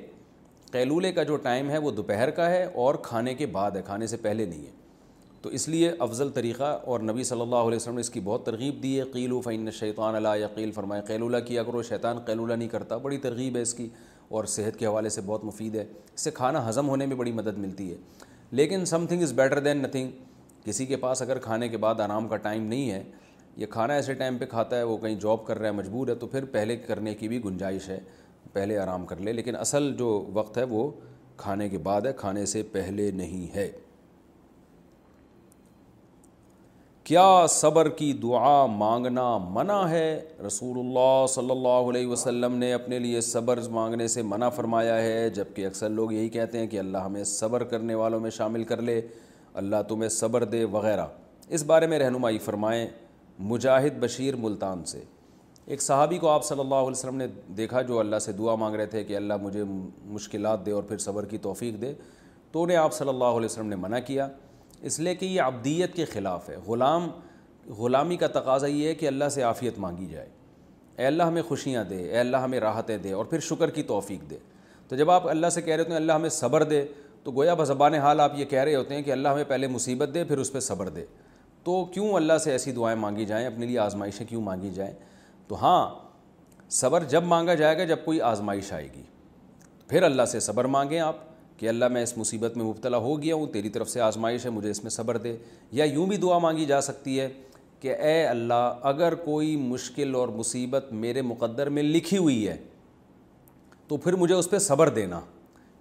[0.72, 4.08] قیلولے کا جو ٹائم ہے وہ دوپہر کا ہے اور کھانے کے بعد ہے کھانے
[4.08, 4.82] سے پہلے نہیں ہے
[5.44, 8.46] تو اس لیے افضل طریقہ اور نبی صلی اللہ علیہ وسلم نے اس کی بہت
[8.46, 12.54] ترغیب دی ہے قیل و فعین شیطان علیہ یقیل فرمائے قیلولہ کیا کرو شیطان قیلولہ
[12.54, 13.88] نہیں کرتا بڑی ترغیب ہے اس کی
[14.38, 15.84] اور صحت کے حوالے سے بہت مفید ہے
[16.14, 17.96] اس سے کھانا ہضم ہونے میں بڑی مدد ملتی ہے
[18.60, 20.10] لیکن something is better than nothing
[20.66, 23.04] کسی کے پاس اگر کھانے کے بعد آرام کا ٹائم نہیں ہے
[23.58, 26.16] یا کھانا ایسے ٹائم پہ کھاتا ہے وہ کہیں جاب کر رہا ہے مجبور ہے
[26.24, 28.00] تو پھر پہلے کرنے کی بھی گنجائش ہے
[28.54, 30.90] پہلے آرام کر لے لیکن اصل جو وقت ہے وہ
[31.44, 33.72] کھانے کے بعد ہے کھانے سے پہلے نہیں ہے
[37.06, 40.04] کیا صبر کی دعا مانگنا منع ہے
[40.46, 45.30] رسول اللہ صلی اللہ علیہ وسلم نے اپنے لیے صبر مانگنے سے منع فرمایا ہے
[45.36, 48.64] جب کہ اکثر لوگ یہی کہتے ہیں کہ اللہ ہمیں صبر کرنے والوں میں شامل
[48.70, 49.00] کر لے
[49.64, 51.06] اللہ تمہیں صبر دے وغیرہ
[51.58, 52.86] اس بارے میں رہنمائی فرمائیں
[53.52, 55.04] مجاہد بشیر ملتان سے
[55.66, 57.28] ایک صحابی کو آپ صلی اللہ علیہ وسلم نے
[57.58, 59.64] دیکھا جو اللہ سے دعا مانگ رہے تھے کہ اللہ مجھے
[60.12, 61.94] مشکلات دے اور پھر صبر کی توفیق دے
[62.52, 64.28] تو انہیں آپ صلی اللہ علیہ وسلم نے منع کیا
[64.88, 67.08] اس لیے کہ یہ عبدیت کے خلاف ہے غلام
[67.78, 70.28] غلامی کا تقاضا یہ ہے کہ اللہ سے عافیت مانگی جائے
[70.98, 74.30] اے اللہ ہمیں خوشیاں دے اے اللہ ہمیں راحتیں دے اور پھر شکر کی توفیق
[74.30, 74.38] دے
[74.88, 76.84] تو جب آپ اللہ سے کہہ رہے ہوتے ہیں اللہ ہمیں صبر دے
[77.24, 80.14] تو گویا بزبان حال آپ یہ کہہ رہے ہوتے ہیں کہ اللہ ہمیں پہلے مصیبت
[80.14, 81.06] دے پھر اس پہ صبر دے
[81.64, 84.94] تو کیوں اللہ سے ایسی دعائیں مانگی جائیں اپنے لیے آزمائشیں کیوں مانگی جائیں
[85.48, 85.90] تو ہاں
[86.82, 89.02] صبر جب مانگا جائے گا جب کوئی آزمائش آئے گی
[89.88, 91.16] پھر اللہ سے صبر مانگیں آپ
[91.64, 94.50] کہ اللہ میں اس مصیبت میں مبتلا ہو گیا ہوں تیری طرف سے آزمائش ہے
[94.52, 95.36] مجھے اس میں صبر دے
[95.80, 97.28] یا یوں بھی دعا مانگی جا سکتی ہے
[97.82, 102.56] کہ اے اللہ اگر کوئی مشکل اور مصیبت میرے مقدر میں لکھی ہوئی ہے
[103.88, 105.20] تو پھر مجھے اس پہ صبر دینا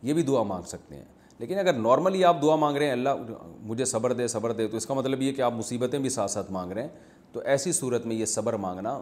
[0.03, 1.05] یہ بھی دعا مانگ سکتے ہیں
[1.39, 3.33] لیکن اگر نارملی آپ دعا مانگ رہے ہیں اللہ
[3.67, 6.31] مجھے صبر دے صبر دے تو اس کا مطلب یہ کہ آپ مصیبتیں بھی ساتھ
[6.31, 6.89] ساتھ مانگ رہے ہیں
[7.33, 8.99] تو ایسی صورت میں یہ صبر مانگنا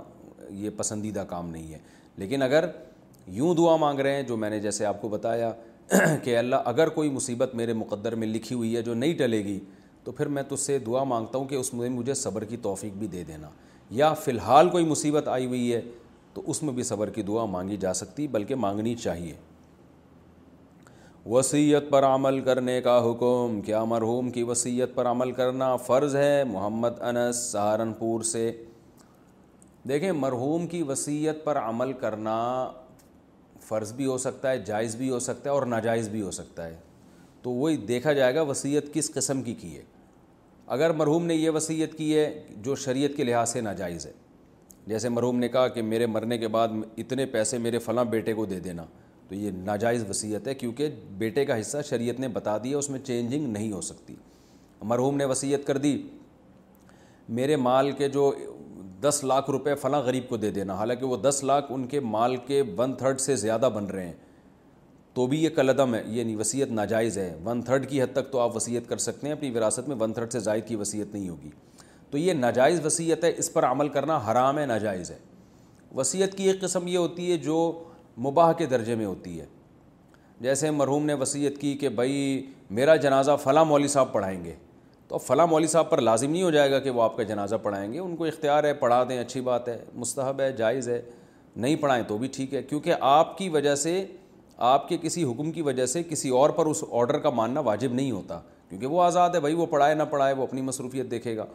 [0.49, 1.79] یہ پسندیدہ کام نہیں ہے
[2.17, 2.71] لیکن اگر
[3.39, 5.53] یوں دعا مانگ رہے ہیں جو میں نے جیسے آپ کو بتایا
[6.23, 9.59] کہ اللہ اگر کوئی مصیبت میرے مقدر میں لکھی ہوئی ہے جو نہیں ٹلے گی
[10.05, 12.93] تو پھر میں تجھ سے دعا مانگتا ہوں کہ اس میں مجھے صبر کی توفیق
[12.99, 13.49] بھی دے دینا
[14.01, 15.81] یا فی الحال کوئی مصیبت آئی ہوئی ہے
[16.35, 19.35] تو اس میں بھی صبر کی دعا مانگی جا سکتی بلکہ مانگنی چاہیے
[21.31, 26.43] وصیت پر عمل کرنے کا حکم کیا مرحوم کی وصیت پر عمل کرنا فرض ہے
[26.53, 28.51] محمد انس سہارنپور سے
[29.89, 32.39] دیکھیں مرحوم کی وصیت پر عمل کرنا
[33.71, 36.65] فرض بھی ہو سکتا ہے جائز بھی ہو سکتا ہے اور ناجائز بھی ہو سکتا
[36.69, 36.77] ہے
[37.43, 39.83] تو وہی دیکھا جائے گا وصیت کس قسم کی کی ہے
[40.77, 42.25] اگر مرحوم نے یہ وصیت کی ہے
[42.65, 44.11] جو شریعت کے لحاظ سے ناجائز ہے
[44.87, 46.69] جیسے مرحوم نے کہا کہ میرے مرنے کے بعد
[47.03, 48.85] اتنے پیسے میرے فلاں بیٹے کو دے دینا
[49.29, 50.89] تو یہ ناجائز وصیت ہے کیونکہ
[51.19, 54.15] بیٹے کا حصہ شریعت نے بتا دیا اس میں چینجنگ نہیں ہو سکتی
[54.93, 55.97] مرحوم نے وصیت کر دی
[57.39, 58.33] میرے مال کے جو
[59.03, 62.37] دس لاکھ روپے فلاں غریب کو دے دینا حالانکہ وہ دس لاکھ ان کے مال
[62.47, 64.13] کے ون تھرڈ سے زیادہ بن رہے ہیں
[65.15, 68.31] تو بھی یہ کلعدم ہے یہ نہیں وصیت ناجائز ہے ون تھرڈ کی حد تک
[68.33, 71.15] تو آپ وصیت کر سکتے ہیں اپنی وراثت میں ون تھرڈ سے زائد کی وصیت
[71.15, 71.51] نہیں ہوگی
[72.11, 75.19] تو یہ ناجائز وصیت ہے اس پر عمل کرنا حرام ہے ناجائز ہے
[75.97, 77.57] وصیت کی ایک قسم یہ ہوتی ہے جو
[78.27, 79.47] مباح کے درجے میں ہوتی ہے
[80.41, 82.17] جیسے مرحوم نے وصیت کی کہ بھائی
[82.79, 84.55] میرا جنازہ فلاں مولوی صاحب پڑھائیں گے
[85.11, 87.23] تو اب فلاں مولوی صاحب پر لازم نہیں ہو جائے گا کہ وہ آپ کا
[87.29, 90.89] جنازہ پڑھائیں گے ان کو اختیار ہے پڑھا دیں اچھی بات ہے مستحب ہے جائز
[90.89, 91.01] ہے
[91.65, 94.05] نہیں پڑھائیں تو بھی ٹھیک ہے کیونکہ آپ کی وجہ سے
[94.69, 97.95] آپ کے کسی حکم کی وجہ سے کسی اور پر اس آرڈر کا ماننا واجب
[97.95, 101.37] نہیں ہوتا کیونکہ وہ آزاد ہے بھائی وہ پڑھائے نہ پڑھائے وہ اپنی مصروفیت دیکھے
[101.37, 101.47] گا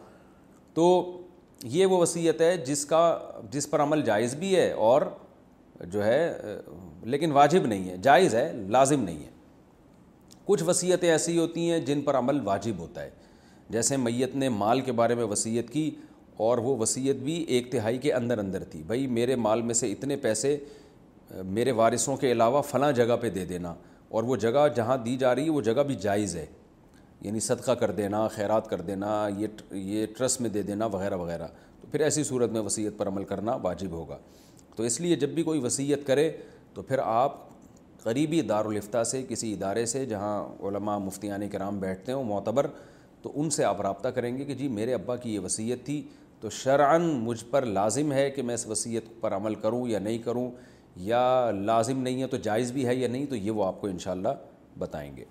[0.74, 1.18] تو
[1.64, 3.00] یہ وہ وصیت ہے جس کا
[3.50, 5.02] جس پر عمل جائز بھی ہے اور
[5.92, 6.20] جو ہے
[7.04, 9.34] لیکن واجب نہیں ہے جائز ہے لازم نہیں ہے
[10.44, 13.10] کچھ وصیتیں ایسی ہوتی ہیں جن پر عمل واجب ہوتا ہے
[13.72, 15.90] جیسے میت نے مال کے بارے میں وصیت کی
[16.46, 19.90] اور وہ وصیت بھی ایک تہائی کے اندر اندر تھی بھائی میرے مال میں سے
[19.92, 20.56] اتنے پیسے
[21.42, 23.74] میرے وارثوں کے علاوہ فلاں جگہ پہ دے دینا
[24.10, 26.44] اور وہ جگہ جہاں دی جا رہی ہے وہ جگہ بھی جائز ہے
[27.22, 31.46] یعنی صدقہ کر دینا خیرات کر دینا یہ یہ ٹرسٹ میں دے دینا وغیرہ وغیرہ
[31.80, 34.18] تو پھر ایسی صورت میں وصیت پر عمل کرنا واجب ہوگا
[34.76, 36.30] تو اس لیے جب بھی کوئی وصیت کرے
[36.74, 37.44] تو پھر آپ
[38.02, 42.66] قریبی دارالفتہ سے کسی ادارے سے جہاں علماء مفتیانی کرام بیٹھتے ہوں معتبر
[43.26, 46.02] تو ان سے آپ رابطہ کریں گے کہ جی میرے ابا کی یہ وصیت تھی
[46.40, 50.18] تو شرعن مجھ پر لازم ہے کہ میں اس وصیت پر عمل کروں یا نہیں
[50.24, 50.50] کروں
[51.06, 51.20] یا
[51.54, 54.28] لازم نہیں ہے تو جائز بھی ہے یا نہیں تو یہ وہ آپ کو انشاءاللہ
[54.78, 55.24] بتائیں گے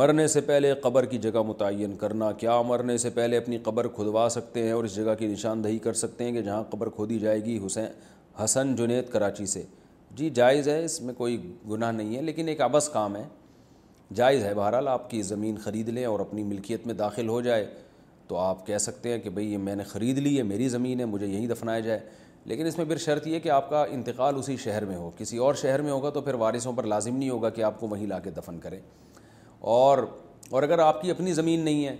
[0.00, 4.26] مرنے سے پہلے قبر کی جگہ متعین کرنا کیا مرنے سے پہلے اپنی قبر کھدوا
[4.30, 7.40] سکتے ہیں اور اس جگہ کی نشاندہی کر سکتے ہیں کہ جہاں قبر کھودی جائے
[7.44, 7.86] گی حسین
[8.42, 9.62] حسن جنید کراچی سے
[10.16, 11.36] جی جائز ہے اس میں کوئی
[11.70, 13.24] گناہ نہیں ہے لیکن ایک ابس کام ہے
[14.14, 17.66] جائز ہے بہرحال آپ کی زمین خرید لیں اور اپنی ملکیت میں داخل ہو جائے
[18.28, 21.00] تو آپ کہہ سکتے ہیں کہ بھئی یہ میں نے خرید لی ہے میری زمین
[21.00, 21.98] ہے مجھے یہیں دفنایا جائے
[22.44, 25.36] لیکن اس میں پھر شرط یہ کہ آپ کا انتقال اسی شہر میں ہو کسی
[25.46, 28.06] اور شہر میں ہوگا تو پھر وارثوں پر لازم نہیں ہوگا کہ آپ کو وہیں
[28.06, 28.78] لا کے دفن کریں
[29.76, 29.98] اور
[30.50, 31.96] اور اگر آپ کی اپنی زمین نہیں ہے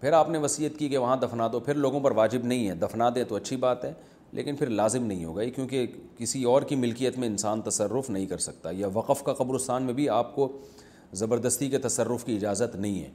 [0.00, 2.74] پھر آپ نے وصیت کی کہ وہاں دفنا دو پھر لوگوں پر واجب نہیں ہے
[2.82, 3.92] دفنا دے تو اچھی بات ہے
[4.32, 8.26] لیکن پھر لازم نہیں ہوگا یہ کیونکہ کسی اور کی ملکیت میں انسان تصرف نہیں
[8.26, 10.52] کر سکتا یا وقف کا قبرستان میں بھی آپ کو
[11.20, 13.10] زبردستی کے تصرف کی اجازت نہیں ہے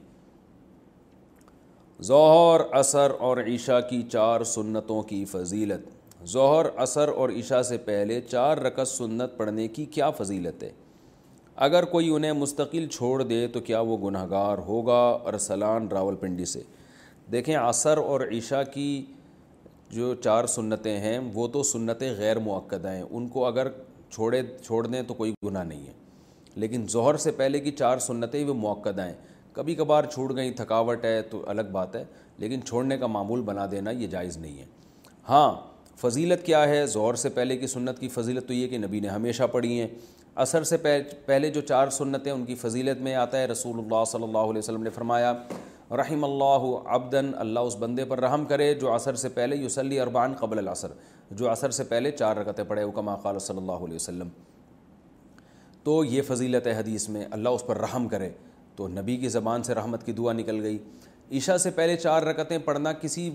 [2.04, 8.20] ظہر عصر اور عشاء کی چار سنتوں کی فضیلت ظہر عصر اور عشاء سے پہلے
[8.30, 10.70] چار رکعت سنت پڑھنے کی کیا فضیلت ہے
[11.66, 15.00] اگر کوئی انہیں مستقل چھوڑ دے تو کیا وہ گناہ گار ہوگا
[15.32, 16.62] ارسلان راول پنڈی سے
[17.32, 18.86] دیکھیں عصر اور عشاء کی
[19.90, 23.68] جو چار سنتیں ہیں وہ تو سنتیں غیر معقدہ ہیں ان کو اگر
[24.10, 26.02] چھوڑے چھوڑ دیں تو کوئی گناہ نہیں ہے
[26.60, 29.12] لیکن زہر سے پہلے کی چار سنتیں وہ موقع ہیں
[29.52, 32.04] کبھی کبھار چھوٹ گئیں تھکاوٹ ہے تو الگ بات ہے
[32.38, 34.64] لیکن چھوڑنے کا معمول بنا دینا یہ جائز نہیں ہے
[35.28, 35.50] ہاں
[36.00, 39.08] فضیلت کیا ہے ظہر سے پہلے کی سنت کی فضیلت تو یہ کہ نبی نے
[39.08, 39.88] ہمیشہ پڑھی ہیں
[40.44, 40.76] اثر سے
[41.26, 44.58] پہلے جو چار سنتیں ان کی فضیلت میں آتا ہے رسول اللہ صلی اللہ علیہ
[44.58, 45.32] وسلم نے فرمایا
[45.98, 46.64] رحم اللہ
[46.94, 50.92] عبدن اللہ اس بندے پر رحم کرے جو اثر سے پہلے یوسلی اربان قبل العصر
[51.30, 54.28] جو اثر سے پہلے چار رکتیں پڑھے و کما صلی اللہ علیہ وسلم
[55.84, 58.28] تو یہ فضیلت ہے حدیث میں اللہ اس پر رحم کرے
[58.76, 60.78] تو نبی کی زبان سے رحمت کی دعا نکل گئی
[61.38, 63.28] عشاء سے پہلے چار رکتیں پڑھنا کسی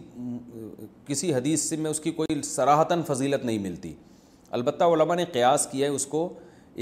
[1.07, 3.93] کسی حدیث سے میں اس کی کوئی سراہتاً فضیلت نہیں ملتی
[4.57, 6.27] البتہ علماء نے قیاس کیا ہے اس کو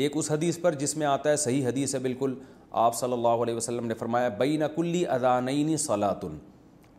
[0.03, 2.35] ایک اس حدیث پر جس میں آتا ہے صحیح حدیث ہے بالکل
[2.85, 6.38] آپ صلی اللہ علیہ وسلم نے فرمایا بین کلی اذانئینی صلاطن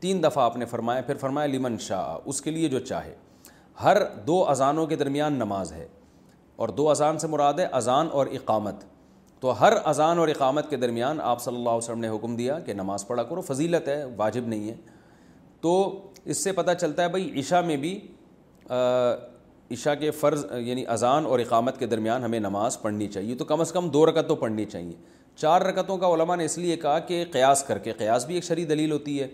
[0.00, 3.14] تین دفعہ آپ نے فرمایا پھر فرمایا لمن شاہ اس کے لیے جو چاہے
[3.82, 5.86] ہر دو اذانوں کے درمیان نماز ہے
[6.62, 8.82] اور دو اذان سے مراد ہے اذان اور اقامت
[9.40, 12.58] تو ہر اذان اور اقامت کے درمیان آپ صلی اللہ علیہ وسلم نے حکم دیا
[12.66, 14.74] کہ نماز پڑھا کرو فضیلت ہے واجب نہیں ہے
[15.60, 15.74] تو
[16.32, 17.92] اس سے پتہ چلتا ہے بھائی عشاء میں بھی
[19.76, 23.60] عشاء کے فرض یعنی اذان اور اقامت کے درمیان ہمیں نماز پڑھنی چاہیے تو کم
[23.60, 24.92] از کم دو تو پڑھنی چاہیے
[25.42, 28.44] چار رکتوں کا علماء نے اس لیے کہا کہ قیاس کر کے قیاس بھی ایک
[28.44, 29.26] شرعی دلیل ہوتی ہے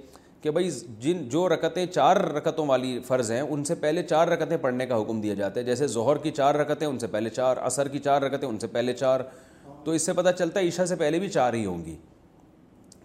[0.45, 4.57] کہ بھائی جن جو رکتیں چار رکتوں والی فرض ہیں ان سے پہلے چار رکتیں
[4.61, 7.57] پڑھنے کا حکم دیا جاتا ہے جیسے ظہر کی چار رکتیں ان سے پہلے چار
[7.67, 9.21] عصر کی چار رکتیں ان سے پہلے چار
[9.85, 11.97] تو اس سے پتہ چلتا ہے عشاء سے پہلے بھی چار ہی ہوں گی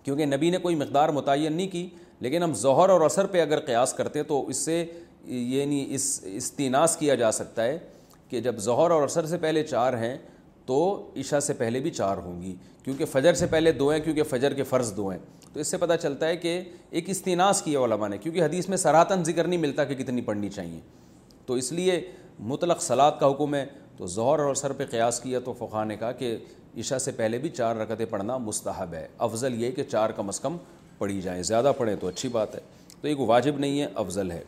[0.04, 1.88] کیونکہ نبی نے کوئی مقدار متعین نہیں کی
[2.26, 6.36] لیکن ہم ظہر اور عصر پہ اگر قیاس کرتے تو اس سے یہ یعنی نہیں
[6.36, 7.78] استناس کیا جا سکتا ہے
[8.30, 10.18] کہ جب ظہر اور عصر سے پہلے چار ہیں
[10.66, 10.84] تو
[11.20, 14.54] عشاء سے پہلے بھی چار ہوں گی کیونکہ فجر سے پہلے دو ہیں کیونکہ فجر
[14.54, 15.20] کے فرض دو ہیں
[15.54, 16.62] تو اس سے پتہ چلتا ہے کہ
[16.98, 20.50] ایک استناس کیا علماء نے کیونکہ حدیث میں سراتن ذکر نہیں ملتا کہ کتنی پڑھنی
[20.50, 20.80] چاہیے
[21.46, 22.00] تو اس لیے
[22.50, 23.66] مطلق سلاد کا حکم ہے
[23.98, 26.38] تو زہر اور سر پہ قیاس کیا تو فقہ نے کہا کہ
[26.80, 30.40] عشاء سے پہلے بھی چار رکتیں پڑھنا مستحب ہے افضل یہ کہ چار کم از
[30.40, 30.58] کم
[30.98, 32.60] پڑھی جائیں زیادہ پڑھیں تو اچھی بات ہے
[33.02, 34.42] تو ایک واجب نہیں ہے افضل ہے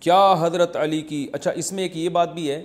[0.00, 2.62] کیا حضرت علی کی اچھا اس میں ایک یہ بات بھی ہے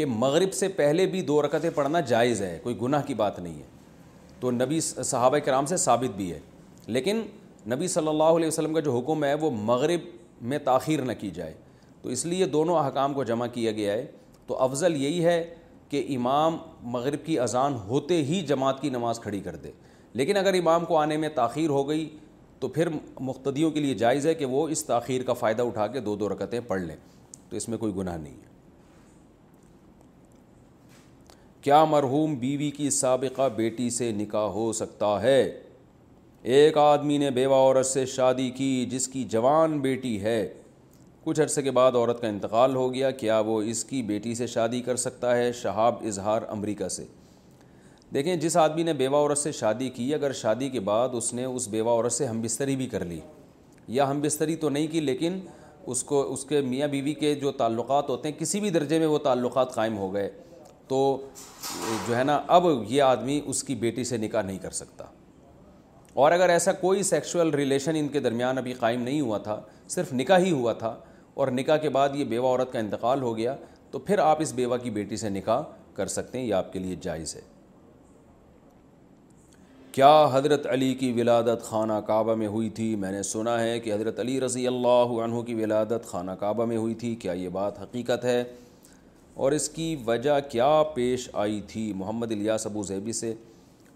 [0.00, 3.54] کہ مغرب سے پہلے بھی دو رکعتیں پڑھنا جائز ہے کوئی گناہ کی بات نہیں
[3.58, 3.62] ہے
[4.40, 6.38] تو نبی صحابہ کرام سے ثابت بھی ہے
[6.86, 7.20] لیکن
[7.72, 10.06] نبی صلی اللہ علیہ وسلم کا جو حکم ہے وہ مغرب
[10.52, 11.52] میں تاخیر نہ کی جائے
[12.02, 14.06] تو اس لیے دونوں احکام کو جمع کیا گیا ہے
[14.46, 15.42] تو افضل یہی ہے
[15.90, 16.56] کہ امام
[16.96, 19.70] مغرب کی اذان ہوتے ہی جماعت کی نماز کھڑی کر دے
[20.20, 22.08] لیکن اگر امام کو آنے میں تاخیر ہو گئی
[22.60, 22.88] تو پھر
[23.20, 26.28] مقتدیوں کے لیے جائز ہے کہ وہ اس تاخیر کا فائدہ اٹھا کے دو دو
[26.34, 26.96] رکعتیں پڑھ لیں
[27.48, 28.48] تو اس میں کوئی گناہ نہیں ہے
[31.62, 35.40] کیا مرحوم بیوی کی سابقہ بیٹی سے نکاح ہو سکتا ہے
[36.58, 40.36] ایک آدمی نے بیوہ عورت سے شادی کی جس کی جوان بیٹی ہے
[41.24, 44.46] کچھ عرصے کے بعد عورت کا انتقال ہو گیا کیا وہ اس کی بیٹی سے
[44.52, 47.04] شادی کر سکتا ہے شہاب اظہار امریکہ سے
[48.14, 51.44] دیکھیں جس آدمی نے بیوہ عورت سے شادی کی اگر شادی کے بعد اس نے
[51.44, 53.20] اس بیوہ عورت سے ہم بستری بھی کر لی
[53.98, 55.38] یا ہم بستری تو نہیں کی لیکن
[55.92, 59.06] اس کو اس کے میاں بیوی کے جو تعلقات ہوتے ہیں کسی بھی درجے میں
[59.06, 60.28] وہ تعلقات قائم ہو گئے
[60.90, 60.96] تو
[62.06, 65.04] جو ہے نا اب یہ آدمی اس کی بیٹی سے نکاح نہیں کر سکتا
[66.22, 69.60] اور اگر ایسا کوئی سیکشول ریلیشن ان کے درمیان ابھی قائم نہیں ہوا تھا
[69.96, 70.94] صرف نکاح ہی ہوا تھا
[71.42, 73.54] اور نکاح کے بعد یہ بیوہ عورت کا انتقال ہو گیا
[73.90, 75.62] تو پھر آپ اس بیوہ کی بیٹی سے نکاح
[75.94, 77.40] کر سکتے ہیں یہ آپ کے لیے جائز ہے
[79.92, 83.94] کیا حضرت علی کی ولادت خانہ کعبہ میں ہوئی تھی میں نے سنا ہے کہ
[83.94, 87.80] حضرت علی رضی اللہ عنہ کی ولادت خانہ کعبہ میں ہوئی تھی کیا یہ بات
[87.82, 88.42] حقیقت ہے
[89.44, 93.32] اور اس کی وجہ کیا پیش آئی تھی محمد الیاس ابو زیبی سے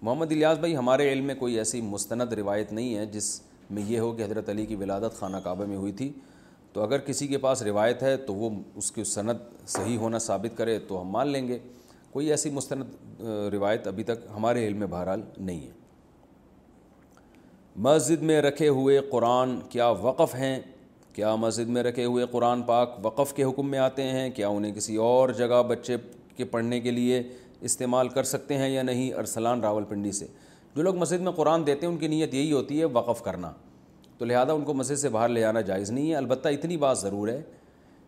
[0.03, 3.25] محمد الیاس بھائی ہمارے علم میں کوئی ایسی مستند روایت نہیں ہے جس
[3.71, 6.11] میں یہ ہو کہ حضرت علی کی ولادت خانہ کعبہ میں ہوئی تھی
[6.73, 8.51] تو اگر کسی کے پاس روایت ہے تو وہ
[8.83, 11.59] اس کی سند صحیح ہونا ثابت کرے تو ہم مان لیں گے
[12.13, 13.21] کوئی ایسی مستند
[13.55, 15.71] روایت ابھی تک ہمارے علم میں بہرحال نہیں ہے
[17.89, 20.59] مسجد میں رکھے ہوئے قرآن کیا وقف ہیں
[21.15, 24.73] کیا مسجد میں رکھے ہوئے قرآن پاک وقف کے حکم میں آتے ہیں کیا انہیں
[24.75, 25.97] کسی اور جگہ بچے
[26.37, 27.23] کے پڑھنے کے لیے
[27.69, 30.27] استعمال کر سکتے ہیں یا نہیں ارسلان راول پنڈی سے
[30.77, 33.51] جو لوگ مسجد میں قرآن دیتے ہیں ان کی نیت یہی ہوتی ہے وقف کرنا
[34.19, 36.99] تو لہٰذا ان کو مسجد سے باہر لے جانا جائز نہیں ہے البتہ اتنی بات
[36.99, 37.41] ضرور ہے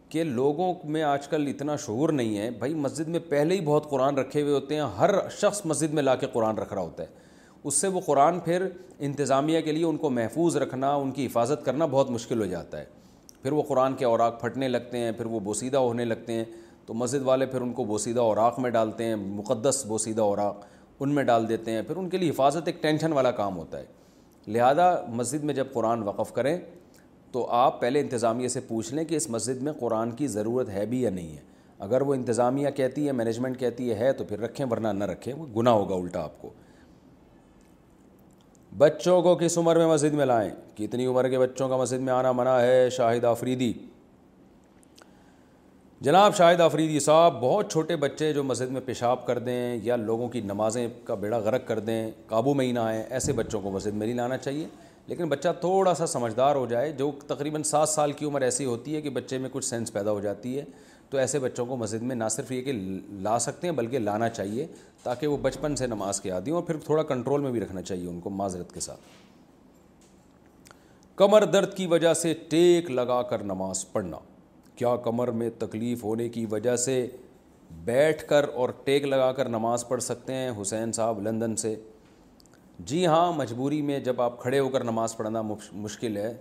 [0.09, 3.89] کہ لوگوں میں آج کل اتنا شعور نہیں ہے بھائی مسجد میں پہلے ہی بہت
[3.91, 5.11] قرآن رکھے ہوئے ہوتے ہیں ہر
[5.41, 7.25] شخص مسجد میں لا کے قرآن رکھ رہا ہوتا ہے
[7.69, 8.63] اس سے وہ قرآن پھر
[9.07, 12.79] انتظامیہ کے لیے ان کو محفوظ رکھنا ان کی حفاظت کرنا بہت مشکل ہو جاتا
[12.81, 12.95] ہے
[13.47, 16.45] پھر وہ قرآن کے اوراق پھٹنے لگتے ہیں پھر وہ بوسیدہ ہونے لگتے ہیں
[16.87, 20.65] تو مسجد والے پھر ان کو بوسیدہ اوراق میں ڈالتے ہیں مقدس بوسیدہ اوراق
[21.05, 23.79] ان میں ڈال دیتے ہیں پھر ان کے لیے حفاظت ایک ٹینشن والا کام ہوتا
[23.79, 23.85] ہے
[24.57, 26.57] لہٰذا مسجد میں جب قرآن وقف کریں
[27.33, 30.85] تو آپ پہلے انتظامیہ سے پوچھ لیں کہ اس مسجد میں قرآن کی ضرورت ہے
[30.87, 31.43] بھی یا نہیں ہے
[31.87, 35.47] اگر وہ انتظامیہ کہتی ہے مینجمنٹ کہتی ہے تو پھر رکھیں ورنہ نہ رکھیں وہ
[35.57, 36.51] گناہ ہوگا الٹا آپ کو
[38.79, 42.13] بچوں کو کس عمر میں مسجد میں لائیں کتنی عمر کے بچوں کا مسجد میں
[42.13, 43.73] آنا منع ہے شاہد آفریدی
[46.07, 50.29] جناب شاہد آفریدی صاحب بہت چھوٹے بچے جو مسجد میں پیشاب کر دیں یا لوگوں
[50.29, 53.71] کی نمازیں کا بیڑا غرق کر دیں قابو میں ہی نہ آئیں ایسے بچوں کو
[53.71, 54.67] مسجد میں نہیں لانا چاہیے
[55.07, 58.97] لیکن بچہ تھوڑا سا سمجھدار ہو جائے جو تقریباً سات سال کی عمر ایسی ہوتی
[58.97, 60.65] ہے کہ بچے میں کچھ سینس پیدا ہو جاتی ہے
[61.11, 62.73] تو ایسے بچوں کو مسجد میں نہ صرف یہ کہ
[63.23, 64.67] لا سکتے ہیں بلکہ لانا چاہیے
[65.03, 67.83] تاکہ وہ بچپن سے نماز کے عادی ہوں اور پھر تھوڑا کنٹرول میں بھی رکھنا
[67.83, 69.01] چاہیے ان کو معذرت کے ساتھ
[71.19, 74.17] کمر درد کی وجہ سے ٹیک لگا کر نماز پڑھنا
[74.77, 77.07] کیا کمر میں تکلیف ہونے کی وجہ سے
[77.85, 81.75] بیٹھ کر اور ٹیک لگا کر نماز پڑھ سکتے ہیں حسین صاحب لندن سے
[82.91, 85.43] جی ہاں مجبوری میں جب آپ کھڑے ہو کر نماز پڑھنا
[85.73, 86.33] مشکل ہے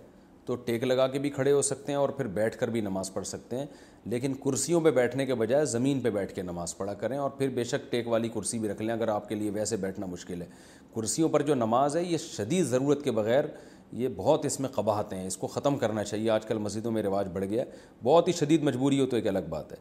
[0.46, 3.12] تو ٹیک لگا کے بھی کھڑے ہو سکتے ہیں اور پھر بیٹھ کر بھی نماز
[3.12, 3.64] پڑھ سکتے ہیں
[4.10, 7.48] لیکن کرسیوں پہ بیٹھنے کے بجائے زمین پہ بیٹھ کے نماز پڑھا کریں اور پھر
[7.54, 10.42] بے شک ٹیک والی کرسی بھی رکھ لیں اگر آپ کے لیے ویسے بیٹھنا مشکل
[10.42, 10.46] ہے
[10.94, 13.44] کرسیوں پر جو نماز ہے یہ شدید ضرورت کے بغیر
[14.02, 17.02] یہ بہت اس میں قباہتیں ہیں اس کو ختم کرنا چاہیے آج کل مسجدوں میں
[17.02, 17.70] رواج بڑھ گیا ہے
[18.04, 19.76] بہت ہی شدید مجبوری ہو تو ایک الگ بات ہے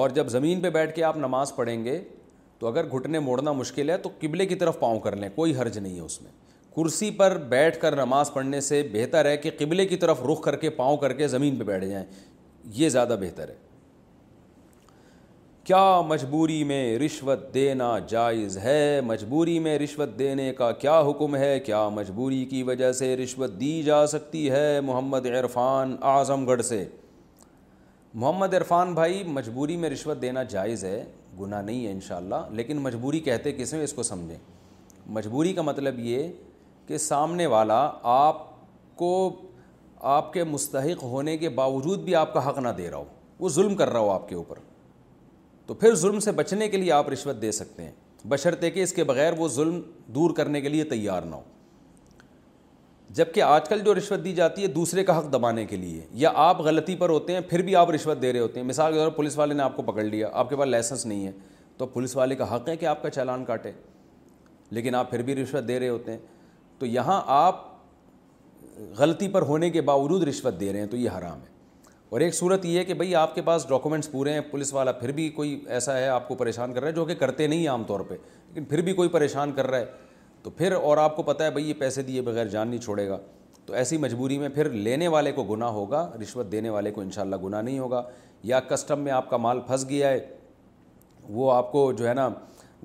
[0.00, 2.00] اور جب زمین پہ بیٹھ کے آپ نماز پڑھیں گے
[2.58, 5.78] تو اگر گھٹنے موڑنا مشکل ہے تو قبلے کی طرف پاؤں کر لیں کوئی حرج
[5.78, 6.30] نہیں ہے اس میں
[6.76, 10.56] کرسی پر بیٹھ کر نماز پڑھنے سے بہتر ہے کہ قبلے کی طرف رخ کر
[10.56, 12.04] کے پاؤں کر کے زمین پہ بیٹھ جائیں
[12.74, 13.54] یہ زیادہ بہتر ہے
[15.64, 21.58] کیا مجبوری میں رشوت دینا جائز ہے مجبوری میں رشوت دینے کا کیا حکم ہے
[21.66, 26.84] کیا مجبوری کی وجہ سے رشوت دی جا سکتی ہے محمد عرفان اعظم گڑھ سے
[28.14, 31.04] محمد عرفان بھائی مجبوری میں رشوت دینا جائز ہے
[31.40, 34.38] گناہ نہیں ہے انشاءاللہ لیکن مجبوری کہتے کس میں اس کو سمجھیں
[35.16, 36.28] مجبوری کا مطلب یہ
[36.86, 37.78] کہ سامنے والا
[38.12, 38.42] آپ
[38.96, 39.10] کو
[40.16, 43.04] آپ کے مستحق ہونے کے باوجود بھی آپ کا حق نہ دے رہا ہو
[43.38, 44.58] وہ ظلم کر رہا ہو آپ کے اوپر
[45.66, 49.04] تو پھر ظلم سے بچنے کے لیے آپ رشوت دے سکتے ہیں کہ اس کے
[49.04, 49.80] بغیر وہ ظلم
[50.14, 51.42] دور کرنے کے لیے تیار نہ ہو
[53.16, 56.06] جب کہ آج کل جو رشوت دی جاتی ہے دوسرے کا حق دبانے کے لیے
[56.22, 58.92] یا آپ غلطی پر ہوتے ہیں پھر بھی آپ رشوت دے رہے ہوتے ہیں مثال
[58.92, 61.26] کے طور پر پولیس والے نے آپ کو پکڑ لیا آپ کے پاس لائسنس نہیں
[61.26, 61.32] ہے
[61.76, 63.70] تو پولیس والے کا حق ہے کہ آپ کا چالان کاٹے
[64.78, 66.18] لیکن آپ پھر بھی رشوت دے رہے ہوتے ہیں
[66.78, 67.64] تو یہاں آپ
[68.98, 71.54] غلطی پر ہونے کے باوجود رشوت دے رہے ہیں تو یہ حرام ہے
[72.10, 74.92] اور ایک صورت یہ ہے کہ بھائی آپ کے پاس ڈاکومنٹس پورے ہیں پولیس والا
[74.98, 77.66] پھر بھی کوئی ایسا ہے آپ کو پریشان کر رہا ہے جو کہ کرتے نہیں
[77.68, 79.86] عام طور پہ لیکن پھر بھی کوئی پریشان کر رہا ہے
[80.42, 83.08] تو پھر اور آپ کو پتہ ہے بھائی یہ پیسے دیے بغیر جان نہیں چھوڑے
[83.08, 83.18] گا
[83.66, 87.36] تو ایسی مجبوری میں پھر لینے والے کو گناہ ہوگا رشوت دینے والے کو انشاءاللہ
[87.44, 88.02] گناہ نہیں ہوگا
[88.50, 90.18] یا کسٹم میں آپ کا مال پھنس گیا ہے
[91.36, 92.28] وہ آپ کو جو ہے نا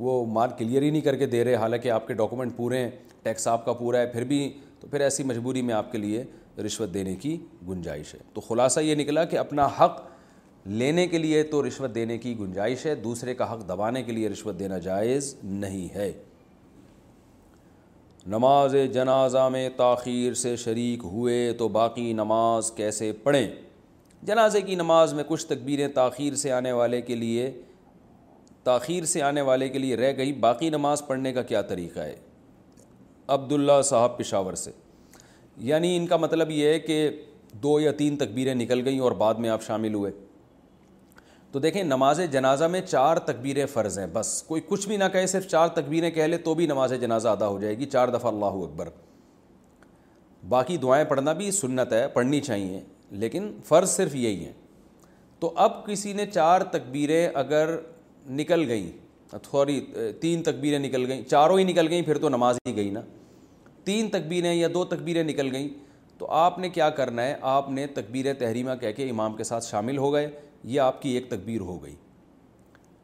[0.03, 2.89] وہ مال کلیئر ہی نہیں کر کے دے رہے حالانکہ آپ کے ڈاکومنٹ پورے ہیں
[3.23, 4.49] ٹیکس آپ کا پورا ہے پھر بھی
[4.79, 6.23] تو پھر ایسی مجبوری میں آپ کے لیے
[6.65, 7.37] رشوت دینے کی
[7.67, 10.01] گنجائش ہے تو خلاصہ یہ نکلا کہ اپنا حق
[10.67, 14.29] لینے کے لیے تو رشوت دینے کی گنجائش ہے دوسرے کا حق دبانے کے لیے
[14.29, 16.11] رشوت دینا جائز نہیں ہے
[18.29, 23.47] نماز جنازہ میں تاخیر سے شریک ہوئے تو باقی نماز کیسے پڑھیں
[24.27, 27.49] جنازے کی نماز میں کچھ تکبیریں تاخیر سے آنے والے کے لیے
[28.63, 32.15] تاخیر سے آنے والے کے لیے رہ گئی باقی نماز پڑھنے کا کیا طریقہ ہے
[33.33, 34.71] عبداللہ صاحب پشاور سے
[35.69, 36.97] یعنی ان کا مطلب یہ ہے کہ
[37.63, 40.11] دو یا تین تکبیریں نکل گئیں اور بعد میں آپ شامل ہوئے
[41.51, 45.25] تو دیکھیں نماز جنازہ میں چار تکبیریں فرض ہیں بس کوئی کچھ بھی نہ کہے
[45.27, 48.31] صرف چار تکبیریں کہہ لے تو بھی نماز جنازہ ادا ہو جائے گی چار دفعہ
[48.31, 48.89] اللہ اکبر
[50.49, 52.79] باقی دعائیں پڑھنا بھی سنت ہے پڑھنی چاہیے
[53.23, 54.53] لیکن فرض صرف یہی ہیں
[55.39, 57.75] تو اب کسی نے چار تکبیریں اگر
[58.39, 58.89] نکل گئیں
[59.43, 59.79] تھوڑی
[60.21, 63.01] تین تکبیریں نکل گئیں چاروں ہی نکل گئیں پھر تو نماز ہی گئی نا
[63.85, 65.67] تین تکبیریں یا دو تکبیریں نکل گئیں
[66.17, 69.65] تو آپ نے کیا کرنا ہے آپ نے تکبیر تحریمہ کہہ کے امام کے ساتھ
[69.65, 70.29] شامل ہو گئے
[70.63, 71.95] یہ آپ کی ایک تکبیر ہو گئی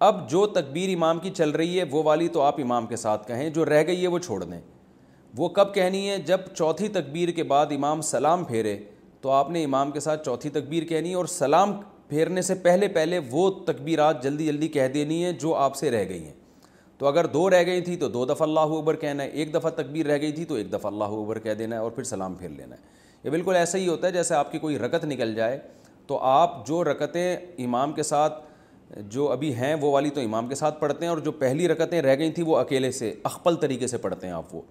[0.10, 3.28] اب جو تکبیر امام کی چل رہی ہے وہ والی تو آپ امام کے ساتھ
[3.28, 4.60] کہیں جو رہ گئی ہے وہ چھوڑ دیں
[5.38, 8.78] وہ کب کہنی ہے جب چوتھی تکبیر کے بعد امام سلام پھیرے
[9.22, 11.74] تو آپ نے امام کے ساتھ چوتھی تکبیر کہنی ہے اور سلام
[12.10, 16.08] پھیرنے سے پہلے پہلے وہ تکبیرات جلدی جلدی کہہ دینی ہے جو آپ سے رہ
[16.10, 16.34] گئی ہیں
[17.00, 19.70] تو اگر دو رہ گئی تھی تو دو دفعہ اللہ اکبر کہنا ہے ایک دفعہ
[19.82, 22.36] تکبیر رہ گئی تھی تو ایک دفعہ اللہ اکبر کہہ دینا ہے اور پھر سلام
[22.36, 22.82] پھیر لینا ہے
[23.24, 25.60] یہ بالکل ایسا ہی ہوتا ہے جیسے آپ کی کوئی رکت نکل جائے
[26.08, 28.40] تو آپ جو رکتیں امام کے ساتھ
[29.12, 32.02] جو ابھی ہیں وہ والی تو امام کے ساتھ پڑھتے ہیں اور جو پہلی رکتیں
[32.02, 34.62] رہ گئی تھیں وہ اکیلے سے اخپل طریقے سے پڑھتے ہیں آپ وہ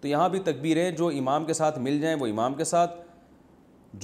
[0.00, 2.96] تو یہاں بھی تکبیریں جو امام کے ساتھ مل جائیں وہ امام کے ساتھ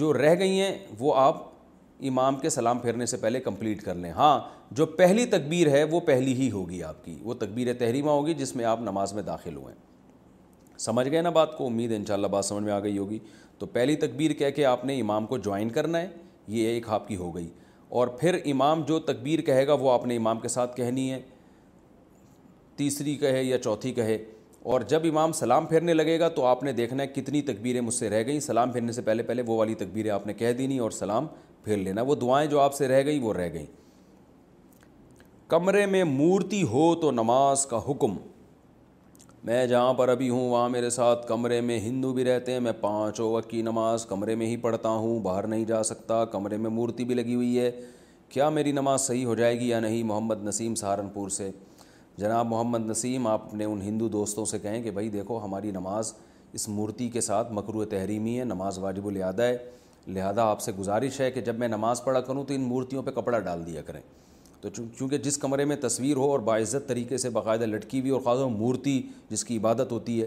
[0.01, 1.43] جو رہ گئی ہیں وہ آپ
[2.09, 4.39] امام کے سلام پھیرنے سے پہلے کمپلیٹ کر لیں ہاں
[4.77, 8.55] جو پہلی تکبیر ہے وہ پہلی ہی ہوگی آپ کی وہ تکبیر تحریمہ ہوگی جس
[8.57, 9.75] میں آپ نماز میں داخل ہوئے
[10.85, 13.19] سمجھ گئے نا بات کو امید ہے انشاءاللہ بات سمجھ میں آ گئی ہوگی
[13.59, 16.09] تو پہلی تکبیر کہہ کے آپ نے امام کو جوائن کرنا ہے
[16.57, 17.49] یہ ایک آپ کی ہو گئی
[18.01, 21.21] اور پھر امام جو تکبیر کہے گا وہ آپ نے امام کے ساتھ کہنی ہے
[22.77, 24.19] تیسری کہے یا چوتھی کہے
[24.73, 27.95] اور جب امام سلام پھیرنے لگے گا تو آپ نے دیکھنا ہے کتنی تکبیریں مجھ
[27.95, 30.79] سے رہ گئیں سلام پھرنے سے پہلے پہلے وہ والی تکبیریں آپ نے کہہ دینی
[30.87, 31.27] اور سلام
[31.65, 33.67] پھر لینا وہ دعائیں جو آپ سے رہ گئیں وہ رہ گئیں
[35.51, 38.17] کمرے میں مورتی ہو تو نماز کا حکم
[39.45, 42.73] میں جہاں پر ابھی ہوں وہاں میرے ساتھ کمرے میں ہندو بھی رہتے ہیں میں
[42.81, 46.71] پانچوں وقت کی نماز کمرے میں ہی پڑھتا ہوں باہر نہیں جا سکتا کمرے میں
[46.71, 47.71] مورتی بھی لگی ہوئی ہے
[48.33, 51.51] کیا میری نماز صحیح ہو جائے گی یا نہیں محمد نسیم سہارنپور سے
[52.19, 56.13] جناب محمد نسیم آپ نے ان ہندو دوستوں سے کہیں کہ بھائی دیکھو ہماری نماز
[56.59, 59.57] اس مورتی کے ساتھ مکرو تحریمی ہے نماز واجب الادہ ہے
[60.07, 63.11] لہذا آپ سے گزارش ہے کہ جب میں نماز پڑھا کروں تو ان مورتیوں پہ
[63.21, 64.01] کپڑا ڈال دیا کریں
[64.63, 68.21] تو چونکہ جس کمرے میں تصویر ہو اور باعزت طریقے سے باقاعدہ لٹکی ہوئی اور
[68.25, 70.27] خاص ہو مورتی جس کی عبادت ہوتی ہے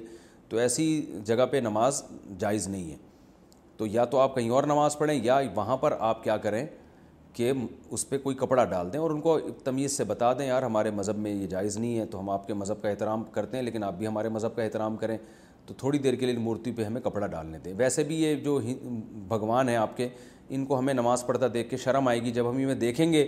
[0.50, 0.86] تو ایسی
[1.26, 2.04] جگہ پہ نماز
[2.40, 2.96] جائز نہیں ہے
[3.78, 6.66] تو یا تو آپ کہیں اور نماز پڑھیں یا وہاں پر آپ کیا کریں
[7.34, 7.52] کہ
[7.90, 10.92] اس پہ کوئی کپڑا ڈال دیں اور ان کو تمیز سے بتا دیں یار ہمارے
[10.92, 13.64] مذہب میں یہ جائز نہیں ہے تو ہم آپ کے مذہب کا احترام کرتے ہیں
[13.64, 15.18] لیکن آپ بھی ہمارے مذہب کا احترام کریں
[15.66, 18.60] تو تھوڑی دیر کے لیے مورتی پہ ہمیں کپڑا ڈالنے دیں ویسے بھی یہ جو
[19.28, 20.08] بھگوان ہیں آپ کے
[20.56, 23.26] ان کو ہمیں نماز پڑھتا دیکھ کے شرم آئے گی جب ہم یہ دیکھیں گے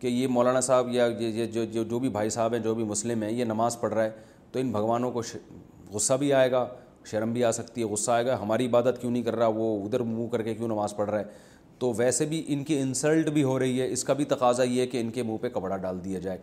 [0.00, 1.08] کہ یہ مولانا صاحب یا
[1.52, 4.10] جو جو بھی بھائی صاحب ہیں جو بھی مسلم ہیں یہ نماز پڑھ رہا ہے
[4.52, 5.22] تو ان بھگوانوں کو
[5.92, 6.66] غصہ بھی آئے گا
[7.10, 9.84] شرم بھی آ سکتی ہے غصہ آئے گا ہماری عبادت کیوں نہیں کر رہا وہ
[9.84, 11.24] ادھر منہ کر کے کیوں نماز پڑھ رہا ہے
[11.78, 14.80] تو ویسے بھی ان کی انسلٹ بھی ہو رہی ہے اس کا بھی تقاضا یہ
[14.80, 16.38] ہے کہ ان کے منہ پہ کپڑا ڈال دیا جائے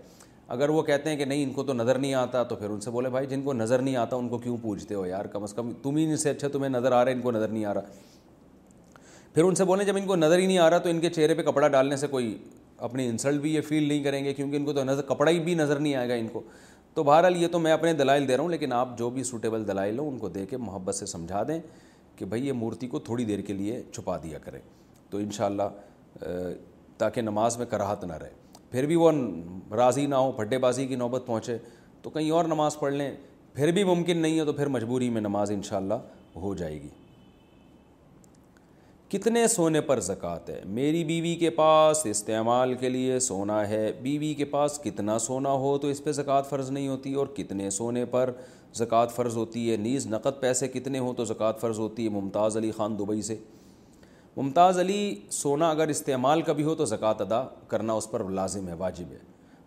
[0.56, 2.80] اگر وہ کہتے ہیں کہ نہیں ان کو تو نظر نہیں آتا تو پھر ان
[2.82, 5.44] سے بولے بھائی جن کو نظر نہیں آتا ان کو کیوں پوچھتے ہو یار کم
[5.44, 7.48] از کم تم ہی ان سے اچھا تمہیں نظر آ رہا ہے ان کو نظر
[7.48, 7.82] نہیں آ رہا
[9.34, 11.10] پھر ان سے بولے جب ان کو نظر ہی نہیں آ رہا تو ان کے
[11.10, 12.36] چہرے پہ کپڑا ڈالنے سے کوئی
[12.84, 15.40] اپنی انسلٹ بھی یہ فیل نہیں کریں گے کیونکہ ان کو تو نظر کپڑا ہی
[15.44, 16.42] بھی نظر نہیں آئے گا ان کو
[16.94, 19.68] تو بہرحال یہ تو میں اپنے دلائل دے رہا ہوں لیکن آپ جو بھی سوٹیبل
[19.68, 21.60] دلائل ہوں ان کو دے کے محبت سے سمجھا دیں
[22.16, 24.60] کہ بھائی یہ مورتی کو تھوڑی دیر کے لیے چھپا دیا کریں
[25.10, 26.28] تو انشاءاللہ
[26.98, 28.34] تاکہ نماز میں کراہت نہ رہے
[28.72, 29.12] پھر بھی وہ
[29.76, 31.58] راضی نہ ہو پھڈے بازی کی نوبت پہنچے
[32.02, 33.12] تو کہیں اور نماز پڑھ لیں
[33.54, 35.94] پھر بھی ممکن نہیں ہے تو پھر مجبوری میں نماز انشاءاللہ
[36.42, 36.90] ہو جائے گی
[39.10, 44.34] کتنے سونے پر زکوٰۃ ہے میری بیوی کے پاس استعمال کے لیے سونا ہے بیوی
[44.38, 48.06] کے پاس کتنا سونا ہو تو اس پہ زکوٰۃ فرض نہیں ہوتی اور کتنے سونے
[48.14, 48.32] پر
[48.80, 52.58] زکوٰۃ فرض ہوتی ہے نیز نقد پیسے کتنے ہوں تو زکوٰۃ فرض ہوتی ہے ممتاز
[52.58, 53.36] علی خان دبئی سے
[54.38, 55.00] ممتاز علی
[55.32, 59.12] سونا اگر استعمال کا بھی ہو تو زکوٰۃ ادا کرنا اس پر لازم ہے واجب
[59.12, 59.20] ہے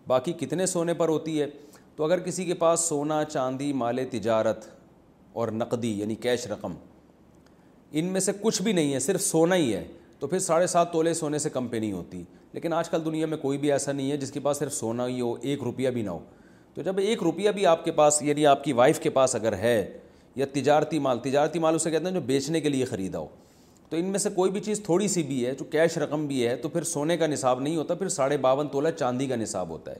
[0.07, 1.47] باقی کتنے سونے پر ہوتی ہے
[1.95, 4.67] تو اگر کسی کے پاس سونا چاندی مال تجارت
[5.39, 6.73] اور نقدی یعنی کیش رقم
[7.97, 9.83] ان میں سے کچھ بھی نہیں ہے صرف سونا ہی ہے
[10.19, 12.21] تو پھر ساڑھے سات تولے سونے سے کم پہ نہیں ہوتی
[12.53, 15.07] لیکن آج کل دنیا میں کوئی بھی ایسا نہیں ہے جس کے پاس صرف سونا
[15.07, 16.19] ہی ہو ایک روپیہ بھی نہ ہو
[16.73, 19.53] تو جب ایک روپیہ بھی آپ کے پاس یعنی آپ کی وائف کے پاس اگر
[19.57, 19.83] ہے
[20.35, 23.27] یا تجارتی مال تجارتی مال اسے کہتے ہیں جو بیچنے کے لیے خریدا ہو
[23.89, 26.45] تو ان میں سے کوئی بھی چیز تھوڑی سی بھی ہے جو کیش رقم بھی
[26.47, 29.69] ہے تو پھر سونے کا نصاب نہیں ہوتا پھر ساڑھے باون تولہ چاندی کا نصاب
[29.69, 29.99] ہوتا ہے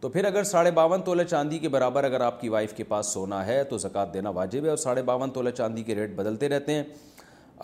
[0.00, 3.12] تو پھر اگر ساڑھے باون تولہ چاندی کے برابر اگر آپ کی وائف کے پاس
[3.12, 6.48] سونا ہے تو زکوٰۃ دینا واجب ہے اور ساڑھے باون تولہ چاندی کے ریٹ بدلتے
[6.48, 6.82] رہتے ہیں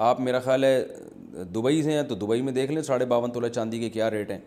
[0.09, 3.49] آپ میرا خیال ہے دبئی سے ہیں تو دبئی میں دیکھ لیں ساڑھے باون تولہ
[3.55, 4.39] چاندی کے کیا ریٹ ہیں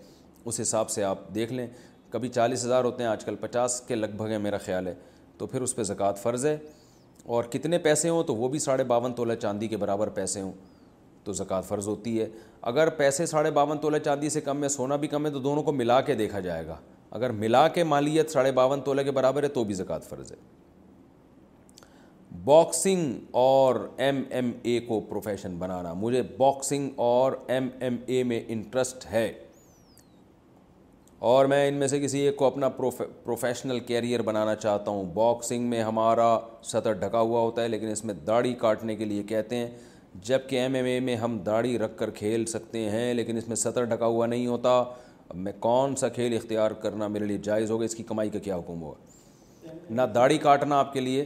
[0.45, 1.65] اس حساب سے آپ دیکھ لیں
[2.11, 4.93] کبھی چالیس ہزار ہوتے ہیں آج کل پچاس کے لگ بھگ ہیں میرا خیال ہے
[5.37, 6.57] تو پھر اس پہ زکوٰۃ فرض ہے
[7.35, 10.51] اور کتنے پیسے ہوں تو وہ بھی ساڑھے باون تولہ چاندی کے برابر پیسے ہوں
[11.23, 12.27] تو زکوٰۃ فرض ہوتی ہے
[12.71, 15.63] اگر پیسے ساڑھے باون تولہ چاندی سے کم ہے سونا بھی کم ہے تو دونوں
[15.63, 16.75] کو ملا کے دیکھا جائے گا
[17.19, 20.52] اگر ملا کے مالیت ساڑھے باون تولہ کے برابر ہے تو بھی زکوٰۃ فرض ہے
[22.45, 28.39] باکسنگ اور ایم ایم اے کو پروفیشن بنانا مجھے باکسنگ اور ایم ایم اے میں
[28.47, 29.31] انٹرسٹ ہے
[31.31, 35.69] اور میں ان میں سے کسی ایک کو اپنا پروفیشنل کیریئر بنانا چاہتا ہوں باکسنگ
[35.69, 36.37] میں ہمارا
[36.71, 39.69] سطر ڈھکا ہوا ہوتا ہے لیکن اس میں داڑھی کاٹنے کے لیے کہتے ہیں
[40.25, 43.47] جب کہ ایم ایم اے میں ہم داڑھی رکھ کر کھیل سکتے ہیں لیکن اس
[43.47, 44.77] میں سطر ڈھکا ہوا نہیں ہوتا
[45.29, 48.39] اب میں کون سا کھیل اختیار کرنا میرے لیے جائز ہوگا اس کی کمائی کا
[48.39, 51.23] کیا حکم ہوگا نہ داڑھی کاٹنا آپ کے لیے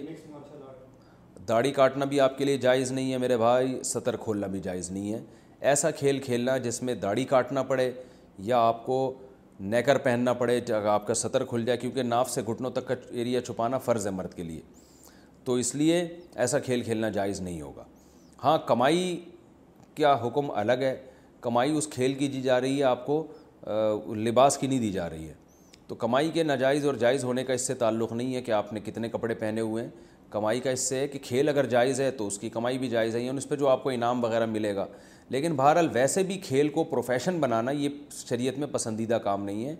[1.47, 4.89] داڑھی کاٹنا بھی آپ کے لیے جائز نہیں ہے میرے بھائی سطر کھولنا بھی جائز
[4.91, 5.19] نہیں ہے
[5.69, 7.91] ایسا کھیل کھیلنا جس میں داڑھی کاٹنا پڑے
[8.47, 8.97] یا آپ کو
[9.73, 12.95] نیکر پہننا پڑے اگر آپ کا سطر کھل جائے کیونکہ ناف سے گھٹنوں تک کا
[13.11, 14.61] ایریا چھپانا فرض ہے مرد کے لیے
[15.45, 16.03] تو اس لیے
[16.43, 17.83] ایسا کھیل کھیلنا جائز نہیں ہوگا
[18.43, 19.19] ہاں کمائی
[19.95, 20.95] کیا حکم الگ ہے
[21.41, 23.25] کمائی اس کھیل کی دی جا رہی ہے آپ کو
[24.25, 25.33] لباس کی نہیں دی جا رہی ہے
[25.87, 28.71] تو کمائی کے ناجائز اور جائز ہونے کا اس سے تعلق نہیں ہے کہ آپ
[28.73, 29.89] نے کتنے کپڑے پہنے ہوئے ہیں
[30.29, 32.87] کمائی کا اس سے ہے کہ کھیل اگر جائز ہے تو اس کی کمائی بھی
[32.89, 34.85] جائز ہے یعنی اس پہ جو آپ کو انعام وغیرہ ملے گا
[35.31, 37.89] لیکن بہرحال ویسے بھی کھیل کو پروفیشن بنانا یہ
[38.27, 39.75] شریعت میں پسندیدہ کام نہیں ہے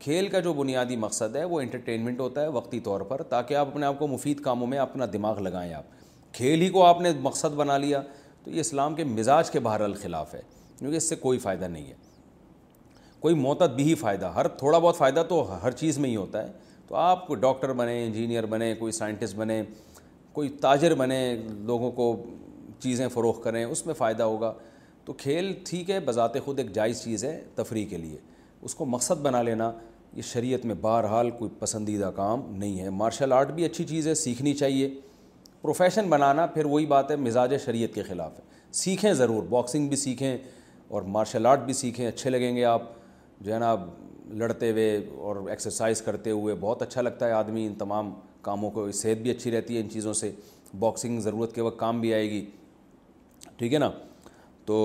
[0.00, 3.68] کھیل کا جو بنیادی مقصد ہے وہ انٹرٹینمنٹ ہوتا ہے وقتی طور پر تاکہ آپ
[3.70, 5.98] اپنے آپ کو مفید کاموں میں اپنا دماغ لگائیں آپ
[6.34, 8.00] کھیل ہی کو آپ نے مقصد بنا لیا
[8.44, 10.40] تو یہ اسلام کے مزاج کے بہر الخلاف ہے
[10.78, 11.94] کیونکہ اس سے کوئی فائدہ نہیں ہے
[13.20, 16.42] کوئی معتد بھی ہی فائدہ ہر تھوڑا بہت فائدہ تو ہر چیز میں ہی ہوتا
[16.46, 16.52] ہے
[16.88, 19.62] تو آپ ڈاکٹر بنیں انجینئر بنیں کوئی سائنٹسٹ بنے
[20.32, 21.18] کوئی تاجر بنے
[21.66, 22.14] لوگوں کو
[22.80, 24.52] چیزیں فروغ کریں اس میں فائدہ ہوگا
[25.04, 28.16] تو کھیل ٹھیک ہے بذات خود ایک جائز چیز ہے تفریح کے لیے
[28.62, 29.70] اس کو مقصد بنا لینا
[30.14, 34.14] یہ شریعت میں بہرحال کوئی پسندیدہ کام نہیں ہے مارشل آرٹ بھی اچھی چیز ہے
[34.22, 34.88] سیکھنی چاہیے
[35.62, 38.48] پروفیشن بنانا پھر وہی بات ہے مزاج شریعت کے خلاف ہے
[38.82, 40.36] سیکھیں ضرور باکسنگ بھی سیکھیں
[40.96, 42.82] اور مارشل آرٹ بھی سیکھیں اچھے لگیں گے آپ
[43.40, 43.74] جو ہے نا
[44.40, 48.12] لڑتے ہوئے اور ایکسرسائز کرتے ہوئے بہت اچھا لگتا ہے آدمی ان تمام
[48.42, 50.30] کاموں کو صحت بھی اچھی رہتی ہے ان چیزوں سے
[50.78, 52.44] باکسنگ ضرورت کے وقت کام بھی آئے گی
[53.56, 53.90] ٹھیک ہے نا
[54.66, 54.76] تو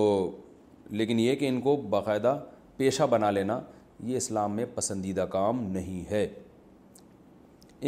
[1.02, 2.38] لیکن یہ کہ ان کو باقاعدہ
[2.78, 3.60] پیشہ بنا لینا
[4.06, 6.28] یہ اسلام میں پسندیدہ کام نہیں ہے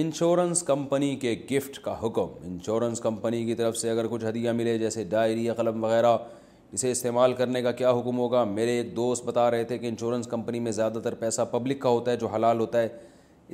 [0.02, 4.78] انشورنس کمپنی کے گفٹ کا حکم انشورنس کمپنی کی طرف سے اگر کچھ ہدیہ ملے
[4.78, 6.18] جیسے ڈائری قلم وغیرہ
[6.74, 10.28] اسے استعمال کرنے کا کیا حکم ہوگا میرے ایک دوست بتا رہے تھے کہ انشورنس
[10.28, 12.88] کمپنی میں زیادہ تر پیسہ پبلک کا ہوتا ہے جو حلال ہوتا ہے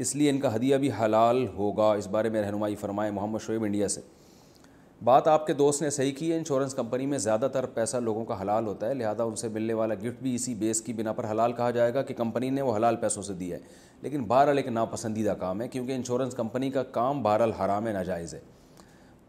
[0.02, 3.64] اس لیے ان کا ہدیہ بھی حلال ہوگا اس بارے میں رہنمائی فرمائے محمد شعیب
[3.64, 4.02] انڈیا سے
[5.04, 8.24] بات آپ کے دوست نے صحیح کی ہے انشورنس کمپنی میں زیادہ تر پیسہ لوگوں
[8.26, 11.14] کا حلال ہوتا ہے لہذا ان سے ملنے والا گفٹ بھی اسی بیس کی بنا
[11.14, 14.24] پر حلال کہا جائے گا کہ کمپنی نے وہ حلال پیسوں سے دیا ہے لیکن
[14.28, 18.40] بہرحال ایک ناپسندیدہ کام ہے کیونکہ انشورنس کمپنی کا کام بہرحال حرام ناجائز ہے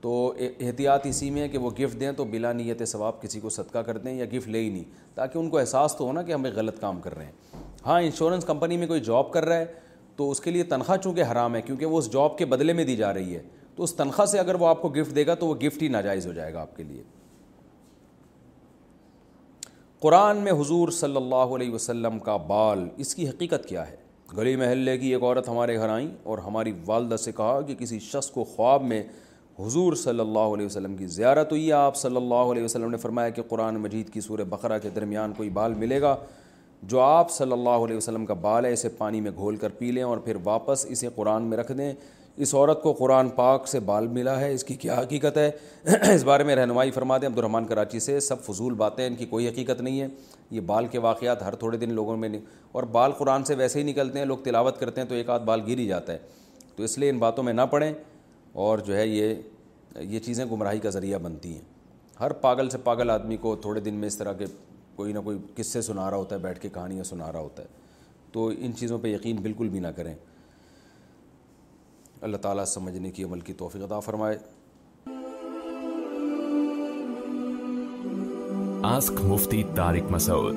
[0.01, 0.15] تو
[0.61, 3.79] احتیاط اسی میں ہے کہ وہ گفٹ دیں تو بلا نیت ثواب کسی کو صدقہ
[3.87, 4.85] کر دیں یا گفٹ لے ہی نہیں
[5.15, 8.01] تاکہ ان کو احساس تو ہونا کہ ہم ایک غلط کام کر رہے ہیں ہاں
[8.03, 9.65] انشورنس کمپنی میں کوئی جاب کر رہا ہے
[10.17, 12.85] تو اس کے لیے تنخواہ چونکہ حرام ہے کیونکہ وہ اس جاب کے بدلے میں
[12.85, 13.43] دی جا رہی ہے
[13.77, 15.89] تو اس تنخواہ سے اگر وہ آپ کو گفٹ دے گا تو وہ گفٹ ہی
[15.97, 17.03] ناجائز ہو جائے گا آپ کے لیے
[20.01, 23.97] قرآن میں حضور صلی اللہ علیہ وسلم کا بال اس کی حقیقت کیا ہے
[24.37, 27.99] گلی محلے کی ایک عورت ہمارے گھر آئیں اور ہماری والدہ سے کہا کہ کسی
[28.09, 29.03] شخص کو خواب میں
[29.59, 32.97] حضور صلی اللہ علیہ وسلم کی زیارت ہوئی ہے آپ صلی اللہ علیہ وسلم نے
[33.07, 36.17] فرمایا کہ قرآن مجید کی سور بقرہ کے درمیان کوئی بال ملے گا
[36.91, 39.91] جو آپ صلی اللہ علیہ وسلم کا بال ہے اسے پانی میں گھول کر پی
[39.93, 41.93] لیں اور پھر واپس اسے قرآن میں رکھ دیں
[42.45, 45.51] اس عورت کو قرآن پاک سے بال ملا ہے اس کی کیا حقیقت ہے
[46.15, 49.27] اس بارے میں رہنمائی فرما دیں عبد الرحمٰن کراچی سے سب فضول باتیں ان کی
[49.27, 50.07] کوئی حقیقت نہیں ہے
[50.51, 52.29] یہ بال کے واقعات ہر تھوڑے دن لوگوں میں
[52.73, 55.45] اور بال قرآن سے ویسے ہی نکلتے ہیں لوگ تلاوت کرتے ہیں تو ایک آدھ
[55.45, 56.19] بال گر ہی جاتا ہے
[56.77, 57.93] تو اس لیے ان باتوں میں نہ پڑھیں
[58.67, 59.35] اور جو ہے یہ
[60.01, 61.63] یہ چیزیں گمراہی کا ذریعہ بنتی ہیں
[62.21, 64.45] ہر پاگل سے پاگل آدمی کو تھوڑے دن میں اس طرح کے
[64.97, 67.63] کوئی نہ کوئی کس سے سنا رہا ہوتا ہے بیٹھ کے کہانیاں سنا رہا ہوتا
[67.63, 67.69] ہے
[68.33, 70.15] تو ان چیزوں پہ یقین بالکل بھی نہ کریں
[72.29, 74.39] اللہ تعالیٰ سمجھنے کی عمل کی توفیق عطا فرمائے
[79.75, 80.57] تارک مسعود